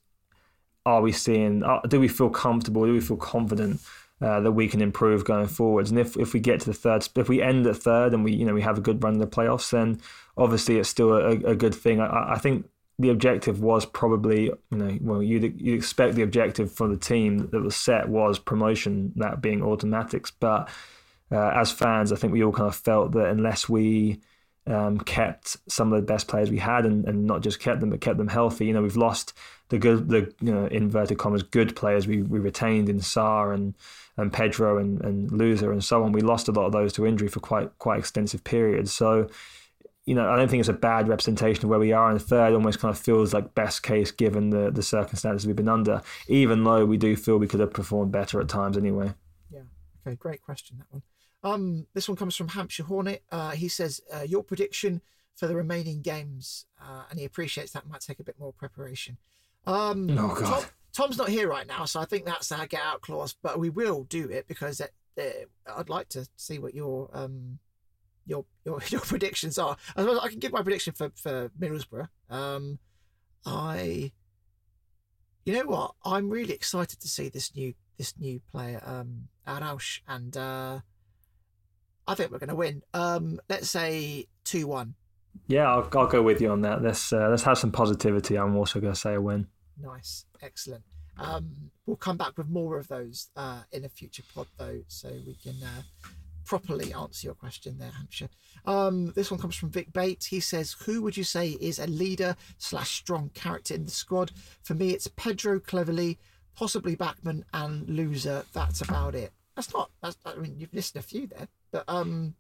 are 0.85 1.01
we 1.01 1.11
seeing 1.11 1.63
uh, 1.63 1.79
do 1.87 1.99
we 1.99 2.07
feel 2.07 2.29
comfortable 2.29 2.85
do 2.85 2.93
we 2.93 2.99
feel 2.99 3.17
confident 3.17 3.81
uh, 4.21 4.39
that 4.41 4.51
we 4.51 4.67
can 4.67 4.81
improve 4.81 5.25
going 5.25 5.47
forwards 5.47 5.89
and 5.89 5.99
if, 5.99 6.17
if 6.17 6.33
we 6.33 6.39
get 6.39 6.59
to 6.59 6.65
the 6.67 6.73
third 6.73 7.07
if 7.15 7.29
we 7.29 7.41
end 7.41 7.65
at 7.65 7.77
third 7.77 8.13
and 8.13 8.23
we 8.23 8.33
you 8.33 8.45
know 8.45 8.53
we 8.53 8.61
have 8.61 8.77
a 8.77 8.81
good 8.81 9.01
run 9.03 9.13
in 9.13 9.19
the 9.19 9.27
playoffs 9.27 9.69
then 9.71 9.99
obviously 10.37 10.77
it's 10.77 10.89
still 10.89 11.13
a, 11.13 11.31
a 11.31 11.55
good 11.55 11.73
thing 11.73 12.01
I, 12.01 12.33
I 12.33 12.37
think 12.37 12.65
the 12.99 13.09
objective 13.09 13.61
was 13.61 13.85
probably 13.85 14.43
you 14.45 14.77
know 14.77 14.97
well 15.01 15.21
you'd, 15.21 15.59
you'd 15.59 15.75
expect 15.75 16.15
the 16.15 16.21
objective 16.21 16.71
for 16.71 16.87
the 16.87 16.97
team 16.97 17.49
that 17.49 17.61
was 17.61 17.75
set 17.75 18.07
was 18.07 18.39
promotion 18.39 19.11
that 19.15 19.41
being 19.41 19.63
automatics 19.63 20.31
but 20.31 20.69
uh, 21.31 21.51
as 21.55 21.71
fans 21.71 22.11
I 22.11 22.15
think 22.15 22.33
we 22.33 22.43
all 22.43 22.51
kind 22.51 22.67
of 22.67 22.75
felt 22.75 23.13
that 23.13 23.29
unless 23.29 23.67
we 23.67 24.19
um, 24.65 24.99
kept 24.99 25.57
some 25.67 25.91
of 25.91 25.99
the 25.99 26.05
best 26.05 26.27
players 26.27 26.49
we 26.49 26.57
had, 26.57 26.85
and, 26.85 27.05
and 27.05 27.25
not 27.25 27.41
just 27.41 27.59
kept 27.59 27.79
them, 27.79 27.89
but 27.89 28.01
kept 28.01 28.17
them 28.17 28.27
healthy. 28.27 28.65
You 28.65 28.73
know, 28.73 28.81
we've 28.81 28.95
lost 28.95 29.33
the 29.69 29.77
good, 29.77 30.09
the 30.09 30.33
you 30.41 30.53
know, 30.53 30.67
inverted 30.67 31.17
commas, 31.17 31.43
good 31.43 31.75
players 31.75 32.07
we, 32.07 32.21
we 32.21 32.39
retained 32.39 32.89
in 32.89 32.99
Sarr 32.99 33.53
and 33.53 33.73
and 34.15 34.31
Pedro 34.31 34.77
and 34.77 35.01
and 35.01 35.31
Louza 35.31 35.71
and 35.71 35.83
so 35.83 36.03
on. 36.03 36.11
We 36.11 36.21
lost 36.21 36.47
a 36.47 36.51
lot 36.51 36.65
of 36.65 36.71
those 36.71 36.93
to 36.93 37.05
injury 37.05 37.27
for 37.27 37.39
quite 37.39 37.77
quite 37.79 37.99
extensive 37.99 38.43
periods. 38.43 38.93
So, 38.93 39.27
you 40.05 40.15
know, 40.15 40.29
I 40.29 40.35
don't 40.35 40.49
think 40.49 40.59
it's 40.59 40.69
a 40.69 40.73
bad 40.73 41.07
representation 41.07 41.63
of 41.65 41.69
where 41.69 41.79
we 41.79 41.93
are. 41.93 42.09
And 42.11 42.21
third 42.21 42.53
almost 42.53 42.79
kind 42.79 42.93
of 42.93 42.99
feels 42.99 43.33
like 43.33 43.55
best 43.55 43.83
case 43.83 44.11
given 44.11 44.49
the 44.49 44.69
the 44.71 44.83
circumstances 44.83 45.47
we've 45.47 45.55
been 45.55 45.69
under. 45.69 46.01
Even 46.27 46.63
though 46.63 46.85
we 46.85 46.97
do 46.97 47.15
feel 47.15 47.37
we 47.37 47.47
could 47.47 47.59
have 47.61 47.73
performed 47.73 48.11
better 48.11 48.41
at 48.41 48.49
times 48.49 48.77
anyway. 48.77 49.13
Yeah. 49.51 49.61
Okay. 50.05 50.15
Great 50.15 50.41
question. 50.41 50.77
That 50.79 50.87
one. 50.91 51.03
Um, 51.45 51.87
this 51.93 52.07
one 52.07 52.15
comes 52.15 52.35
from 52.35 52.49
Hampshire 52.49 52.83
Hornet. 52.83 53.23
Uh, 53.31 53.51
he 53.51 53.67
says 53.67 54.01
uh, 54.13 54.21
your 54.21 54.43
prediction 54.43 55.01
for 55.35 55.47
the 55.47 55.55
remaining 55.55 56.01
games, 56.01 56.65
uh, 56.81 57.03
and 57.09 57.19
he 57.19 57.25
appreciates 57.25 57.71
that 57.71 57.87
might 57.87 58.01
take 58.01 58.19
a 58.19 58.23
bit 58.23 58.39
more 58.39 58.53
preparation. 58.53 59.17
Um, 59.65 60.09
Oh, 60.11 60.35
God. 60.35 60.45
Tom, 60.45 60.63
Tom's 60.93 61.17
not 61.17 61.29
here 61.29 61.49
right 61.49 61.67
now, 61.67 61.85
so 61.85 61.99
I 61.99 62.05
think 62.05 62.25
that's 62.25 62.51
our 62.51 62.67
get 62.67 62.81
out 62.81 63.01
clause. 63.01 63.35
But 63.41 63.59
we 63.59 63.69
will 63.69 64.03
do 64.03 64.29
it 64.29 64.47
because 64.47 64.79
it, 64.79 64.93
it, 65.17 65.49
I'd 65.67 65.89
like 65.89 66.07
to 66.09 66.27
see 66.35 66.59
what 66.59 66.73
your 66.75 67.09
um 67.13 67.59
your 68.26 68.45
your 68.65 68.82
your 68.89 69.01
predictions 69.01 69.57
are. 69.57 69.78
I, 69.95 70.01
suppose 70.01 70.19
I 70.21 70.30
can 70.30 70.39
give 70.39 70.51
my 70.51 70.61
prediction 70.61 70.93
for 70.93 71.11
for 71.15 71.49
Middlesbrough. 71.59 72.07
Um, 72.30 72.80
I, 73.45 74.11
you 75.45 75.53
know 75.53 75.65
what? 75.65 75.91
I'm 76.05 76.30
really 76.30 76.53
excited 76.53 76.99
to 77.01 77.07
see 77.07 77.30
this 77.30 77.55
new 77.55 77.74
this 77.97 78.17
new 78.19 78.41
player, 78.51 78.82
um, 78.86 79.28
Araújo, 79.47 79.99
and 80.07 80.36
uh, 80.36 80.80
I 82.07 82.15
think 82.15 82.32
we're 82.32 82.39
going 82.39 82.49
to 82.49 82.55
win. 82.55 82.84
Um, 82.93 83.39
let's 83.49 83.69
say 83.69 84.28
two 84.43 84.67
one. 84.67 84.95
Yeah, 85.47 85.69
I'll, 85.69 85.89
I'll 85.93 86.07
go 86.07 86.21
with 86.21 86.41
you 86.41 86.51
on 86.51 86.61
that. 86.61 86.82
Let's 86.82 87.11
uh, 87.11 87.28
let's 87.30 87.43
have 87.43 87.57
some 87.57 87.71
positivity. 87.71 88.38
I'm 88.38 88.55
also 88.55 88.80
going 88.80 88.93
to 88.93 88.99
say 88.99 89.15
a 89.15 89.21
win. 89.21 89.47
Nice, 89.82 90.26
excellent. 90.41 90.84
Um, 91.17 91.71
we'll 91.86 91.97
come 91.97 92.17
back 92.17 92.38
with 92.38 92.49
more 92.49 92.78
of 92.78 92.88
those 92.88 93.30
uh, 93.36 93.61
in 93.71 93.86
a 93.86 93.89
future 93.89 94.24
pod, 94.34 94.47
though, 94.57 94.82
so 94.88 95.09
we 95.26 95.36
can 95.36 95.55
uh, 95.63 95.82
properly 96.45 96.93
answer 96.93 97.27
your 97.27 97.35
question 97.35 97.77
there, 97.77 97.91
Hampshire. 97.91 98.29
Um, 98.65 99.11
this 99.13 99.31
one 99.31 99.39
comes 99.39 99.55
from 99.55 99.71
Vic 99.71 99.91
Bates. 99.93 100.27
He 100.27 100.39
says, 100.39 100.75
"Who 100.85 101.01
would 101.01 101.17
you 101.17 101.23
say 101.23 101.49
is 101.49 101.79
a 101.79 101.87
leader 101.87 102.35
slash 102.57 102.91
strong 102.91 103.29
character 103.33 103.73
in 103.73 103.85
the 103.85 103.91
squad?" 103.91 104.31
For 104.63 104.73
me, 104.73 104.91
it's 104.91 105.07
Pedro 105.07 105.59
Cleverley, 105.59 106.17
possibly 106.55 106.95
Bachmann 106.95 107.45
and 107.53 107.87
Louza. 107.87 108.45
That's 108.53 108.81
about 108.81 109.15
it. 109.15 109.31
That's 109.55 109.73
not. 109.73 109.91
That's, 110.01 110.17
I 110.25 110.35
mean, 110.35 110.55
you've 110.57 110.73
listed 110.73 110.99
a 110.99 111.03
few 111.03 111.27
there, 111.27 111.47
but 111.71 111.83
um, 111.87 112.35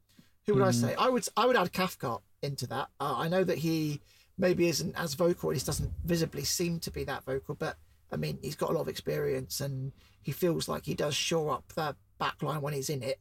who 0.45 0.55
would 0.55 0.63
I 0.63 0.71
say? 0.71 0.95
I 0.95 1.09
would. 1.09 1.27
I 1.37 1.45
would 1.45 1.57
add 1.57 1.71
Cathcart 1.73 2.21
into 2.41 2.67
that. 2.67 2.89
Uh, 2.99 3.15
I 3.17 3.27
know 3.27 3.43
that 3.43 3.59
he 3.59 4.01
maybe 4.37 4.67
isn't 4.67 4.97
as 4.97 5.13
vocal. 5.13 5.51
He 5.51 5.59
doesn't 5.59 5.91
visibly 6.03 6.43
seem 6.43 6.79
to 6.81 6.91
be 6.91 7.03
that 7.03 7.23
vocal, 7.23 7.55
but 7.55 7.77
I 8.11 8.15
mean, 8.15 8.37
he's 8.41 8.55
got 8.55 8.69
a 8.69 8.73
lot 8.73 8.81
of 8.81 8.87
experience 8.87 9.59
and 9.59 9.91
he 10.21 10.31
feels 10.31 10.67
like 10.67 10.85
he 10.85 10.93
does 10.93 11.15
shore 11.15 11.53
up 11.53 11.73
the 11.73 11.95
back 12.19 12.41
line 12.41 12.61
when 12.61 12.73
he's 12.73 12.89
in 12.89 13.01
it. 13.03 13.19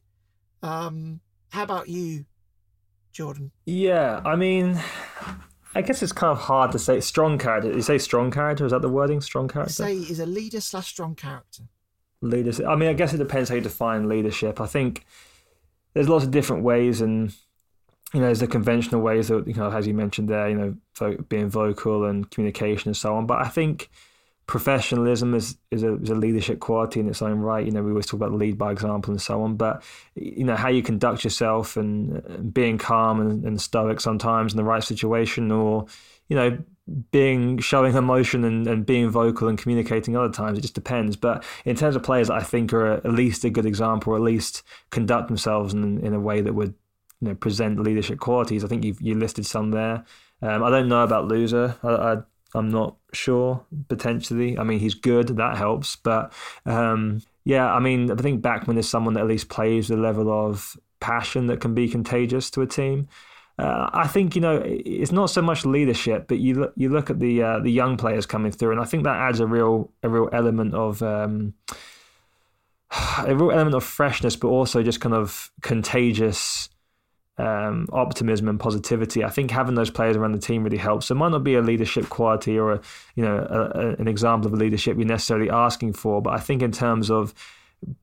Um, 0.63 1.19
how 1.49 1.63
about 1.63 1.89
you, 1.89 2.25
Jordan? 3.11 3.51
Yeah, 3.65 4.21
I 4.25 4.35
mean, 4.35 4.79
I 5.75 5.81
guess 5.81 6.01
it's 6.01 6.13
kind 6.13 6.31
of 6.31 6.39
hard 6.39 6.71
to 6.71 6.79
say 6.79 6.99
strong 7.01 7.37
character. 7.37 7.71
You 7.71 7.81
say 7.81 7.97
strong 7.97 8.31
character? 8.31 8.65
Is 8.65 8.71
that 8.71 8.81
the 8.81 8.89
wording? 8.89 9.21
Strong 9.21 9.49
character? 9.49 9.73
say 9.73 9.93
is 9.95 10.19
a 10.19 10.25
leader 10.25 10.61
slash 10.61 10.87
strong 10.87 11.15
character. 11.15 11.63
leadership. 12.21 12.65
I 12.65 12.75
mean, 12.75 12.89
I 12.89 12.93
guess 12.93 13.13
it 13.13 13.17
depends 13.17 13.49
how 13.49 13.55
you 13.55 13.61
define 13.61 14.07
leadership. 14.07 14.61
I 14.61 14.65
think 14.65 15.05
there's 15.93 16.09
lots 16.09 16.23
of 16.23 16.31
different 16.31 16.63
ways, 16.63 17.01
and 17.01 17.35
you 18.13 18.21
know, 18.21 18.27
there's 18.27 18.39
the 18.39 18.47
conventional 18.47 19.01
ways 19.01 19.27
that 19.27 19.45
you 19.47 19.53
know, 19.55 19.69
as 19.69 19.85
you 19.85 19.93
mentioned 19.93 20.29
there, 20.29 20.49
you 20.49 20.55
know, 20.55 21.17
being 21.29 21.49
vocal 21.49 22.05
and 22.05 22.31
communication 22.31 22.89
and 22.89 22.97
so 22.97 23.15
on. 23.15 23.25
But 23.27 23.39
I 23.39 23.49
think 23.49 23.89
professionalism 24.45 25.33
is 25.33 25.57
is 25.71 25.83
a, 25.83 25.95
is 25.95 26.09
a 26.09 26.15
leadership 26.15 26.59
quality 26.59 26.99
in 26.99 27.07
its 27.07 27.21
own 27.21 27.39
right. 27.39 27.65
You 27.65 27.71
know, 27.71 27.81
we 27.81 27.91
always 27.91 28.05
talk 28.05 28.19
about 28.19 28.33
lead 28.33 28.57
by 28.57 28.71
example 28.71 29.11
and 29.11 29.21
so 29.21 29.41
on. 29.41 29.55
But 29.55 29.83
you 30.15 30.43
know, 30.43 30.55
how 30.55 30.69
you 30.69 30.83
conduct 30.83 31.23
yourself 31.23 31.77
and, 31.77 32.53
being 32.53 32.77
calm 32.77 33.21
and, 33.21 33.45
and 33.45 33.61
stoic 33.61 34.01
sometimes 34.01 34.53
in 34.53 34.57
the 34.57 34.63
right 34.63 34.83
situation, 34.83 35.51
or 35.51 35.85
you 36.27 36.35
know, 36.35 36.57
being 37.11 37.57
showing 37.59 37.95
emotion 37.95 38.43
and, 38.43 38.67
and 38.67 38.85
being 38.85 39.09
vocal 39.09 39.47
and 39.47 39.57
communicating 39.57 40.17
other 40.17 40.33
times. 40.33 40.57
It 40.57 40.61
just 40.61 40.75
depends. 40.75 41.15
But 41.15 41.43
in 41.63 41.75
terms 41.75 41.95
of 41.95 42.03
players 42.03 42.29
I 42.29 42.41
think 42.41 42.73
are 42.73 42.93
at 42.93 43.05
least 43.05 43.45
a 43.45 43.49
good 43.49 43.65
example, 43.65 44.13
or 44.13 44.17
at 44.17 44.23
least 44.23 44.63
conduct 44.89 45.29
themselves 45.29 45.73
in, 45.73 46.05
in 46.05 46.13
a 46.13 46.19
way 46.19 46.41
that 46.41 46.53
would 46.53 46.73
you 47.21 47.29
know 47.29 47.35
present 47.35 47.79
leadership 47.79 48.19
qualities. 48.19 48.63
I 48.63 48.67
think 48.67 48.83
you've 48.83 49.01
you 49.01 49.15
listed 49.15 49.45
some 49.45 49.71
there. 49.71 50.03
Um, 50.41 50.61
I 50.61 50.69
don't 50.69 50.89
know 50.89 51.03
about 51.03 51.29
Louza. 51.29 51.77
I, 51.81 52.13
I 52.13 52.17
I'm 52.55 52.69
not 52.69 52.97
sure. 53.13 53.65
Potentially, 53.87 54.57
I 54.57 54.63
mean 54.63 54.79
he's 54.79 54.93
good. 54.95 55.27
That 55.37 55.57
helps. 55.57 55.95
But 55.95 56.33
um, 56.65 57.21
yeah, 57.43 57.71
I 57.71 57.79
mean 57.79 58.11
I 58.11 58.15
think 58.15 58.41
Bachmann 58.41 58.77
is 58.77 58.89
someone 58.89 59.13
that 59.15 59.21
at 59.21 59.27
least 59.27 59.49
plays 59.49 59.87
the 59.87 59.97
level 59.97 60.31
of 60.31 60.77
passion 60.99 61.47
that 61.47 61.59
can 61.59 61.73
be 61.73 61.89
contagious 61.89 62.49
to 62.51 62.61
a 62.61 62.67
team. 62.67 63.07
Uh, 63.59 63.89
I 63.93 64.07
think 64.07 64.35
you 64.35 64.41
know 64.41 64.61
it's 64.65 65.11
not 65.11 65.29
so 65.29 65.41
much 65.41 65.65
leadership, 65.65 66.27
but 66.27 66.39
you 66.39 66.55
look 66.55 66.73
you 66.75 66.89
look 66.89 67.09
at 67.09 67.19
the 67.19 67.43
uh, 67.43 67.59
the 67.59 67.71
young 67.71 67.97
players 67.97 68.25
coming 68.25 68.51
through, 68.51 68.71
and 68.71 68.81
I 68.81 68.85
think 68.85 69.03
that 69.03 69.15
adds 69.15 69.39
a 69.39 69.45
real 69.45 69.91
a 70.01 70.09
real 70.09 70.29
element 70.33 70.73
of 70.73 71.03
um, 71.03 71.53
a 73.19 73.35
real 73.35 73.51
element 73.51 73.75
of 73.75 73.83
freshness, 73.83 74.35
but 74.35 74.47
also 74.47 74.81
just 74.81 75.01
kind 75.01 75.13
of 75.13 75.51
contagious 75.61 76.69
um, 77.37 77.87
optimism 77.91 78.47
and 78.47 78.59
positivity. 78.59 79.23
I 79.23 79.29
think 79.29 79.51
having 79.51 79.75
those 79.75 79.89
players 79.89 80.15
around 80.15 80.33
the 80.33 80.39
team 80.39 80.63
really 80.63 80.77
helps. 80.77 81.09
It 81.09 81.15
might 81.15 81.31
not 81.31 81.43
be 81.43 81.55
a 81.55 81.61
leadership 81.61 82.09
quality 82.09 82.57
or 82.57 82.73
a 82.73 82.81
you 83.15 83.23
know 83.23 83.37
a, 83.37 83.79
a, 83.79 83.89
an 83.95 84.07
example 84.07 84.47
of 84.47 84.53
a 84.53 84.57
leadership 84.57 84.97
you're 84.97 85.05
necessarily 85.05 85.49
asking 85.49 85.93
for, 85.93 86.21
but 86.21 86.33
I 86.33 86.39
think 86.39 86.61
in 86.61 86.71
terms 86.71 87.09
of 87.09 87.33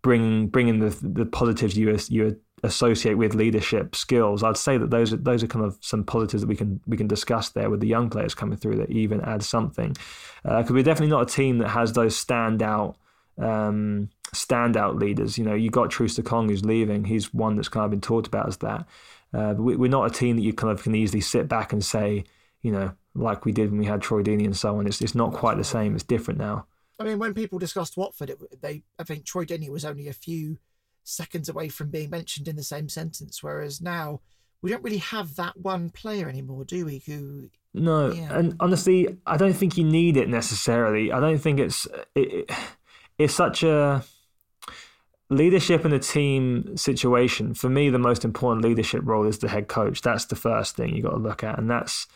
bringing 0.03 0.49
bringing 0.49 0.81
the 0.81 0.97
the 1.03 1.27
positives 1.27 1.77
you 1.77 1.97
you 2.09 2.41
associate 2.63 3.15
with 3.15 3.35
leadership 3.35 3.95
skills, 3.95 4.43
I'd 4.43 4.57
say 4.57 4.77
that 4.77 4.91
those 4.91 5.13
are 5.13 5.17
those 5.17 5.43
are 5.43 5.47
kind 5.47 5.65
of 5.65 5.79
some 5.81 6.05
positives 6.05 6.43
that 6.43 6.49
we 6.49 6.57
can 6.57 6.81
we 6.87 6.97
can 6.97 7.07
discuss 7.07 7.51
there 7.51 7.71
with 7.71 7.81
the 7.81 7.87
young 7.87 8.11
players 8.11 8.35
coming 8.35 8.59
through 8.59 8.77
that 8.77 8.91
even 8.91 9.21
add 9.21 9.43
something. 9.43 9.97
Because 10.43 10.71
we're 10.71 10.83
definitely 10.83 11.11
not 11.11 11.31
a 11.31 11.33
team 11.33 11.59
that 11.59 11.69
has 11.69 11.93
those 11.93 12.23
standout 12.23 12.97
um, 13.39 14.11
standout 14.35 15.01
leaders. 15.01 15.39
You 15.39 15.45
know, 15.45 15.55
you 15.55 15.71
got 15.71 15.91
Truster 15.91 16.25
Kong 16.25 16.49
who's 16.49 16.65
leaving. 16.65 17.05
He's 17.05 17.33
one 17.33 17.57
that's 17.57 17.69
kind 17.69 17.85
of 17.85 17.91
been 17.91 18.01
talked 18.01 18.27
about 18.27 18.49
as 18.49 18.59
that. 18.59 18.87
Uh, 19.33 19.55
we, 19.57 19.77
we're 19.77 19.91
not 19.91 20.07
a 20.07 20.11
team 20.11 20.37
that 20.37 20.43
you 20.43 20.53
kind 20.53 20.73
of 20.73 20.83
can 20.83 20.95
easily 20.95 21.21
sit 21.21 21.49
back 21.49 21.73
and 21.73 21.85
say, 21.85 22.25
you 22.63 22.73
know, 22.73 22.93
like 23.15 23.45
we 23.45 23.53
did 23.53 23.71
when 23.71 23.79
we 23.81 23.87
had 23.87 24.03
Troy 24.03 24.23
Deeney 24.23 24.45
and 24.45 24.57
so 24.57 24.77
on. 24.77 24.87
It's 24.87 25.01
it's 25.01 25.15
not 25.15 25.33
quite 25.33 25.57
the 25.57 25.65
same. 25.65 25.95
It's 25.95 26.05
different 26.05 26.39
now. 26.39 26.67
I 26.99 27.05
mean, 27.05 27.19
when 27.19 27.33
people 27.35 27.59
discussed 27.59 27.97
Watford, 27.97 28.31
it, 28.31 28.61
they 28.61 28.83
I 28.99 29.05
think 29.05 29.25
Troy 29.25 29.45
Deeney 29.45 29.71
was 29.71 29.85
only 29.85 30.09
a 30.09 30.13
few 30.13 30.59
seconds 31.03 31.49
away 31.49 31.69
from 31.69 31.91
being 31.91 32.11
mentioned 32.11 32.47
in 32.47 32.57
the 32.57 32.63
same 32.63 32.89
sentence, 32.89 33.43
whereas 33.43 33.81
now 33.81 34.21
we 34.63 34.71
don't 34.71 34.85
really 34.85 34.99
have 34.99 35.37
that 35.37 35.57
one 35.57 35.91
player 35.91 36.29
anymore, 36.29 36.65
do 36.65 36.85
we? 36.85 36.99
Who 37.07 37.51
No, 37.73 38.13
Yeah. 38.13 38.37
and 38.37 38.57
honestly, 38.61 39.17
I 39.27 39.37
don't 39.37 39.55
think 39.55 39.77
you 39.79 39.85
need 39.85 40.17
it 40.17 40.29
necessarily. 40.29 41.11
I 41.11 41.21
don't 41.21 41.39
think 41.39 41.59
it's 41.59 41.87
it, 42.15 42.33
it, 42.33 42.51
it's 43.19 43.35
such 43.35 43.63
a 43.63 44.05
leadership 45.31 45.85
in 45.85 45.93
a 45.93 45.99
team 45.99 46.77
situation, 46.77 47.55
for 47.55 47.71
me, 47.71 47.89
the 47.89 47.99
most 47.99 48.25
important 48.25 48.65
leadership 48.65 49.03
role 49.05 49.27
is 49.27 49.39
the 49.39 49.49
head 49.49 49.69
coach. 49.69 50.03
That's 50.03 50.27
the 50.27 50.37
first 50.37 50.77
thing 50.77 50.95
you 50.95 51.03
got 51.03 51.11
to 51.11 51.17
look 51.17 51.43
at, 51.43 51.59
and 51.59 51.71
that's 51.71 52.07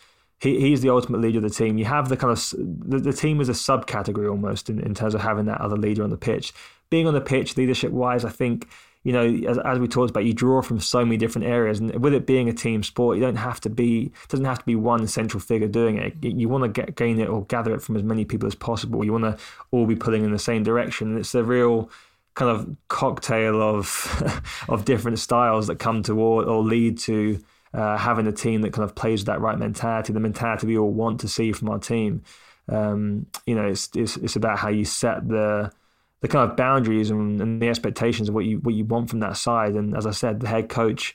he, 0.40 0.60
he's 0.60 0.82
the 0.82 0.90
ultimate 0.90 1.20
leader 1.20 1.38
of 1.38 1.44
the 1.44 1.50
team. 1.50 1.78
You 1.78 1.86
have 1.86 2.08
the 2.08 2.16
kind 2.16 2.32
of 2.32 2.54
the, 2.58 2.98
the 2.98 3.12
team 3.12 3.40
is 3.40 3.48
a 3.48 3.52
subcategory 3.52 4.28
almost 4.28 4.68
in, 4.68 4.80
in 4.80 4.94
terms 4.94 5.14
of 5.14 5.22
having 5.22 5.46
that 5.46 5.60
other 5.60 5.76
leader 5.76 6.02
on 6.02 6.10
the 6.10 6.16
pitch. 6.16 6.52
Being 6.90 7.06
on 7.06 7.14
the 7.14 7.20
pitch, 7.20 7.56
leadership 7.56 7.92
wise, 7.92 8.24
I 8.24 8.30
think 8.30 8.68
you 9.04 9.12
know, 9.12 9.50
as, 9.50 9.58
as 9.58 9.78
we 9.78 9.86
talked 9.86 10.10
about, 10.10 10.24
you 10.24 10.32
draw 10.32 10.62
from 10.62 10.80
so 10.80 11.04
many 11.04 11.18
different 11.18 11.46
areas, 11.46 11.78
and 11.78 11.94
with 12.02 12.14
it 12.14 12.26
being 12.26 12.48
a 12.48 12.54
team 12.54 12.82
sport, 12.82 13.18
you 13.18 13.22
don't 13.22 13.36
have 13.36 13.60
to 13.60 13.70
be 13.70 14.06
it 14.06 14.28
doesn't 14.28 14.46
have 14.46 14.58
to 14.58 14.64
be 14.64 14.74
one 14.74 15.06
central 15.06 15.40
figure 15.40 15.68
doing 15.68 15.98
it. 15.98 16.14
You 16.22 16.48
want 16.48 16.64
to 16.64 16.68
get 16.68 16.96
gain 16.96 17.20
it 17.20 17.28
or 17.28 17.44
gather 17.44 17.74
it 17.74 17.82
from 17.82 17.96
as 17.96 18.02
many 18.02 18.24
people 18.24 18.46
as 18.48 18.54
possible. 18.54 19.04
You 19.04 19.12
want 19.12 19.24
to 19.24 19.36
all 19.70 19.86
be 19.86 19.94
pulling 19.94 20.24
in 20.24 20.32
the 20.32 20.38
same 20.38 20.62
direction. 20.62 21.08
And 21.08 21.18
it's 21.18 21.34
a 21.34 21.44
real 21.44 21.90
kind 22.34 22.50
of 22.50 22.76
cocktail 22.88 23.62
of 23.62 24.42
of 24.68 24.84
different 24.84 25.18
styles 25.18 25.66
that 25.68 25.78
come 25.78 26.02
toward 26.02 26.46
or 26.46 26.62
lead 26.62 26.98
to 26.98 27.38
uh, 27.72 27.96
having 27.96 28.26
a 28.26 28.32
team 28.32 28.62
that 28.62 28.72
kind 28.72 28.84
of 28.84 28.94
plays 28.94 29.20
with 29.20 29.26
that 29.26 29.40
right 29.40 29.58
mentality, 29.58 30.12
the 30.12 30.20
mentality 30.20 30.66
we 30.66 30.78
all 30.78 30.92
want 30.92 31.20
to 31.20 31.28
see 31.28 31.52
from 31.52 31.68
our 31.68 31.78
team. 31.78 32.22
Um, 32.68 33.26
you 33.46 33.54
know, 33.54 33.66
it's, 33.66 33.90
it's 33.94 34.16
it's 34.16 34.36
about 34.36 34.58
how 34.58 34.68
you 34.68 34.84
set 34.84 35.28
the 35.28 35.72
the 36.20 36.28
kind 36.28 36.50
of 36.50 36.56
boundaries 36.56 37.10
and, 37.10 37.38
and, 37.42 37.60
the 37.60 37.68
expectations 37.68 38.30
of 38.30 38.34
what 38.34 38.46
you 38.46 38.58
what 38.60 38.74
you 38.74 38.84
want 38.84 39.10
from 39.10 39.20
that 39.20 39.36
side. 39.36 39.74
And 39.74 39.94
as 39.96 40.06
I 40.06 40.12
said, 40.12 40.40
the 40.40 40.48
head 40.48 40.68
coach, 40.68 41.14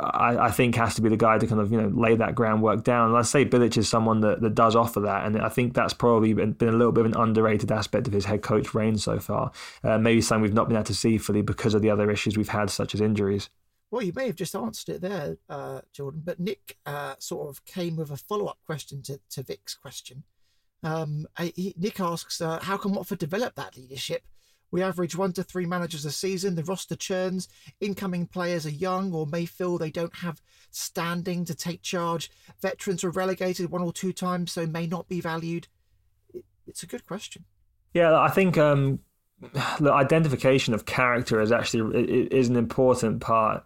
I, 0.00 0.36
I, 0.38 0.50
think, 0.50 0.74
has 0.76 0.94
to 0.96 1.02
be 1.02 1.08
the 1.08 1.16
guy 1.16 1.38
to 1.38 1.46
kind 1.46 1.60
of 1.60 1.70
you 1.70 1.80
know 1.80 1.88
lay 1.88 2.16
that 2.16 2.34
groundwork 2.34 2.84
down. 2.84 3.08
And 3.08 3.18
I 3.18 3.22
say 3.22 3.44
Bilic 3.44 3.76
is 3.76 3.88
someone 3.88 4.20
that, 4.20 4.40
that 4.40 4.54
does 4.54 4.76
offer 4.76 5.00
that, 5.00 5.26
and 5.26 5.40
I 5.40 5.48
think 5.48 5.74
that's 5.74 5.92
probably 5.92 6.32
been, 6.32 6.52
been 6.52 6.68
a 6.68 6.72
little 6.72 6.92
bit 6.92 7.06
of 7.06 7.12
an 7.12 7.20
underrated 7.20 7.70
aspect 7.70 8.06
of 8.06 8.12
his 8.12 8.24
head 8.24 8.42
coach 8.42 8.74
reign 8.74 8.96
so 8.96 9.18
far. 9.18 9.52
Uh, 9.82 9.98
maybe 9.98 10.20
something 10.20 10.42
we've 10.42 10.54
not 10.54 10.68
been 10.68 10.76
able 10.76 10.84
to 10.84 10.94
see 10.94 11.18
fully 11.18 11.42
because 11.42 11.74
of 11.74 11.82
the 11.82 11.90
other 11.90 12.10
issues 12.10 12.36
we've 12.36 12.48
had, 12.48 12.70
such 12.70 12.94
as 12.94 13.00
injuries. 13.00 13.50
Well, 13.90 14.02
you 14.02 14.12
may 14.14 14.26
have 14.26 14.36
just 14.36 14.56
answered 14.56 14.96
it 14.96 15.02
there, 15.02 15.36
uh, 15.48 15.82
Jordan, 15.92 16.22
but 16.24 16.40
Nick 16.40 16.78
uh, 16.84 17.14
sort 17.18 17.48
of 17.48 17.64
came 17.64 17.96
with 17.96 18.10
a 18.10 18.16
follow 18.16 18.46
up 18.46 18.58
question 18.66 19.02
to, 19.02 19.20
to 19.30 19.42
Vic's 19.42 19.74
question. 19.74 20.24
Um, 20.82 21.26
he, 21.38 21.74
Nick 21.78 22.00
asks, 22.00 22.40
uh, 22.40 22.58
how 22.60 22.76
can 22.76 22.92
Watford 22.92 23.18
develop 23.18 23.54
that 23.54 23.76
leadership? 23.76 24.22
We 24.74 24.82
average 24.82 25.14
one 25.14 25.32
to 25.34 25.44
three 25.44 25.66
managers 25.66 26.04
a 26.04 26.10
season. 26.10 26.56
The 26.56 26.64
roster 26.64 26.96
churns. 26.96 27.46
Incoming 27.80 28.26
players 28.26 28.66
are 28.66 28.70
young 28.70 29.12
or 29.12 29.24
may 29.24 29.46
feel 29.46 29.78
they 29.78 29.92
don't 29.92 30.16
have 30.16 30.42
standing 30.72 31.44
to 31.44 31.54
take 31.54 31.80
charge. 31.80 32.28
Veterans 32.60 33.04
are 33.04 33.10
relegated 33.10 33.70
one 33.70 33.82
or 33.82 33.92
two 33.92 34.12
times, 34.12 34.50
so 34.50 34.66
may 34.66 34.88
not 34.88 35.08
be 35.08 35.20
valued. 35.20 35.68
It's 36.66 36.82
a 36.82 36.86
good 36.86 37.06
question. 37.06 37.44
Yeah, 37.92 38.18
I 38.18 38.30
think 38.30 38.58
um, 38.58 38.98
the 39.78 39.92
identification 39.92 40.74
of 40.74 40.86
character 40.86 41.40
is 41.40 41.52
actually 41.52 42.26
is 42.32 42.48
an 42.48 42.56
important 42.56 43.20
part 43.20 43.62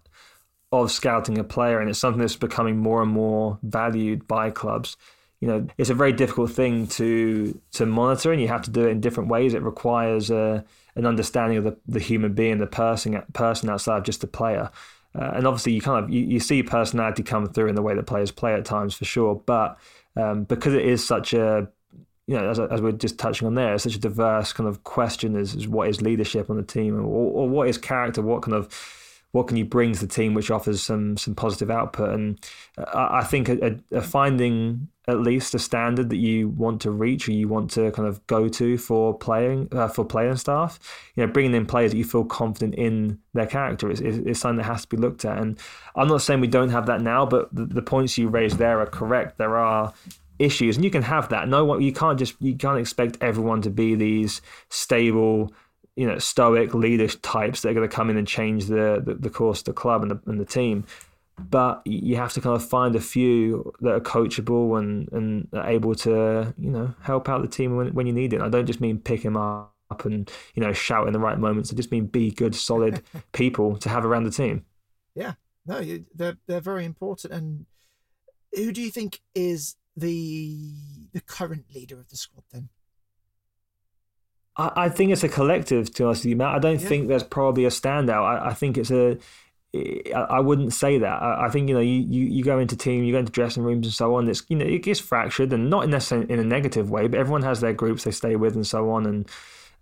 of 0.73 0.93
scouting 0.93 1.39
a 1.39 1.45
player, 1.45 1.81
and 1.81 1.89
it's 1.89 1.99
something 1.99 2.21
that's 2.21 2.37
becoming 2.37 2.77
more 2.77 3.01
and 3.01 3.11
more 3.11 3.59
valued 3.63 4.29
by 4.29 4.51
clubs. 4.51 4.99
You 5.41 5.49
know, 5.49 5.67
it's 5.79 5.89
a 5.89 5.95
very 5.95 6.13
difficult 6.13 6.51
thing 6.51 6.87
to 6.89 7.59
to 7.73 7.87
monitor, 7.87 8.31
and 8.31 8.43
you 8.43 8.49
have 8.49 8.63
to 8.63 8.71
do 8.71 8.87
it 8.87 8.91
in 8.91 9.01
different 9.01 9.31
ways. 9.31 9.55
It 9.55 9.63
requires 9.63 10.31
a, 10.31 10.67
an 10.99 11.07
understanding 11.07 11.59
of 11.59 11.65
the, 11.65 11.77
the 11.87 12.01
human 12.01 12.35
being, 12.35 12.59
the 12.59 12.67
person 12.67 13.23
person 13.33 13.71
outside 13.71 13.99
of 13.99 14.05
just 14.05 14.21
the 14.21 14.27
player. 14.27 14.71
Uh, 15.19 15.33
and 15.35 15.47
obviously, 15.47 15.73
you 15.73 15.81
kind 15.81 16.05
of 16.05 16.11
you, 16.11 16.25
you 16.25 16.41
see 16.41 16.63
personality 16.63 17.23
come 17.23 17.47
through 17.47 17.69
in 17.69 17.75
the 17.75 17.83
way 17.83 17.95
that 17.95 18.07
players 18.07 18.31
play 18.31 18.53
at 18.53 18.65
times 18.65 18.95
for 18.95 19.07
sure. 19.07 19.37
But 19.47 19.79
um, 20.17 20.45
because 20.45 20.75
it 20.75 20.85
is 20.85 21.07
such 21.07 21.33
a 21.33 21.69
you 22.27 22.37
know, 22.37 22.51
as, 22.51 22.61
as 22.61 22.83
we're 22.83 22.93
just 22.93 23.19
touching 23.19 23.47
on 23.47 23.55
there, 23.55 23.79
such 23.79 23.95
a 23.95 23.99
diverse 23.99 24.53
kind 24.53 24.69
of 24.69 24.85
question 24.85 25.35
as, 25.35 25.57
as 25.57 25.67
what 25.67 25.89
is 25.89 26.03
leadership 26.03 26.51
on 26.51 26.59
the 26.59 26.63
team, 26.63 26.95
or, 26.95 27.05
or 27.07 27.49
what 27.49 27.69
is 27.69 27.79
character, 27.79 28.21
what 28.21 28.43
kind 28.43 28.55
of 28.55 28.69
what 29.33 29.47
can 29.47 29.57
you 29.57 29.65
bring 29.65 29.93
to 29.93 30.01
the 30.01 30.07
team 30.07 30.35
which 30.35 30.51
offers 30.51 30.83
some 30.83 31.17
some 31.17 31.35
positive 31.35 31.71
output? 31.71 32.11
And 32.11 32.41
I, 32.79 33.19
I 33.19 33.25
think 33.25 33.49
a, 33.49 33.79
a, 33.93 34.01
finding 34.01 34.89
at 35.07 35.21
least 35.21 35.55
a 35.55 35.59
standard 35.59 36.11
that 36.11 36.17
you 36.17 36.49
want 36.51 36.83
to 36.83 36.91
reach 36.91 37.29
or 37.29 37.33
you 37.33 37.49
want 37.49 37.71
to 37.71 37.91
kind 37.93 38.07
of 38.07 38.25
go 38.27 38.49
to 38.49 38.77
for 38.79 39.17
playing 39.17 39.69
uh, 39.73 39.89
for 39.89 40.05
playing 40.05 40.37
staff 40.37 40.79
you 41.15 41.27
know 41.27 41.33
bringing 41.33 41.55
in 41.55 41.65
players 41.65 41.93
that 41.93 41.97
you 41.97 42.05
feel 42.05 42.25
confident 42.25 42.75
in 42.75 43.19
their 43.33 43.47
character 43.47 43.91
is, 43.91 44.01
is, 44.03 44.19
is, 44.19 44.39
something 44.39 44.59
that 44.59 44.65
has 44.65 44.83
to 44.83 44.89
be 44.89 44.97
looked 44.99 45.25
at. 45.25 45.39
And 45.39 45.59
I'm 45.97 46.09
not 46.09 46.23
saying 46.23 46.41
we 46.41 46.47
don't 46.47 46.69
have 46.71 46.87
that 46.87 47.01
now 47.01 47.25
but 47.25 47.55
the, 47.55 47.65
the 47.67 47.83
points 47.83 48.19
you 48.19 48.29
raised 48.29 48.59
there 48.59 48.81
are 48.81 48.87
correct. 48.87 49.39
There 49.39 49.57
are 49.57 49.93
issues 50.39 50.77
and 50.77 50.85
you 50.85 50.91
can 50.91 51.03
have 51.03 51.29
that. 51.31 51.49
No 51.49 51.65
one 51.65 51.81
you 51.83 51.93
can't 51.93 52.19
just 52.19 52.35
you 52.41 52.55
can't 52.55 52.79
expect 52.79 53.19
everyone 53.21 53.63
to 53.63 53.71
be 53.71 53.95
these 53.95 54.41
stable 54.69 55.53
you 55.99 56.07
know 56.07 56.19
stoic 56.19 56.75
leader 56.75 57.09
types 57.09 57.61
that 57.61 57.71
are 57.71 57.75
going 57.75 57.89
to 57.89 57.95
come 57.95 58.09
in 58.09 58.17
and 58.17 58.27
change 58.27 58.67
the, 58.67 59.03
the, 59.05 59.15
the 59.15 59.31
course 59.31 59.61
of 59.61 59.65
the 59.67 59.73
club 59.73 60.03
and 60.03 60.11
the, 60.13 60.21
and 60.27 60.41
the 60.41 60.45
team 60.45 60.85
but 61.39 61.83
you 61.85 62.17
have 62.17 62.33
to 62.33 62.41
kind 62.41 62.57
of 62.57 62.69
find 62.69 62.97
a 62.97 63.01
few 63.01 63.73
that 63.81 63.95
are 63.95 64.01
coachable 64.01 64.79
and 64.79 65.09
and 65.13 65.49
are 65.53 65.69
able 65.69 65.95
to 65.95 66.53
you 66.59 66.71
know 66.71 66.95
help 67.01 67.29
out 67.29 67.43
the 67.43 67.49
team 67.49 67.77
when, 67.77 67.95
when 67.95 68.07
you 68.07 68.13
need 68.13 68.33
it. 68.33 68.41
I 68.41 68.49
don't 68.49 68.67
just 68.67 68.81
mean 68.81 68.99
pick 68.99 69.23
him 69.23 69.37
up 69.37 69.73
and 70.05 70.31
you 70.55 70.63
know 70.63 70.73
shout 70.73 71.07
in 71.07 71.13
the 71.13 71.19
right 71.19 71.39
moments. 71.39 71.73
I 71.73 71.77
just 71.77 71.93
mean 71.93 72.07
be 72.07 72.31
good, 72.31 72.55
solid 72.55 73.03
people 73.33 73.77
to 73.79 73.89
have 73.89 74.05
around 74.05 74.25
the 74.25 74.31
team. 74.31 74.65
Yeah, 75.15 75.35
no, 75.67 75.79
you, 75.79 76.07
they're 76.15 76.39
they're 76.47 76.61
very 76.61 76.85
important. 76.85 77.33
And 77.33 77.67
who 78.53 78.73
do 78.73 78.83
you 78.83 78.91
think 78.91 79.21
is 79.35 79.77
the 79.97 80.73
the 81.13 81.21
current 81.21 81.67
leader 81.75 82.01
of 82.01 82.09
the 82.09 82.17
squad 82.17 82.45
then? 82.53 82.69
I, 84.59 84.73
I 84.77 84.89
think 84.89 85.13
it's 85.13 85.25
a 85.25 85.29
collective, 85.29 85.93
to 85.95 86.09
us. 86.09 86.25
Matt. 86.25 86.55
I 86.55 86.59
don't 86.59 86.81
yeah. 86.81 86.89
think 86.89 87.09
there's 87.09 87.23
probably 87.23 87.65
a 87.65 87.71
standout. 87.71 88.23
I, 88.23 88.49
I 88.51 88.55
think 88.55 88.77
it's 88.77 88.91
a. 88.91 89.19
I 90.15 90.41
wouldn't 90.41 90.73
say 90.73 90.99
that. 90.99 91.23
I 91.23 91.51
think 91.51 91.69
you 91.69 91.75
know 91.75 91.81
you, 91.81 92.01
you, 92.09 92.25
you 92.25 92.43
go 92.43 92.59
into 92.59 92.75
team, 92.75 93.05
you 93.05 93.13
go 93.13 93.19
into 93.19 93.31
dressing 93.31 93.63
rooms 93.63 93.87
and 93.87 93.95
so 93.95 94.15
on. 94.15 94.27
It's 94.27 94.43
you 94.49 94.57
know 94.57 94.65
it 94.65 94.83
gets 94.83 94.99
fractured 94.99 95.53
and 95.53 95.69
not 95.69 95.85
in 95.85 95.91
necessarily 95.91 96.31
in 96.31 96.39
a 96.39 96.45
negative 96.45 96.91
way, 96.91 97.07
but 97.07 97.21
everyone 97.21 97.43
has 97.43 97.61
their 97.61 97.75
groups 97.75 98.05
they 98.05 98.11
stay 98.11 98.35
with 98.35 98.55
and 98.55 98.67
so 98.67 98.91
on, 98.91 99.05
and 99.05 99.31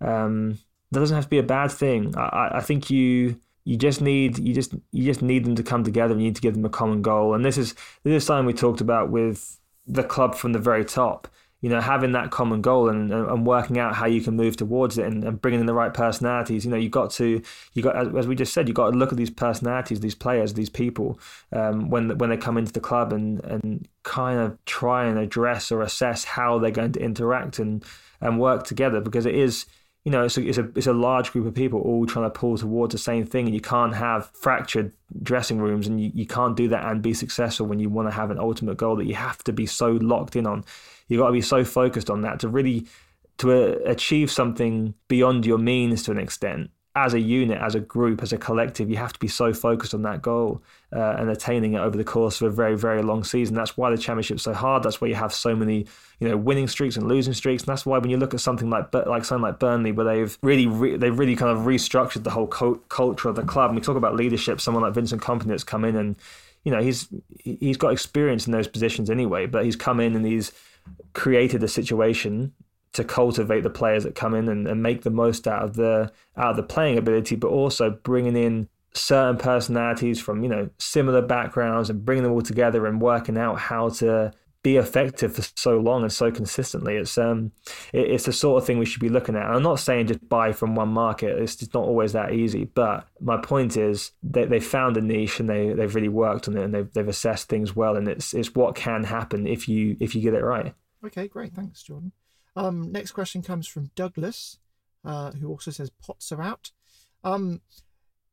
um, 0.01 0.59
that 0.91 0.99
doesn't 0.99 1.15
have 1.15 1.23
to 1.25 1.29
be 1.29 1.39
a 1.39 1.43
bad 1.43 1.71
thing. 1.71 2.13
I, 2.17 2.49
I 2.55 2.61
think 2.61 2.89
you 2.89 3.39
you 3.63 3.77
just 3.77 4.01
need 4.01 4.37
you 4.39 4.53
just 4.53 4.73
you 4.91 5.05
just 5.05 5.21
need 5.21 5.45
them 5.45 5.55
to 5.55 5.63
come 5.63 5.85
together. 5.85 6.11
and 6.11 6.21
You 6.21 6.27
need 6.27 6.35
to 6.35 6.41
give 6.41 6.53
them 6.53 6.65
a 6.65 6.69
common 6.69 7.01
goal, 7.01 7.33
and 7.33 7.45
this 7.45 7.57
is 7.57 7.73
this 8.03 8.11
is 8.11 8.25
something 8.25 8.45
we 8.45 8.53
talked 8.53 8.81
about 8.81 9.09
with 9.09 9.57
the 9.85 10.03
club 10.03 10.35
from 10.35 10.51
the 10.51 10.59
very 10.59 10.83
top 10.83 11.29
you 11.61 11.69
know, 11.69 11.81
having 11.81 12.11
that 12.11 12.29
common 12.29 12.61
goal 12.61 12.87
and, 12.89 13.11
and 13.11 13.45
working 13.45 13.79
out 13.79 13.95
how 13.95 14.05
you 14.05 14.21
can 14.21 14.35
move 14.35 14.55
towards 14.57 14.97
it 14.97 15.05
and, 15.05 15.23
and 15.23 15.41
bringing 15.41 15.59
in 15.59 15.65
the 15.65 15.73
right 15.73 15.93
personalities. 15.93 16.63
You 16.63 16.71
know, 16.71 16.77
you 16.77 16.89
got 16.89 17.09
to, 17.11 17.41
you 17.73 17.81
got, 17.81 18.15
as 18.15 18.27
we 18.27 18.35
just 18.35 18.53
said, 18.53 18.67
you 18.67 18.73
got 18.73 18.91
to 18.91 18.97
look 18.97 19.11
at 19.11 19.17
these 19.17 19.31
personalities, 19.31 19.99
these 19.99 20.15
players, 20.15 20.53
these 20.53 20.69
people 20.69 21.19
um, 21.51 21.89
when 21.89 22.17
when 22.17 22.29
they 22.29 22.37
come 22.37 22.57
into 22.57 22.71
the 22.71 22.79
club 22.79 23.11
and 23.11 23.43
and 23.43 23.87
kind 24.03 24.39
of 24.39 24.57
try 24.65 25.05
and 25.05 25.17
address 25.17 25.71
or 25.71 25.81
assess 25.81 26.23
how 26.23 26.59
they're 26.59 26.71
going 26.71 26.91
to 26.91 27.01
interact 27.01 27.59
and 27.59 27.83
and 28.21 28.39
work 28.39 28.63
together 28.63 29.01
because 29.01 29.25
it 29.25 29.35
is 29.35 29.65
you 30.07 30.11
know, 30.11 30.23
it's 30.23 30.37
a, 30.37 30.47
it's 30.47 30.57
a 30.57 30.71
it's 30.73 30.87
a 30.87 30.93
large 30.93 31.33
group 31.33 31.45
of 31.45 31.53
people 31.53 31.81
all 31.81 32.05
trying 32.05 32.23
to 32.23 32.29
pull 32.29 32.57
towards 32.57 32.93
the 32.93 32.97
same 32.97 33.25
thing, 33.25 33.45
and 33.45 33.53
you 33.53 33.59
can't 33.59 33.93
have 33.93 34.31
fractured 34.39 34.93
dressing 35.21 35.57
rooms, 35.57 35.85
and 35.85 35.99
you, 35.99 36.11
you 36.13 36.25
can't 36.25 36.55
do 36.55 36.69
that 36.69 36.85
and 36.85 37.01
be 37.01 37.13
successful 37.13 37.65
when 37.65 37.79
you 37.79 37.89
want 37.89 38.07
to 38.07 38.13
have 38.13 38.31
an 38.31 38.39
ultimate 38.39 38.77
goal 38.77 38.95
that 38.95 39.05
you 39.05 39.15
have 39.15 39.43
to 39.43 39.51
be 39.51 39.65
so 39.65 39.91
locked 39.91 40.37
in 40.37 40.47
on. 40.47 40.63
You 41.07 41.17
got 41.17 41.27
to 41.27 41.33
be 41.33 41.41
so 41.41 41.63
focused 41.63 42.09
on 42.09 42.21
that 42.21 42.39
to 42.41 42.47
really 42.47 42.87
to 43.37 43.51
uh, 43.51 43.79
achieve 43.89 44.31
something 44.31 44.93
beyond 45.07 45.45
your 45.45 45.57
means 45.57 46.03
to 46.03 46.11
an 46.11 46.17
extent 46.17 46.71
as 46.97 47.13
a 47.13 47.19
unit, 47.19 47.59
as 47.61 47.75
a 47.75 47.79
group, 47.79 48.23
as 48.23 48.33
a 48.33 48.37
collective, 48.39 48.89
you 48.89 48.97
have 48.97 49.13
to 49.13 49.19
be 49.19 49.27
so 49.27 49.53
focused 49.53 49.93
on 49.93 50.01
that 50.01 50.19
goal 50.19 50.63
uh, 50.95 51.15
and 51.19 51.29
attaining 51.29 51.73
it 51.73 51.77
over 51.77 51.95
the 51.95 52.03
course 52.03 52.41
of 52.41 52.47
a 52.47 52.49
very, 52.49 52.75
very 52.75 53.03
long 53.03 53.23
season. 53.23 53.55
That's 53.55 53.77
why 53.77 53.91
the 53.91 53.99
championship's 53.99 54.41
so 54.41 54.53
hard. 54.53 54.81
That's 54.81 54.99
why 54.99 55.07
you 55.07 55.13
have 55.13 55.31
so 55.31 55.55
many, 55.55 55.85
you 56.19 56.27
know, 56.27 56.35
winning 56.35 56.67
streaks 56.67 56.97
and 56.97 57.07
losing 57.07 57.33
streaks. 57.33 57.61
And 57.63 57.67
that's 57.67 57.85
why 57.85 57.99
when 57.99 58.09
you 58.09 58.17
look 58.17 58.33
at 58.33 58.39
something 58.39 58.71
like 58.71 58.91
like 58.93 59.25
something 59.25 59.43
like 59.43 59.59
Burnley, 59.59 59.91
where 59.91 60.05
they've 60.05 60.35
really 60.41 60.65
re- 60.65 60.97
they've 60.97 61.17
really 61.17 61.35
kind 61.35 61.55
of 61.55 61.65
restructured 61.65 62.23
the 62.23 62.31
whole 62.31 62.47
co- 62.47 62.81
culture 62.89 63.29
of 63.29 63.35
the 63.35 63.43
club. 63.43 63.69
And 63.69 63.75
we 63.75 63.83
talk 63.83 63.97
about 63.97 64.15
leadership. 64.15 64.59
Someone 64.59 64.81
like 64.81 64.95
Vincent 64.95 65.21
Kompany 65.21 65.49
that's 65.49 65.63
come 65.63 65.85
in 65.85 65.95
and, 65.95 66.15
you 66.63 66.71
know, 66.71 66.81
he's 66.81 67.09
he's 67.37 67.77
got 67.77 67.93
experience 67.93 68.47
in 68.47 68.53
those 68.53 68.67
positions 68.67 69.11
anyway, 69.11 69.45
but 69.45 69.65
he's 69.65 69.75
come 69.75 69.99
in 69.99 70.15
and 70.15 70.25
he's 70.25 70.51
created 71.13 71.63
a 71.63 71.67
situation 71.67 72.53
to 72.93 73.03
cultivate 73.03 73.61
the 73.61 73.69
players 73.69 74.03
that 74.03 74.15
come 74.15 74.33
in 74.33 74.49
and, 74.49 74.67
and 74.67 74.81
make 74.81 75.03
the 75.03 75.09
most 75.09 75.47
out 75.47 75.63
of 75.63 75.75
the 75.75 76.11
out 76.35 76.51
of 76.51 76.55
the 76.55 76.63
playing 76.63 76.97
ability, 76.97 77.35
but 77.35 77.49
also 77.49 77.91
bringing 77.91 78.35
in 78.35 78.67
certain 78.93 79.37
personalities 79.37 80.19
from 80.19 80.43
you 80.43 80.49
know 80.49 80.69
similar 80.79 81.21
backgrounds 81.21 81.89
and 81.89 82.03
bringing 82.03 82.23
them 82.23 82.33
all 82.33 82.41
together 82.41 82.85
and 82.85 83.01
working 83.01 83.37
out 83.37 83.59
how 83.59 83.89
to 83.89 84.31
be 84.67 84.75
effective 84.75 85.33
for 85.33 85.43
so 85.55 85.77
long 85.77 86.03
and 86.03 86.11
so 86.11 86.29
consistently. 86.29 86.97
It's 86.97 87.17
um, 87.17 87.53
it, 87.93 88.11
it's 88.11 88.25
the 88.25 88.33
sort 88.33 88.61
of 88.61 88.67
thing 88.67 88.77
we 88.77 88.85
should 88.85 89.01
be 89.01 89.07
looking 89.07 89.37
at. 89.37 89.43
I'm 89.43 89.63
not 89.63 89.79
saying 89.79 90.07
just 90.07 90.27
buy 90.27 90.51
from 90.51 90.75
one 90.75 90.89
market. 90.89 91.41
It's 91.41 91.73
not 91.73 91.85
always 91.85 92.11
that 92.13 92.33
easy. 92.33 92.65
But 92.65 93.07
my 93.21 93.37
point 93.37 93.77
is 93.77 94.11
they 94.21 94.43
they 94.43 94.59
found 94.59 94.97
a 94.97 95.01
niche 95.01 95.39
and 95.39 95.49
they 95.49 95.71
they've 95.71 95.95
really 95.95 96.09
worked 96.09 96.49
on 96.49 96.57
it 96.57 96.63
and 96.63 96.73
they've 96.73 96.91
they've 96.91 97.07
assessed 97.07 97.47
things 97.47 97.75
well. 97.75 97.95
And 97.95 98.09
it's 98.09 98.33
it's 98.33 98.53
what 98.53 98.75
can 98.75 99.05
happen 99.05 99.47
if 99.47 99.69
you 99.69 99.95
if 100.01 100.13
you 100.15 100.21
get 100.21 100.33
it 100.33 100.43
right. 100.43 100.73
Okay, 101.05 101.29
great. 101.29 101.53
Thanks, 101.53 101.81
Jordan. 101.81 102.11
Um, 102.57 102.91
next 102.91 103.11
question 103.11 103.41
comes 103.41 103.67
from 103.67 103.91
Douglas, 103.95 104.57
uh, 105.05 105.31
who 105.31 105.47
also 105.47 105.71
says 105.71 105.91
pots 106.05 106.31
are 106.33 106.41
out. 106.41 106.71
Um, 107.23 107.61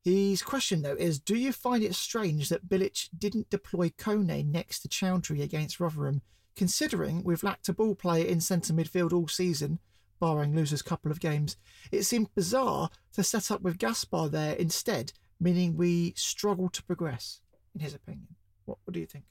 his 0.05 0.43
question 0.43 0.83
though 0.83 0.95
is: 0.95 1.19
Do 1.19 1.35
you 1.35 1.51
find 1.51 1.83
it 1.83 1.95
strange 1.95 2.49
that 2.49 2.69
Bilic 2.69 3.09
didn't 3.17 3.49
deploy 3.49 3.89
Kone 3.89 4.45
next 4.45 4.81
to 4.81 4.87
Choudhury 4.87 5.41
against 5.41 5.79
Rotherham, 5.79 6.21
considering 6.55 7.23
we've 7.23 7.43
lacked 7.43 7.67
a 7.69 7.73
ball 7.73 7.95
player 7.95 8.25
in 8.25 8.39
centre 8.39 8.71
midfield 8.71 9.11
all 9.11 9.27
season, 9.27 9.79
barring 10.19 10.53
Louza's 10.53 10.83
couple 10.83 11.11
of 11.11 11.19
games? 11.19 11.57
It 11.91 12.03
seemed 12.03 12.33
bizarre 12.35 12.89
to 13.13 13.23
set 13.23 13.49
up 13.49 13.61
with 13.61 13.79
Gaspar 13.79 14.29
there 14.29 14.53
instead, 14.53 15.11
meaning 15.39 15.75
we 15.75 16.13
struggle 16.15 16.69
to 16.69 16.83
progress. 16.83 17.41
In 17.73 17.81
his 17.81 17.95
opinion, 17.95 18.35
what, 18.65 18.77
what 18.85 18.93
do 18.93 18.99
you 18.99 19.07
think? 19.07 19.25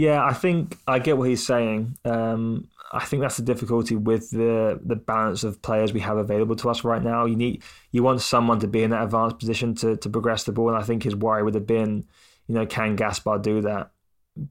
Yeah, 0.00 0.24
I 0.24 0.32
think 0.32 0.78
I 0.86 0.98
get 0.98 1.18
what 1.18 1.28
he's 1.28 1.44
saying. 1.44 1.98
Um, 2.06 2.68
I 2.90 3.04
think 3.04 3.20
that's 3.20 3.36
the 3.36 3.42
difficulty 3.42 3.96
with 3.96 4.30
the 4.30 4.80
the 4.82 4.96
balance 4.96 5.44
of 5.44 5.60
players 5.60 5.92
we 5.92 6.00
have 6.00 6.16
available 6.16 6.56
to 6.56 6.70
us 6.70 6.84
right 6.84 7.02
now. 7.02 7.26
You 7.26 7.36
need 7.36 7.62
you 7.92 8.02
want 8.02 8.22
someone 8.22 8.60
to 8.60 8.66
be 8.66 8.82
in 8.82 8.92
that 8.92 9.02
advanced 9.02 9.38
position 9.38 9.74
to 9.74 9.98
to 9.98 10.08
progress 10.08 10.44
the 10.44 10.52
ball, 10.52 10.70
and 10.70 10.78
I 10.78 10.84
think 10.84 11.02
his 11.02 11.14
worry 11.14 11.42
would 11.42 11.54
have 11.54 11.66
been, 11.66 12.06
you 12.46 12.54
know, 12.54 12.64
can 12.64 12.96
Gaspar 12.96 13.40
do 13.40 13.60
that? 13.60 13.90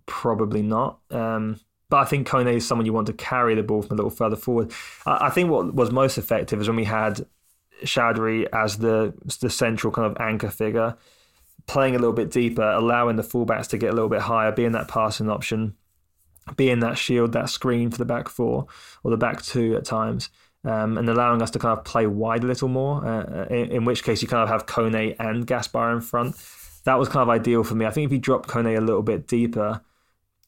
Probably 0.06 0.62
not. 0.62 1.00
Um, 1.10 1.60
but 1.90 1.98
I 1.98 2.06
think 2.06 2.28
Kone 2.28 2.54
is 2.54 2.68
someone 2.68 2.86
you 2.86 2.94
want 2.94 3.08
to 3.08 3.14
carry 3.14 3.56
the 3.56 3.64
ball 3.64 3.82
from 3.82 3.96
a 3.96 3.98
little 3.98 4.12
further 4.12 4.36
forward. 4.36 4.72
I, 5.08 5.26
I 5.26 5.30
think 5.32 5.50
what 5.50 5.74
was 5.74 5.90
most 5.90 6.20
effective 6.20 6.62
is 6.62 6.68
when 6.68 6.78
we 6.78 6.86
had 6.86 7.26
Choudhury 7.86 8.48
as 8.54 8.78
the 8.78 9.16
the 9.42 9.50
central 9.50 9.92
kind 9.92 10.06
of 10.12 10.16
anchor 10.22 10.52
figure 10.52 10.96
playing 11.70 11.96
a 11.96 12.00
little 12.00 12.14
bit 12.14 12.32
deeper, 12.32 12.64
allowing 12.64 13.16
the 13.16 13.24
fullbacks 13.24 13.68
to 13.68 13.78
get 13.78 13.92
a 13.92 13.94
little 13.94 14.10
bit 14.10 14.22
higher, 14.22 14.52
being 14.52 14.72
that 14.72 14.88
passing 14.88 15.30
option, 15.30 15.76
being 16.56 16.80
that 16.80 16.98
shield, 16.98 17.32
that 17.34 17.48
screen 17.48 17.92
for 17.92 18.00
the 18.00 18.06
back 18.06 18.28
four 18.28 18.66
or 19.04 19.12
the 19.12 19.18
back 19.18 19.44
two 19.44 19.76
at 19.76 19.86
times, 19.86 20.32
um, 20.64 20.98
and 20.98 21.08
allowing 21.08 21.44
us 21.44 21.52
to 21.52 21.60
kind 21.60 21.78
of 21.78 21.86
play 21.86 22.08
wide 22.08 22.44
a 22.44 22.48
little 22.48 22.70
more. 22.70 23.06
Uh, 23.06 23.46
in, 23.46 23.72
in, 23.72 23.86
which 23.86 24.04
case, 24.04 24.24
you 24.24 24.28
kind 24.28 24.42
of 24.42 24.50
have 24.50 24.66
Kone 24.66 25.16
and 25.20 25.46
Gaspar 25.46 25.92
in 25.92 26.02
front. 26.02 26.36
That 26.86 26.98
was 26.98 27.08
kind 27.08 27.22
of 27.22 27.30
ideal 27.30 27.64
for 27.64 27.76
me. 27.76 27.86
I 27.86 27.92
think 27.92 28.06
if 28.08 28.12
you 28.12 28.18
drop 28.18 28.48
Kone 28.48 28.76
a 28.76 28.82
little 28.82 29.04
bit 29.04 29.28
deeper, 29.28 29.82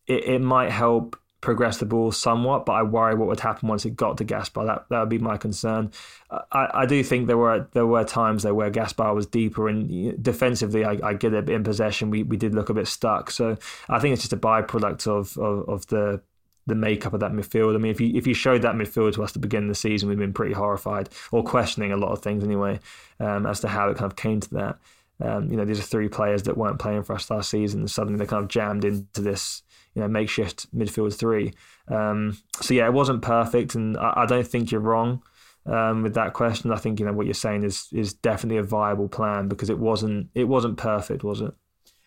it, 0.07 0.23
it 0.23 0.41
might 0.41 0.71
help 0.71 1.20
progress 1.41 1.77
the 1.79 1.85
ball 1.85 2.11
somewhat, 2.11 2.65
but 2.65 2.73
I 2.73 2.83
worry 2.83 3.15
what 3.15 3.27
would 3.27 3.39
happen 3.39 3.67
once 3.67 3.83
it 3.85 3.95
got 3.95 4.17
to 4.19 4.23
Gaspar. 4.23 4.65
That 4.65 4.85
that 4.89 4.99
would 4.99 5.09
be 5.09 5.17
my 5.17 5.37
concern. 5.37 5.91
I, 6.29 6.69
I 6.73 6.85
do 6.85 7.03
think 7.03 7.27
there 7.27 7.37
were 7.37 7.67
there 7.73 7.87
were 7.87 8.03
times 8.03 8.43
there 8.43 8.53
where 8.53 8.69
Gaspar 8.69 9.13
was 9.13 9.25
deeper 9.25 9.67
and 9.67 10.21
defensively, 10.23 10.85
I, 10.85 10.99
I 11.03 11.13
get 11.15 11.33
it 11.33 11.49
in 11.49 11.63
possession. 11.63 12.11
We 12.11 12.23
we 12.23 12.37
did 12.37 12.53
look 12.53 12.69
a 12.69 12.73
bit 12.73 12.87
stuck. 12.87 13.31
So 13.31 13.57
I 13.89 13.99
think 13.99 14.13
it's 14.13 14.21
just 14.21 14.33
a 14.33 14.37
byproduct 14.37 15.07
of 15.07 15.37
of, 15.37 15.67
of 15.67 15.87
the 15.87 16.21
the 16.67 16.75
makeup 16.75 17.13
of 17.13 17.21
that 17.21 17.31
midfield. 17.31 17.75
I 17.75 17.79
mean, 17.79 17.91
if 17.91 17.99
you 17.99 18.15
if 18.15 18.27
you 18.27 18.35
showed 18.35 18.61
that 18.61 18.75
midfield 18.75 19.13
to 19.13 19.23
us 19.23 19.31
at 19.31 19.33
the 19.33 19.39
beginning 19.39 19.69
of 19.69 19.75
the 19.75 19.79
season, 19.79 20.09
we've 20.09 20.17
been 20.17 20.33
pretty 20.33 20.53
horrified 20.53 21.09
or 21.31 21.43
questioning 21.43 21.91
a 21.91 21.97
lot 21.97 22.11
of 22.11 22.21
things 22.21 22.43
anyway 22.43 22.79
um, 23.19 23.45
as 23.45 23.61
to 23.61 23.67
how 23.67 23.89
it 23.89 23.97
kind 23.97 24.11
of 24.11 24.15
came 24.15 24.39
to 24.39 24.49
that. 24.53 24.77
Um, 25.19 25.49
you 25.49 25.57
know, 25.57 25.65
these 25.65 25.79
are 25.79 25.83
three 25.83 26.09
players 26.09 26.43
that 26.43 26.57
weren't 26.57 26.79
playing 26.79 27.03
for 27.03 27.13
us 27.15 27.29
last 27.29 27.49
season, 27.49 27.81
and 27.81 27.91
suddenly 27.91 28.17
they 28.17 28.25
kind 28.25 28.43
of 28.43 28.49
jammed 28.49 28.85
into 28.85 29.21
this 29.21 29.63
you 29.95 30.01
know 30.01 30.07
makeshift 30.07 30.73
midfield 30.75 31.17
three. 31.17 31.53
Um, 31.87 32.37
so 32.61 32.73
yeah, 32.73 32.85
it 32.85 32.93
wasn't 32.93 33.21
perfect, 33.21 33.75
and 33.75 33.97
I, 33.97 34.13
I 34.17 34.25
don't 34.25 34.47
think 34.47 34.71
you're 34.71 34.81
wrong 34.81 35.23
um, 35.65 36.03
with 36.03 36.13
that 36.15 36.33
question. 36.33 36.71
I 36.71 36.77
think 36.77 36.99
you 36.99 37.05
know 37.05 37.13
what 37.13 37.25
you're 37.25 37.33
saying 37.33 37.63
is 37.63 37.87
is 37.91 38.13
definitely 38.13 38.57
a 38.57 38.63
viable 38.63 39.09
plan 39.09 39.47
because 39.47 39.69
it 39.69 39.79
wasn't 39.79 40.29
it 40.33 40.45
wasn't 40.45 40.77
perfect, 40.77 41.23
was 41.23 41.41
it? 41.41 41.53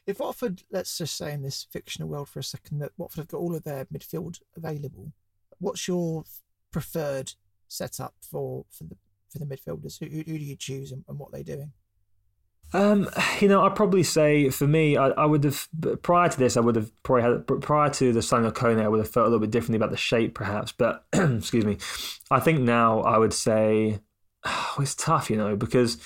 If 0.07 0.21
Watford, 0.21 0.63
let's 0.71 0.99
just 0.99 1.17
say 1.17 1.33
in 1.33 1.43
this 1.43 1.67
fictional 1.71 2.09
world 2.09 2.29
for 2.29 2.39
a 2.39 2.45
second, 2.45 2.79
that 2.81 2.93
Watford 2.99 3.21
have 3.21 3.29
got 3.29 3.39
all 3.39 3.55
of 3.55 3.65
their 3.65 3.87
midfield 3.87 4.39
available, 4.55 5.13
what's 5.59 5.89
your 5.89 6.25
preferred 6.71 7.33
setup 7.69 8.15
for 8.21 8.67
for 8.71 8.85
the 8.85 8.97
for 9.31 9.39
the 9.39 9.47
midfielders? 9.47 9.99
Who, 9.99 10.07
who 10.07 10.39
do 10.39 10.45
you 10.45 10.57
choose 10.57 10.93
and, 10.93 11.05
and 11.09 11.19
what 11.19 11.33
they're 11.33 11.43
doing? 11.43 11.73
Um, 12.75 13.09
you 13.41 13.47
know, 13.47 13.63
I'd 13.65 13.77
probably 13.77 14.03
say 14.03 14.51
for 14.51 14.67
me, 14.67 14.97
I, 14.97 15.11
I, 15.11 15.27
would 15.27 15.45
have 15.45 15.69
prior 16.03 16.29
to 16.29 16.37
this, 16.37 16.57
I 16.57 16.61
would 16.61 16.75
have 16.75 16.91
probably 17.05 17.23
had 17.23 17.47
prior 17.63 17.89
to 17.89 18.13
the 18.13 18.21
signing 18.21 18.47
of 18.47 18.55
Kone, 18.55 18.83
I 18.83 18.89
would 18.89 18.99
have 18.99 19.09
felt 19.09 19.27
a 19.27 19.29
little 19.29 19.39
bit 19.39 19.53
differently 19.53 19.77
about 19.77 19.93
the 19.93 19.97
shape, 19.97 20.35
perhaps. 20.35 20.73
But 20.73 21.05
excuse 21.13 21.65
me, 21.65 21.79
I 22.33 22.41
think 22.41 22.61
now 22.61 23.01
I 23.03 23.17
would 23.17 23.33
say 23.33 24.01
oh, 24.45 24.75
it's 24.81 24.97
tough, 24.97 25.31
you 25.31 25.37
know, 25.37 25.55
because 25.55 25.99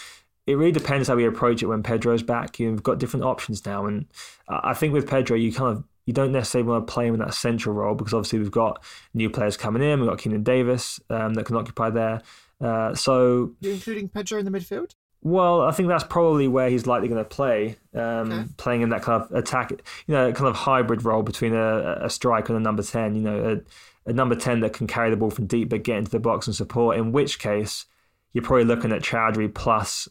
it 0.47 0.59
really 0.59 0.73
depends 0.73 1.09
how 1.09 1.17
we 1.17 1.25
approach 1.25 1.63
it 1.63 1.67
when 1.67 1.83
Pedro's 1.83 2.23
back. 2.23 2.61
You've 2.61 2.83
got 2.83 2.99
different 2.99 3.25
options 3.25 3.65
now, 3.65 3.87
and 3.87 4.07
I 4.47 4.75
think 4.75 4.93
with 4.93 5.09
Pedro, 5.09 5.39
you 5.39 5.53
kind 5.53 5.79
of 5.79 5.85
you 6.05 6.13
don't 6.13 6.33
necessarily 6.33 6.69
want 6.69 6.87
to 6.87 6.93
play 6.93 7.07
him 7.07 7.15
in 7.15 7.21
that 7.21 7.35
central 7.35 7.75
role 7.75 7.95
because 7.95 8.13
obviously 8.13 8.39
we've 8.39 8.51
got 8.51 8.83
new 9.15 9.31
players 9.31 9.57
coming 9.57 9.83
in. 9.83 10.01
We've 10.01 10.09
got 10.09 10.19
Keinan 10.19 10.45
Davis 10.45 11.01
um, 11.09 11.35
that 11.35 11.45
can 11.45 11.57
occupy 11.57 11.91
there. 11.91 12.23
Uh, 12.61 12.95
so, 12.95 13.55
you're 13.61 13.75
including 13.75 14.09
Pedro 14.09 14.39
in 14.39 14.45
the 14.45 14.51
midfield. 14.51 14.95
Well, 15.23 15.63
I 15.63 15.73
think 15.73 15.89
that's 15.89 16.05
probably 16.05 16.47
where 16.47 16.71
he's 16.71 16.87
likely 16.87 17.09
going 17.09 17.23
to 17.23 17.29
play, 17.29 17.77
um, 17.93 18.33
okay. 18.33 18.45
playing 18.57 18.83
in 18.83 18.91
that 18.91 19.03
kind 19.03 19.23
of 19.23 19.33
attack, 19.33 19.71
you 19.73 20.15
know, 20.15 20.33
kind 20.33 20.49
of 20.49 20.55
hybrid 20.55 21.05
role 21.05 21.23
between 21.23 21.55
a, 21.55 21.99
a 22.03 22.11
striker 22.11 22.55
and 22.55 22.61
a 22.61 22.65
number 22.65 22.85
10, 22.85 23.17
you 23.17 23.23
know, 23.23 23.61
a, 24.07 24.11
a, 24.11 24.13
number 24.13 24.37
10 24.37 24.61
that 24.61 24.73
can 24.73 24.87
carry 24.87 25.11
the 25.11 25.17
ball 25.17 25.31
from 25.31 25.47
deep 25.47 25.71
but 25.71 25.83
get 25.83 25.99
into 25.99 26.11
the 26.11 26.21
box 26.21 26.47
and 26.47 26.55
support, 26.55 26.97
in 26.97 27.11
which 27.11 27.41
case 27.41 27.87
you're 28.33 28.45
probably 28.45 28.65
looking 28.65 28.93
at 28.93 29.03
Choudhury 29.03 29.53
plus 29.53 30.09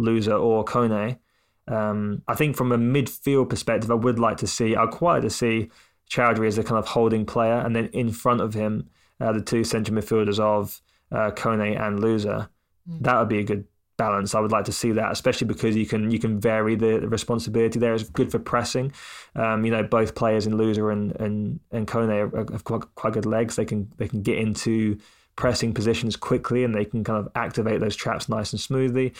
Louza 0.00 0.40
or 0.40 0.64
Kone. 0.64 1.18
Um, 1.66 2.22
I 2.26 2.34
think 2.34 2.56
from 2.56 2.72
a 2.72 2.78
midfield 2.78 3.50
perspective, 3.50 3.90
I 3.90 3.94
would 3.94 4.18
like 4.18 4.38
to 4.38 4.46
see, 4.46 4.74
I'd 4.74 4.90
quite 4.90 5.14
like 5.14 5.22
to 5.22 5.30
see 5.30 5.68
Choudhury 6.10 6.46
as 6.46 6.56
a 6.56 6.64
kind 6.64 6.78
of 6.78 6.86
holding 6.86 7.26
player, 7.26 7.58
and 7.58 7.76
then 7.76 7.88
in 7.92 8.12
front 8.12 8.40
of 8.40 8.54
him, 8.54 8.88
uh, 9.20 9.32
the 9.32 9.42
two 9.42 9.62
central 9.62 9.98
midfielders 9.98 10.40
of 10.40 10.80
uh, 11.12 11.32
Kone 11.32 11.78
and 11.78 11.98
Louza. 11.98 12.48
Mm. 12.88 13.02
That 13.02 13.18
would 13.18 13.28
be 13.28 13.40
a 13.40 13.44
good 13.44 13.66
balance. 13.98 14.34
I 14.34 14.40
would 14.40 14.52
like 14.52 14.64
to 14.64 14.72
see 14.72 14.92
that, 14.92 15.12
especially 15.12 15.46
because 15.46 15.76
you 15.76 15.84
can 15.84 16.10
you 16.10 16.18
can 16.18 16.40
vary 16.40 16.74
the, 16.74 17.00
the 17.00 17.08
responsibility 17.08 17.78
there. 17.78 17.94
It's 17.94 18.08
good 18.08 18.30
for 18.30 18.38
pressing. 18.38 18.92
Um, 19.34 19.64
you 19.66 19.70
know, 19.70 19.82
both 19.82 20.14
players 20.14 20.46
in 20.46 20.54
Louza 20.54 20.90
and 20.90 21.14
and 21.20 21.60
and 21.70 21.86
Kone 21.86 22.50
have 22.50 22.64
quite, 22.64 22.82
quite 22.94 23.12
good 23.12 23.26
legs. 23.26 23.56
They 23.56 23.66
can 23.66 23.92
they 23.98 24.08
can 24.08 24.22
get 24.22 24.38
into 24.38 24.98
pressing 25.36 25.74
positions 25.74 26.16
quickly 26.16 26.64
and 26.64 26.74
they 26.74 26.84
can 26.84 27.04
kind 27.04 27.18
of 27.18 27.30
activate 27.34 27.80
those 27.80 27.94
traps 27.94 28.28
nice 28.28 28.52
and 28.52 28.60
smoothly. 28.60 29.12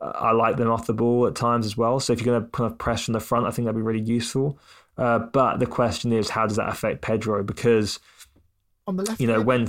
Uh, 0.00 0.12
I 0.14 0.32
like 0.32 0.56
them 0.56 0.70
off 0.70 0.86
the 0.86 0.94
ball 0.94 1.26
at 1.26 1.34
times 1.34 1.66
as 1.66 1.76
well. 1.76 1.98
So 1.98 2.12
if 2.12 2.20
you're 2.20 2.32
going 2.32 2.44
to 2.44 2.50
kind 2.50 2.70
of 2.70 2.78
press 2.78 3.04
from 3.04 3.14
the 3.14 3.20
front, 3.20 3.46
I 3.46 3.50
think 3.50 3.66
that'd 3.66 3.76
be 3.76 3.82
really 3.82 4.04
useful. 4.04 4.58
Uh, 4.96 5.18
but 5.18 5.58
the 5.58 5.66
question 5.66 6.12
is, 6.12 6.30
how 6.30 6.46
does 6.46 6.56
that 6.56 6.68
affect 6.68 7.00
Pedro? 7.00 7.42
Because 7.42 7.98
on 8.86 8.96
the 8.96 9.02
left, 9.02 9.20
you 9.20 9.26
know, 9.26 9.40
when 9.40 9.68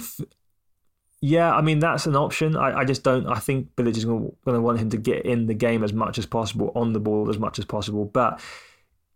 yeah, 1.26 1.56
I 1.56 1.62
mean 1.62 1.80
that's 1.80 2.06
an 2.06 2.16
option. 2.16 2.56
I, 2.56 2.82
I 2.82 2.86
just 2.86 3.02
don't. 3.02 3.26
I 3.26 3.40
think 3.40 3.76
Bilic 3.76 3.98
is 3.98 4.06
going 4.06 4.32
to 4.46 4.62
want 4.62 4.78
him 4.80 4.92
to 4.92 4.98
get 4.98 5.26
in 5.26 5.48
the 5.48 5.56
game 5.56 5.84
as 5.84 5.92
much 5.92 6.20
as 6.20 6.28
possible, 6.28 6.72
on 6.76 6.94
the 6.94 7.00
ball 7.00 7.32
as 7.32 7.40
much 7.40 7.58
as 7.58 7.66
possible. 7.66 8.06
But 8.06 8.40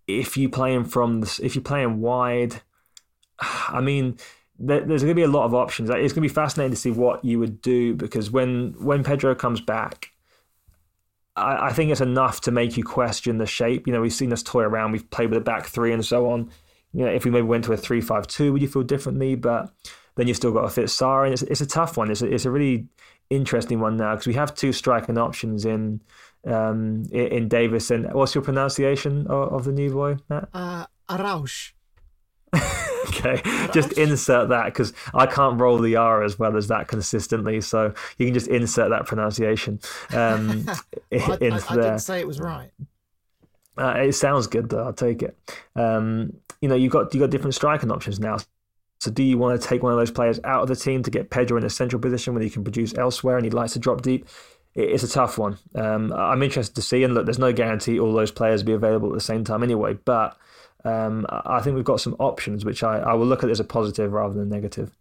if 0.07 0.35
you 0.35 0.49
play 0.49 0.73
him 0.73 0.85
from, 0.85 1.21
the, 1.21 1.39
if 1.43 1.55
you 1.55 1.61
play 1.61 1.83
him 1.83 2.01
wide, 2.01 2.63
I 3.39 3.79
mean, 3.81 4.17
there, 4.57 4.81
there's 4.81 5.03
going 5.03 5.11
to 5.11 5.19
be 5.19 5.21
a 5.21 5.27
lot 5.27 5.45
of 5.45 5.53
options. 5.53 5.91
It's 5.91 6.13
going 6.13 6.15
to 6.15 6.21
be 6.21 6.29
fascinating 6.29 6.71
to 6.71 6.77
see 6.77 6.89
what 6.89 7.23
you 7.23 7.37
would 7.37 7.61
do 7.61 7.93
because 7.93 8.31
when 8.31 8.73
when 8.79 9.03
Pedro 9.03 9.35
comes 9.35 9.61
back, 9.61 10.09
I, 11.35 11.67
I 11.67 11.73
think 11.73 11.91
it's 11.91 12.01
enough 12.01 12.41
to 12.41 12.51
make 12.51 12.75
you 12.75 12.83
question 12.83 13.37
the 13.37 13.45
shape. 13.45 13.85
You 13.85 13.93
know, 13.93 14.01
we've 14.01 14.11
seen 14.11 14.33
us 14.33 14.41
toy 14.41 14.63
around. 14.63 14.93
We've 14.93 15.07
played 15.11 15.29
with 15.29 15.37
a 15.37 15.41
back 15.41 15.67
three 15.67 15.93
and 15.93 16.03
so 16.03 16.31
on. 16.31 16.49
You 16.91 17.05
know, 17.05 17.11
if 17.11 17.23
we 17.23 17.29
maybe 17.29 17.45
went 17.45 17.65
to 17.65 17.73
a 17.73 17.77
three-five-two, 17.77 18.51
would 18.51 18.63
you 18.63 18.67
feel 18.67 18.81
differently? 18.81 19.35
But 19.35 19.71
then 20.19 20.27
you've 20.27 20.37
still 20.37 20.51
got 20.51 20.63
to 20.63 20.69
fit 20.69 20.85
Sarr, 20.85 21.23
and 21.23 21.33
it's, 21.33 21.43
it's 21.43 21.61
a 21.61 21.65
tough 21.65 21.95
one. 21.95 22.11
It's 22.11 22.21
a, 22.21 22.25
it's 22.25 22.45
a 22.45 22.51
really 22.51 22.87
interesting 23.29 23.79
one 23.79 23.95
now 23.95 24.15
because 24.15 24.27
we 24.27 24.33
have 24.33 24.53
two 24.53 24.73
striking 24.73 25.17
options 25.17 25.65
in 25.65 26.01
um, 26.45 27.05
in 27.11 27.47
Davis 27.47 27.91
and 27.91 28.11
what's 28.13 28.33
your 28.33 28.43
pronunciation 28.43 29.27
of, 29.27 29.53
of 29.53 29.63
the 29.65 29.71
new 29.71 29.91
boy, 29.91 30.17
Matt? 30.29 30.49
Uh, 30.53 30.85
Araújo. 31.09 31.73
okay, 33.09 33.41
just 33.73 33.93
insert 33.93 34.49
that 34.49 34.65
because 34.65 34.93
I 35.13 35.25
can't 35.25 35.59
roll 35.59 35.77
the 35.77 35.95
R 35.95 36.23
as 36.23 36.39
well 36.39 36.57
as 36.57 36.67
that 36.67 36.87
consistently. 36.87 37.61
So 37.61 37.93
you 38.17 38.25
can 38.25 38.33
just 38.33 38.47
insert 38.47 38.89
that 38.89 39.05
pronunciation 39.05 39.79
um, 40.11 40.65
well, 41.11 41.37
I, 41.41 41.45
I, 41.45 41.61
I, 41.69 41.75
didn't 41.75 41.99
say 41.99 42.19
it 42.19 42.27
was 42.27 42.39
right. 42.39 42.71
Uh, 43.77 43.93
it 43.97 44.13
sounds 44.13 44.47
good 44.47 44.69
though. 44.69 44.83
I'll 44.83 44.93
take 44.93 45.21
it. 45.21 45.37
Um, 45.75 46.33
you 46.61 46.67
know, 46.67 46.75
you've 46.75 46.91
got 46.91 47.13
you 47.13 47.19
got 47.19 47.29
different 47.29 47.55
striking 47.55 47.91
options 47.91 48.19
now. 48.19 48.37
So 48.99 49.11
do 49.11 49.23
you 49.23 49.37
want 49.37 49.59
to 49.59 49.67
take 49.67 49.81
one 49.81 49.93
of 49.93 49.97
those 49.97 50.11
players 50.11 50.39
out 50.43 50.61
of 50.61 50.67
the 50.67 50.75
team 50.75 51.03
to 51.03 51.11
get 51.11 51.29
Pedro 51.29 51.57
in 51.57 51.63
a 51.63 51.69
central 51.69 52.01
position 52.01 52.33
where 52.33 52.43
he 52.43 52.49
can 52.49 52.63
produce 52.63 52.93
elsewhere 52.97 53.37
and 53.37 53.45
he 53.45 53.49
likes 53.49 53.73
to 53.73 53.79
drop 53.79 54.01
deep? 54.01 54.27
It's 54.75 55.03
a 55.03 55.09
tough 55.09 55.37
one. 55.37 55.57
Um, 55.73 56.13
I'm 56.13 56.43
interested 56.43 56.75
to 56.75 56.81
see, 56.81 57.03
and 57.03 57.13
look, 57.13 57.25
there's 57.25 57.39
no 57.39 57.53
guarantee 57.53 57.99
all 57.99 58.13
those 58.13 58.31
players 58.31 58.61
will 58.61 58.67
be 58.67 58.73
available 58.73 59.09
at 59.09 59.13
the 59.13 59.21
same 59.21 59.43
time 59.43 59.63
anyway. 59.63 59.93
But 59.93 60.37
um, 60.83 61.25
I 61.29 61.61
think 61.61 61.75
we've 61.75 61.85
got 61.85 62.01
some 62.01 62.15
options, 62.19 62.65
which 62.65 62.83
I, 62.83 62.99
I 62.99 63.13
will 63.13 63.25
look 63.25 63.43
at 63.43 63.49
as 63.49 63.59
a 63.59 63.63
positive 63.63 64.11
rather 64.11 64.33
than 64.33 64.49
negative. 64.49 64.95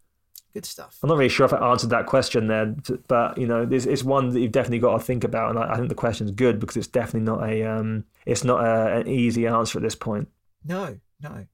Good 0.55 0.65
stuff. 0.65 0.99
I'm 1.03 1.09
not 1.09 1.19
really 1.19 1.29
sure 1.29 1.45
if 1.45 1.53
I 1.53 1.71
answered 1.71 1.91
that 1.91 2.07
question 2.07 2.47
there, 2.47 2.75
but 3.09 3.37
you 3.37 3.47
know, 3.47 3.69
it's, 3.71 3.85
it's 3.85 4.03
one 4.03 4.31
that 4.31 4.41
you've 4.41 4.53
definitely 4.53 4.79
got 4.79 4.97
to 4.97 5.05
think 5.05 5.23
about, 5.23 5.51
and 5.51 5.59
I, 5.59 5.73
I 5.73 5.77
think 5.77 5.89
the 5.89 5.95
question's 5.95 6.31
good 6.31 6.59
because 6.59 6.77
it's 6.77 6.87
definitely 6.87 7.21
not 7.31 7.43
a 7.49 7.65
um, 7.65 8.05
it's 8.27 8.45
not 8.45 8.65
a, 8.65 9.01
an 9.01 9.09
easy 9.09 9.47
answer 9.47 9.79
at 9.79 9.83
this 9.83 9.95
point. 9.95 10.29
No, 10.65 10.99
no. 11.21 11.47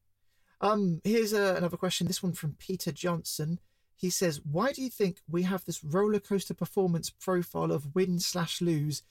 Um, 0.64 1.00
here's 1.04 1.32
uh, 1.32 1.54
another 1.56 1.76
question. 1.76 2.08
This 2.08 2.22
one 2.22 2.32
from 2.32 2.56
Peter 2.58 2.90
Johnson. 2.90 3.60
He 3.94 4.10
says, 4.10 4.40
"Why 4.44 4.72
do 4.72 4.82
you 4.82 4.90
think 4.90 5.18
we 5.28 5.44
have 5.44 5.64
this 5.64 5.84
roller 5.84 6.18
coaster 6.18 6.54
performance 6.54 7.10
profile 7.10 7.70
of 7.70 7.94
win 7.94 8.18
slash 8.18 8.60
lose, 8.60 9.02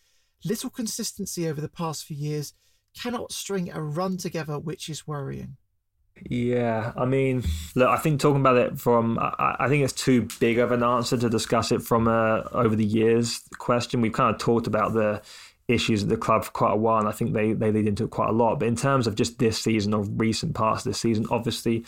Little 0.45 0.69
consistency 0.69 1.47
over 1.47 1.61
the 1.61 1.69
past 1.69 2.05
few 2.05 2.17
years. 2.17 2.53
Cannot 3.01 3.31
string 3.31 3.71
a 3.71 3.81
run 3.81 4.17
together, 4.17 4.59
which 4.59 4.89
is 4.89 5.07
worrying. 5.07 5.55
Yeah, 6.29 6.91
I 6.95 7.05
mean, 7.05 7.43
look, 7.75 7.87
I 7.87 7.97
think 7.97 8.19
talking 8.19 8.41
about 8.41 8.57
it 8.57 8.77
from, 8.79 9.17
I, 9.19 9.55
I 9.59 9.67
think 9.67 9.83
it's 9.83 9.93
too 9.93 10.27
big 10.39 10.59
of 10.59 10.71
an 10.71 10.83
answer 10.83 11.17
to 11.17 11.29
discuss 11.29 11.71
it 11.71 11.81
from 11.81 12.07
a 12.07 12.47
over 12.51 12.75
the 12.75 12.85
years 12.85 13.41
question. 13.57 14.01
We've 14.01 14.13
kind 14.13 14.33
of 14.33 14.39
talked 14.39 14.67
about 14.67 14.93
the 14.93 15.21
issues 15.67 16.03
at 16.03 16.09
the 16.09 16.17
club 16.17 16.43
for 16.43 16.51
quite 16.51 16.73
a 16.73 16.77
while, 16.77 16.99
and 16.99 17.07
I 17.07 17.11
think 17.11 17.33
they, 17.33 17.53
they 17.53 17.71
lead 17.71 17.87
into 17.87 18.03
it 18.03 18.09
quite 18.09 18.29
a 18.29 18.33
lot. 18.33 18.59
But 18.59 18.67
in 18.67 18.75
terms 18.75 19.07
of 19.07 19.15
just 19.15 19.39
this 19.39 19.59
season 19.59 19.93
or 19.93 20.03
recent 20.03 20.55
parts 20.55 20.85
of 20.85 20.91
this 20.91 20.99
season, 20.99 21.25
obviously, 21.31 21.85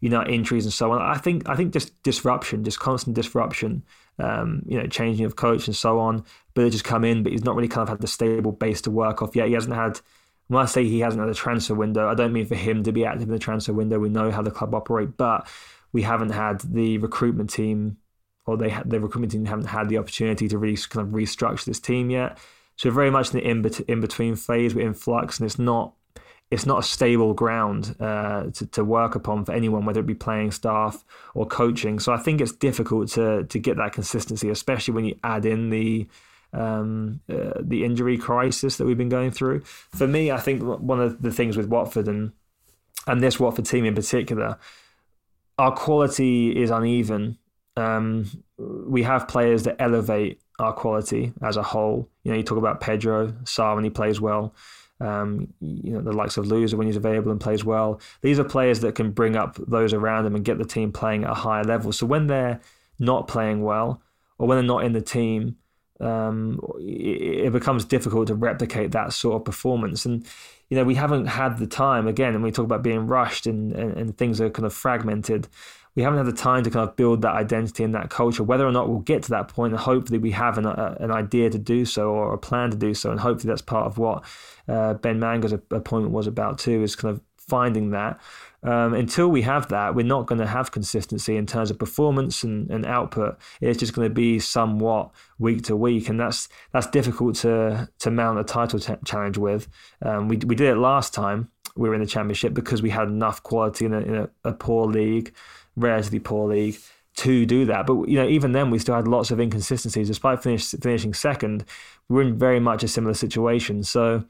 you 0.00 0.08
know, 0.08 0.24
injuries 0.24 0.64
and 0.64 0.72
so 0.72 0.92
on. 0.92 1.02
I 1.02 1.18
think 1.18 1.48
I 1.48 1.54
think 1.54 1.72
just 1.72 2.02
disruption, 2.02 2.64
just 2.64 2.80
constant 2.80 3.14
disruption, 3.14 3.82
um, 4.18 4.62
you 4.66 4.78
know, 4.78 4.86
changing 4.86 5.26
of 5.26 5.36
coach 5.36 5.66
and 5.66 5.76
so 5.76 5.98
on. 5.98 6.24
But 6.54 6.62
they 6.62 6.70
just 6.70 6.84
come 6.84 7.04
in, 7.04 7.22
but 7.22 7.32
he's 7.32 7.44
not 7.44 7.56
really 7.56 7.68
kind 7.68 7.82
of 7.82 7.88
had 7.88 8.00
the 8.00 8.06
stable 8.06 8.52
base 8.52 8.80
to 8.82 8.90
work 8.90 9.22
off 9.22 9.36
yet. 9.36 9.48
He 9.48 9.54
hasn't 9.54 9.74
had 9.74 10.00
when 10.50 10.60
I 10.60 10.66
say 10.66 10.84
he 10.84 10.98
hasn't 10.98 11.20
had 11.20 11.30
a 11.30 11.34
transfer 11.34 11.74
window, 11.74 12.08
I 12.08 12.14
don't 12.14 12.32
mean 12.32 12.46
for 12.46 12.56
him 12.56 12.82
to 12.82 12.90
be 12.90 13.04
active 13.04 13.28
in 13.28 13.30
the 13.30 13.38
transfer 13.38 13.72
window. 13.72 14.00
We 14.00 14.08
know 14.08 14.32
how 14.32 14.42
the 14.42 14.50
club 14.50 14.74
operate, 14.74 15.16
but 15.16 15.46
we 15.92 16.02
haven't 16.02 16.30
had 16.30 16.60
the 16.62 16.98
recruitment 16.98 17.50
team, 17.50 17.98
or 18.46 18.56
they 18.56 18.76
the 18.84 18.98
recruitment 18.98 19.30
team 19.30 19.44
haven't 19.44 19.66
had 19.66 19.88
the 19.88 19.98
opportunity 19.98 20.48
to 20.48 20.58
really 20.58 20.76
kind 20.76 21.06
of 21.06 21.14
restructure 21.14 21.66
this 21.66 21.78
team 21.78 22.10
yet. 22.10 22.36
So 22.80 22.90
very 22.90 23.10
much 23.10 23.34
in 23.34 23.40
the 23.40 23.46
in, 23.46 23.84
in 23.88 24.00
between 24.00 24.36
phase. 24.36 24.74
We're 24.74 24.86
in 24.86 24.94
flux, 24.94 25.38
and 25.38 25.44
it's 25.44 25.58
not 25.58 25.92
it's 26.50 26.64
not 26.64 26.78
a 26.78 26.82
stable 26.82 27.34
ground 27.34 27.94
uh, 28.00 28.44
to, 28.54 28.66
to 28.68 28.82
work 28.82 29.14
upon 29.14 29.44
for 29.44 29.52
anyone, 29.52 29.84
whether 29.84 30.00
it 30.00 30.06
be 30.06 30.14
playing 30.14 30.52
staff 30.52 31.04
or 31.34 31.44
coaching. 31.44 31.98
So 31.98 32.10
I 32.10 32.16
think 32.16 32.40
it's 32.40 32.52
difficult 32.52 33.10
to 33.10 33.44
to 33.44 33.58
get 33.58 33.76
that 33.76 33.92
consistency, 33.92 34.48
especially 34.48 34.94
when 34.94 35.04
you 35.04 35.14
add 35.22 35.44
in 35.44 35.68
the 35.68 36.08
um, 36.54 37.20
uh, 37.28 37.60
the 37.60 37.84
injury 37.84 38.16
crisis 38.16 38.78
that 38.78 38.86
we've 38.86 38.96
been 38.96 39.10
going 39.10 39.30
through. 39.30 39.60
For 39.60 40.06
me, 40.06 40.30
I 40.30 40.38
think 40.38 40.62
one 40.62 41.02
of 41.02 41.20
the 41.20 41.30
things 41.30 41.58
with 41.58 41.66
Watford 41.66 42.08
and 42.08 42.32
and 43.06 43.22
this 43.22 43.38
Watford 43.38 43.66
team 43.66 43.84
in 43.84 43.94
particular, 43.94 44.56
our 45.58 45.72
quality 45.72 46.56
is 46.58 46.70
uneven. 46.70 47.36
Um, 47.76 48.42
we 48.56 49.02
have 49.02 49.28
players 49.28 49.64
that 49.64 49.76
elevate 49.78 50.40
our 50.60 50.72
quality 50.72 51.32
as 51.42 51.56
a 51.56 51.62
whole. 51.62 52.08
You 52.24 52.32
know, 52.32 52.36
you 52.36 52.44
talk 52.44 52.58
about 52.58 52.80
Pedro 52.80 53.28
Sarr 53.44 53.74
when 53.74 53.84
he 53.84 53.90
plays 53.90 54.20
well. 54.20 54.54
Um, 55.00 55.54
you 55.60 55.92
know, 55.92 56.02
the 56.02 56.12
likes 56.12 56.36
of 56.36 56.44
Louza 56.44 56.74
when 56.74 56.86
he's 56.86 56.96
available 56.96 57.30
and 57.30 57.40
plays 57.40 57.64
well. 57.64 58.00
These 58.20 58.38
are 58.38 58.44
players 58.44 58.80
that 58.80 58.94
can 58.94 59.12
bring 59.12 59.34
up 59.34 59.56
those 59.66 59.94
around 59.94 60.24
them 60.24 60.34
and 60.34 60.44
get 60.44 60.58
the 60.58 60.64
team 60.64 60.92
playing 60.92 61.24
at 61.24 61.30
a 61.30 61.34
higher 61.34 61.64
level. 61.64 61.90
So 61.92 62.04
when 62.04 62.26
they're 62.26 62.60
not 62.98 63.26
playing 63.26 63.62
well, 63.62 64.02
or 64.38 64.46
when 64.46 64.58
they're 64.58 64.62
not 64.62 64.84
in 64.84 64.92
the 64.92 65.00
team, 65.00 65.56
um, 66.00 66.60
it, 66.78 67.46
it, 67.46 67.52
becomes 67.52 67.84
difficult 67.84 68.28
to 68.28 68.34
replicate 68.34 68.92
that 68.92 69.12
sort 69.12 69.36
of 69.36 69.44
performance. 69.44 70.06
And 70.06 70.26
you 70.70 70.76
know, 70.76 70.84
we 70.84 70.94
haven't 70.94 71.26
had 71.26 71.58
the 71.58 71.66
time 71.66 72.06
again. 72.06 72.34
And 72.34 72.42
we 72.42 72.50
talk 72.50 72.64
about 72.64 72.82
being 72.82 73.06
rushed 73.06 73.46
and, 73.46 73.72
and, 73.72 73.96
and 73.96 74.16
things 74.16 74.40
are 74.40 74.50
kind 74.50 74.66
of 74.66 74.72
fragmented. 74.72 75.48
We 75.96 76.02
haven't 76.02 76.18
had 76.18 76.26
the 76.26 76.32
time 76.32 76.62
to 76.64 76.70
kind 76.70 76.88
of 76.88 76.96
build 76.96 77.22
that 77.22 77.34
identity 77.34 77.82
and 77.82 77.94
that 77.94 78.10
culture. 78.10 78.42
Whether 78.42 78.66
or 78.66 78.72
not 78.72 78.88
we'll 78.88 79.00
get 79.00 79.22
to 79.24 79.30
that 79.30 79.48
point, 79.48 79.72
and 79.72 79.80
hopefully 79.80 80.18
we 80.18 80.30
have 80.32 80.56
an, 80.58 80.66
a, 80.66 80.96
an 81.00 81.10
idea 81.10 81.50
to 81.50 81.58
do 81.58 81.84
so 81.84 82.10
or 82.10 82.32
a 82.32 82.38
plan 82.38 82.70
to 82.70 82.76
do 82.76 82.94
so, 82.94 83.10
and 83.10 83.20
hopefully 83.20 83.50
that's 83.50 83.62
part 83.62 83.86
of 83.86 83.98
what 83.98 84.24
uh, 84.68 84.94
Ben 84.94 85.18
Manga's 85.18 85.52
appointment 85.52 86.12
was 86.12 86.26
about 86.26 86.58
too, 86.58 86.82
is 86.82 86.96
kind 86.96 87.14
of 87.14 87.22
finding 87.36 87.90
that. 87.90 88.20
Um, 88.62 88.92
until 88.92 89.28
we 89.28 89.42
have 89.42 89.68
that, 89.68 89.94
we're 89.94 90.04
not 90.04 90.26
going 90.26 90.40
to 90.40 90.46
have 90.46 90.70
consistency 90.70 91.36
in 91.36 91.46
terms 91.46 91.70
of 91.70 91.78
performance 91.78 92.44
and, 92.44 92.70
and 92.70 92.84
output. 92.84 93.38
It's 93.60 93.78
just 93.78 93.94
going 93.94 94.06
to 94.06 94.14
be 94.14 94.38
somewhat 94.38 95.10
week 95.38 95.62
to 95.62 95.76
week, 95.76 96.08
and 96.08 96.20
that's 96.20 96.48
that's 96.72 96.86
difficult 96.86 97.36
to 97.36 97.88
to 97.98 98.10
mount 98.10 98.38
a 98.38 98.44
title 98.44 98.78
t- 98.78 98.94
challenge 99.04 99.38
with. 99.38 99.66
Um, 100.02 100.28
we 100.28 100.36
we 100.36 100.54
did 100.54 100.68
it 100.68 100.76
last 100.76 101.14
time 101.14 101.50
we 101.76 101.88
were 101.88 101.94
in 101.94 102.00
the 102.00 102.06
championship 102.06 102.54
because 102.54 102.82
we 102.82 102.90
had 102.90 103.08
enough 103.08 103.42
quality 103.42 103.84
in 103.86 103.94
a, 103.94 104.00
in 104.00 104.14
a, 104.16 104.30
a 104.44 104.52
poor 104.52 104.86
league, 104.86 105.34
relatively 105.80 106.18
poor 106.18 106.48
league 106.48 106.78
to 107.16 107.44
do 107.44 107.64
that. 107.66 107.86
But 107.86 108.08
you 108.08 108.16
know, 108.16 108.28
even 108.28 108.52
then, 108.52 108.70
we 108.70 108.78
still 108.78 108.94
had 108.94 109.08
lots 109.08 109.30
of 109.30 109.40
inconsistencies. 109.40 110.08
Despite 110.08 110.42
finish, 110.42 110.70
finishing 110.70 111.14
second, 111.14 111.64
we're 112.08 112.22
in 112.22 112.38
very 112.38 112.60
much 112.60 112.82
a 112.82 112.88
similar 112.88 113.14
situation. 113.14 113.82
So, 113.82 114.24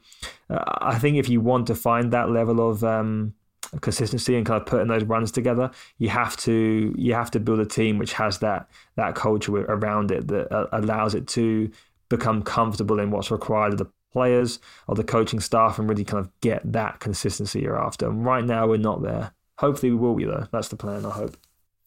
uh, 0.49 0.63
I 0.81 0.97
think 0.97 1.17
if 1.17 1.29
you 1.29 1.41
want 1.41 1.67
to 1.67 1.75
find 1.75 2.11
that 2.11 2.29
level 2.29 2.69
of 2.69 2.83
um, 2.83 3.33
consistency 3.81 4.35
and 4.35 4.45
kind 4.45 4.59
of 4.59 4.67
putting 4.67 4.87
those 4.87 5.03
runs 5.03 5.31
together, 5.31 5.71
you 5.99 6.09
have 6.09 6.35
to 6.37 6.93
you 6.97 7.13
have 7.13 7.31
to 7.31 7.39
build 7.39 7.59
a 7.59 7.65
team 7.65 7.97
which 7.97 8.13
has 8.13 8.39
that 8.39 8.67
that 8.95 9.15
culture 9.15 9.55
around 9.65 10.11
it 10.11 10.27
that 10.27 10.51
uh, 10.51 10.67
allows 10.71 11.15
it 11.15 11.27
to 11.27 11.71
become 12.09 12.43
comfortable 12.43 12.99
in 12.99 13.09
what's 13.09 13.31
required 13.31 13.73
of 13.73 13.77
the 13.77 13.89
players 14.11 14.59
or 14.87 14.95
the 14.95 15.03
coaching 15.03 15.39
staff 15.39 15.79
and 15.79 15.89
really 15.89 16.03
kind 16.03 16.19
of 16.19 16.29
get 16.41 16.61
that 16.69 16.99
consistency 16.99 17.61
you're 17.61 17.81
after. 17.81 18.09
And 18.09 18.25
right 18.25 18.43
now 18.43 18.67
we're 18.67 18.77
not 18.77 19.01
there. 19.01 19.31
Hopefully 19.61 19.91
we 19.91 19.97
will 19.97 20.15
be 20.15 20.25
though. 20.25 20.47
That's 20.51 20.69
the 20.69 20.75
plan. 20.75 21.05
I 21.05 21.11
hope. 21.11 21.37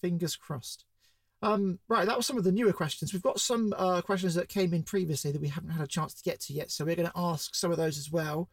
Fingers 0.01 0.36
crossed. 0.36 0.84
Um, 1.42 1.80
right, 1.88 2.06
that 2.06 2.16
was 2.16 2.24
some 2.24 2.38
of 2.38 2.44
the 2.44 2.52
newer 2.52 2.72
questions. 2.72 3.12
We've 3.12 3.20
got 3.20 3.40
some 3.40 3.74
uh, 3.76 4.01
questions 4.01 4.36
that 4.36 4.48
came 4.48 4.72
in 4.72 4.84
previously 4.84 5.32
that 5.32 5.40
we 5.42 5.48
haven't 5.48 5.70
had 5.70 5.82
a 5.82 5.88
chance 5.88 6.14
to 6.14 6.22
get 6.22 6.40
to 6.42 6.52
yet, 6.52 6.70
so 6.70 6.84
we're 6.84 6.94
going 6.94 7.09
to 7.10 7.18
ask 7.18 7.55
some 7.55 7.72
of 7.72 7.76
those 7.76 7.98
as 7.98 8.12
well. 8.12 8.48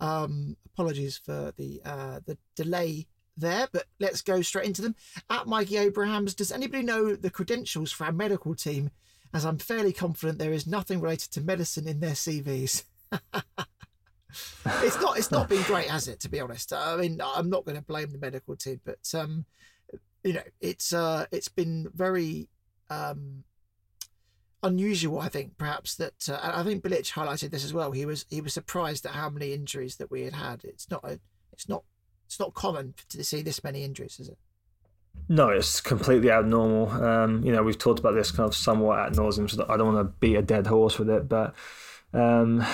Um, 0.00 0.56
apologies 0.72 1.18
for 1.18 1.52
the 1.58 1.82
uh, 1.84 2.20
the 2.24 2.38
delay 2.56 3.06
there, 3.36 3.68
but 3.72 3.84
let's 4.00 4.22
go 4.22 4.40
straight 4.40 4.66
into 4.66 4.80
them. 4.80 4.96
At 5.28 5.46
Mikey 5.46 5.76
Abrahams, 5.76 6.34
does 6.34 6.50
anybody 6.50 6.82
know 6.82 7.14
the 7.14 7.30
credentials 7.30 7.92
for 7.92 8.04
our 8.04 8.12
medical 8.12 8.54
team? 8.54 8.90
As 9.34 9.44
I'm 9.44 9.58
fairly 9.58 9.92
confident 9.92 10.38
there 10.38 10.52
is 10.52 10.66
nothing 10.66 11.00
related 11.00 11.30
to 11.32 11.42
medicine 11.42 11.86
in 11.86 12.00
their 12.00 12.12
CVs. 12.12 12.84
it's 14.66 15.00
not 15.00 15.18
it's 15.18 15.30
not 15.30 15.48
been 15.50 15.62
great, 15.62 15.88
has 15.88 16.08
it? 16.08 16.20
To 16.20 16.28
be 16.28 16.40
honest, 16.40 16.72
I 16.72 16.96
mean 16.96 17.20
I'm 17.24 17.50
not 17.50 17.64
going 17.64 17.76
to 17.76 17.82
blame 17.82 18.10
the 18.10 18.18
medical 18.18 18.56
team, 18.56 18.80
but 18.84 19.12
um, 19.14 19.44
you 20.24 20.34
know 20.34 20.42
it's 20.60 20.92
uh, 20.92 21.26
it's 21.30 21.48
been 21.48 21.88
very 21.94 22.48
um, 22.90 23.44
unusual, 24.62 25.20
I 25.20 25.28
think, 25.28 25.58
perhaps 25.58 25.96
that 25.96 26.28
uh, 26.28 26.38
I 26.42 26.62
think 26.62 26.82
Bilic 26.82 27.12
highlighted 27.12 27.50
this 27.50 27.64
as 27.64 27.74
well. 27.74 27.92
He 27.92 28.06
was 28.06 28.24
he 28.30 28.40
was 28.40 28.54
surprised 28.54 29.04
at 29.06 29.12
how 29.12 29.28
many 29.28 29.52
injuries 29.52 29.96
that 29.96 30.10
we 30.10 30.22
had 30.22 30.34
had. 30.34 30.64
It's 30.64 30.90
not 30.90 31.04
a, 31.04 31.18
it's 31.52 31.68
not 31.68 31.84
it's 32.26 32.38
not 32.38 32.54
common 32.54 32.94
to 33.10 33.24
see 33.24 33.42
this 33.42 33.62
many 33.64 33.84
injuries, 33.84 34.18
is 34.20 34.28
it? 34.28 34.38
No, 35.28 35.50
it's 35.50 35.80
completely 35.80 36.30
abnormal. 36.30 36.90
Um, 36.90 37.44
you 37.44 37.52
know, 37.52 37.62
we've 37.62 37.78
talked 37.78 38.00
about 38.00 38.14
this 38.14 38.30
kind 38.30 38.46
of 38.46 38.54
somewhat 38.54 38.98
at 39.00 39.12
nauseum, 39.12 39.50
so 39.50 39.66
I 39.68 39.76
don't 39.76 39.94
want 39.94 40.06
to 40.06 40.16
beat 40.20 40.36
a 40.36 40.42
dead 40.42 40.66
horse 40.66 40.98
with 40.98 41.10
it, 41.10 41.28
but 41.28 41.54
um, 42.14 42.64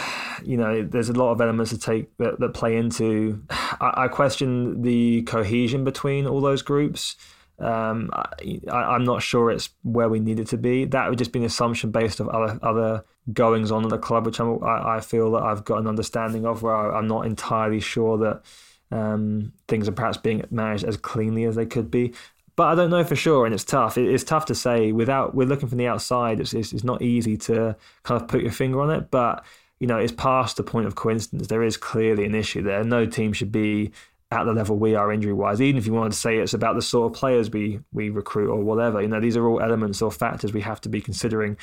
you 0.44 0.56
know, 0.56 0.82
there's 0.82 1.08
a 1.08 1.14
lot 1.14 1.32
of 1.32 1.40
elements 1.40 1.70
to 1.70 1.78
take 1.78 2.16
that, 2.18 2.40
that 2.40 2.54
play 2.54 2.76
into. 2.76 3.42
I, 3.50 4.04
I 4.04 4.08
question 4.08 4.82
the 4.82 5.22
cohesion 5.22 5.84
between 5.84 6.26
all 6.26 6.40
those 6.40 6.62
groups. 6.62 7.16
Um, 7.60 8.10
I, 8.12 8.94
am 8.94 9.04
not 9.04 9.22
sure 9.22 9.50
it's 9.50 9.70
where 9.82 10.08
we 10.08 10.20
need 10.20 10.38
it 10.38 10.46
to 10.48 10.56
be. 10.56 10.84
That 10.84 11.08
would 11.08 11.18
just 11.18 11.32
be 11.32 11.40
an 11.40 11.44
assumption 11.44 11.90
based 11.90 12.20
of 12.20 12.28
other 12.28 12.58
other 12.62 13.04
goings 13.32 13.72
on 13.72 13.82
at 13.82 13.90
the 13.90 13.98
club, 13.98 14.26
which 14.26 14.38
I'm, 14.38 14.62
I, 14.62 14.96
I 14.96 15.00
feel 15.00 15.32
that 15.32 15.42
I've 15.42 15.64
got 15.64 15.78
an 15.78 15.88
understanding 15.88 16.46
of. 16.46 16.62
Where 16.62 16.74
I, 16.74 16.98
am 16.98 17.08
not 17.08 17.26
entirely 17.26 17.80
sure 17.80 18.16
that 18.18 18.42
um, 18.90 19.52
things 19.66 19.88
are 19.88 19.92
perhaps 19.92 20.18
being 20.18 20.44
managed 20.50 20.84
as 20.84 20.96
cleanly 20.96 21.44
as 21.44 21.56
they 21.56 21.66
could 21.66 21.90
be. 21.90 22.14
But 22.58 22.66
I 22.66 22.74
don't 22.74 22.90
know 22.90 23.04
for 23.04 23.14
sure, 23.14 23.46
and 23.46 23.54
it's 23.54 23.62
tough. 23.62 23.96
It, 23.96 24.12
it's 24.12 24.24
tough 24.24 24.46
to 24.46 24.54
say 24.54 24.90
without. 24.90 25.32
We're 25.32 25.46
looking 25.46 25.68
from 25.68 25.78
the 25.78 25.86
outside. 25.86 26.40
It's, 26.40 26.52
it's 26.52 26.72
it's 26.72 26.82
not 26.82 27.00
easy 27.02 27.36
to 27.36 27.76
kind 28.02 28.20
of 28.20 28.26
put 28.26 28.42
your 28.42 28.50
finger 28.50 28.80
on 28.80 28.90
it, 28.90 29.12
but 29.12 29.44
you 29.78 29.86
know, 29.86 29.96
it's 29.96 30.10
past 30.10 30.56
the 30.56 30.64
point 30.64 30.88
of 30.88 30.96
coincidence. 30.96 31.46
There 31.46 31.62
is 31.62 31.76
clearly 31.76 32.24
an 32.24 32.34
issue 32.34 32.62
there. 32.62 32.82
No 32.82 33.06
team 33.06 33.32
should 33.32 33.52
be 33.52 33.92
at 34.32 34.42
the 34.42 34.52
level 34.52 34.76
we 34.76 34.96
are 34.96 35.12
injury 35.12 35.32
wise. 35.32 35.60
Even 35.60 35.78
if 35.78 35.86
you 35.86 35.92
wanted 35.92 36.14
to 36.14 36.18
say 36.18 36.38
it's 36.38 36.52
about 36.52 36.74
the 36.74 36.82
sort 36.82 37.12
of 37.12 37.16
players 37.16 37.48
we 37.48 37.78
we 37.92 38.10
recruit 38.10 38.50
or 38.50 38.60
whatever, 38.60 39.00
you 39.00 39.06
know, 39.06 39.20
these 39.20 39.36
are 39.36 39.46
all 39.46 39.60
elements 39.60 40.02
or 40.02 40.10
factors 40.10 40.52
we 40.52 40.62
have 40.62 40.80
to 40.80 40.88
be 40.88 41.00
considering 41.00 41.56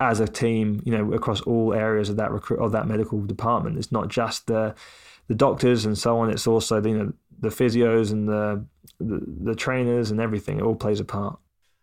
as 0.00 0.18
a 0.18 0.26
team. 0.26 0.82
You 0.84 0.90
know, 0.90 1.12
across 1.12 1.40
all 1.42 1.72
areas 1.72 2.08
of 2.08 2.16
that 2.16 2.32
recruit 2.32 2.58
of 2.58 2.72
that 2.72 2.88
medical 2.88 3.20
department. 3.20 3.78
It's 3.78 3.92
not 3.92 4.08
just 4.08 4.48
the 4.48 4.74
the 5.28 5.36
doctors 5.36 5.84
and 5.84 5.96
so 5.96 6.18
on. 6.18 6.30
It's 6.30 6.48
also 6.48 6.80
the, 6.80 6.88
you 6.88 6.98
know 6.98 7.12
the 7.42 7.48
physios 7.50 8.10
and 8.12 8.26
the, 8.28 8.64
the 8.98 9.20
the 9.44 9.54
trainers 9.54 10.10
and 10.10 10.20
everything. 10.20 10.58
It 10.58 10.62
all 10.62 10.74
plays 10.76 11.00
a 11.00 11.04
part. 11.04 11.38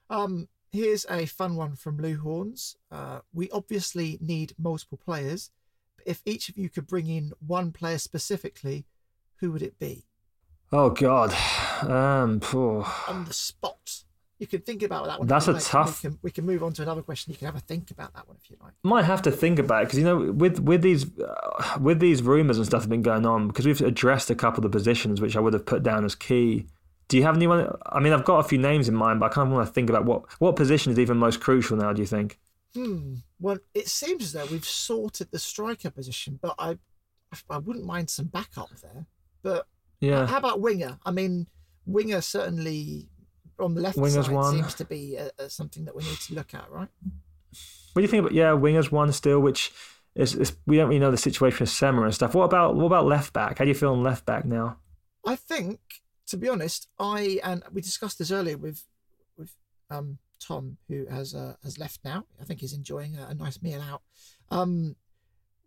Um, 0.10 0.48
here's 0.72 1.06
a 1.10 1.26
fun 1.28 1.56
one 1.56 1.76
from 1.76 1.98
Lou 2.00 2.18
Horns. 2.18 2.76
Uh, 2.92 3.20
we 3.34 3.50
obviously 3.52 4.18
need 4.20 4.54
multiple 4.58 4.98
players. 4.98 5.52
but 5.98 6.08
If 6.08 6.22
each 6.26 6.50
of 6.50 6.58
you 6.58 6.70
could 6.70 6.88
bring 6.88 7.08
in 7.08 7.34
one 7.46 7.72
player 7.72 8.00
specifically, 8.00 8.86
who 9.38 9.52
would 9.52 9.62
it 9.62 9.78
be? 9.78 10.06
Oh 10.72 10.90
God, 10.90 11.34
um, 11.84 12.40
poor. 12.40 12.88
on 13.08 13.26
the 13.26 13.34
spot. 13.34 14.04
You 14.40 14.48
can 14.48 14.62
think 14.62 14.84
about 14.84 15.06
that 15.08 15.20
one. 15.20 15.28
That's 15.28 15.48
a 15.48 15.52
like. 15.52 15.64
tough. 15.64 16.02
We 16.02 16.10
can, 16.10 16.20
we 16.24 16.32
can, 16.32 16.46
move 16.46 16.64
on 16.64 16.72
to 16.74 16.82
another 16.82 17.02
question. 17.02 17.32
You 17.34 17.38
can 17.38 17.48
have 17.48 17.58
a 17.58 17.60
think 17.60 17.92
about 17.92 18.14
that 18.16 18.26
one 18.26 18.38
if 18.42 18.50
you 18.50 18.56
like. 18.64 18.72
Might 18.84 19.04
have 19.04 19.22
to 19.24 19.32
think 19.32 19.60
about 19.60 19.84
it 19.84 19.86
because 19.88 20.00
you 20.00 20.06
know, 20.06 20.32
with 20.32 20.60
with 20.60 20.82
these 20.82 21.06
uh, 21.20 21.78
with 21.82 22.00
these 22.00 22.24
rumors 22.24 22.58
and 22.58 22.66
stuff 22.66 22.82
that 22.82 22.86
have 22.86 22.90
been 22.90 23.02
going 23.02 23.26
on, 23.26 23.48
because 23.50 23.66
we've 23.66 23.82
addressed 23.82 24.30
a 24.30 24.36
couple 24.36 24.66
of 24.66 24.72
the 24.72 24.76
positions 24.76 25.20
which 25.20 25.36
I 25.36 25.42
would 25.42 25.54
have 25.54 25.66
put 25.66 25.84
down 25.84 26.06
as 26.06 26.16
key. 26.16 26.68
Do 27.10 27.18
you 27.18 27.24
have 27.24 27.36
anyone? 27.36 27.76
I 27.88 28.00
mean, 28.00 28.14
I've 28.14 28.24
got 28.24 28.38
a 28.38 28.48
few 28.48 28.58
names 28.58 28.88
in 28.88 28.96
mind, 28.96 29.20
but 29.20 29.26
I 29.26 29.30
kind 29.30 29.48
of 29.50 29.54
want 29.54 29.68
to 29.68 29.74
think 29.74 29.90
about 29.90 30.06
what 30.06 30.24
what 30.40 30.56
position 30.56 30.94
is 30.94 31.00
even 31.00 31.18
most 31.18 31.42
crucial 31.42 31.76
now. 31.76 31.92
Do 31.92 32.02
you 32.02 32.08
think? 32.08 32.40
Hmm. 32.74 33.16
Well, 33.40 33.58
it 33.74 33.88
seems 33.88 34.24
as 34.24 34.34
though 34.34 34.46
we've 34.46 34.64
sorted 34.66 35.32
the 35.32 35.40
striker 35.40 35.90
position, 35.90 36.40
but 36.42 36.56
I, 36.60 36.78
I 37.50 37.58
wouldn't 37.58 37.86
mind 37.86 38.10
some 38.10 38.28
backup 38.28 38.70
there. 38.82 39.06
But 39.42 39.68
Yeah. 40.02 40.28
how 40.28 40.38
about 40.38 40.62
winger? 40.62 41.00
I 41.06 41.12
mean, 41.12 41.48
winger 41.86 42.22
certainly 42.22 43.10
on 43.62 43.74
the 43.74 43.82
left 43.82 43.98
Winger's 43.98 44.26
side 44.26 44.36
one. 44.36 44.56
seems 44.56 44.74
to 44.76 44.86
be 44.86 45.18
uh 45.18 45.30
uh 45.40 45.48
something 45.48 45.86
that 45.86 45.96
we 45.96 46.04
need 46.04 46.18
to 46.18 46.34
look 46.34 46.54
at, 46.54 46.70
right? 46.72 46.90
What 47.94 48.02
do 48.02 48.02
you 48.02 48.08
think 48.08 48.22
about 48.22 48.34
yeah, 48.34 48.52
wingers 48.52 48.92
one 48.92 49.12
still, 49.12 49.40
which 49.40 49.72
is, 50.16 50.36
is 50.36 50.56
we 50.66 50.78
don't 50.78 50.90
really 50.90 51.00
know 51.00 51.12
the 51.12 51.18
situation 51.18 51.60
with 51.62 51.70
Sema 51.70 52.04
and 52.04 52.14
stuff. 52.14 52.36
What 52.36 52.46
about 52.46 52.76
what 52.76 52.86
about 52.86 53.06
left 53.06 53.34
back? 53.34 53.58
How 53.58 53.66
do 53.66 53.70
you 53.70 53.76
feel 53.76 53.94
on 53.94 54.04
left 54.04 54.26
back 54.26 54.46
now? 54.46 54.78
I 55.26 55.36
think, 55.36 55.80
to 56.28 56.38
be 56.38 56.50
honest, 56.50 56.88
I 57.00 57.40
and 57.44 57.64
we 57.72 57.82
discussed 57.82 58.20
this 58.20 58.32
earlier 58.32 58.58
with 58.58 58.86
with 59.38 59.56
um, 59.90 60.18
Tom, 60.40 60.78
who 60.88 61.06
has 61.08 61.34
uh, 61.34 61.56
has 61.64 61.78
left 61.78 62.00
now. 62.04 62.26
I 62.40 62.44
think 62.44 62.60
he's 62.62 62.74
enjoying 62.74 63.18
a, 63.18 63.28
a 63.28 63.34
nice 63.34 63.62
meal 63.62 63.82
out. 63.82 64.02
Um, 64.50 64.96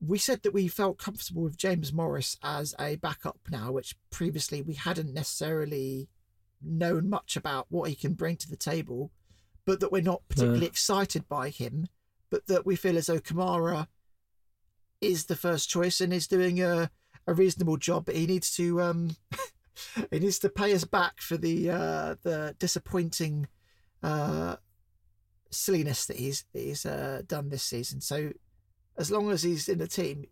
we 0.01 0.19
said 0.19 0.43
that 0.43 0.53
we 0.53 0.67
felt 0.67 0.99
comfortable 0.99 1.43
with 1.43 1.57
James 1.57 1.93
Morris 1.93 2.37
as 2.43 2.75
a 2.81 2.97
backup 2.97 3.39
now, 3.51 3.71
which 3.71 3.95
previously 4.11 4.61
we 4.61 4.75
hadn't 4.75 5.15
necessarily 5.15 6.09
known 6.65 7.09
much 7.09 7.37
about 7.37 7.67
what 7.69 7.89
he 7.89 7.95
can 7.95 8.15
bring 8.15 8.37
to 8.37 8.49
the 8.51 8.57
table, 8.57 9.11
but 9.65 9.81
that 9.81 9.93
we're 9.93 10.03
not 10.03 10.23
particularly 10.29 10.67
excited 10.67 11.29
by 11.29 11.49
him, 11.49 11.89
but 12.31 12.47
that 12.47 12.67
we 12.67 12.77
feel 12.77 12.97
as 12.97 13.07
though 13.07 13.21
Kamara 13.21 13.89
is 15.01 15.27
the 15.27 15.37
first 15.37 15.69
choice 15.69 16.01
and 16.01 16.13
is 16.13 16.27
doing 16.27 16.63
a, 16.63 16.91
a 17.27 17.35
reasonable 17.35 17.77
job, 17.77 18.05
but 18.07 18.17
he 18.17 18.27
needs 18.27 18.55
to 18.57 18.81
um 18.81 19.17
he 20.11 20.19
needs 20.19 20.39
to 20.41 20.49
pay 20.49 20.73
us 20.75 20.85
back 20.85 21.21
for 21.21 21.37
the 21.37 21.71
uh 21.71 22.15
the 22.23 22.55
disappointing 22.59 23.49
uh 24.03 24.57
silliness 25.51 26.07
that 26.07 26.17
he's 26.17 26.45
that 26.53 26.61
he's 26.61 26.87
uh, 26.87 27.23
done 27.27 27.49
this 27.49 27.63
season. 27.63 28.01
So 28.01 28.33
as 28.97 29.11
long 29.11 29.31
as 29.31 29.43
he's 29.43 29.69
in 29.69 29.79
the 29.79 29.87
team, 29.89 30.27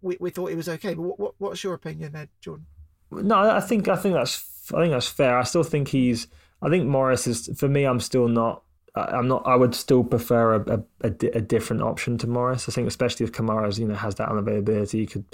we, 0.00 0.16
we 0.20 0.30
thought 0.30 0.50
he 0.50 0.56
was 0.56 0.68
okay. 0.68 0.94
But 0.94 1.02
what, 1.02 1.18
what 1.20 1.34
what's 1.38 1.64
your 1.64 1.74
opinion 1.74 2.12
there, 2.12 2.28
Jordan? 2.40 2.66
No, 3.10 3.36
I 3.36 3.60
think 3.60 3.88
I 3.88 3.96
think 3.96 4.14
that's 4.14 4.51
I 4.74 4.80
think 4.80 4.92
that's 4.92 5.08
fair. 5.08 5.38
I 5.38 5.42
still 5.44 5.62
think 5.62 5.88
he's. 5.88 6.28
I 6.60 6.68
think 6.68 6.86
Morris 6.86 7.26
is 7.26 7.50
for 7.56 7.68
me. 7.68 7.84
I'm 7.84 8.00
still 8.00 8.28
not. 8.28 8.62
I'm 8.94 9.26
not. 9.26 9.42
I 9.46 9.56
would 9.56 9.74
still 9.74 10.04
prefer 10.04 10.54
a, 10.54 10.60
a, 10.74 11.08
a, 11.08 11.14
a 11.34 11.40
different 11.40 11.82
option 11.82 12.18
to 12.18 12.26
Morris. 12.26 12.68
I 12.68 12.72
think, 12.72 12.86
especially 12.86 13.24
if 13.24 13.32
Kamara's 13.32 13.78
you 13.78 13.88
know 13.88 13.94
has 13.94 14.14
that 14.16 14.28
unavailability, 14.28 14.92
he 14.92 15.06
could 15.06 15.24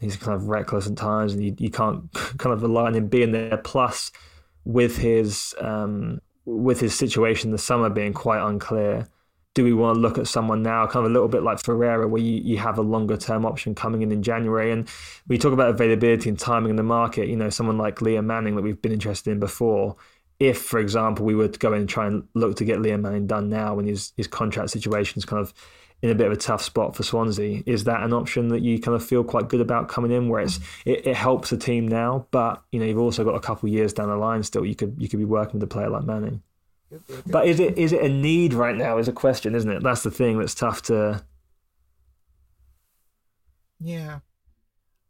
he's 0.00 0.16
kind 0.16 0.34
of 0.34 0.48
reckless 0.48 0.86
at 0.88 0.96
times, 0.96 1.34
and 1.34 1.44
you, 1.44 1.54
you 1.58 1.70
can't 1.70 2.12
kind 2.38 2.52
of 2.52 2.62
rely 2.62 2.86
on 2.86 2.94
him 2.94 3.08
being 3.08 3.32
there. 3.32 3.56
Plus, 3.58 4.10
with 4.64 4.96
his 4.98 5.54
um, 5.60 6.20
with 6.44 6.80
his 6.80 6.94
situation 6.94 7.50
the 7.50 7.58
summer 7.58 7.88
being 7.88 8.12
quite 8.12 8.44
unclear, 8.46 9.08
do 9.54 9.64
we 9.64 9.72
want 9.72 9.96
to 9.96 10.00
look 10.00 10.18
at 10.18 10.26
someone 10.26 10.62
now, 10.62 10.86
kind 10.86 11.04
of 11.04 11.10
a 11.10 11.14
little 11.14 11.28
bit 11.28 11.42
like 11.42 11.62
Ferreira, 11.62 12.08
where 12.08 12.22
you, 12.22 12.40
you 12.42 12.58
have 12.58 12.78
a 12.78 12.82
longer 12.82 13.16
term 13.16 13.44
option 13.44 13.74
coming 13.74 14.02
in 14.02 14.10
in 14.10 14.22
January? 14.22 14.72
And 14.72 14.88
we 15.28 15.38
talk 15.38 15.52
about 15.52 15.70
availability 15.70 16.28
and 16.28 16.38
timing 16.38 16.70
in 16.70 16.76
the 16.76 16.82
market. 16.82 17.28
You 17.28 17.36
know, 17.36 17.50
someone 17.50 17.78
like 17.78 17.96
Liam 17.96 18.24
Manning 18.24 18.56
that 18.56 18.62
we've 18.62 18.80
been 18.80 18.92
interested 18.92 19.30
in 19.30 19.40
before. 19.40 19.96
If, 20.40 20.62
for 20.62 20.80
example, 20.80 21.24
we 21.24 21.34
were 21.34 21.48
to 21.48 21.58
go 21.58 21.72
in 21.72 21.80
and 21.80 21.88
try 21.88 22.06
and 22.06 22.26
look 22.34 22.56
to 22.56 22.64
get 22.64 22.78
Liam 22.78 23.02
Manning 23.02 23.26
done 23.26 23.48
now 23.48 23.74
when 23.74 23.86
his, 23.86 24.12
his 24.16 24.26
contract 24.26 24.70
situation 24.70 25.18
is 25.18 25.24
kind 25.24 25.40
of 25.40 25.52
in 26.00 26.10
a 26.10 26.14
bit 26.14 26.26
of 26.26 26.32
a 26.32 26.36
tough 26.36 26.62
spot 26.62 26.96
for 26.96 27.04
Swansea, 27.04 27.62
is 27.64 27.84
that 27.84 28.02
an 28.02 28.12
option 28.12 28.48
that 28.48 28.60
you 28.60 28.80
kind 28.80 28.96
of 28.96 29.04
feel 29.04 29.22
quite 29.22 29.48
good 29.48 29.60
about 29.60 29.88
coming 29.88 30.10
in 30.10 30.28
where 30.28 30.40
it's 30.40 30.58
it, 30.84 31.06
it 31.06 31.14
helps 31.14 31.50
the 31.50 31.56
team 31.56 31.86
now, 31.86 32.26
but 32.32 32.60
you 32.72 32.80
know, 32.80 32.86
you've 32.86 32.98
also 32.98 33.22
got 33.22 33.36
a 33.36 33.40
couple 33.40 33.68
of 33.68 33.72
years 33.72 33.92
down 33.92 34.08
the 34.08 34.16
line 34.16 34.42
still 34.42 34.66
you 34.66 34.74
could 34.74 34.96
you 34.98 35.08
could 35.08 35.20
be 35.20 35.24
working 35.24 35.60
with 35.60 35.62
a 35.62 35.72
player 35.72 35.88
like 35.88 36.02
Manning. 36.02 36.42
But 37.26 37.46
is 37.46 37.60
it 37.60 37.78
is 37.78 37.92
it 37.92 38.02
a 38.02 38.08
need 38.08 38.54
right 38.54 38.76
now? 38.76 38.98
Is 38.98 39.08
a 39.08 39.12
question, 39.12 39.54
isn't 39.54 39.70
it? 39.70 39.82
That's 39.82 40.02
the 40.02 40.10
thing 40.10 40.38
that's 40.38 40.54
tough 40.54 40.82
to. 40.82 41.24
Yeah, 43.80 44.20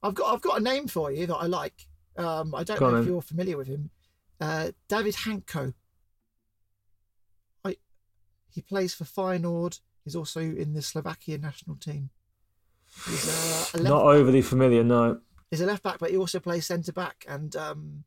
I've 0.02 0.14
got 0.14 0.32
I've 0.32 0.40
got 0.40 0.60
a 0.60 0.62
name 0.62 0.88
for 0.88 1.10
you 1.10 1.26
that 1.26 1.36
I 1.36 1.46
like. 1.46 1.86
Um, 2.16 2.54
I 2.54 2.64
don't 2.64 2.78
Go 2.78 2.90
know 2.90 2.96
on 2.96 3.02
if 3.02 3.08
you're 3.08 3.22
familiar 3.22 3.56
with 3.56 3.68
him. 3.68 3.90
Uh, 4.40 4.72
David 4.88 5.14
Hancko. 5.14 5.74
I, 7.64 7.76
he 8.50 8.60
plays 8.60 8.94
for 8.94 9.04
Feyenoord. 9.04 9.80
He's 10.04 10.16
also 10.16 10.40
in 10.40 10.74
the 10.74 10.82
Slovakia 10.82 11.38
national 11.38 11.76
team. 11.76 12.10
He's 13.06 13.74
uh, 13.74 13.78
Not 13.82 14.02
overly 14.02 14.42
familiar, 14.42 14.84
no. 14.84 15.20
He's 15.50 15.60
a 15.60 15.66
left 15.66 15.82
back, 15.82 15.98
but 15.98 16.10
he 16.10 16.16
also 16.16 16.40
plays 16.40 16.66
centre 16.66 16.92
back, 16.92 17.24
and 17.28 17.54
um, 17.56 18.04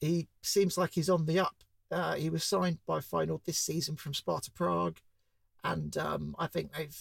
he 0.00 0.28
seems 0.42 0.76
like 0.76 0.92
he's 0.94 1.10
on 1.10 1.26
the 1.26 1.38
up. 1.38 1.56
Uh, 1.90 2.14
he 2.14 2.30
was 2.30 2.44
signed 2.44 2.78
by 2.86 2.98
Feyenoord 2.98 3.44
this 3.44 3.58
season 3.58 3.96
from 3.96 4.14
Sparta 4.14 4.50
Prague, 4.50 4.98
and 5.64 5.96
um, 5.96 6.36
I 6.38 6.46
think 6.46 6.72
they've 6.72 6.98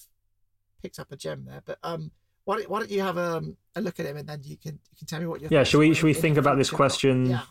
picked 0.81 0.99
up 0.99 1.11
a 1.11 1.15
gem 1.15 1.45
there. 1.45 1.61
But 1.63 1.77
um, 1.83 2.11
why 2.45 2.57
don't, 2.57 2.69
why 2.69 2.79
don't 2.79 2.91
you 2.91 3.01
have 3.01 3.17
um, 3.17 3.57
a 3.75 3.81
look 3.81 3.99
at 3.99 4.05
him, 4.05 4.17
and 4.17 4.27
then 4.27 4.41
you 4.43 4.57
can 4.57 4.79
you 4.91 4.97
can 4.97 5.07
tell 5.07 5.19
me 5.19 5.27
what 5.27 5.41
you're. 5.41 5.51
Yeah, 5.51 5.63
should 5.63 5.79
we 5.79 5.93
should 5.93 6.05
we 6.05 6.13
think 6.13 6.37
about 6.37 6.57
this 6.57 6.69
question? 6.69 7.27
Yeah. 7.27 7.41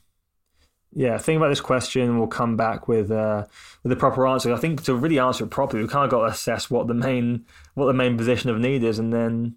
Yeah, 0.91 1.19
think 1.19 1.37
about 1.37 1.51
this 1.51 1.61
question. 1.61 2.19
We'll 2.19 2.29
come 2.29 2.57
back 2.57 2.89
with 2.89 3.11
uh, 3.11 3.45
with 3.83 3.91
the 3.91 3.97
proper 3.97 4.27
answer. 4.27 4.53
I 4.53 4.57
think 4.57 4.83
to 4.85 4.95
really 4.95 5.19
answer 5.19 5.45
it 5.45 5.51
properly, 5.51 5.83
we 5.83 5.89
kind 5.89 6.05
of 6.05 6.11
got 6.11 6.21
to 6.21 6.33
assess 6.33 6.71
what 6.71 6.87
the 6.87 6.95
main 6.95 7.45
what 7.75 7.87
the 7.87 7.93
main 7.93 8.17
position 8.17 8.51
of 8.51 8.59
need 8.59 8.83
is, 8.83 8.99
and 8.99 9.13
then 9.13 9.57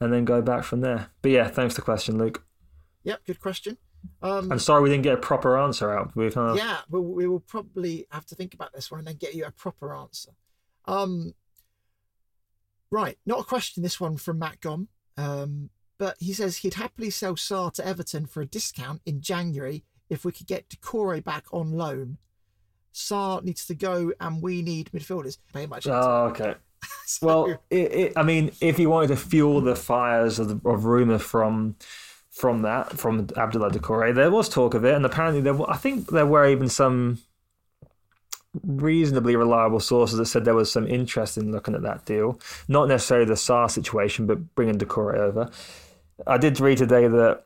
and 0.00 0.12
then 0.12 0.24
go 0.24 0.40
back 0.40 0.64
from 0.64 0.80
there. 0.80 1.08
But 1.20 1.32
yeah, 1.32 1.48
thanks 1.48 1.74
for 1.74 1.80
the 1.80 1.84
question, 1.84 2.16
Luke. 2.16 2.44
Yep, 3.02 3.24
good 3.26 3.40
question. 3.40 3.76
Um, 4.22 4.52
I'm 4.52 4.58
sorry 4.58 4.82
we 4.82 4.90
didn't 4.90 5.04
get 5.04 5.14
a 5.14 5.18
proper 5.18 5.58
answer 5.58 5.96
out. 5.96 6.14
We 6.16 6.30
kind 6.30 6.50
of 6.50 6.56
yeah, 6.56 6.78
we, 6.88 7.00
we 7.00 7.26
will 7.26 7.40
probably 7.40 8.06
have 8.10 8.26
to 8.26 8.34
think 8.34 8.54
about 8.54 8.72
this 8.72 8.90
one 8.90 8.98
and 8.98 9.08
then 9.08 9.16
get 9.16 9.34
you 9.34 9.44
a 9.44 9.50
proper 9.50 9.94
answer. 9.94 10.32
Um, 10.86 11.34
right, 12.90 13.18
not 13.26 13.40
a 13.40 13.44
question. 13.44 13.82
This 13.82 14.00
one 14.00 14.16
from 14.16 14.38
Matt 14.38 14.60
Gom, 14.60 14.88
um, 15.16 15.70
but 15.98 16.16
he 16.18 16.32
says 16.32 16.58
he'd 16.58 16.74
happily 16.74 17.10
sell 17.10 17.34
Sarr 17.34 17.72
to 17.74 17.86
Everton 17.86 18.26
for 18.26 18.40
a 18.40 18.46
discount 18.46 19.02
in 19.06 19.20
January 19.20 19.84
if 20.08 20.24
we 20.24 20.32
could 20.32 20.46
get 20.46 20.68
Doucouré 20.68 21.22
back 21.22 21.44
on 21.52 21.72
loan. 21.72 22.18
Sarr 22.94 23.42
needs 23.42 23.66
to 23.66 23.74
go, 23.74 24.12
and 24.20 24.42
we 24.42 24.62
need 24.62 24.90
midfielders. 24.92 25.38
Very 25.52 25.66
much. 25.66 25.86
Oh, 25.86 26.26
okay. 26.30 26.54
Well, 27.22 27.46
it, 27.70 27.92
it, 27.92 28.12
I 28.16 28.22
mean, 28.22 28.50
if 28.60 28.78
you 28.78 28.90
wanted 28.90 29.08
to 29.08 29.16
fuel 29.16 29.60
the 29.60 29.76
fires 29.76 30.38
of, 30.38 30.48
the, 30.48 30.68
of 30.68 30.84
rumor 30.84 31.18
from 31.18 31.76
from 32.36 32.60
that 32.60 32.98
from 32.98 33.26
Abdullah 33.34 33.70
Doucouré, 33.70 34.14
there 34.14 34.30
was 34.30 34.50
talk 34.50 34.74
of 34.74 34.84
it, 34.84 34.94
and 34.94 35.06
apparently 35.06 35.40
there, 35.40 35.54
wa- 35.54 35.70
I 35.70 35.78
think 35.78 36.10
there 36.10 36.26
were 36.26 36.46
even 36.46 36.68
some 36.68 37.18
reasonably 38.62 39.36
reliable 39.36 39.80
sources 39.80 40.18
that 40.18 40.26
said 40.26 40.44
there 40.44 40.54
was 40.54 40.70
some 40.70 40.86
interest 40.86 41.38
in 41.38 41.50
looking 41.50 41.74
at 41.74 41.80
that 41.80 42.04
deal. 42.04 42.38
Not 42.68 42.88
necessarily 42.88 43.26
the 43.26 43.34
Sarr 43.34 43.70
situation, 43.70 44.26
but 44.26 44.54
bringing 44.54 44.76
Doucouré 44.76 45.16
over. 45.16 45.50
I 46.26 46.36
did 46.36 46.60
read 46.60 46.76
today 46.76 47.08
that 47.08 47.44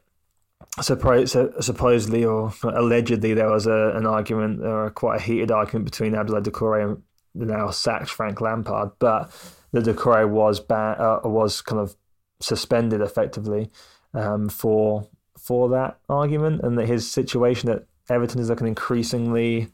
supposedly 0.80 2.24
or 2.24 2.52
allegedly 2.64 3.32
there 3.32 3.50
was 3.50 3.68
a, 3.68 3.92
an 3.94 4.06
argument 4.06 4.64
or 4.64 4.90
quite 4.90 5.20
a 5.20 5.22
heated 5.22 5.52
argument 5.52 5.84
between 5.84 6.16
Abdullah 6.16 6.42
Doucouré 6.42 6.84
and 6.84 7.02
the 7.36 7.46
now 7.46 7.70
sacked 7.70 8.10
Frank 8.10 8.40
Lampard, 8.40 8.90
but 8.98 9.30
the 9.70 9.80
Doucouré 9.80 10.28
was 10.28 10.58
ban- 10.58 10.96
uh, 10.98 11.20
was 11.22 11.60
kind 11.60 11.80
of 11.80 11.94
suspended 12.40 13.00
effectively 13.00 13.70
um, 14.14 14.48
for 14.48 15.08
for 15.38 15.68
that 15.70 15.98
argument, 16.08 16.62
and 16.62 16.78
that 16.78 16.86
his 16.86 17.10
situation 17.10 17.70
at 17.70 17.84
Everton 18.08 18.40
is 18.40 18.48
looking 18.48 18.66
increasingly 18.66 19.68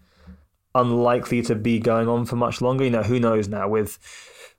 unlikely 0.75 1.41
to 1.43 1.55
be 1.55 1.79
going 1.81 2.09
on 2.09 2.27
for 2.27 2.37
much 2.37 2.61
longer. 2.61 2.85
You 2.85 2.91
know, 2.91 3.03
who 3.03 3.19
knows 3.19 3.49
now 3.49 3.69
with 3.69 3.99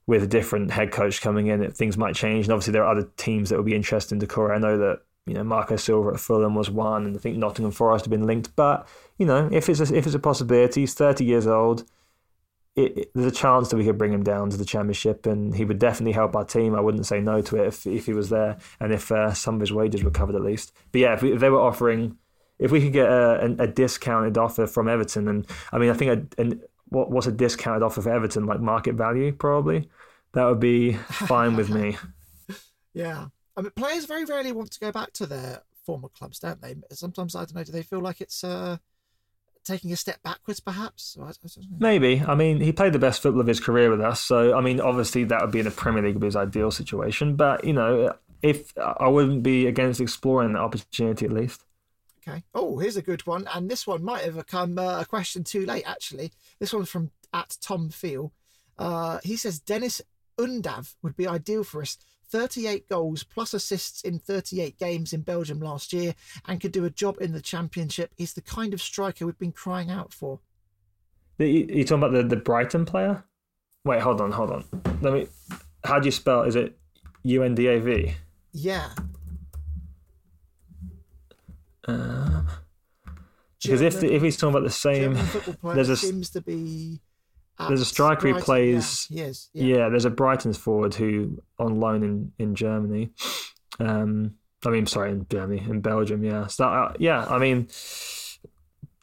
with 0.08 0.24
a 0.24 0.28
different 0.28 0.72
head 0.72 0.92
coach 0.92 1.22
coming 1.22 1.48
in, 1.48 1.70
things 1.72 1.98
might 1.98 2.16
change. 2.16 2.46
And 2.46 2.54
obviously, 2.54 2.74
there 2.74 2.84
are 2.84 2.92
other 2.92 3.10
teams 3.18 3.50
that 3.50 3.58
will 3.58 3.64
be 3.64 3.76
interested 3.76 4.16
in 4.16 4.26
Doucouré. 4.26 4.56
I 4.56 4.58
know 4.58 4.78
that 4.78 5.02
you 5.26 5.34
know 5.34 5.44
Marco 5.44 5.76
Silva 5.76 6.12
at 6.12 6.20
Fulham 6.20 6.56
was 6.56 6.70
one, 6.70 7.06
and 7.06 7.16
I 7.16 7.20
think 7.20 7.38
Nottingham 7.38 7.72
Forest 7.72 8.06
have 8.06 8.12
been 8.12 8.26
linked. 8.26 8.56
But 8.56 8.88
you 9.18 9.26
know, 9.26 9.50
if 9.52 9.70
it's 9.70 9.80
a, 9.80 9.96
if 9.96 10.06
it's 10.06 10.16
a 10.16 10.20
possibility, 10.20 10.82
he's 10.82 10.94
thirty 10.94 11.26
years 11.26 11.48
old. 11.48 11.84
It, 12.78 12.98
it- 12.98 13.12
there's 13.14 13.32
a 13.32 13.36
chance 13.36 13.70
that 13.70 13.78
we 13.78 13.84
could 13.84 13.98
bring 13.98 14.14
him 14.14 14.24
down 14.24 14.50
to 14.52 14.58
the 14.58 14.64
championship, 14.66 15.26
and 15.26 15.54
he 15.54 15.66
would 15.66 15.80
definitely 15.80 16.14
help 16.14 16.36
our 16.36 16.46
team. 16.46 16.76
I 16.76 16.80
wouldn't 16.82 17.06
say 17.06 17.20
no 17.20 17.42
to 17.42 17.58
it 17.58 17.68
if 17.68 17.86
if 17.86 18.06
he 18.06 18.14
was 18.14 18.30
there, 18.30 18.58
and 18.80 18.94
if 18.94 19.12
uh, 19.12 19.34
some 19.34 19.56
of 19.56 19.62
his 19.62 19.74
wages 19.74 20.04
were 20.04 20.12
covered 20.12 20.36
at 20.36 20.44
least. 20.44 20.72
But 20.92 21.02
yeah, 21.02 21.14
if, 21.16 21.22
we, 21.22 21.34
if 21.34 21.40
they 21.42 21.50
were 21.50 21.60
offering, 21.60 22.18
if 22.60 22.72
we 22.72 22.82
could 22.82 22.94
get 22.94 23.10
a, 23.10 23.56
a, 23.60 23.68
discounted 23.68 24.38
offer 24.38 24.68
from 24.68 24.88
Everton, 24.88 25.28
and 25.28 25.46
I 25.74 25.78
mean, 25.80 25.90
I 25.90 25.94
think 25.94 26.34
a, 26.38 26.58
what 26.90 27.12
what's 27.12 27.28
a 27.28 27.32
discounted 27.32 27.84
offer 27.84 28.02
for 28.02 28.12
Everton 28.12 28.46
like 28.46 28.62
market 28.62 28.96
value 28.96 29.32
probably 29.34 29.90
that 30.34 30.46
would 30.46 30.60
be 30.60 30.94
fine 30.94 31.56
with 31.56 31.70
me. 31.70 31.98
Yeah. 32.94 33.28
I 33.56 33.62
mean, 33.62 33.72
players 33.76 34.06
very 34.06 34.26
rarely 34.26 34.52
want 34.52 34.72
to 34.72 34.80
go 34.80 34.92
back 34.92 35.14
to 35.14 35.28
their 35.28 35.62
former 35.86 36.10
clubs, 36.10 36.40
don't 36.40 36.60
they? 36.62 36.76
Sometimes 36.92 37.36
I 37.36 37.42
don't 37.42 37.54
know. 37.54 37.64
Do 37.64 37.72
they 37.72 37.84
feel 37.84 38.00
like 38.00 38.22
it's 38.22 38.44
uh, 38.44 38.78
taking 39.68 39.92
a 39.92 39.96
step 39.96 40.24
backwards, 40.24 40.60
perhaps? 40.60 41.18
I, 41.22 41.30
I. 41.30 41.32
Maybe. 41.80 42.22
I 42.22 42.36
mean, 42.36 42.60
he 42.60 42.72
played 42.72 42.94
the 42.94 43.00
best 43.00 43.22
football 43.22 43.42
of 43.42 43.48
his 43.48 43.60
career 43.60 43.92
with 43.92 44.02
us. 44.02 44.22
So, 44.22 44.58
I 44.58 44.62
mean, 44.62 44.80
obviously 44.82 45.26
that 45.26 45.42
would 45.42 45.52
be 45.52 45.60
in 45.60 45.66
the 45.66 45.72
Premier 45.72 46.02
League 46.02 46.16
would 46.16 46.22
be 46.22 46.28
his 46.28 46.36
ideal 46.36 46.72
situation. 46.72 47.36
But, 47.36 47.64
you 47.64 47.74
know, 47.74 48.14
if 48.42 48.74
I 48.78 49.08
wouldn't 49.08 49.44
be 49.44 49.68
against 49.68 50.02
exploring 50.02 50.54
that 50.54 50.60
opportunity 50.62 51.26
at 51.26 51.32
least. 51.32 51.64
Okay. 52.28 52.44
Oh, 52.54 52.78
here's 52.78 52.98
a 52.98 53.02
good 53.02 53.26
one, 53.26 53.48
and 53.54 53.70
this 53.70 53.88
one 53.88 54.04
might 54.04 54.26
have 54.26 54.46
come 54.48 54.78
uh, 54.78 55.00
a 55.00 55.06
question 55.06 55.44
too 55.44 55.66
late. 55.66 55.88
Actually, 55.88 56.32
this 56.60 56.74
one's 56.74 56.90
from 56.90 57.12
at 57.34 57.58
Tom 57.62 57.90
Feel. 57.90 58.34
Uh, 58.78 59.20
he 59.24 59.38
says 59.38 59.60
Deniz 59.60 60.02
Undav 60.38 60.96
would 61.02 61.16
be 61.16 61.28
ideal 61.28 61.64
for 61.64 61.82
us. 61.82 61.98
38 62.30 62.90
goals 62.90 63.24
plus 63.24 63.54
assists 63.54 64.02
in 64.02 64.20
38 64.20 64.78
games 64.78 65.14
in 65.14 65.22
Belgium 65.22 65.60
last 65.60 65.94
year 65.94 66.16
and 66.46 66.60
could 66.60 66.72
do 66.72 66.86
a 66.86 66.90
job 66.90 67.18
in 67.22 67.32
the 67.32 67.42
championship. 67.42 68.12
He's 68.16 68.34
the 68.34 68.42
kind 68.42 68.74
of 68.74 68.82
striker 68.82 69.26
we've 69.26 69.40
been 69.40 69.52
crying 69.52 69.90
out 69.90 70.14
for. 70.14 70.40
Are 71.40 71.46
you 71.46 71.84
talking 71.84 72.04
about 72.04 72.14
the, 72.14 72.24
the 72.24 72.36
Brighton 72.36 72.86
player? 72.86 73.24
Wait, 73.86 74.02
hold 74.02 74.22
on, 74.22 74.32
hold 74.32 74.52
on. 74.52 74.66
Let 75.02 75.14
me. 75.14 75.28
How 75.84 76.00
do 76.00 76.06
you 76.06 76.12
spell? 76.12 76.42
Is 76.44 76.56
it 76.56 76.78
U 77.24 77.44
N 77.44 77.56
D 77.56 77.68
A 77.68 77.80
V? 77.80 78.16
Yeah. 78.52 78.90
Uh, 81.88 82.42
because 83.62 83.82
if 83.82 84.00
the, 84.00 84.14
if 84.14 84.22
he's 84.22 84.38
talking 84.38 84.56
about 84.56 84.64
the 84.64 84.70
same, 84.70 85.18
there's 85.64 85.90
a 85.90 85.98
seems 85.98 86.30
to 86.32 86.42
be. 86.42 87.00
There's 87.60 87.82
a 87.82 87.86
striker 87.86 88.28
who 88.28 88.40
plays. 88.40 89.08
Yeah, 89.10 89.26
yes, 89.26 89.50
yeah. 89.54 89.78
yeah, 89.78 89.90
there's 89.90 90.06
a 90.06 90.10
Brighton's 90.10 90.58
forward 90.58 90.94
who 90.94 91.42
on 91.58 91.80
loan 91.80 92.04
in 92.04 92.32
in 92.38 92.56
Germany. 92.56 93.10
Um, 93.80 94.36
I 94.66 94.70
mean, 94.70 94.86
sorry, 94.86 95.12
in 95.12 95.26
Germany, 95.30 95.64
in 95.68 95.82
Belgium. 95.82 96.24
Yeah, 96.24 96.48
so 96.48 96.64
that, 96.64 96.70
uh, 96.70 96.94
yeah. 97.00 97.26
I 97.26 97.40
mean, 97.40 97.68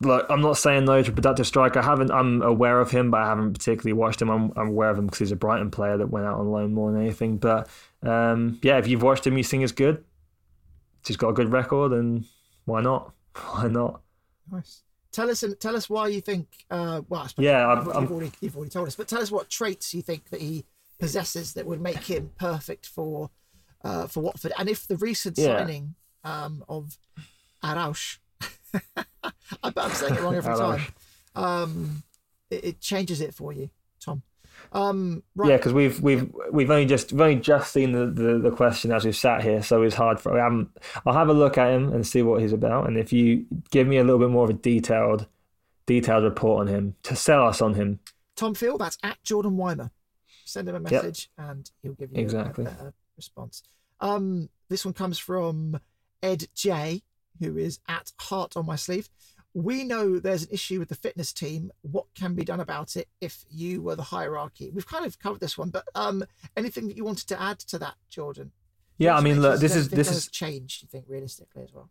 look, 0.01 0.27
I'm 0.29 0.41
not 0.41 0.57
saying 0.57 0.85
no 0.85 1.03
to 1.03 1.11
a 1.11 1.15
productive 1.15 1.47
striker. 1.47 1.81
I 1.81 1.85
haven't. 1.85 2.11
I'm 2.11 2.43
aware 2.43 2.81
of 2.81 2.91
him, 2.91 3.11
but 3.11 3.23
I 3.23 3.27
haven't 3.27 3.55
particularly 3.55 3.93
watched 3.93 4.23
him. 4.23 4.31
I'm, 4.31 4.53
I'm 4.57 4.69
aware 4.69 4.91
of 4.91 4.99
him 4.99 5.07
because 5.07 5.19
he's 5.19 5.33
a 5.33 5.37
Brighton 5.37 5.71
player 5.71 5.97
that 5.97 6.11
went 6.11 6.27
out 6.27 6.39
on 6.39 6.51
loan 6.51 6.75
more 6.75 6.93
than 6.93 7.01
anything. 7.01 7.39
But 7.39 7.69
um, 8.03 8.59
yeah, 8.63 8.79
if 8.79 8.87
you've 8.87 9.03
watched 9.03 9.27
him, 9.27 9.37
you 9.37 9.45
think 9.45 9.63
he's 9.63 9.73
good. 9.73 10.05
He's 11.07 11.17
got 11.17 11.31
a 11.31 11.35
good 11.35 11.53
record, 11.53 11.93
and 11.93 12.25
why 12.65 12.81
not? 12.81 13.13
Why 13.35 13.67
not? 13.67 14.01
Nice. 14.51 14.83
Tell 15.15 15.31
us, 15.31 15.45
tell 15.61 15.77
us 15.77 15.89
why 15.89 16.09
you 16.09 16.21
think. 16.21 16.49
Uh, 16.69 17.03
well, 17.09 17.29
yeah, 17.39 17.73
you've, 17.77 17.87
you've, 17.87 18.11
already, 18.11 18.33
you've 18.41 18.57
already 18.57 18.71
told 18.71 18.89
us, 18.89 18.97
but 18.97 19.07
tell 19.07 19.23
us 19.23 19.31
what 19.31 19.49
traits 19.49 19.95
you 19.95 20.03
think 20.03 20.31
that 20.31 20.41
he 20.41 20.65
possesses 20.99 21.53
that 21.55 21.67
would 21.67 21.81
make 21.81 22.03
him 22.03 22.33
perfect 22.37 22.87
for 22.87 23.31
uh, 23.85 24.09
for 24.09 24.23
Watford, 24.23 24.53
and 24.59 24.69
if 24.69 24.89
the 24.89 24.97
recent 24.97 25.39
yeah. 25.39 25.59
signing 25.59 25.95
um, 26.25 26.65
of 26.69 26.99
Araújo, 27.63 28.19
I 28.97 29.71
bet 29.71 29.79
I'm 29.79 29.91
saying 29.93 30.15
it 30.15 30.21
wrong 30.21 30.35
every 30.35 30.57
time. 30.57 30.83
Um, 31.37 32.03
it, 32.51 32.65
it 32.65 32.81
changes 32.81 33.21
it 33.21 33.35
for 33.35 33.53
you. 33.53 33.71
Um, 34.75 35.23
right. 35.37 35.51
Yeah, 35.51 35.57
because 35.57 35.73
we've 35.73 36.01
we've 36.01 36.35
we've 36.51 36.71
only 36.71 36.87
just 36.87 37.13
we've 37.13 37.21
only 37.21 37.37
just 37.37 37.73
seen 37.73 37.93
the, 37.93 38.07
the, 38.07 38.39
the, 38.39 38.51
question 38.51 38.91
as 38.91 39.05
we've 39.05 39.15
sat 39.15 39.41
here, 39.41 39.63
so 39.63 39.83
it's 39.83 39.95
hard 39.95 40.19
for. 40.19 40.39
Um, 40.41 40.71
I'll 41.07 41.15
have 41.15 41.29
a 41.29 41.33
look 41.33 41.57
at 41.57 41.71
him 41.71 41.93
and 41.93 42.05
see 42.05 42.23
what 42.23 42.43
he's 42.43 42.53
about, 42.53 42.89
and 42.89 42.99
if 42.99 43.13
you 43.13 43.47
give 43.71 43.87
me 43.87 43.99
a 43.99 44.05
little 44.05 44.19
bit 44.19 44.31
more 44.31 44.45
of 44.45 44.51
a 44.51 44.55
detailed 44.55 45.27
detailed 45.87 46.25
report 46.25 46.63
on 46.63 46.67
him 46.67 46.97
to 47.05 47.15
sell 47.15 47.47
us 47.47 47.63
on 47.63 47.75
him. 47.75 48.01
Tom 48.35 48.55
Field, 48.55 48.81
that's 48.81 48.99
at 49.05 49.23
Jordan 49.23 49.53
Wiemer. 49.53 49.91
Send 50.45 50.69
him 50.69 50.75
a 50.75 50.81
message, 50.81 51.31
yep. 51.39 51.51
and 51.51 51.71
he'll 51.81 51.93
give 51.93 52.11
you 52.13 52.21
exactly. 52.21 52.65
a 52.65 52.69
better 52.69 52.95
response. 53.17 53.63
Um, 54.01 54.49
this 54.69 54.85
one 54.85 54.95
comes 54.95 55.19
from 55.19 55.79
Ed 56.21 56.49
J, 56.53 57.03
who 57.39 57.57
is 57.57 57.79
at 57.89 58.13
Heart 58.19 58.57
on 58.57 58.67
my 58.67 58.77
sleeve 58.77 59.09
we 59.55 59.85
know 59.85 60.19
there's 60.19 60.43
an 60.43 60.49
issue 60.51 60.81
with 60.81 60.89
the 60.89 60.97
fitness 60.97 61.33
team. 61.33 61.71
What 61.83 62.07
can 62.15 62.35
be 62.35 62.45
done 62.45 62.61
about 62.61 62.97
it 62.97 63.09
if 63.21 63.45
you 63.49 63.81
were 63.81 63.95
the 63.95 64.03
hierarchy? 64.03 64.71
We've 64.71 64.87
kind 64.87 65.07
of 65.07 65.19
covered 65.21 65.41
this 65.41 65.57
one, 65.57 65.71
but 65.71 65.85
um, 65.95 66.25
anything 66.57 66.89
that 66.89 66.97
you 66.97 67.05
wanted 67.05 67.29
to 67.29 67.41
add 67.41 67.61
to 67.61 67.79
that, 67.79 67.95
Jordan? 68.11 68.51
Yeah, 68.99 69.17
I 69.17 69.21
mean, 69.21 69.41
look, 69.41 69.61
this 69.61 69.75
is 69.75 69.89
this 69.89 70.11
is 70.11 70.29
changed. 70.29 70.83
You 70.83 70.89
think 70.89 71.05
realistically 71.09 71.63
as 71.63 71.73
well? 71.73 71.89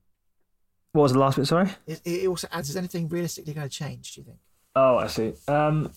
What 0.91 1.03
was 1.03 1.13
the 1.13 1.19
last 1.19 1.37
bit? 1.37 1.47
Sorry. 1.47 1.69
It, 1.87 2.01
it 2.05 2.27
also 2.27 2.47
adds: 2.51 2.69
is 2.69 2.77
anything 2.77 3.07
realistically 3.07 3.53
going 3.53 3.67
to 3.67 3.73
change? 3.73 4.13
Do 4.13 4.21
you 4.21 4.25
think? 4.25 4.37
Oh, 4.75 4.97
I 4.97 5.07
see. 5.07 5.33
Um, 5.47 5.91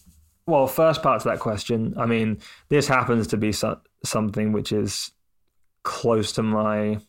well, 0.46 0.66
first 0.66 1.02
part 1.02 1.22
to 1.22 1.28
that 1.28 1.40
question. 1.40 1.94
I 1.96 2.06
mean, 2.06 2.38
this 2.68 2.86
happens 2.86 3.26
to 3.28 3.36
be 3.36 3.52
so- 3.52 3.80
something 4.04 4.52
which 4.52 4.72
is 4.72 5.12
close 5.82 6.32
to 6.32 6.42
my 6.42 7.00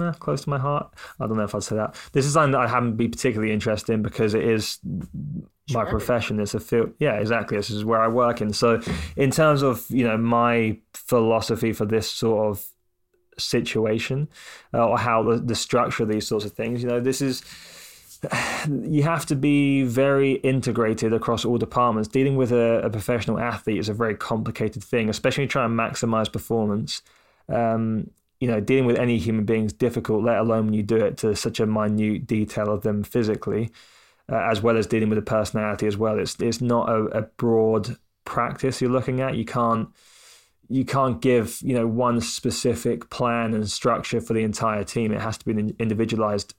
eh, 0.00 0.12
close 0.18 0.42
to 0.44 0.50
my 0.50 0.58
heart. 0.58 0.92
I 1.20 1.26
don't 1.26 1.36
know 1.36 1.44
if 1.44 1.54
I'd 1.54 1.62
say 1.62 1.76
that. 1.76 1.94
This 2.12 2.26
is 2.26 2.34
something 2.34 2.52
that 2.52 2.60
I 2.60 2.68
haven't 2.68 2.96
been 2.96 3.10
particularly 3.10 3.52
interested 3.52 3.92
in 3.92 4.02
because 4.02 4.34
it 4.34 4.44
is 4.44 4.78
my 4.84 5.82
sure. 5.82 5.86
profession. 5.86 6.40
It's 6.40 6.54
a 6.54 6.60
field. 6.60 6.92
Yeah, 6.98 7.14
exactly. 7.14 7.56
This 7.56 7.70
is 7.70 7.84
where 7.84 8.00
I 8.00 8.08
work 8.08 8.40
in. 8.40 8.52
So, 8.52 8.80
in 9.16 9.30
terms 9.30 9.62
of 9.62 9.86
you 9.88 10.04
know 10.04 10.16
my 10.16 10.78
philosophy 10.92 11.72
for 11.72 11.86
this 11.86 12.08
sort 12.08 12.50
of 12.50 12.64
situation 13.38 14.28
uh, 14.72 14.86
or 14.86 14.98
how 14.98 15.22
the, 15.22 15.38
the 15.38 15.54
structure 15.54 16.04
of 16.04 16.08
these 16.08 16.26
sorts 16.26 16.44
of 16.44 16.52
things, 16.52 16.82
you 16.82 16.88
know, 16.88 17.00
this 17.00 17.20
is 17.20 17.42
you 18.82 19.02
have 19.02 19.26
to 19.26 19.36
be 19.36 19.82
very 19.82 20.32
integrated 20.32 21.12
across 21.12 21.44
all 21.44 21.58
departments. 21.58 22.08
Dealing 22.08 22.36
with 22.36 22.52
a, 22.52 22.80
a, 22.80 22.90
professional 22.90 23.38
athlete 23.38 23.78
is 23.78 23.88
a 23.88 23.94
very 23.94 24.14
complicated 24.14 24.82
thing, 24.82 25.08
especially 25.08 25.46
trying 25.46 25.70
to 25.70 25.74
maximize 25.74 26.32
performance. 26.32 27.02
Um, 27.48 28.10
you 28.44 28.50
know, 28.50 28.60
dealing 28.60 28.84
with 28.84 28.98
any 28.98 29.16
human 29.16 29.46
being 29.46 29.64
is 29.64 29.72
difficult, 29.72 30.22
let 30.22 30.36
alone 30.36 30.66
when 30.66 30.74
you 30.74 30.82
do 30.82 30.96
it 30.96 31.16
to 31.16 31.34
such 31.34 31.60
a 31.60 31.66
minute 31.66 32.26
detail 32.26 32.70
of 32.70 32.82
them 32.82 33.02
physically, 33.02 33.70
uh, 34.30 34.36
as 34.36 34.60
well 34.60 34.76
as 34.76 34.86
dealing 34.86 35.08
with 35.08 35.16
the 35.16 35.22
personality 35.22 35.86
as 35.86 35.96
well. 35.96 36.18
It's 36.18 36.36
it's 36.38 36.60
not 36.60 36.90
a, 36.90 37.04
a 37.04 37.22
broad 37.22 37.96
practice 38.26 38.82
you're 38.82 38.90
looking 38.90 39.22
at. 39.22 39.34
You 39.34 39.46
can't 39.46 39.88
you 40.68 40.84
can't 40.84 41.22
give 41.22 41.58
you 41.62 41.74
know 41.74 41.86
one 41.86 42.20
specific 42.20 43.08
plan 43.08 43.54
and 43.54 43.70
structure 43.70 44.20
for 44.20 44.34
the 44.34 44.42
entire 44.42 44.84
team. 44.84 45.10
It 45.10 45.22
has 45.22 45.38
to 45.38 45.46
be 45.46 45.52
an 45.52 45.74
individualized 45.78 46.54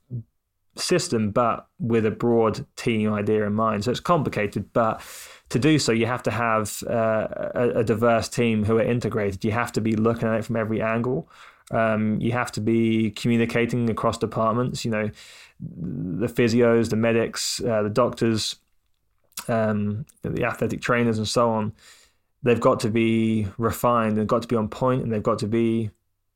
system, 0.75 1.29
but 1.29 1.67
with 1.77 2.07
a 2.07 2.11
broad 2.11 2.65
team 2.77 3.13
idea 3.13 3.45
in 3.45 3.53
mind. 3.53 3.83
So 3.83 3.91
it's 3.91 3.99
complicated, 3.99 4.73
but 4.73 5.03
to 5.49 5.59
do 5.59 5.77
so, 5.77 5.91
you 5.91 6.07
have 6.07 6.23
to 6.23 6.31
have 6.31 6.81
uh, 6.89 7.27
a, 7.53 7.69
a, 7.75 7.83
diverse 7.83 8.27
team 8.27 8.65
who 8.65 8.79
are 8.79 8.83
integrated. 8.83 9.45
You 9.45 9.51
have 9.51 9.71
to 9.73 9.81
be 9.81 9.95
looking 9.95 10.27
at 10.27 10.39
it 10.39 10.45
from 10.45 10.55
every 10.55 10.81
angle. 10.81 11.29
Um, 11.71 12.19
you 12.19 12.31
have 12.31 12.51
to 12.53 12.61
be 12.61 13.11
communicating 13.11 13.89
across 13.89 14.17
departments. 14.17 14.85
You 14.85 14.91
know, 14.91 15.11
the 15.59 16.27
physios, 16.27 16.89
the 16.89 16.95
medics, 16.95 17.61
uh, 17.63 17.83
the 17.83 17.89
doctors, 17.89 18.57
um, 19.47 20.05
the 20.21 20.43
athletic 20.43 20.81
trainers, 20.81 21.17
and 21.17 21.27
so 21.27 21.49
on. 21.49 21.73
They've 22.43 22.59
got 22.59 22.79
to 22.81 22.89
be 22.89 23.47
refined 23.57 24.17
They've 24.17 24.27
got 24.27 24.43
to 24.43 24.47
be 24.47 24.55
on 24.55 24.69
point, 24.69 25.01
and 25.01 25.11
they've 25.11 25.23
got 25.23 25.39
to 25.39 25.47
be 25.47 25.89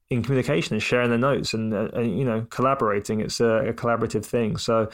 in 0.09 0.23
communication 0.23 0.73
and 0.73 0.81
sharing 0.81 1.09
their 1.09 1.19
notes 1.19 1.53
and, 1.53 1.71
uh, 1.71 1.89
and 1.93 2.17
you 2.17 2.25
know 2.25 2.47
collaborating. 2.49 3.19
It's 3.21 3.39
a, 3.39 3.69
a 3.69 3.73
collaborative 3.73 4.25
thing. 4.25 4.57
So. 4.57 4.89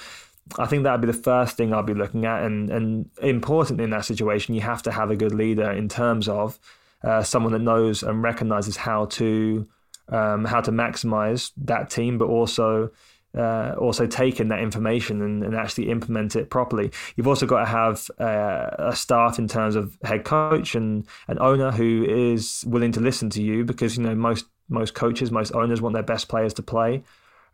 I 0.60 0.68
think 0.68 0.84
that'd 0.84 1.02
be 1.02 1.08
the 1.08 1.14
first 1.14 1.58
thing 1.58 1.74
I'd 1.74 1.88
be 1.88 1.96
looking 1.96 2.24
at, 2.26 2.44
and 2.44 2.70
and 2.70 3.10
important 3.20 3.82
in 3.82 3.90
that 3.90 4.06
situation, 4.06 4.54
you 4.54 4.62
have 4.62 4.84
to 4.84 4.92
have 4.92 5.10
a 5.10 5.16
good 5.16 5.34
leader 5.34 5.72
in 5.72 5.90
terms 5.90 6.30
of 6.30 6.60
uh, 7.04 7.24
someone 7.24 7.52
that 7.54 7.64
knows 7.64 8.04
and 8.04 8.22
recognizes 8.22 8.78
how 8.78 9.06
to 9.06 9.68
um, 10.10 10.46
how 10.46 10.62
to 10.62 10.72
maximize 10.72 11.52
that 11.58 11.90
team, 11.90 12.18
but 12.18 12.26
also 12.26 12.92
uh, 13.38 13.76
also 13.78 14.08
taking 14.08 14.48
that 14.48 14.60
information 14.60 15.22
and, 15.22 15.44
and, 15.44 15.56
actually 15.56 15.90
implement 15.90 16.36
it 16.38 16.50
properly. 16.50 16.90
You've 17.16 17.28
also 17.28 17.46
got 17.46 17.60
to 17.60 17.66
have 17.66 18.10
uh, 18.18 18.70
a 18.92 18.96
staff 18.96 19.38
in 19.40 19.48
terms 19.48 19.76
of 19.76 19.98
head 20.04 20.24
coach 20.24 20.74
and 20.74 21.06
an 21.28 21.38
owner 21.42 21.72
who 21.72 22.06
is 22.08 22.64
willing 22.66 22.94
to 22.94 23.02
listen 23.02 23.30
to 23.32 23.44
you 23.44 23.66
because 23.66 23.98
you 23.98 24.04
know 24.04 24.16
most 24.16 24.46
most 24.70 24.94
coaches, 24.96 25.32
most 25.32 25.54
owners 25.54 25.82
want 25.82 25.94
their 25.94 26.04
best 26.04 26.30
players 26.30 26.54
to 26.56 26.64
play. 26.64 27.04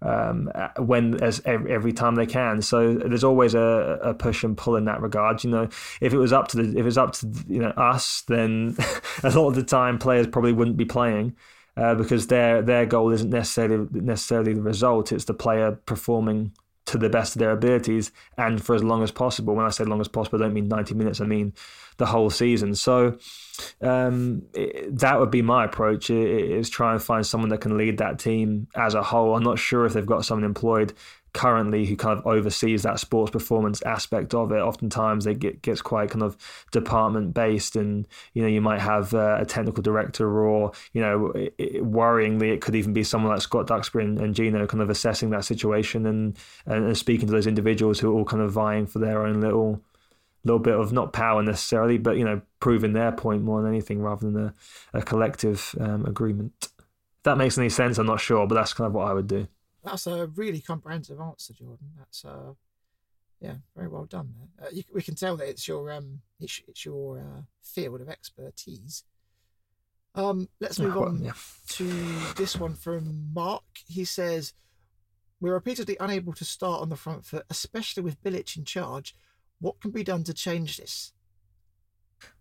Um, 0.03 0.51
when 0.79 1.21
as 1.21 1.43
every, 1.45 1.71
every, 1.71 1.93
time 1.93 2.15
they 2.15 2.25
can. 2.25 2.63
So 2.63 2.95
there's 2.95 3.23
always 3.23 3.53
a, 3.53 3.99
a, 4.01 4.13
push 4.15 4.43
and 4.43 4.57
pull 4.57 4.75
in 4.75 4.85
that 4.85 4.99
regard. 4.99 5.43
You 5.43 5.51
know, 5.51 5.69
if 5.99 6.11
it 6.11 6.17
was 6.17 6.33
up 6.33 6.47
to 6.49 6.57
the 6.57 6.79
if 6.79 6.87
it's 6.87 6.97
up 6.97 7.13
to 7.13 7.27
you 7.47 7.59
know 7.59 7.69
us, 7.69 8.23
then 8.27 8.75
a 9.23 9.29
lot 9.29 9.49
of 9.49 9.55
the 9.55 9.63
time 9.63 9.99
players 9.99 10.25
probably 10.25 10.53
wouldn't 10.53 10.77
be 10.77 10.85
playing 10.85 11.35
uh, 11.77 11.95
because 11.95 12.27
their 12.27 12.61
their 12.61 12.85
goal 12.85 13.11
isn't 13.11 13.29
necessarily 13.29 13.87
necessarily 13.91 14.53
the 14.53 14.61
result; 14.61 15.11
it's 15.11 15.25
the 15.25 15.33
player 15.33 15.71
performing 15.71 16.51
to 16.85 16.97
the 16.97 17.09
best 17.09 17.35
of 17.35 17.39
their 17.39 17.51
abilities 17.51 18.11
and 18.37 18.61
for 18.61 18.75
as 18.75 18.83
long 18.83 19.03
as 19.03 19.11
possible. 19.11 19.55
When 19.55 19.65
I 19.65 19.69
say 19.69 19.85
long 19.85 20.01
as 20.01 20.07
possible, 20.07 20.39
I 20.39 20.45
don't 20.45 20.53
mean 20.53 20.67
ninety 20.67 20.93
minutes; 20.93 21.21
I 21.21 21.25
mean 21.25 21.53
the 21.97 22.05
whole 22.05 22.29
season. 22.29 22.75
So 22.75 23.17
um, 23.81 24.43
it, 24.53 24.97
that 24.99 25.19
would 25.19 25.31
be 25.31 25.41
my 25.41 25.65
approach: 25.65 26.09
is 26.09 26.69
try 26.69 26.91
and 26.93 27.01
find 27.01 27.25
someone 27.25 27.49
that 27.49 27.61
can 27.61 27.77
lead 27.77 27.99
that 27.99 28.19
team 28.19 28.67
as 28.75 28.93
a 28.93 29.03
whole. 29.03 29.35
I'm 29.35 29.43
not 29.43 29.59
sure 29.59 29.85
if 29.85 29.93
they've 29.93 30.05
got 30.05 30.25
someone 30.25 30.43
employed 30.43 30.93
currently 31.33 31.85
who 31.85 31.95
kind 31.95 32.17
of 32.17 32.25
oversees 32.27 32.83
that 32.83 32.99
sports 32.99 33.31
performance 33.31 33.81
aspect 33.83 34.33
of 34.33 34.51
it. 34.51 34.59
Oftentimes, 34.59 35.25
they 35.25 35.33
get 35.33 35.61
gets 35.61 35.81
quite 35.81 36.09
kind 36.09 36.23
of 36.23 36.37
department 36.71 37.33
based, 37.33 37.75
and 37.75 38.07
you 38.33 38.41
know 38.41 38.47
you 38.47 38.61
might 38.61 38.81
have 38.81 39.13
uh, 39.13 39.37
a 39.39 39.45
technical 39.45 39.81
director, 39.81 40.41
or 40.41 40.71
you 40.93 41.01
know, 41.01 41.31
it, 41.35 41.83
worryingly, 41.83 42.53
it 42.53 42.61
could 42.61 42.75
even 42.75 42.93
be 42.93 43.03
someone 43.03 43.31
like 43.31 43.41
Scott 43.41 43.67
Duxbury 43.67 44.05
and, 44.05 44.19
and 44.19 44.35
Gino 44.35 44.65
kind 44.67 44.81
of 44.81 44.89
assessing 44.89 45.29
that 45.31 45.45
situation 45.45 46.05
and, 46.05 46.37
and, 46.65 46.85
and 46.85 46.97
speaking 46.97 47.27
to 47.27 47.33
those 47.33 47.47
individuals 47.47 47.99
who 47.99 48.11
are 48.11 48.13
all 48.13 48.25
kind 48.25 48.43
of 48.43 48.51
vying 48.51 48.85
for 48.85 48.99
their 48.99 49.25
own 49.25 49.41
little 49.41 49.81
little 50.43 50.59
bit 50.59 50.73
of 50.73 50.91
not 50.91 51.13
power 51.13 51.43
necessarily, 51.43 51.97
but 51.97 52.17
you 52.17 52.25
know, 52.25 52.41
proving 52.59 52.93
their 52.93 53.11
point 53.11 53.43
more 53.43 53.61
than 53.61 53.71
anything, 53.71 54.01
rather 54.01 54.29
than 54.29 54.45
a, 54.45 54.53
a 54.93 55.01
collective 55.01 55.75
um, 55.79 56.05
agreement. 56.05 56.53
If 56.61 57.23
that 57.23 57.37
makes 57.37 57.57
any 57.57 57.69
sense, 57.69 57.97
I'm 57.97 58.07
not 58.07 58.19
sure, 58.19 58.47
but 58.47 58.55
that's 58.55 58.73
kind 58.73 58.87
of 58.87 58.93
what 58.93 59.07
I 59.07 59.13
would 59.13 59.27
do. 59.27 59.47
That's 59.83 60.07
a 60.07 60.27
really 60.27 60.61
comprehensive 60.61 61.19
answer, 61.19 61.53
Jordan. 61.53 61.91
That's 61.97 62.23
uh, 62.25 62.53
Yeah, 63.41 63.55
very 63.75 63.87
well 63.87 64.05
done 64.05 64.33
there. 64.37 64.67
Uh, 64.67 64.69
you, 64.71 64.83
we 64.93 65.01
can 65.01 65.15
tell 65.15 65.35
that 65.37 65.49
it's 65.49 65.67
your 65.67 65.91
um, 65.91 66.21
it's, 66.39 66.61
it's 66.67 66.85
your 66.85 67.19
uh, 67.19 67.41
field 67.63 68.01
of 68.01 68.09
expertise. 68.09 69.03
Um, 70.13 70.49
let's 70.59 70.77
move 70.77 70.97
on 70.97 71.23
yeah. 71.23 71.31
to 71.69 71.85
this 72.35 72.57
one 72.57 72.75
from 72.75 73.33
Mark. 73.33 73.63
He 73.87 74.05
says, 74.05 74.53
"We're 75.39 75.53
repeatedly 75.53 75.97
unable 75.99 76.33
to 76.33 76.45
start 76.45 76.81
on 76.81 76.89
the 76.89 76.95
front 76.95 77.25
foot, 77.25 77.45
especially 77.49 78.03
with 78.03 78.21
Bilic 78.21 78.55
in 78.55 78.65
charge. 78.65 79.15
What 79.59 79.79
can 79.79 79.91
be 79.91 80.03
done 80.03 80.23
to 80.25 80.33
change 80.33 80.77
this?" 80.77 81.13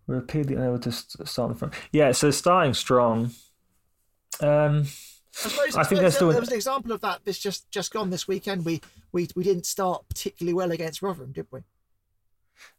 We're 0.05 0.15
repeatedly 0.15 0.57
unable 0.57 0.79
to 0.79 0.91
start 0.91 1.39
on 1.39 1.49
the 1.49 1.55
front. 1.57 1.73
Yeah, 1.91 2.11
so 2.11 2.29
starting 2.29 2.75
strong. 2.75 3.31
Um, 4.39 4.85
I, 5.33 5.47
suppose, 5.47 5.75
I 5.77 5.83
think 5.83 6.01
there's 6.01 6.15
still 6.15 6.29
there 6.29 6.39
was 6.39 6.49
an 6.49 6.55
example 6.55 6.91
of 6.91 7.01
that. 7.01 7.23
This 7.23 7.39
just 7.39 7.69
just 7.71 7.91
gone 7.93 8.09
this 8.09 8.27
weekend. 8.27 8.65
We 8.65 8.81
we 9.11 9.27
we 9.35 9.43
didn't 9.43 9.65
start 9.65 10.03
particularly 10.09 10.53
well 10.53 10.71
against 10.71 11.01
Rotherham, 11.01 11.31
did 11.31 11.47
we? 11.51 11.61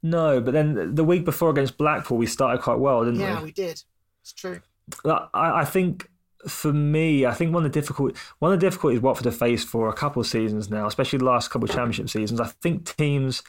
no, 0.02 0.40
but 0.40 0.52
then 0.52 0.94
the 0.94 1.04
week 1.04 1.24
before 1.24 1.50
against 1.50 1.76
Blackpool, 1.76 2.18
we 2.18 2.26
started 2.26 2.62
quite 2.62 2.78
well, 2.78 3.04
didn't 3.04 3.20
Yeah, 3.20 3.26
we? 3.26 3.32
Yeah, 3.32 3.42
we 3.42 3.52
did. 3.52 3.82
It's 4.20 4.32
true. 4.32 4.60
I, 5.04 5.26
I 5.34 5.64
think 5.64 6.08
for 6.46 6.72
me, 6.72 7.24
I 7.24 7.32
think 7.34 7.54
one 7.54 7.64
of 7.64 7.72
the 7.72 7.80
difficult 7.80 8.16
one 8.38 8.52
of 8.52 8.60
the 8.60 8.66
difficulties 8.66 9.00
Watford 9.00 9.26
have 9.26 9.36
faced 9.36 9.68
for 9.68 9.88
a 9.88 9.92
couple 9.92 10.20
of 10.20 10.26
seasons 10.26 10.70
now, 10.70 10.86
especially 10.86 11.18
the 11.20 11.24
last 11.24 11.50
couple 11.50 11.68
of 11.68 11.74
championship 11.74 12.10
seasons. 12.10 12.40
I 12.40 12.46
think 12.48 12.96
teams, 12.96 13.42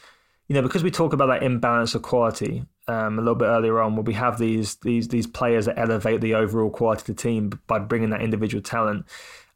you 0.48 0.54
know, 0.54 0.62
because 0.62 0.82
we 0.82 0.90
talk 0.90 1.12
about 1.12 1.26
that 1.26 1.42
imbalance 1.42 1.94
of 1.94 2.02
quality 2.02 2.64
um, 2.86 3.18
a 3.18 3.22
little 3.22 3.34
bit 3.34 3.46
earlier 3.46 3.80
on, 3.80 3.96
where 3.96 4.02
we 4.02 4.14
have 4.14 4.38
these 4.38 4.76
these 4.76 5.08
these 5.08 5.26
players 5.26 5.66
that 5.66 5.78
elevate 5.78 6.20
the 6.20 6.34
overall 6.34 6.70
quality 6.70 7.00
of 7.00 7.06
the 7.06 7.14
team 7.14 7.58
by 7.66 7.78
bringing 7.78 8.10
that 8.10 8.22
individual 8.22 8.62
talent. 8.62 9.06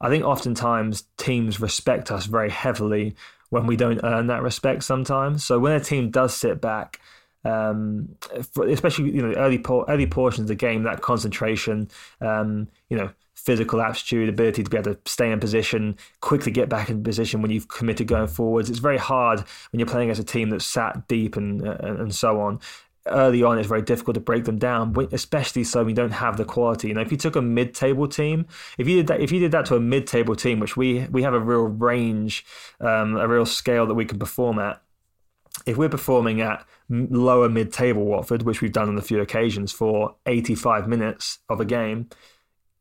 I 0.00 0.08
think 0.08 0.24
oftentimes 0.24 1.04
teams 1.16 1.60
respect 1.60 2.10
us 2.10 2.26
very 2.26 2.50
heavily 2.50 3.16
when 3.50 3.66
we 3.66 3.76
don't 3.76 4.00
earn 4.04 4.28
that 4.28 4.42
respect 4.42 4.84
sometimes. 4.84 5.44
So 5.44 5.58
when 5.58 5.72
a 5.72 5.80
team 5.80 6.10
does 6.10 6.36
sit 6.36 6.60
back 6.60 7.00
um, 7.44 8.16
especially 8.66 9.10
you 9.12 9.22
know 9.22 9.32
early 9.34 9.62
early 9.88 10.06
portions 10.06 10.42
of 10.42 10.48
the 10.48 10.54
game, 10.54 10.82
that 10.82 11.00
concentration, 11.00 11.88
um, 12.20 12.68
you 12.88 12.96
know, 12.96 13.10
physical 13.48 13.80
aptitude, 13.80 14.28
ability 14.28 14.62
to 14.62 14.68
be 14.68 14.76
able 14.76 14.92
to 14.92 15.00
stay 15.06 15.32
in 15.32 15.40
position, 15.40 15.96
quickly 16.20 16.52
get 16.52 16.68
back 16.68 16.90
in 16.90 17.02
position 17.02 17.40
when 17.40 17.50
you've 17.50 17.68
committed 17.68 18.06
going 18.06 18.26
forwards. 18.26 18.68
It's 18.68 18.78
very 18.78 18.98
hard 18.98 19.38
when 19.72 19.80
you're 19.80 19.86
playing 19.86 20.10
as 20.10 20.18
a 20.18 20.24
team 20.24 20.50
that's 20.50 20.66
sat 20.66 21.08
deep 21.08 21.34
and 21.34 21.62
and 21.62 22.14
so 22.14 22.42
on. 22.42 22.60
Early 23.06 23.42
on, 23.42 23.58
it's 23.58 23.66
very 23.66 23.80
difficult 23.80 24.16
to 24.16 24.20
break 24.20 24.44
them 24.44 24.58
down, 24.58 24.94
especially 25.12 25.64
so 25.64 25.86
you 25.86 25.94
don't 25.94 26.10
have 26.10 26.36
the 26.36 26.44
quality. 26.44 26.88
You 26.88 26.94
know, 26.94 27.00
if 27.00 27.10
you 27.10 27.16
took 27.16 27.36
a 27.36 27.40
mid-table 27.40 28.06
team, 28.06 28.46
if 28.76 28.86
you 28.86 28.96
did 28.96 29.06
that, 29.06 29.22
if 29.22 29.32
you 29.32 29.40
did 29.40 29.52
that 29.52 29.64
to 29.66 29.76
a 29.76 29.80
mid-table 29.80 30.36
team, 30.36 30.60
which 30.60 30.76
we 30.76 31.06
we 31.06 31.22
have 31.22 31.32
a 31.32 31.40
real 31.40 31.68
range, 31.68 32.44
um, 32.80 33.16
a 33.16 33.26
real 33.26 33.46
scale 33.46 33.86
that 33.86 33.94
we 33.94 34.04
can 34.04 34.18
perform 34.18 34.58
at 34.58 34.82
if 35.64 35.78
we're 35.78 35.88
performing 35.88 36.42
at 36.42 36.66
lower 36.90 37.48
mid 37.48 37.72
table 37.72 38.04
Watford, 38.04 38.42
which 38.42 38.60
we've 38.60 38.72
done 38.72 38.88
on 38.88 38.98
a 38.98 39.02
few 39.10 39.22
occasions 39.22 39.72
for 39.72 40.16
85 40.26 40.86
minutes 40.86 41.38
of 41.48 41.60
a 41.60 41.64
game, 41.64 42.10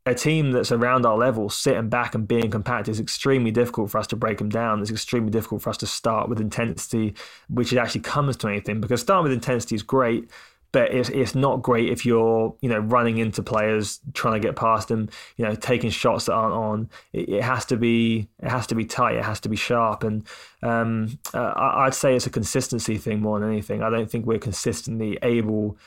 a 0.08 0.16
team 0.16 0.52
that's 0.52 0.72
around 0.72 1.06
our 1.06 1.18
level 1.18 1.50
sitting 1.50 1.90
back 1.90 2.16
and 2.16 2.28
being 2.28 2.50
compact 2.50 2.88
is 2.88 3.00
extremely 3.00 3.52
difficult 3.52 3.92
for 3.92 3.98
us 3.98 4.08
to 4.08 4.16
break 4.16 4.38
them 4.38 4.50
down. 4.50 4.82
It's 4.82 4.90
extremely 4.90 5.30
difficult 5.30 5.62
for 5.62 5.70
us 5.70 5.78
to 5.78 5.88
start 5.88 6.30
with 6.30 6.40
intensity, 6.40 7.14
which 7.50 7.74
it 7.74 7.78
actually 7.78 8.02
comes 8.02 8.38
to 8.38 8.48
anything 8.48 8.80
because 8.80 9.02
starting 9.02 9.24
with 9.24 9.34
intensity 9.34 9.76
is 9.76 9.84
great. 9.84 10.30
But 10.74 10.94
it's, 10.94 11.10
it's 11.10 11.34
not 11.34 11.62
great 11.62 11.90
if 11.90 12.06
you're 12.06 12.54
you 12.62 12.70
know 12.70 12.80
running 12.80 13.18
into 13.18 13.42
players 13.42 14.00
trying 14.14 14.40
to 14.40 14.46
get 14.46 14.58
past 14.58 14.90
them 14.90 15.10
you 15.38 15.46
know 15.46 15.56
taking 15.56 15.90
shots 15.90 16.26
that 16.26 16.34
aren't 16.34 16.54
on 16.54 16.90
it, 17.14 17.30
it 17.30 17.42
has 17.42 17.64
to 17.68 17.78
be 17.78 18.28
it 18.44 18.50
has 18.50 18.68
to 18.68 18.76
be 18.76 18.84
tight 18.84 19.16
it 19.16 19.24
has 19.24 19.40
to 19.40 19.50
be 19.50 19.56
sharp 19.56 20.04
and 20.04 20.28
um, 20.62 21.18
uh, 21.34 21.54
I'd 21.56 21.94
say 21.94 22.18
it's 22.18 22.28
a 22.28 22.30
consistency 22.30 22.98
thing 22.98 23.22
more 23.22 23.40
than 23.40 23.50
anything 23.50 23.82
I 23.82 23.90
don't 23.90 24.12
think 24.12 24.26
we're 24.26 24.40
consistently 24.40 25.18
able 25.22 25.78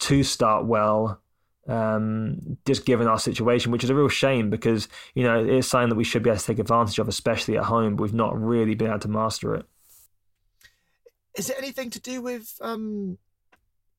to 0.00 0.22
start 0.22 0.66
well 0.66 1.18
um, 1.68 2.58
just 2.66 2.84
given 2.84 3.06
our 3.06 3.18
situation, 3.18 3.72
which 3.72 3.84
is 3.84 3.90
a 3.90 3.94
real 3.94 4.08
shame 4.08 4.50
because 4.50 4.88
you 5.14 5.22
know 5.24 5.44
it's 5.44 5.68
something 5.68 5.88
that 5.88 5.96
we 5.96 6.04
should 6.04 6.22
be 6.22 6.30
able 6.30 6.38
to 6.38 6.46
take 6.46 6.58
advantage 6.58 6.98
of, 6.98 7.08
especially 7.08 7.56
at 7.56 7.64
home. 7.64 7.96
But 7.96 8.02
we've 8.02 8.14
not 8.14 8.40
really 8.40 8.74
been 8.74 8.88
able 8.88 9.00
to 9.00 9.08
master 9.08 9.54
it. 9.54 9.66
Is 11.36 11.50
it 11.50 11.58
anything 11.58 11.90
to 11.90 12.00
do 12.00 12.22
with 12.22 12.58
um, 12.62 13.18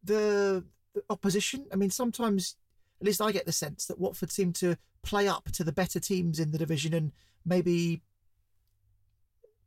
the, 0.03 0.65
the 0.93 1.03
opposition? 1.09 1.67
I 1.71 1.75
mean, 1.75 1.91
sometimes, 1.91 2.55
at 2.99 3.05
least 3.05 3.21
I 3.21 3.31
get 3.31 3.45
the 3.45 3.51
sense 3.51 3.85
that 3.85 3.99
Watford 3.99 4.31
seem 4.31 4.53
to 4.53 4.75
play 5.03 5.27
up 5.27 5.51
to 5.51 5.63
the 5.63 5.71
better 5.71 5.99
teams 5.99 6.39
in 6.39 6.51
the 6.51 6.57
division 6.57 6.93
and 6.93 7.11
maybe 7.45 8.01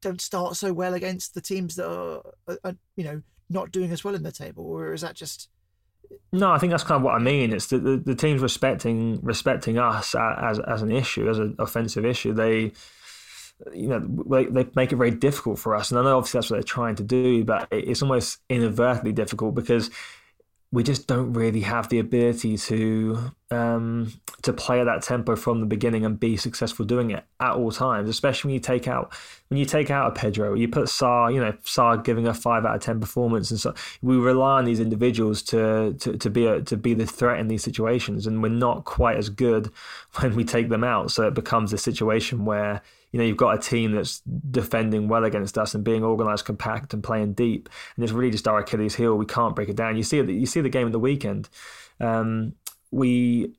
don't 0.01 0.20
start 0.20 0.56
so 0.56 0.72
well 0.72 0.94
against 0.94 1.35
the 1.35 1.40
teams 1.40 1.77
that 1.77 1.89
are, 1.89 2.22
are, 2.48 2.59
are 2.64 2.77
you 2.97 3.05
know, 3.05 3.22
not 3.48 3.70
doing 3.70 3.93
as 3.93 4.02
well 4.02 4.14
in 4.14 4.24
the 4.24 4.32
table. 4.32 4.66
Or 4.66 4.93
is 4.93 5.02
that 5.02 5.14
just 5.14 5.48
No, 6.32 6.51
I 6.53 6.59
think 6.59 6.70
that's 6.70 6.85
kind 6.85 6.97
of 6.99 7.03
what 7.03 7.15
I 7.15 7.19
mean. 7.19 7.53
It's 7.53 7.66
the, 7.66 7.78
the, 7.78 7.97
the 7.97 8.15
teams 8.15 8.41
respecting 8.41 9.20
respecting 9.23 9.78
us 9.78 10.15
as 10.15 10.59
as 10.61 10.82
an 10.82 10.91
issue, 10.91 11.28
as 11.28 11.39
an 11.39 11.57
offensive 11.59 12.05
issue. 12.05 12.32
They, 12.32 12.73
you 13.73 13.89
know, 13.89 14.01
they, 14.28 14.45
they 14.47 14.70
make 14.74 14.93
it 14.93 14.97
very 14.97 15.11
difficult 15.11 15.59
for 15.59 15.74
us, 15.74 15.91
and 15.91 15.99
I 15.99 16.05
know 16.05 16.19
obviously 16.19 16.39
that's 16.39 16.51
what 16.51 16.57
they're 16.57 16.62
trying 16.62 16.97
to 16.97 17.03
do, 17.03 17.45
but 17.45 17.69
it's 17.70 18.03
almost 18.03 18.39
inadvertently 18.49 19.12
difficult 19.12 19.55
because 19.55 19.91
we 20.73 20.85
just 20.85 21.09
don't 21.09 21.33
really 21.33 21.63
have 21.63 21.89
the 21.89 21.99
ability 21.99 22.57
to 22.57 23.33
um, 23.51 24.13
to 24.43 24.53
play 24.53 24.81
at 24.81 24.85
that 24.85 25.03
tempo 25.03 25.35
from 25.35 25.59
the 25.59 25.67
beginning 25.67 26.05
and 26.05 26.21
be 26.21 26.37
successful 26.37 26.85
doing 26.85 27.11
it 27.11 27.25
at 27.41 27.55
all 27.55 27.73
times. 27.73 28.09
Especially 28.09 28.49
when 28.49 28.55
you 28.55 28.61
take 28.61 28.87
out 28.87 29.13
when 29.49 29.59
you 29.59 29.65
take 29.65 29.91
out 29.91 30.07
a 30.07 30.21
Pedro, 30.21 30.55
you 30.55 30.69
put 30.69 30.85
Sarr, 30.85 31.35
you 31.35 31.41
know, 31.41 31.53
Sarr 31.65 32.05
giving 32.05 32.29
a 32.29 32.35
five 32.35 32.65
out 32.65 32.77
of 32.77 32.83
ten 32.83 33.01
performance, 33.01 33.51
and 33.51 33.59
so 33.59 33.75
we 34.01 34.17
rely 34.17 34.59
on 34.59 34.65
these 34.65 34.79
individuals 34.79 35.43
to 35.45 35.95
to, 35.95 36.17
to 36.17 36.31
be 36.31 36.47
a, 36.47 36.63
to 36.63 36.77
be 36.77 36.95
the 36.95 37.07
threat 37.07 37.41
in 37.41 37.49
these 37.49 37.65
situations, 37.65 38.29
and 38.29 38.41
we're 38.41 38.49
not 38.51 38.85
quite 38.85 39.17
as 39.17 39.29
good 39.29 39.73
when 40.21 40.37
we 40.37 40.45
take 40.45 40.69
them 40.69 40.85
out. 40.85 41.11
So 41.11 41.27
it 41.27 41.35
becomes 41.35 41.73
a 41.73 41.79
situation 41.79 42.45
where 42.45 42.81
you 43.12 43.19
know 43.19 43.24
you've 43.24 43.37
got 43.37 43.59
a 43.59 43.59
team 43.59 43.93
that's 43.93 44.20
defending 44.20 45.09
well 45.09 45.24
against 45.24 45.59
us 45.59 45.74
and 45.74 45.85
being 45.85 46.05
organised, 46.05 46.45
compact, 46.45 46.95
and 46.95 47.03
playing 47.03 47.35
deep, 47.35 47.69
and 47.97 48.05
it's 48.05 48.12
really 48.12 48.31
just 48.31 48.49
our 48.49 48.59
Achilles 48.59 48.95
heel. 48.95 49.16
We 49.16 49.27
can't 49.27 49.55
break 49.55 49.69
it 49.69 49.77
down. 49.77 49.97
You 49.97 50.03
see 50.03 50.19
it. 50.19 50.28
You 50.28 50.47
see 50.47 50.61
the 50.61 50.69
game 50.69 50.87
of 50.87 50.93
the 50.93 50.99
weekend. 50.99 51.49
Um, 51.99 52.55
we 52.91 53.55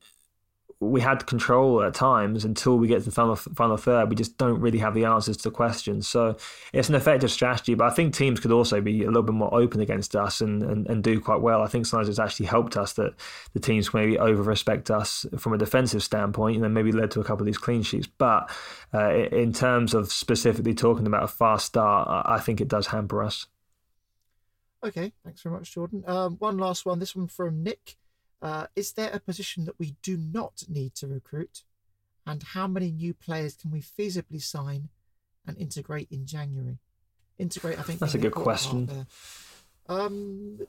we 0.81 0.99
had 0.99 1.27
control 1.27 1.83
at 1.83 1.93
times 1.93 2.43
until 2.43 2.75
we 2.75 2.87
get 2.87 2.99
to 2.99 3.05
the 3.05 3.11
final 3.11 3.35
final 3.35 3.77
third. 3.77 4.09
We 4.09 4.15
just 4.15 4.37
don't 4.39 4.59
really 4.59 4.79
have 4.79 4.95
the 4.95 5.05
answers 5.05 5.37
to 5.37 5.51
questions. 5.51 6.07
So 6.07 6.37
it's 6.73 6.89
an 6.89 6.95
effective 6.95 7.31
strategy, 7.31 7.75
but 7.75 7.85
I 7.85 7.93
think 7.93 8.15
teams 8.15 8.39
could 8.39 8.51
also 8.51 8.81
be 8.81 9.03
a 9.03 9.07
little 9.07 9.21
bit 9.21 9.35
more 9.35 9.53
open 9.53 9.79
against 9.79 10.15
us 10.15 10.41
and, 10.41 10.63
and, 10.63 10.87
and 10.87 11.03
do 11.03 11.21
quite 11.21 11.39
well. 11.39 11.61
I 11.61 11.67
think 11.67 11.85
sometimes 11.85 12.09
it's 12.09 12.17
actually 12.17 12.47
helped 12.47 12.77
us 12.77 12.93
that 12.93 13.13
the 13.53 13.59
teams 13.59 13.93
maybe 13.93 14.17
over 14.17 14.41
respect 14.41 14.89
us 14.89 15.23
from 15.37 15.53
a 15.53 15.57
defensive 15.59 16.01
standpoint, 16.01 16.55
and 16.55 16.63
then 16.63 16.73
maybe 16.73 16.91
led 16.91 17.11
to 17.11 17.21
a 17.21 17.23
couple 17.23 17.43
of 17.43 17.45
these 17.45 17.59
clean 17.59 17.83
sheets. 17.83 18.07
But 18.07 18.49
uh, 18.91 19.13
in 19.13 19.53
terms 19.53 19.93
of 19.93 20.11
specifically 20.11 20.73
talking 20.73 21.05
about 21.05 21.23
a 21.23 21.27
fast 21.27 21.67
start, 21.67 22.25
I 22.27 22.39
think 22.39 22.59
it 22.59 22.67
does 22.67 22.87
hamper 22.87 23.21
us. 23.21 23.45
Okay, 24.83 25.13
thanks 25.23 25.43
very 25.43 25.53
much, 25.53 25.71
Jordan. 25.71 26.03
Um, 26.07 26.37
one 26.37 26.57
last 26.57 26.87
one. 26.87 26.97
This 26.97 27.15
one 27.15 27.27
from 27.27 27.61
Nick. 27.61 27.97
Uh, 28.41 28.67
is 28.75 28.93
there 28.93 29.11
a 29.13 29.19
position 29.19 29.65
that 29.65 29.77
we 29.77 29.95
do 30.01 30.17
not 30.17 30.63
need 30.67 30.95
to 30.95 31.07
recruit? 31.07 31.63
And 32.25 32.43
how 32.43 32.67
many 32.67 32.91
new 32.91 33.13
players 33.13 33.55
can 33.55 33.71
we 33.71 33.81
feasibly 33.81 34.41
sign 34.41 34.89
and 35.45 35.57
integrate 35.57 36.07
in 36.11 36.25
January? 36.25 36.79
Integrate, 37.37 37.79
I 37.79 37.83
think. 37.83 37.99
That's 37.99 38.13
a 38.13 38.19
good 38.19 38.33
question. 38.33 39.05
Um, 39.89 40.59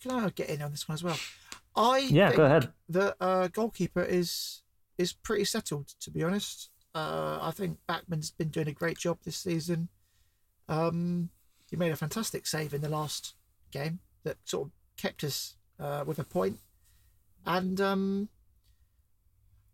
can 0.00 0.10
I 0.10 0.30
get 0.30 0.48
in 0.48 0.62
on 0.62 0.70
this 0.70 0.88
one 0.88 0.94
as 0.94 1.02
well? 1.02 1.18
I 1.74 1.98
Yeah, 1.98 2.34
go 2.34 2.44
ahead. 2.44 2.72
The 2.88 3.16
uh, 3.20 3.48
goalkeeper 3.48 4.02
is 4.02 4.62
is 4.98 5.12
pretty 5.12 5.44
settled, 5.44 5.88
to 6.00 6.10
be 6.10 6.22
honest. 6.22 6.70
Uh, 6.94 7.38
I 7.40 7.50
think 7.50 7.78
Bachmann's 7.88 8.30
been 8.30 8.48
doing 8.48 8.68
a 8.68 8.72
great 8.72 8.98
job 8.98 9.18
this 9.24 9.36
season. 9.36 9.88
Um, 10.68 11.30
he 11.68 11.76
made 11.76 11.92
a 11.92 11.96
fantastic 11.96 12.46
save 12.46 12.74
in 12.74 12.82
the 12.82 12.88
last 12.88 13.34
game 13.70 14.00
that 14.24 14.36
sort 14.44 14.68
of 14.68 14.72
kept 14.96 15.24
us 15.24 15.56
uh, 15.80 16.04
with 16.06 16.18
a 16.18 16.24
point. 16.24 16.58
And 17.46 17.80
um, 17.80 18.28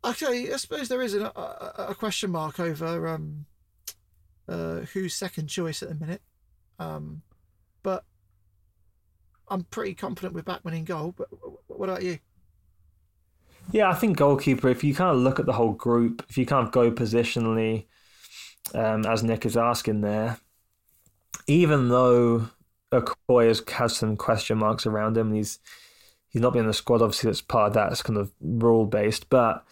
okay, 0.04 0.52
I 0.52 0.56
suppose 0.56 0.88
there 0.88 1.02
is 1.02 1.14
an, 1.14 1.22
a, 1.22 1.74
a 1.90 1.94
question 1.94 2.30
mark 2.30 2.60
over 2.60 3.08
um, 3.08 3.46
uh, 4.48 4.80
who's 4.92 5.14
second 5.14 5.48
choice 5.48 5.82
at 5.82 5.88
the 5.88 5.94
minute. 5.94 6.22
Um, 6.78 7.22
but 7.82 8.04
I'm 9.48 9.64
pretty 9.64 9.94
confident 9.94 10.34
with 10.34 10.44
Bachmann 10.44 10.74
in 10.74 10.84
goal. 10.84 11.14
But 11.16 11.28
what 11.66 11.88
about 11.88 12.02
you? 12.02 12.18
Yeah, 13.70 13.90
I 13.90 13.94
think 13.94 14.16
goalkeeper. 14.16 14.68
If 14.68 14.82
you 14.82 14.94
kind 14.94 15.10
of 15.10 15.22
look 15.22 15.38
at 15.38 15.46
the 15.46 15.52
whole 15.52 15.72
group, 15.72 16.24
if 16.28 16.38
you 16.38 16.46
kind 16.46 16.66
of 16.66 16.72
go 16.72 16.90
positionally, 16.90 17.86
um, 18.74 19.04
as 19.04 19.22
Nick 19.22 19.44
is 19.44 19.56
asking 19.56 20.00
there, 20.00 20.38
even 21.46 21.88
though 21.88 22.48
Okoye 22.92 23.48
has, 23.48 23.62
has 23.68 23.96
some 23.96 24.16
question 24.16 24.58
marks 24.58 24.86
around 24.86 25.16
him, 25.16 25.34
he's 25.34 25.58
he's 26.30 26.42
not 26.42 26.52
been 26.52 26.62
in 26.62 26.66
the 26.66 26.74
squad. 26.74 27.02
Obviously, 27.02 27.28
that's 27.28 27.40
part 27.40 27.68
of 27.68 27.74
that. 27.74 27.92
It's 27.92 28.02
kind 28.02 28.18
of 28.18 28.30
rule 28.40 28.86
based, 28.86 29.28
but 29.28 29.64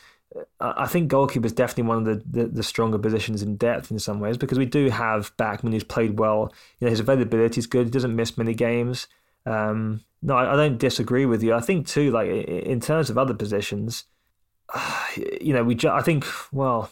I 0.61 0.87
think 0.87 1.09
goalkeeper 1.09 1.47
is 1.47 1.53
definitely 1.53 1.85
one 1.85 1.99
of 1.99 2.05
the, 2.05 2.23
the, 2.43 2.47
the, 2.49 2.63
stronger 2.63 2.99
positions 2.99 3.43
in 3.43 3.57
depth 3.57 3.91
in 3.91 3.99
some 3.99 4.21
ways 4.21 4.37
because 4.37 4.59
we 4.59 4.67
do 4.67 4.91
have 4.91 5.35
Bachmann 5.37 5.73
who's 5.73 5.85
played 5.85 6.19
well. 6.19 6.53
You 6.79 6.87
know, 6.87 6.91
his 6.91 7.01
availability 7.01 7.59
is 7.59 7.67
good. 7.67 7.87
He 7.87 7.91
doesn't 7.91 8.15
miss 8.15 8.37
many 8.37 8.55
games. 8.55 9.07
Um, 9.47 10.03
no, 10.23 10.37
I, 10.37 10.53
I, 10.53 10.57
don't 10.57 10.79
disagree 10.79 11.27
with 11.27 11.43
you. 11.43 11.55
I 11.55 11.61
think 11.61 11.87
too, 11.87 12.11
like 12.11 12.29
in 12.29 12.81
terms 12.81 13.11
of 13.11 13.17
other 13.17 13.35
positions, 13.35 14.05
you 15.41 15.53
know, 15.53 15.63
we. 15.63 15.75
Ju- 15.75 15.89
I 15.89 16.03
think 16.03 16.27
well, 16.53 16.91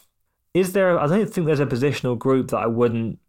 is 0.53 0.73
there? 0.73 0.97
I 0.99 1.07
don't 1.07 1.27
think 1.27 1.45
there's 1.45 1.59
a 1.59 1.65
positional 1.65 2.17
group 2.17 2.49
that 2.49 2.59
I 2.59 2.67
wouldn't 2.67 3.19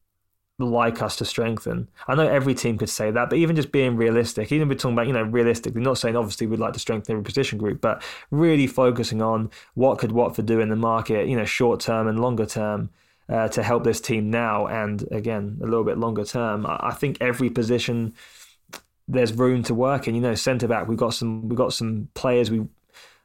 like 0.59 1.03
us 1.03 1.17
to 1.17 1.25
strengthen. 1.25 1.89
I 2.09 2.15
know 2.15 2.27
every 2.27 2.55
team 2.55 2.79
could 2.79 2.89
say 2.89 3.11
that, 3.11 3.29
but 3.29 3.39
even 3.39 3.57
just 3.57 3.73
being 3.73 3.97
realistic, 3.97 4.51
even 4.51 4.69
we're 4.69 4.75
talking 4.75 4.95
about, 4.95 5.07
you 5.07 5.13
know, 5.13 5.23
realistically, 5.23 5.83
not 5.83 5.99
saying 5.99 6.17
obviously 6.17 6.47
we'd 6.47 6.61
like 6.61 6.73
to 6.73 6.79
strengthen 6.79 7.13
every 7.13 7.25
position 7.25 7.59
group, 7.59 7.81
but 7.81 8.03
really 8.31 8.67
focusing 8.67 9.21
on 9.21 9.51
what 9.75 9.99
could 9.99 10.13
Watford 10.13 10.47
do 10.47 10.61
in 10.61 10.71
the 10.71 10.77
market, 10.77 11.29
you 11.29 11.37
know, 11.37 11.45
short 11.45 11.81
term 11.81 12.09
and 12.09 12.21
longer 12.21 12.47
term. 12.47 12.91
Uh, 13.29 13.49
to 13.49 13.61
help 13.61 13.83
this 13.83 14.01
team 14.01 14.31
now 14.31 14.69
and 14.69 15.05
again 15.11 15.59
a 15.61 15.65
little 15.65 15.83
bit 15.83 15.99
longer 15.99 16.25
term, 16.25 16.65
I, 16.65 16.79
I 16.81 16.95
think 16.95 17.19
every 17.21 17.51
position 17.51 18.15
there's 19.09 19.33
room 19.33 19.65
to 19.65 19.75
work 19.75 20.07
in. 20.07 20.15
You 20.15 20.21
know, 20.21 20.37
centre 20.37 20.69
back, 20.69 20.87
we've 20.87 20.97
got 20.97 21.13
some 21.13 21.49
we've 21.49 21.59
got 21.59 21.73
some 21.73 22.09
players 22.15 22.53
we 22.53 22.69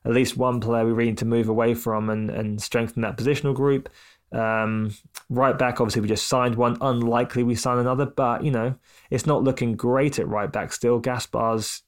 at 0.04 0.12
least 0.12 0.38
one 0.38 0.60
player 0.60 0.86
we 0.86 0.92
really 0.92 1.12
need 1.12 1.20
to 1.20 1.26
move 1.26 1.50
away 1.50 1.76
from 1.76 2.10
and, 2.10 2.32
and 2.32 2.60
strengthen 2.60 3.04
that 3.04 3.16
positional 3.16 3.54
group. 3.54 3.90
Um, 4.32 4.96
right 5.32 5.58
back, 5.58 5.80
obviously, 5.80 6.02
we 6.02 6.08
just 6.10 6.28
signed 6.28 6.56
one. 6.56 6.78
Unlikely 6.82 7.44
we 7.44 7.56
sign 7.56 7.80
another, 7.80 8.06
but 8.06 8.44
you 8.44 8.52
know, 8.52 8.76
it's 9.10 9.26
not 9.26 9.44
looking 9.44 9.76
great 9.76 10.20
at 10.20 10.28
right 10.28 10.52
back 10.52 10.74
still. 10.74 11.02
Gaspar's 11.02 11.84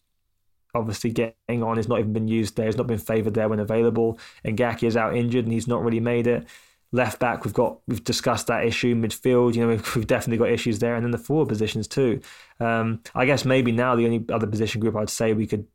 obviously 0.73 1.11
getting 1.11 1.61
on. 1.61 1.77
He's 1.77 1.89
not 1.89 1.99
even 1.99 2.13
been 2.13 2.27
used 2.27 2.55
there. 2.55 2.65
He's 2.65 2.77
not 2.77 2.87
been 2.87 2.97
favoured 2.97 3.33
there 3.33 3.49
when 3.49 3.59
available. 3.59 4.17
And 4.43 4.57
Gaki 4.57 4.87
is 4.87 4.97
out 4.97 5.15
injured, 5.15 5.43
and 5.43 5.53
he's 5.53 5.67
not 5.67 5.83
really 5.83 5.99
made 5.99 6.25
it. 6.25 6.47
Left 6.93 7.19
back, 7.19 7.43
we've 7.43 7.53
got 7.53 7.79
we've 7.87 8.03
discussed 8.03 8.47
that 8.47 8.65
issue. 8.65 8.95
Midfield, 8.95 9.55
you 9.55 9.61
know, 9.61 9.67
we've, 9.69 9.95
we've 9.95 10.07
definitely 10.07 10.37
got 10.37 10.51
issues 10.51 10.79
there, 10.79 10.95
and 10.95 11.03
then 11.03 11.11
the 11.11 11.17
forward 11.17 11.49
positions 11.49 11.87
too. 11.87 12.21
Um, 12.59 13.01
I 13.13 13.25
guess 13.25 13.43
maybe 13.43 13.71
now 13.73 13.95
the 13.95 14.05
only 14.05 14.25
other 14.31 14.47
position 14.47 14.79
group 14.79 14.95
I'd 14.95 15.09
say 15.09 15.33
we 15.33 15.47
could 15.47 15.67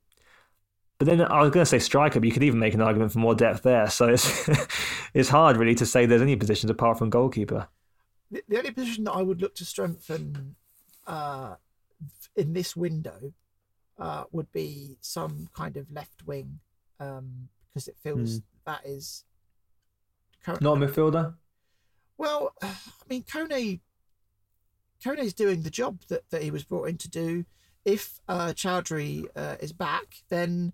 but 0.99 1.07
then 1.07 1.23
I 1.23 1.43
was 1.43 1.51
going 1.51 1.63
to 1.63 1.67
say 1.67 1.79
striker, 1.79 2.19
but 2.19 2.27
you 2.27 2.33
could 2.33 2.43
even 2.43 2.59
make 2.59 2.75
an 2.75 2.81
argument 2.81 3.13
for 3.13 3.21
more 3.21 3.35
depth 3.35 3.63
there. 3.63 3.89
So 3.89 4.09
it's 4.09 4.49
it's 5.15 5.29
hard 5.29 5.57
really 5.57 5.77
to 5.77 5.87
say 5.87 6.07
there's 6.07 6.23
any 6.23 6.37
positions 6.37 6.71
apart 6.71 6.99
from 6.99 7.09
goalkeeper. 7.09 7.69
The, 8.31 8.43
the 8.49 8.59
only 8.59 8.73
position 8.73 9.05
that 9.05 9.13
I 9.13 9.23
would 9.23 9.41
look 9.41 9.55
to 9.57 9.65
strengthen 9.65 10.57
uh, 11.07 11.55
in 12.37 12.53
this 12.53 12.77
window 12.77 13.33
uh, 13.99 14.25
would 14.33 14.51
be 14.53 14.97
some 15.01 15.49
kind 15.55 15.77
of 15.77 15.91
left 15.91 16.27
wing 16.27 16.59
um, 16.99 17.49
because 17.69 17.89
it 17.89 17.97
feels 18.03 18.41
mm. 18.41 18.43
that 18.67 18.81
is 18.85 19.25
currently... 20.45 20.65
not 20.65 20.83
a 20.83 20.87
midfielder. 20.87 21.35
Well, 22.17 22.55
I 22.63 22.75
mean, 23.09 23.23
Koné 23.23 23.81
is 25.05 25.35
doing 25.35 25.63
the 25.63 25.71
job 25.71 26.01
that, 26.09 26.29
that 26.31 26.43
he 26.43 26.51
was 26.51 26.65
brought 26.65 26.89
in 26.89 26.99
to 26.99 27.09
do. 27.09 27.45
If 27.85 28.21
uh, 28.29 28.49
Choudhury 28.49 29.27
uh, 29.37 29.57
is 29.61 29.73
back, 29.73 30.23
then 30.29 30.73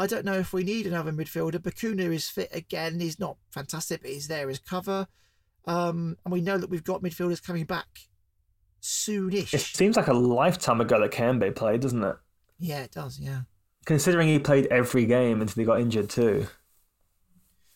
I 0.00 0.06
don't 0.06 0.24
know 0.24 0.38
if 0.38 0.54
we 0.54 0.64
need 0.64 0.86
another 0.86 1.12
midfielder. 1.12 1.58
Bacuna 1.58 2.10
is 2.10 2.26
fit 2.26 2.48
again. 2.52 3.00
He's 3.00 3.20
not 3.20 3.36
fantastic, 3.50 4.00
but 4.00 4.10
he's 4.10 4.28
there 4.28 4.48
as 4.48 4.58
cover. 4.58 5.06
Um, 5.66 6.16
and 6.24 6.32
we 6.32 6.40
know 6.40 6.56
that 6.56 6.70
we've 6.70 6.82
got 6.82 7.02
midfielders 7.02 7.44
coming 7.44 7.64
back 7.64 8.08
soonish. 8.80 9.52
It 9.52 9.60
seems 9.60 9.96
like 9.96 10.06
a 10.06 10.14
lifetime 10.14 10.80
ago 10.80 10.98
that 11.00 11.10
Kayembe 11.10 11.54
played, 11.54 11.82
doesn't 11.82 12.02
it? 12.02 12.16
Yeah, 12.58 12.80
it 12.80 12.92
does. 12.92 13.20
Yeah. 13.20 13.42
Considering 13.84 14.28
he 14.28 14.38
played 14.38 14.68
every 14.68 15.04
game 15.04 15.42
until 15.42 15.60
he 15.60 15.66
got 15.66 15.82
injured 15.82 16.08
too. 16.08 16.46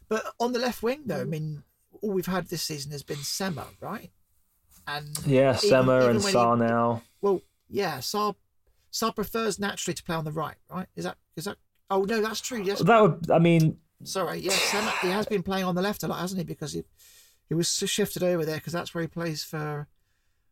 But 0.09 0.25
on 0.41 0.53
the 0.55 0.59
left 0.59 0.83
wing, 0.83 1.03
though, 1.05 1.21
I 1.21 1.25
mean, 1.25 1.63
all 2.01 2.13
we've 2.13 2.25
had 2.25 2.49
this 2.49 2.63
season 2.63 2.93
has 2.93 3.03
been 3.03 3.19
Sema, 3.19 3.67
right? 3.83 4.11
And 4.87 5.15
yeah, 5.27 5.55
Sema 5.55 6.07
and 6.07 6.21
Sarr 6.21 6.59
now. 6.59 7.03
Well, 7.21 7.43
yeah, 7.69 7.99
Sarr 7.99 8.35
Sarr 8.91 9.15
prefers 9.15 9.59
naturally 9.59 9.95
to 9.95 10.03
play 10.03 10.17
on 10.17 10.25
the 10.25 10.33
right, 10.33 10.57
right? 10.71 10.87
Is 10.97 11.05
that 11.05 11.17
is 11.37 11.45
that 11.45 11.57
Oh 11.91 12.03
no, 12.03 12.21
that's 12.21 12.41
true. 12.41 12.63
Yes, 12.63 12.81
that 12.81 13.03
would. 13.03 13.31
I 13.31 13.39
mean, 13.39 13.79
sorry. 14.05 14.39
Yes, 14.39 14.71
he 15.03 15.09
has 15.09 15.27
been 15.27 15.43
playing 15.43 15.65
on 15.65 15.75
the 15.75 15.83
left 15.83 16.03
a 16.03 16.09
lot, 16.09 16.21
hasn't 16.21 16.39
he? 16.39 16.45
Because 16.45 16.73
he 16.73 16.85
he 17.49 17.55
was 17.55 17.69
shifted 17.69 18.23
over 18.23 18.45
there 18.45 18.57
because 18.57 18.73
that's 18.73 18.95
where 18.95 19.03
he 19.03 19.09
plays 19.09 19.45
for 19.45 19.87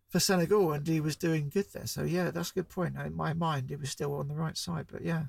for 0.08 0.20
Senegal, 0.20 0.72
and 0.72 0.86
he 0.86 1.00
was 1.00 1.16
doing 1.16 1.48
good 1.48 1.66
there. 1.72 1.86
So 1.86 2.02
yeah, 2.02 2.30
that's 2.30 2.50
a 2.50 2.54
good 2.54 2.68
point. 2.68 2.96
In 2.96 3.16
my 3.16 3.32
mind, 3.32 3.70
he 3.70 3.76
was 3.76 3.90
still 3.90 4.14
on 4.14 4.28
the 4.28 4.34
right 4.34 4.56
side, 4.56 4.86
but 4.90 5.02
yeah. 5.02 5.24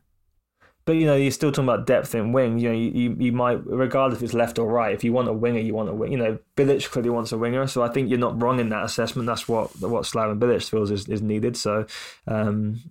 But 0.86 0.98
you 0.98 1.06
know, 1.06 1.16
you're 1.16 1.32
still 1.32 1.52
talking 1.52 1.70
about 1.70 1.88
depth 1.88 2.14
in 2.14 2.34
wing. 2.34 2.60
You 2.60 2.70
know, 2.70 2.76
you, 2.76 3.16
you 3.18 3.32
might, 3.32 3.66
regardless 3.66 4.20
if 4.20 4.24
it's 4.24 4.34
left 4.34 4.60
or 4.60 4.70
right, 4.70 4.94
if 4.94 5.04
you 5.06 5.14
want 5.14 5.30
a 5.30 5.34
winger, 5.34 5.60
you 5.60 5.74
want 5.74 5.88
a 5.88 5.94
wing. 5.94 6.12
You 6.12 6.18
know, 6.18 6.40
Bilic 6.58 6.90
clearly 6.90 7.10
wants 7.10 7.32
a 7.32 7.38
winger, 7.38 7.66
so 7.68 7.82
I 7.82 7.88
think 7.88 8.10
you're 8.10 8.20
not 8.20 8.42
wrong 8.42 8.60
in 8.60 8.68
that 8.70 8.84
assessment. 8.84 9.26
That's 9.26 9.48
what 9.48 9.80
what 9.80 10.04
Slaven 10.04 10.40
Bilic 10.40 10.70
feels 10.70 10.92
is, 10.92 11.08
is 11.08 11.22
needed. 11.22 11.56
So, 11.56 11.86
um, 12.28 12.82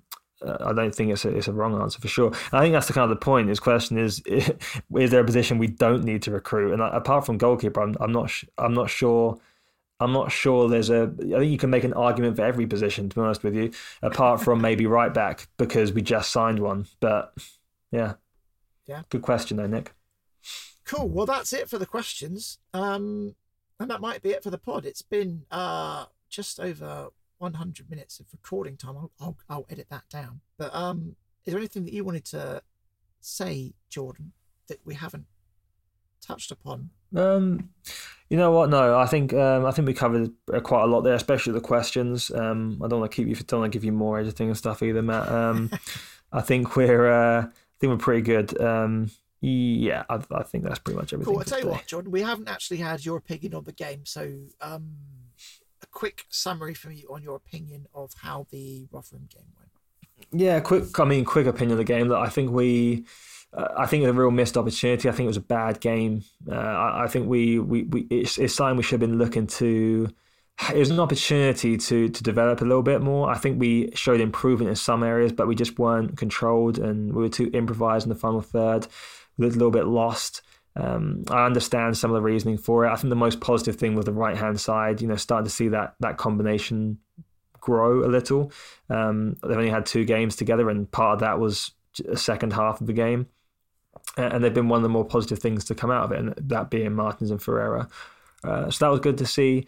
I 0.45 0.73
don't 0.73 0.95
think 0.95 1.13
it's 1.13 1.25
a, 1.25 1.29
it's 1.29 1.49
a 1.49 1.53
wrong 1.53 1.81
answer 1.81 2.01
for 2.01 2.09
sure. 2.09 2.29
And 2.29 2.37
I 2.53 2.61
think 2.61 2.73
that's 2.73 2.87
the 2.87 2.93
kind 2.93 3.11
of 3.11 3.19
the 3.19 3.25
point. 3.25 3.49
His 3.49 3.61
question 3.61 3.99
is: 3.99 4.23
Is 4.27 5.11
there 5.11 5.21
a 5.21 5.25
position 5.25 5.59
we 5.59 5.69
don't 5.69 6.05
need 6.05 6.23
to 6.23 6.31
recruit? 6.31 6.73
And 6.73 6.83
apart 6.83 7.27
from 7.27 7.39
goalkeeper, 7.39 7.81
I'm, 7.81 7.97
I'm 8.01 8.13
not 8.13 8.33
I'm 8.59 8.75
not 8.75 8.91
sure. 8.91 9.39
I'm 10.01 10.13
not 10.13 10.33
sure 10.33 10.69
there's 10.69 10.91
a. 10.91 11.13
I 11.21 11.39
think 11.39 11.53
you 11.53 11.59
can 11.59 11.71
make 11.71 11.85
an 11.85 11.93
argument 11.93 12.37
for 12.37 12.45
every 12.45 12.67
position. 12.67 13.09
To 13.09 13.15
be 13.15 13.21
honest 13.21 13.45
with 13.45 13.55
you, 13.55 13.73
apart 14.03 14.43
from 14.43 14.61
maybe 14.61 14.87
right 14.87 15.15
back 15.15 15.47
because 15.59 15.93
we 15.93 16.03
just 16.03 16.31
signed 16.31 16.59
one. 16.59 16.87
But 17.01 17.35
yeah, 17.93 18.15
yeah, 18.87 19.03
good 19.11 19.23
question 19.23 19.59
though, 19.59 19.67
Nick. 19.67 19.93
Cool. 20.85 21.09
Well, 21.09 21.27
that's 21.27 21.53
it 21.53 21.69
for 21.69 21.79
the 21.79 21.87
questions. 21.87 22.59
Um, 22.75 23.37
and 23.79 23.91
that 23.91 24.01
might 24.01 24.23
be 24.23 24.31
it 24.31 24.43
for 24.43 24.51
the 24.51 24.59
pod. 24.59 24.85
It's 24.85 25.03
been 25.03 25.45
uh 25.51 26.07
just 26.29 26.59
over 26.59 27.11
100 27.43 27.91
minutes 27.91 28.21
of 28.21 28.27
recording 28.33 28.77
time. 28.77 28.97
I'll, 28.97 29.11
I'll, 29.21 29.37
I'll 29.49 29.67
edit 29.69 29.89
that 29.91 30.09
down. 30.09 30.41
But 30.57 30.75
um, 30.75 31.17
is 31.45 31.53
there 31.53 31.59
anything 31.59 31.85
that 31.85 31.93
you 31.93 32.05
wanted 32.05 32.25
to 32.27 32.63
say, 33.21 33.75
Jordan, 33.91 34.33
that 34.69 34.79
we 34.85 34.95
haven't 34.95 35.27
touched 36.21 36.53
upon? 36.53 36.91
Um, 37.15 37.71
you 38.31 38.37
know 38.37 38.53
what? 38.53 38.71
No, 38.71 38.97
I 38.99 39.07
think 39.07 39.35
um, 39.35 39.67
I 39.67 39.73
think 39.73 39.87
we 39.87 39.93
covered 39.93 40.31
quite 40.63 40.85
a 40.85 40.87
lot 40.87 41.03
there, 41.03 41.15
especially 41.15 41.53
the 41.53 41.61
questions. 41.61 42.31
Um, 42.31 42.81
I 42.83 42.89
don't 42.89 43.01
want 43.01 43.13
to 43.13 43.17
keep 43.17 43.29
you, 43.29 43.35
don't 43.35 43.61
want 43.61 43.73
to 43.73 43.77
give 43.77 43.85
you 43.85 43.93
more 43.93 44.19
editing 44.19 44.49
and 44.49 44.57
stuff 44.57 44.83
either, 44.83 45.03
Matt. 45.03 45.29
Um, 45.29 45.71
I 46.33 46.41
think 46.41 46.77
we're 46.77 47.13
uh, 47.13 47.43
I 47.43 47.49
think 47.79 47.91
we're 47.91 47.97
pretty 47.99 48.23
good. 48.23 48.59
Um, 48.59 49.11
yeah, 49.43 50.05
I, 50.09 50.21
I 50.31 50.45
think 50.45 50.65
that's 50.65 50.79
pretty 50.79 50.99
much 50.99 51.13
everything. 51.13 51.35
Cool. 51.35 51.41
I 51.41 51.45
tell 51.45 51.61
you 51.61 51.69
what, 51.69 51.87
Jordan, 51.87 52.13
we 52.13 52.23
haven't 52.23 52.49
actually 52.49 52.77
had 52.77 53.05
your 53.05 53.19
opinion 53.19 53.55
on 53.55 53.65
the 53.65 53.73
game, 53.73 54.07
so 54.07 54.33
um, 54.61 54.93
quick 55.93 56.25
summary 56.29 56.75
from 56.75 56.93
you 56.93 57.07
on 57.11 57.23
your 57.23 57.37
opinion 57.37 57.87
of 57.95 58.13
how 58.23 58.47
the 58.51 58.89
Rotherham 58.91 59.29
game 59.33 59.53
went. 59.57 59.71
Yeah, 60.33 60.61
quick. 60.61 60.99
I 60.99 61.05
mean, 61.05 61.25
quick 61.25 61.47
opinion 61.47 61.73
of 61.73 61.79
the 61.79 61.85
game. 61.85 62.09
That 62.09 62.19
I 62.19 62.29
think 62.29 62.51
we, 62.51 63.05
uh, 63.53 63.69
I 63.77 63.87
think 63.87 64.03
it 64.03 64.07
was 64.07 64.17
a 64.17 64.21
real 64.21 64.31
missed 64.31 64.57
opportunity. 64.57 65.09
I 65.09 65.13
think 65.13 65.27
it 65.27 65.29
was 65.29 65.37
a 65.37 65.41
bad 65.41 65.81
game. 65.81 66.25
Uh, 66.51 66.55
I, 66.55 67.05
I, 67.05 67.07
think 67.09 67.29
we, 67.29 67.59
we, 67.59 67.85
we 67.85 68.07
it's, 68.11 68.39
it's 68.39 68.55
something 68.55 68.77
we 68.77 68.83
should 68.83 69.01
have 69.01 69.09
been 69.09 69.19
looking 69.19 69.47
to. 69.47 70.09
It 70.73 70.79
was 70.79 70.91
an 70.91 71.01
opportunity 71.01 71.77
to 71.77 72.09
to 72.09 72.23
develop 72.23 72.61
a 72.61 72.65
little 72.65 72.83
bit 72.83 73.01
more. 73.01 73.31
I 73.31 73.39
think 73.39 73.61
we 73.61 73.91
showed 73.95 74.21
improvement 74.21 74.71
in 74.71 74.77
some 74.77 75.03
areas, 75.03 75.33
but 75.33 75.49
we 75.49 75.55
just 75.55 75.79
weren't 75.79 76.17
controlled, 76.17 76.79
and 76.79 77.15
we 77.15 77.23
were 77.23 77.29
too 77.29 77.51
improvised 77.53 78.07
in 78.07 78.11
the 78.11 78.19
final 78.19 78.41
third. 78.41 78.87
We 79.37 79.45
looked 79.45 79.57
a 79.57 79.59
little 79.59 79.73
bit 79.73 79.87
lost. 79.87 80.43
Um, 80.75 81.25
I 81.29 81.45
understand 81.45 81.99
some 81.99 82.11
of 82.11 82.15
the 82.15 82.23
reasoning 82.23 82.57
for 82.57 82.87
it. 82.87 82.91
I 82.91 82.97
think 82.97 83.11
the 83.11 83.17
most 83.17 83.41
positive 83.41 83.77
thing 83.77 83.95
was 83.95 84.07
the 84.07 84.13
right 84.13 84.37
hand 84.37 84.61
side. 84.61 85.01
You 85.01 85.09
know, 85.09 85.17
starting 85.17 85.45
to 85.45 85.51
see 85.51 85.69
that 85.69 85.95
that 86.01 86.17
combination 86.17 86.99
grow 87.61 88.05
a 88.05 88.09
little. 88.09 88.53
Um, 88.89 89.37
they've 89.43 89.57
only 89.57 89.71
had 89.71 89.87
two 89.87 90.05
games 90.05 90.37
together, 90.37 90.71
and 90.71 90.91
part 90.91 91.15
of 91.15 91.21
that 91.21 91.39
was 91.39 91.73
a 92.09 92.17
second 92.17 92.53
half 92.53 92.81
of 92.81 92.87
the 92.87 92.93
game. 92.93 93.27
And 94.17 94.43
they've 94.43 94.53
been 94.53 94.69
one 94.69 94.79
of 94.79 94.83
the 94.83 94.89
more 94.89 95.05
positive 95.05 95.39
things 95.39 95.65
to 95.67 95.75
come 95.75 95.91
out 95.91 96.05
of 96.05 96.13
it, 96.13 96.19
and 96.19 96.35
that 96.49 96.71
being 96.71 96.93
Martins 96.95 97.31
and 97.31 97.41
Ferreira. 97.41 97.89
Uh, 98.43 98.71
so 98.71 98.85
that 98.85 98.91
was 98.91 99.01
good 99.01 99.19
to 99.19 99.27
see. 99.27 99.67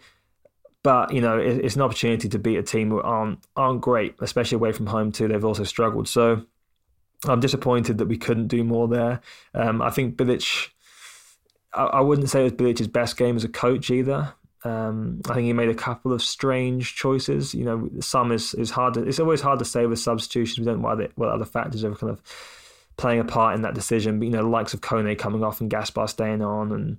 But 0.83 1.13
you 1.13 1.21
know, 1.21 1.37
it, 1.37 1.65
it's 1.65 1.75
an 1.75 1.81
opportunity 1.81 2.29
to 2.29 2.39
beat 2.39 2.57
a 2.57 2.63
team 2.63 2.89
who 2.89 3.01
aren't 3.01 3.39
aren't 3.55 3.81
great, 3.81 4.15
especially 4.19 4.55
away 4.55 4.71
from 4.71 4.87
home 4.87 5.11
too. 5.11 5.27
They've 5.27 5.45
also 5.45 5.63
struggled. 5.63 6.07
So 6.07 6.43
I'm 7.25 7.39
disappointed 7.39 7.97
that 7.97 8.07
we 8.07 8.17
couldn't 8.17 8.47
do 8.47 8.63
more 8.63 8.87
there. 8.87 9.21
Um, 9.53 9.81
I 9.81 9.89
think 9.89 10.15
Bilic 10.15 10.69
I, 11.75 12.01
wouldn't 12.01 12.29
say 12.29 12.41
it 12.41 12.43
was 12.43 12.53
Bilic's 12.53 12.87
best 12.87 13.17
game 13.17 13.35
as 13.35 13.43
a 13.43 13.49
coach 13.49 13.89
either. 13.89 14.33
Um, 14.63 15.21
I 15.29 15.35
think 15.35 15.45
he 15.45 15.53
made 15.53 15.69
a 15.69 15.75
couple 15.75 16.11
of 16.11 16.21
strange 16.21 16.95
choices. 16.95 17.53
You 17.53 17.65
know, 17.65 17.89
some 17.99 18.31
is, 18.31 18.53
is 18.55 18.71
hard. 18.71 18.95
To, 18.95 19.03
it's 19.03 19.19
always 19.19 19.41
hard 19.41 19.59
to 19.59 19.65
say 19.65 19.85
with 19.85 19.99
substitutions. 19.99 20.59
We 20.59 20.65
don't 20.65 20.81
know 20.81 20.87
what, 20.87 21.11
what 21.15 21.29
other 21.29 21.45
factors 21.45 21.83
are 21.83 21.93
kind 21.93 22.11
of 22.11 22.21
playing 22.97 23.19
a 23.19 23.25
part 23.25 23.55
in 23.55 23.61
that 23.61 23.75
decision. 23.75 24.19
But 24.19 24.25
you 24.25 24.31
know, 24.31 24.43
the 24.43 24.49
likes 24.49 24.73
of 24.73 24.81
Koné 24.81 25.17
coming 25.17 25.43
off 25.43 25.61
and 25.61 25.69
Gaspar 25.69 26.07
staying 26.07 26.41
on 26.41 26.71
and 26.71 26.97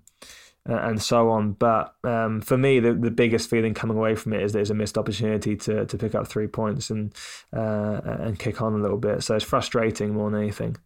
uh, 0.68 0.80
and 0.88 1.02
so 1.02 1.30
on. 1.30 1.52
But 1.52 1.94
um, 2.04 2.40
for 2.40 2.58
me, 2.58 2.80
the, 2.80 2.92
the 2.92 3.10
biggest 3.10 3.48
feeling 3.48 3.74
coming 3.74 3.96
away 3.96 4.14
from 4.14 4.32
it 4.32 4.42
is 4.42 4.52
there's 4.52 4.70
a 4.70 4.74
missed 4.74 4.98
opportunity 4.98 5.56
to 5.56 5.86
to 5.86 5.98
pick 5.98 6.14
up 6.14 6.26
three 6.26 6.46
points 6.46 6.90
and 6.90 7.14
uh, 7.52 8.00
and 8.04 8.38
kick 8.38 8.62
on 8.62 8.74
a 8.74 8.78
little 8.78 8.98
bit. 8.98 9.22
So 9.22 9.34
it's 9.34 9.44
frustrating 9.44 10.14
more 10.14 10.30
than 10.30 10.40
anything. 10.40 10.76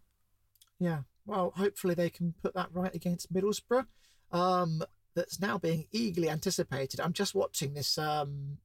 Yeah, 0.79 1.01
Well, 1.31 1.52
hopefully 1.55 1.94
they 1.94 2.11
can 2.11 2.35
put 2.43 2.55
that 2.55 2.70
right 2.73 2.93
against 2.93 3.32
Middlesbrough. 3.32 3.86
Um, 4.32 4.82
that's 5.15 5.39
now 5.39 5.59
being 5.59 5.86
eagerly 5.93 6.28
anticipated. 6.28 6.98
I'm 6.98 7.12
just 7.12 7.36
watching 7.36 7.73
this 7.73 7.97
um, 7.98 8.59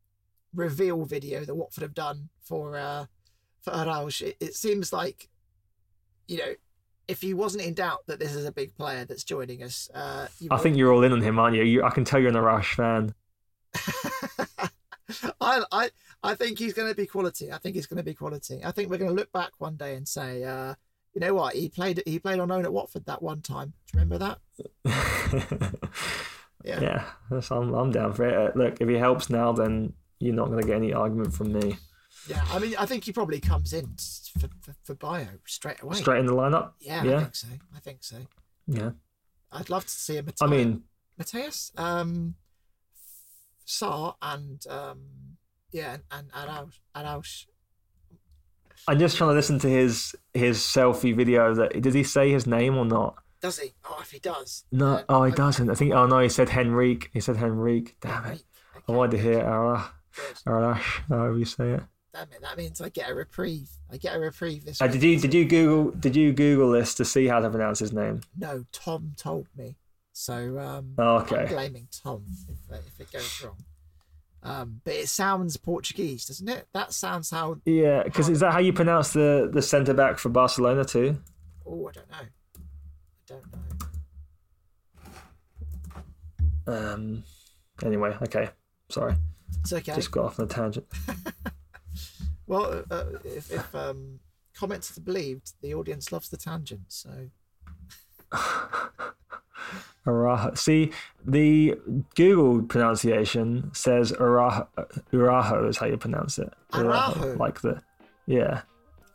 reveal 0.51 1.05
video 1.05 1.45
that 1.45 1.53
Watford 1.53 1.83
have 1.83 1.93
done 1.93 2.29
for 2.41 2.75
uh, 2.75 3.05
for 3.61 3.69
Araújo. 3.69 4.29
It, 4.29 4.37
it 4.39 4.55
seems 4.55 4.91
like, 4.91 5.29
you 6.27 6.37
know, 6.37 6.55
if 7.07 7.21
he 7.21 7.35
wasn't 7.35 7.65
in 7.65 7.75
doubt 7.75 8.07
that 8.07 8.17
this 8.19 8.33
is 8.33 8.45
a 8.45 8.51
big 8.51 8.75
player 8.75 9.05
that's 9.05 9.23
joining 9.23 9.61
us, 9.61 9.87
uh, 9.93 10.27
I 10.49 10.57
think 10.57 10.75
you're 10.75 10.91
all 10.91 11.03
in 11.03 11.11
on 11.11 11.21
him, 11.21 11.37
aren't 11.37 11.55
you? 11.55 11.61
you 11.61 11.83
I 11.83 11.91
can 11.91 12.03
tell 12.03 12.19
you're 12.19 12.29
an 12.29 12.35
Arash 12.35 12.73
fan. 12.73 13.13
I, 15.39 15.61
I, 15.71 15.89
I 16.23 16.33
think 16.33 16.57
he's 16.57 16.73
going 16.73 16.89
to 16.89 16.95
be 16.95 17.05
quality. 17.05 17.51
I 17.51 17.59
think 17.59 17.75
he's 17.75 17.85
going 17.85 17.97
to 17.97 18.03
be 18.03 18.15
quality. 18.15 18.61
I 18.65 18.71
think 18.71 18.89
we're 18.89 18.97
going 18.97 19.11
to 19.11 19.15
look 19.15 19.31
back 19.31 19.51
one 19.59 19.75
day 19.75 19.93
and 19.93 20.07
say, 20.07 20.43
uh, 20.43 20.73
you 21.15 21.21
know 21.21 21.33
what? 21.33 21.55
He 21.55 21.69
played. 21.69 22.03
He 22.05 22.19
played 22.19 22.39
on 22.39 22.51
own 22.51 22.65
at 22.65 22.73
Watford 22.73 23.05
that 23.05 23.23
one 23.23 23.41
time. 23.41 23.73
Do 23.87 23.97
you 23.97 24.03
remember 24.03 24.17
that? 24.17 24.39
yeah, 26.63 26.81
yeah. 26.81 27.05
I'm, 27.51 27.73
I'm 27.73 27.91
down 27.91 28.13
for 28.13 28.27
it. 28.27 28.35
Uh, 28.35 28.51
look, 28.53 28.81
if 28.81 28.89
he 28.89 28.95
helps 28.95 29.29
now, 29.29 29.53
then 29.53 29.93
you're 30.19 30.35
not 30.35 30.47
going 30.49 30.61
to 30.61 30.67
get 30.67 30.75
any 30.75 30.93
argument 30.93 31.33
from 31.33 31.53
me. 31.53 31.77
Yeah, 32.27 32.43
I 32.49 32.59
mean, 32.59 32.75
I 32.77 32.85
think 32.85 33.05
he 33.05 33.13
probably 33.13 33.39
comes 33.39 33.71
in 33.71 33.95
for, 34.39 34.49
for, 34.61 34.75
for 34.83 34.95
Bayo 34.95 35.27
straight 35.45 35.81
away. 35.81 35.95
Straight 35.95 36.19
in 36.19 36.25
the 36.25 36.33
lineup. 36.33 36.71
Yeah, 36.79 37.03
yeah, 37.03 37.17
I 37.17 37.19
think 37.19 37.35
so. 37.35 37.47
I 37.73 37.79
think 37.79 38.03
so. 38.03 38.17
Yeah, 38.67 38.89
I'd 39.53 39.69
love 39.69 39.85
to 39.85 39.91
see 39.91 40.15
him. 40.15 40.27
I 40.41 40.47
mean, 40.47 40.83
Mateus, 41.17 41.71
um, 41.77 42.35
and 44.21 44.65
um, 44.69 45.01
yeah, 45.71 45.97
and 46.11 46.29
Arauz. 46.33 46.79
Arauz. 46.93 47.45
I'm 48.87 48.99
just 48.99 49.17
trying 49.17 49.31
to 49.31 49.33
listen 49.33 49.59
to 49.59 49.69
his 49.69 50.15
his 50.33 50.59
selfie 50.59 51.15
video. 51.15 51.53
That 51.55 51.81
did 51.81 51.93
he 51.93 52.03
say 52.03 52.31
his 52.31 52.45
name 52.45 52.77
or 52.77 52.85
not? 52.85 53.15
Does 53.41 53.59
he? 53.59 53.73
Oh, 53.83 53.99
if 54.01 54.11
he 54.11 54.19
does. 54.19 54.63
No, 54.71 55.03
oh, 55.09 55.23
he 55.23 55.31
doesn't. 55.31 55.69
I 55.69 55.75
think. 55.75 55.93
Oh 55.93 56.05
no, 56.05 56.19
he 56.19 56.29
said 56.29 56.49
Henrique. 56.49 57.09
He 57.13 57.19
said 57.19 57.37
Henrique. 57.37 57.95
Damn 58.01 58.25
it! 58.25 58.43
Okay. 58.75 58.83
I 58.87 58.91
wanted 58.91 59.17
to 59.17 59.23
hear 59.23 59.39
Ara, 59.39 59.91
Arash. 60.47 61.01
However 61.09 61.37
you 61.37 61.45
say 61.45 61.71
it. 61.71 61.83
Damn 62.13 62.23
it! 62.31 62.41
That 62.41 62.57
means 62.57 62.81
I 62.81 62.89
get 62.89 63.09
a 63.09 63.13
reprieve. 63.13 63.69
I 63.91 63.97
get 63.97 64.15
a 64.15 64.19
reprieve 64.19 64.65
this. 64.65 64.81
Uh, 64.81 64.87
did 64.87 65.03
you 65.03 65.19
did 65.19 65.33
you 65.33 65.45
Google 65.45 65.91
did 65.91 66.15
you 66.15 66.33
Google 66.33 66.71
this 66.71 66.95
to 66.95 67.05
see 67.05 67.27
how 67.27 67.39
to 67.39 67.49
pronounce 67.49 67.79
his 67.79 67.93
name? 67.93 68.21
No, 68.37 68.65
Tom 68.71 69.13
told 69.17 69.47
me. 69.55 69.75
So 70.13 70.57
um, 70.59 70.93
oh, 70.97 71.17
okay. 71.17 71.41
I'm 71.41 71.47
blaming 71.47 71.87
Tom 71.91 72.25
if, 72.47 72.71
uh, 72.71 72.81
if 72.87 72.99
it 72.99 73.11
goes 73.11 73.43
wrong. 73.43 73.57
Um, 74.45 74.81
but 74.83 74.93
it 74.93 75.09
sounds 75.09 75.57
Portuguese, 75.57 76.25
doesn't 76.25 76.47
it? 76.47 76.67
That 76.73 76.93
sounds 76.93 77.31
how. 77.31 77.57
Yeah, 77.65 78.03
because 78.03 78.29
is 78.29 78.41
that 78.41 78.53
how 78.53 78.59
you 78.59 78.73
pronounce 78.73 79.11
the 79.11 79.49
the 79.51 79.61
centre 79.61 79.95
back 79.95 80.19
for 80.19 80.29
Barcelona 80.29 80.85
too? 80.85 81.17
Oh, 81.65 81.89
I 81.89 81.91
don't 81.91 82.11
know. 82.11 82.17
I 82.17 83.27
don't 83.27 83.45
know. 86.67 86.93
Um. 86.93 87.23
Anyway, 87.83 88.15
okay. 88.21 88.49
Sorry. 88.89 89.15
It's 89.61 89.73
okay. 89.73 89.95
Just 89.95 90.11
got 90.11 90.25
off 90.25 90.39
on 90.39 90.45
a 90.45 90.47
tangent. 90.47 90.85
well, 92.47 92.83
uh, 92.91 92.93
uh, 92.93 93.05
if, 93.23 93.51
if 93.51 93.73
um, 93.73 94.19
comments 94.53 94.95
are 94.95 95.01
believed, 95.01 95.53
the 95.61 95.73
audience 95.73 96.11
loves 96.11 96.29
the 96.29 96.37
tangent, 96.37 96.81
so. 96.87 97.29
Araho. 100.05 100.57
See, 100.57 100.91
the 101.25 101.75
Google 102.15 102.63
pronunciation 102.63 103.71
says 103.73 104.11
Araho, 104.11 104.67
Uraho 105.11 105.69
is 105.69 105.77
how 105.77 105.87
you 105.87 105.97
pronounce 105.97 106.37
it. 106.37 106.51
Araho. 106.71 107.37
Like 107.39 107.61
the, 107.61 107.81
yeah. 108.27 108.61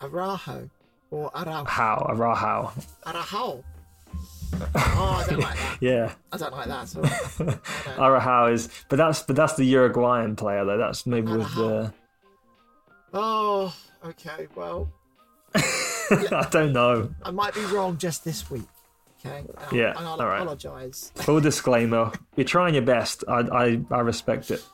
Araho 0.00 0.68
or 1.10 1.30
Araujo. 1.36 1.64
How? 1.64 2.06
Araho. 2.10 2.72
Araho. 3.04 3.62
Oh, 4.74 5.24
I 5.24 5.30
don't 5.30 5.40
like 5.40 5.56
that. 5.56 5.78
yeah. 5.80 6.12
I 6.32 6.36
don't 6.36 6.52
like 6.52 6.66
that. 6.66 6.88
So 6.88 7.02
Araujo 7.98 8.52
is, 8.52 8.68
but 8.88 8.96
that's 8.96 9.22
but 9.22 9.36
that's 9.36 9.54
the 9.54 9.64
Uruguayan 9.64 10.36
player 10.36 10.64
though. 10.64 10.78
That's 10.78 11.06
maybe 11.06 11.32
with 11.32 11.54
the. 11.54 11.92
Oh, 13.12 13.74
okay. 14.04 14.48
Well. 14.54 14.90
I 15.54 16.46
don't 16.50 16.72
know. 16.72 17.12
I 17.22 17.30
might 17.30 17.54
be 17.54 17.64
wrong 17.66 17.96
just 17.96 18.24
this 18.24 18.50
week. 18.50 18.64
Okay. 19.24 19.44
yeah. 19.72 19.90
And 19.96 20.06
I'll 20.06 20.20
all 20.20 20.26
right. 20.26 20.40
apologise. 20.40 21.12
Full 21.16 21.40
disclaimer: 21.40 22.12
You're 22.36 22.46
trying 22.46 22.74
your 22.74 22.84
best. 22.84 23.24
I, 23.28 23.40
I 23.40 23.80
I 23.90 24.00
respect 24.00 24.50
it. 24.50 24.64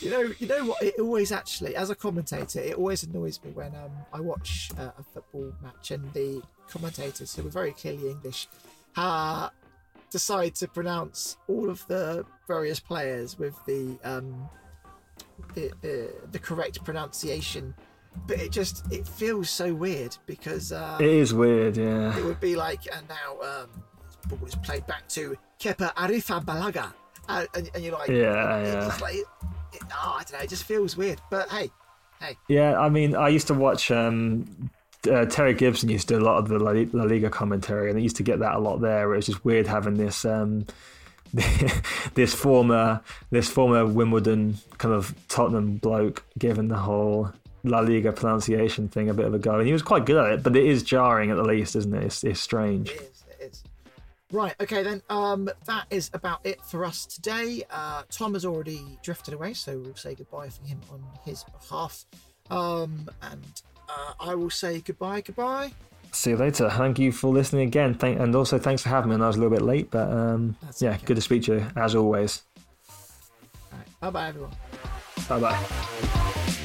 You 0.00 0.10
know, 0.10 0.32
you 0.38 0.46
know 0.46 0.64
what? 0.64 0.82
It 0.82 0.98
always 0.98 1.30
actually, 1.30 1.76
as 1.76 1.90
a 1.90 1.94
commentator, 1.94 2.60
it 2.60 2.74
always 2.74 3.02
annoys 3.02 3.40
me 3.44 3.50
when 3.52 3.74
um, 3.74 3.90
I 4.12 4.20
watch 4.20 4.70
uh, 4.78 4.90
a 4.98 5.02
football 5.02 5.52
match 5.62 5.90
and 5.90 6.12
the 6.12 6.42
commentators, 6.68 7.34
who 7.34 7.46
are 7.46 7.50
very 7.50 7.72
clearly 7.72 8.10
English, 8.10 8.48
uh, 8.96 9.50
decide 10.10 10.54
to 10.56 10.68
pronounce 10.68 11.36
all 11.48 11.68
of 11.70 11.86
the 11.86 12.24
various 12.46 12.80
players 12.80 13.38
with 13.38 13.54
the 13.66 13.98
um, 14.04 14.48
the, 15.54 15.70
the, 15.82 16.14
the 16.32 16.38
correct 16.38 16.84
pronunciation 16.84 17.74
but 18.26 18.38
it 18.38 18.52
just 18.52 18.90
it 18.92 19.06
feels 19.06 19.50
so 19.50 19.72
weird 19.72 20.16
because 20.26 20.72
uh, 20.72 20.98
it 21.00 21.06
is 21.06 21.34
weird. 21.34 21.76
Yeah, 21.76 22.16
it 22.16 22.24
would 22.24 22.40
be 22.40 22.56
like, 22.56 22.80
and 22.94 23.06
now 23.08 23.40
um, 23.40 23.68
ball 24.28 24.46
is 24.46 24.54
played 24.56 24.86
back 24.86 25.08
to 25.08 25.36
Kepa 25.60 25.94
Arrizabalaga, 25.94 26.92
uh, 27.28 27.46
and, 27.54 27.70
and, 27.74 27.84
you're 27.84 27.94
like, 27.94 28.08
yeah, 28.08 28.62
yeah. 28.62 28.86
It's 28.86 29.00
like, 29.00 29.16
it, 29.16 29.26
oh, 29.92 30.16
I 30.18 30.22
don't 30.24 30.32
know, 30.32 30.44
it 30.44 30.50
just 30.50 30.64
feels 30.64 30.96
weird. 30.96 31.20
But 31.30 31.48
hey, 31.48 31.70
hey. 32.20 32.36
Yeah, 32.48 32.78
I 32.78 32.88
mean, 32.88 33.16
I 33.16 33.28
used 33.28 33.46
to 33.48 33.54
watch. 33.54 33.90
Um, 33.90 34.70
uh, 35.08 35.24
Terry 35.26 35.54
Gibson 35.54 35.88
used 35.88 36.08
to 36.08 36.14
do 36.14 36.20
a 36.20 36.24
lot 36.24 36.38
of 36.38 36.48
the 36.48 36.58
La 36.58 37.04
Liga 37.04 37.30
commentary, 37.30 37.88
and 37.88 37.98
I 37.98 38.02
used 38.02 38.16
to 38.16 38.22
get 38.22 38.40
that 38.40 38.54
a 38.54 38.58
lot 38.58 38.80
there. 38.80 39.12
It 39.12 39.16
was 39.16 39.26
just 39.26 39.44
weird 39.44 39.66
having 39.66 39.94
this. 39.94 40.24
Um, 40.24 40.66
this 42.14 42.34
former 42.34 43.02
this 43.30 43.50
former 43.50 43.84
Wimbledon 43.84 44.56
kind 44.78 44.94
of 44.94 45.14
Tottenham 45.28 45.76
bloke 45.76 46.24
giving 46.38 46.68
the 46.68 46.76
whole 46.78 47.30
La 47.68 47.80
Liga 47.80 48.12
pronunciation 48.12 48.88
thing 48.88 49.08
a 49.08 49.14
bit 49.14 49.26
of 49.26 49.34
a 49.34 49.38
go, 49.38 49.58
and 49.58 49.66
he 49.66 49.72
was 49.72 49.82
quite 49.82 50.06
good 50.06 50.16
at 50.16 50.32
it. 50.32 50.42
But 50.42 50.56
it 50.56 50.66
is 50.66 50.82
jarring 50.82 51.30
at 51.30 51.36
the 51.36 51.42
least, 51.44 51.76
isn't 51.76 51.94
it? 51.94 52.04
It's, 52.04 52.24
it's 52.24 52.40
strange. 52.40 52.90
It 52.90 53.00
is. 53.00 53.24
It 53.30 53.44
is. 53.44 53.62
Right. 54.32 54.54
Okay. 54.60 54.82
Then. 54.82 55.02
Um. 55.08 55.48
That 55.66 55.86
is 55.90 56.10
about 56.12 56.40
it 56.44 56.60
for 56.62 56.84
us 56.84 57.06
today. 57.06 57.62
Uh. 57.70 58.02
Tom 58.10 58.34
has 58.34 58.44
already 58.44 58.98
drifted 59.02 59.34
away, 59.34 59.54
so 59.54 59.78
we'll 59.78 59.94
say 59.94 60.14
goodbye 60.14 60.48
for 60.48 60.64
him 60.66 60.80
on 60.92 61.02
his 61.24 61.44
behalf. 61.44 62.04
Um. 62.50 63.08
And 63.22 63.62
uh, 63.88 64.12
I 64.20 64.34
will 64.34 64.50
say 64.50 64.80
goodbye. 64.80 65.20
Goodbye. 65.22 65.72
See 66.12 66.30
you 66.30 66.36
later. 66.36 66.70
Thank 66.70 66.98
you 66.98 67.12
for 67.12 67.28
listening 67.28 67.68
again. 67.68 67.94
Thank 67.94 68.18
and 68.18 68.34
also 68.34 68.58
thanks 68.58 68.82
for 68.82 68.88
having 68.88 69.10
me. 69.10 69.14
And 69.14 69.24
I 69.24 69.26
was 69.26 69.36
a 69.36 69.40
little 69.40 69.56
bit 69.56 69.64
late, 69.64 69.90
but 69.90 70.10
um. 70.10 70.56
That's 70.62 70.82
yeah. 70.82 70.90
Okay. 70.90 71.06
Good 71.06 71.16
to 71.16 71.22
speak 71.22 71.42
to 71.44 71.54
you 71.54 71.66
as 71.76 71.94
always. 71.94 72.42
Right. 73.70 74.00
Bye 74.00 74.10
bye 74.10 74.28
everyone. 74.28 74.52
Bye 75.28 75.40
bye. 75.40 76.64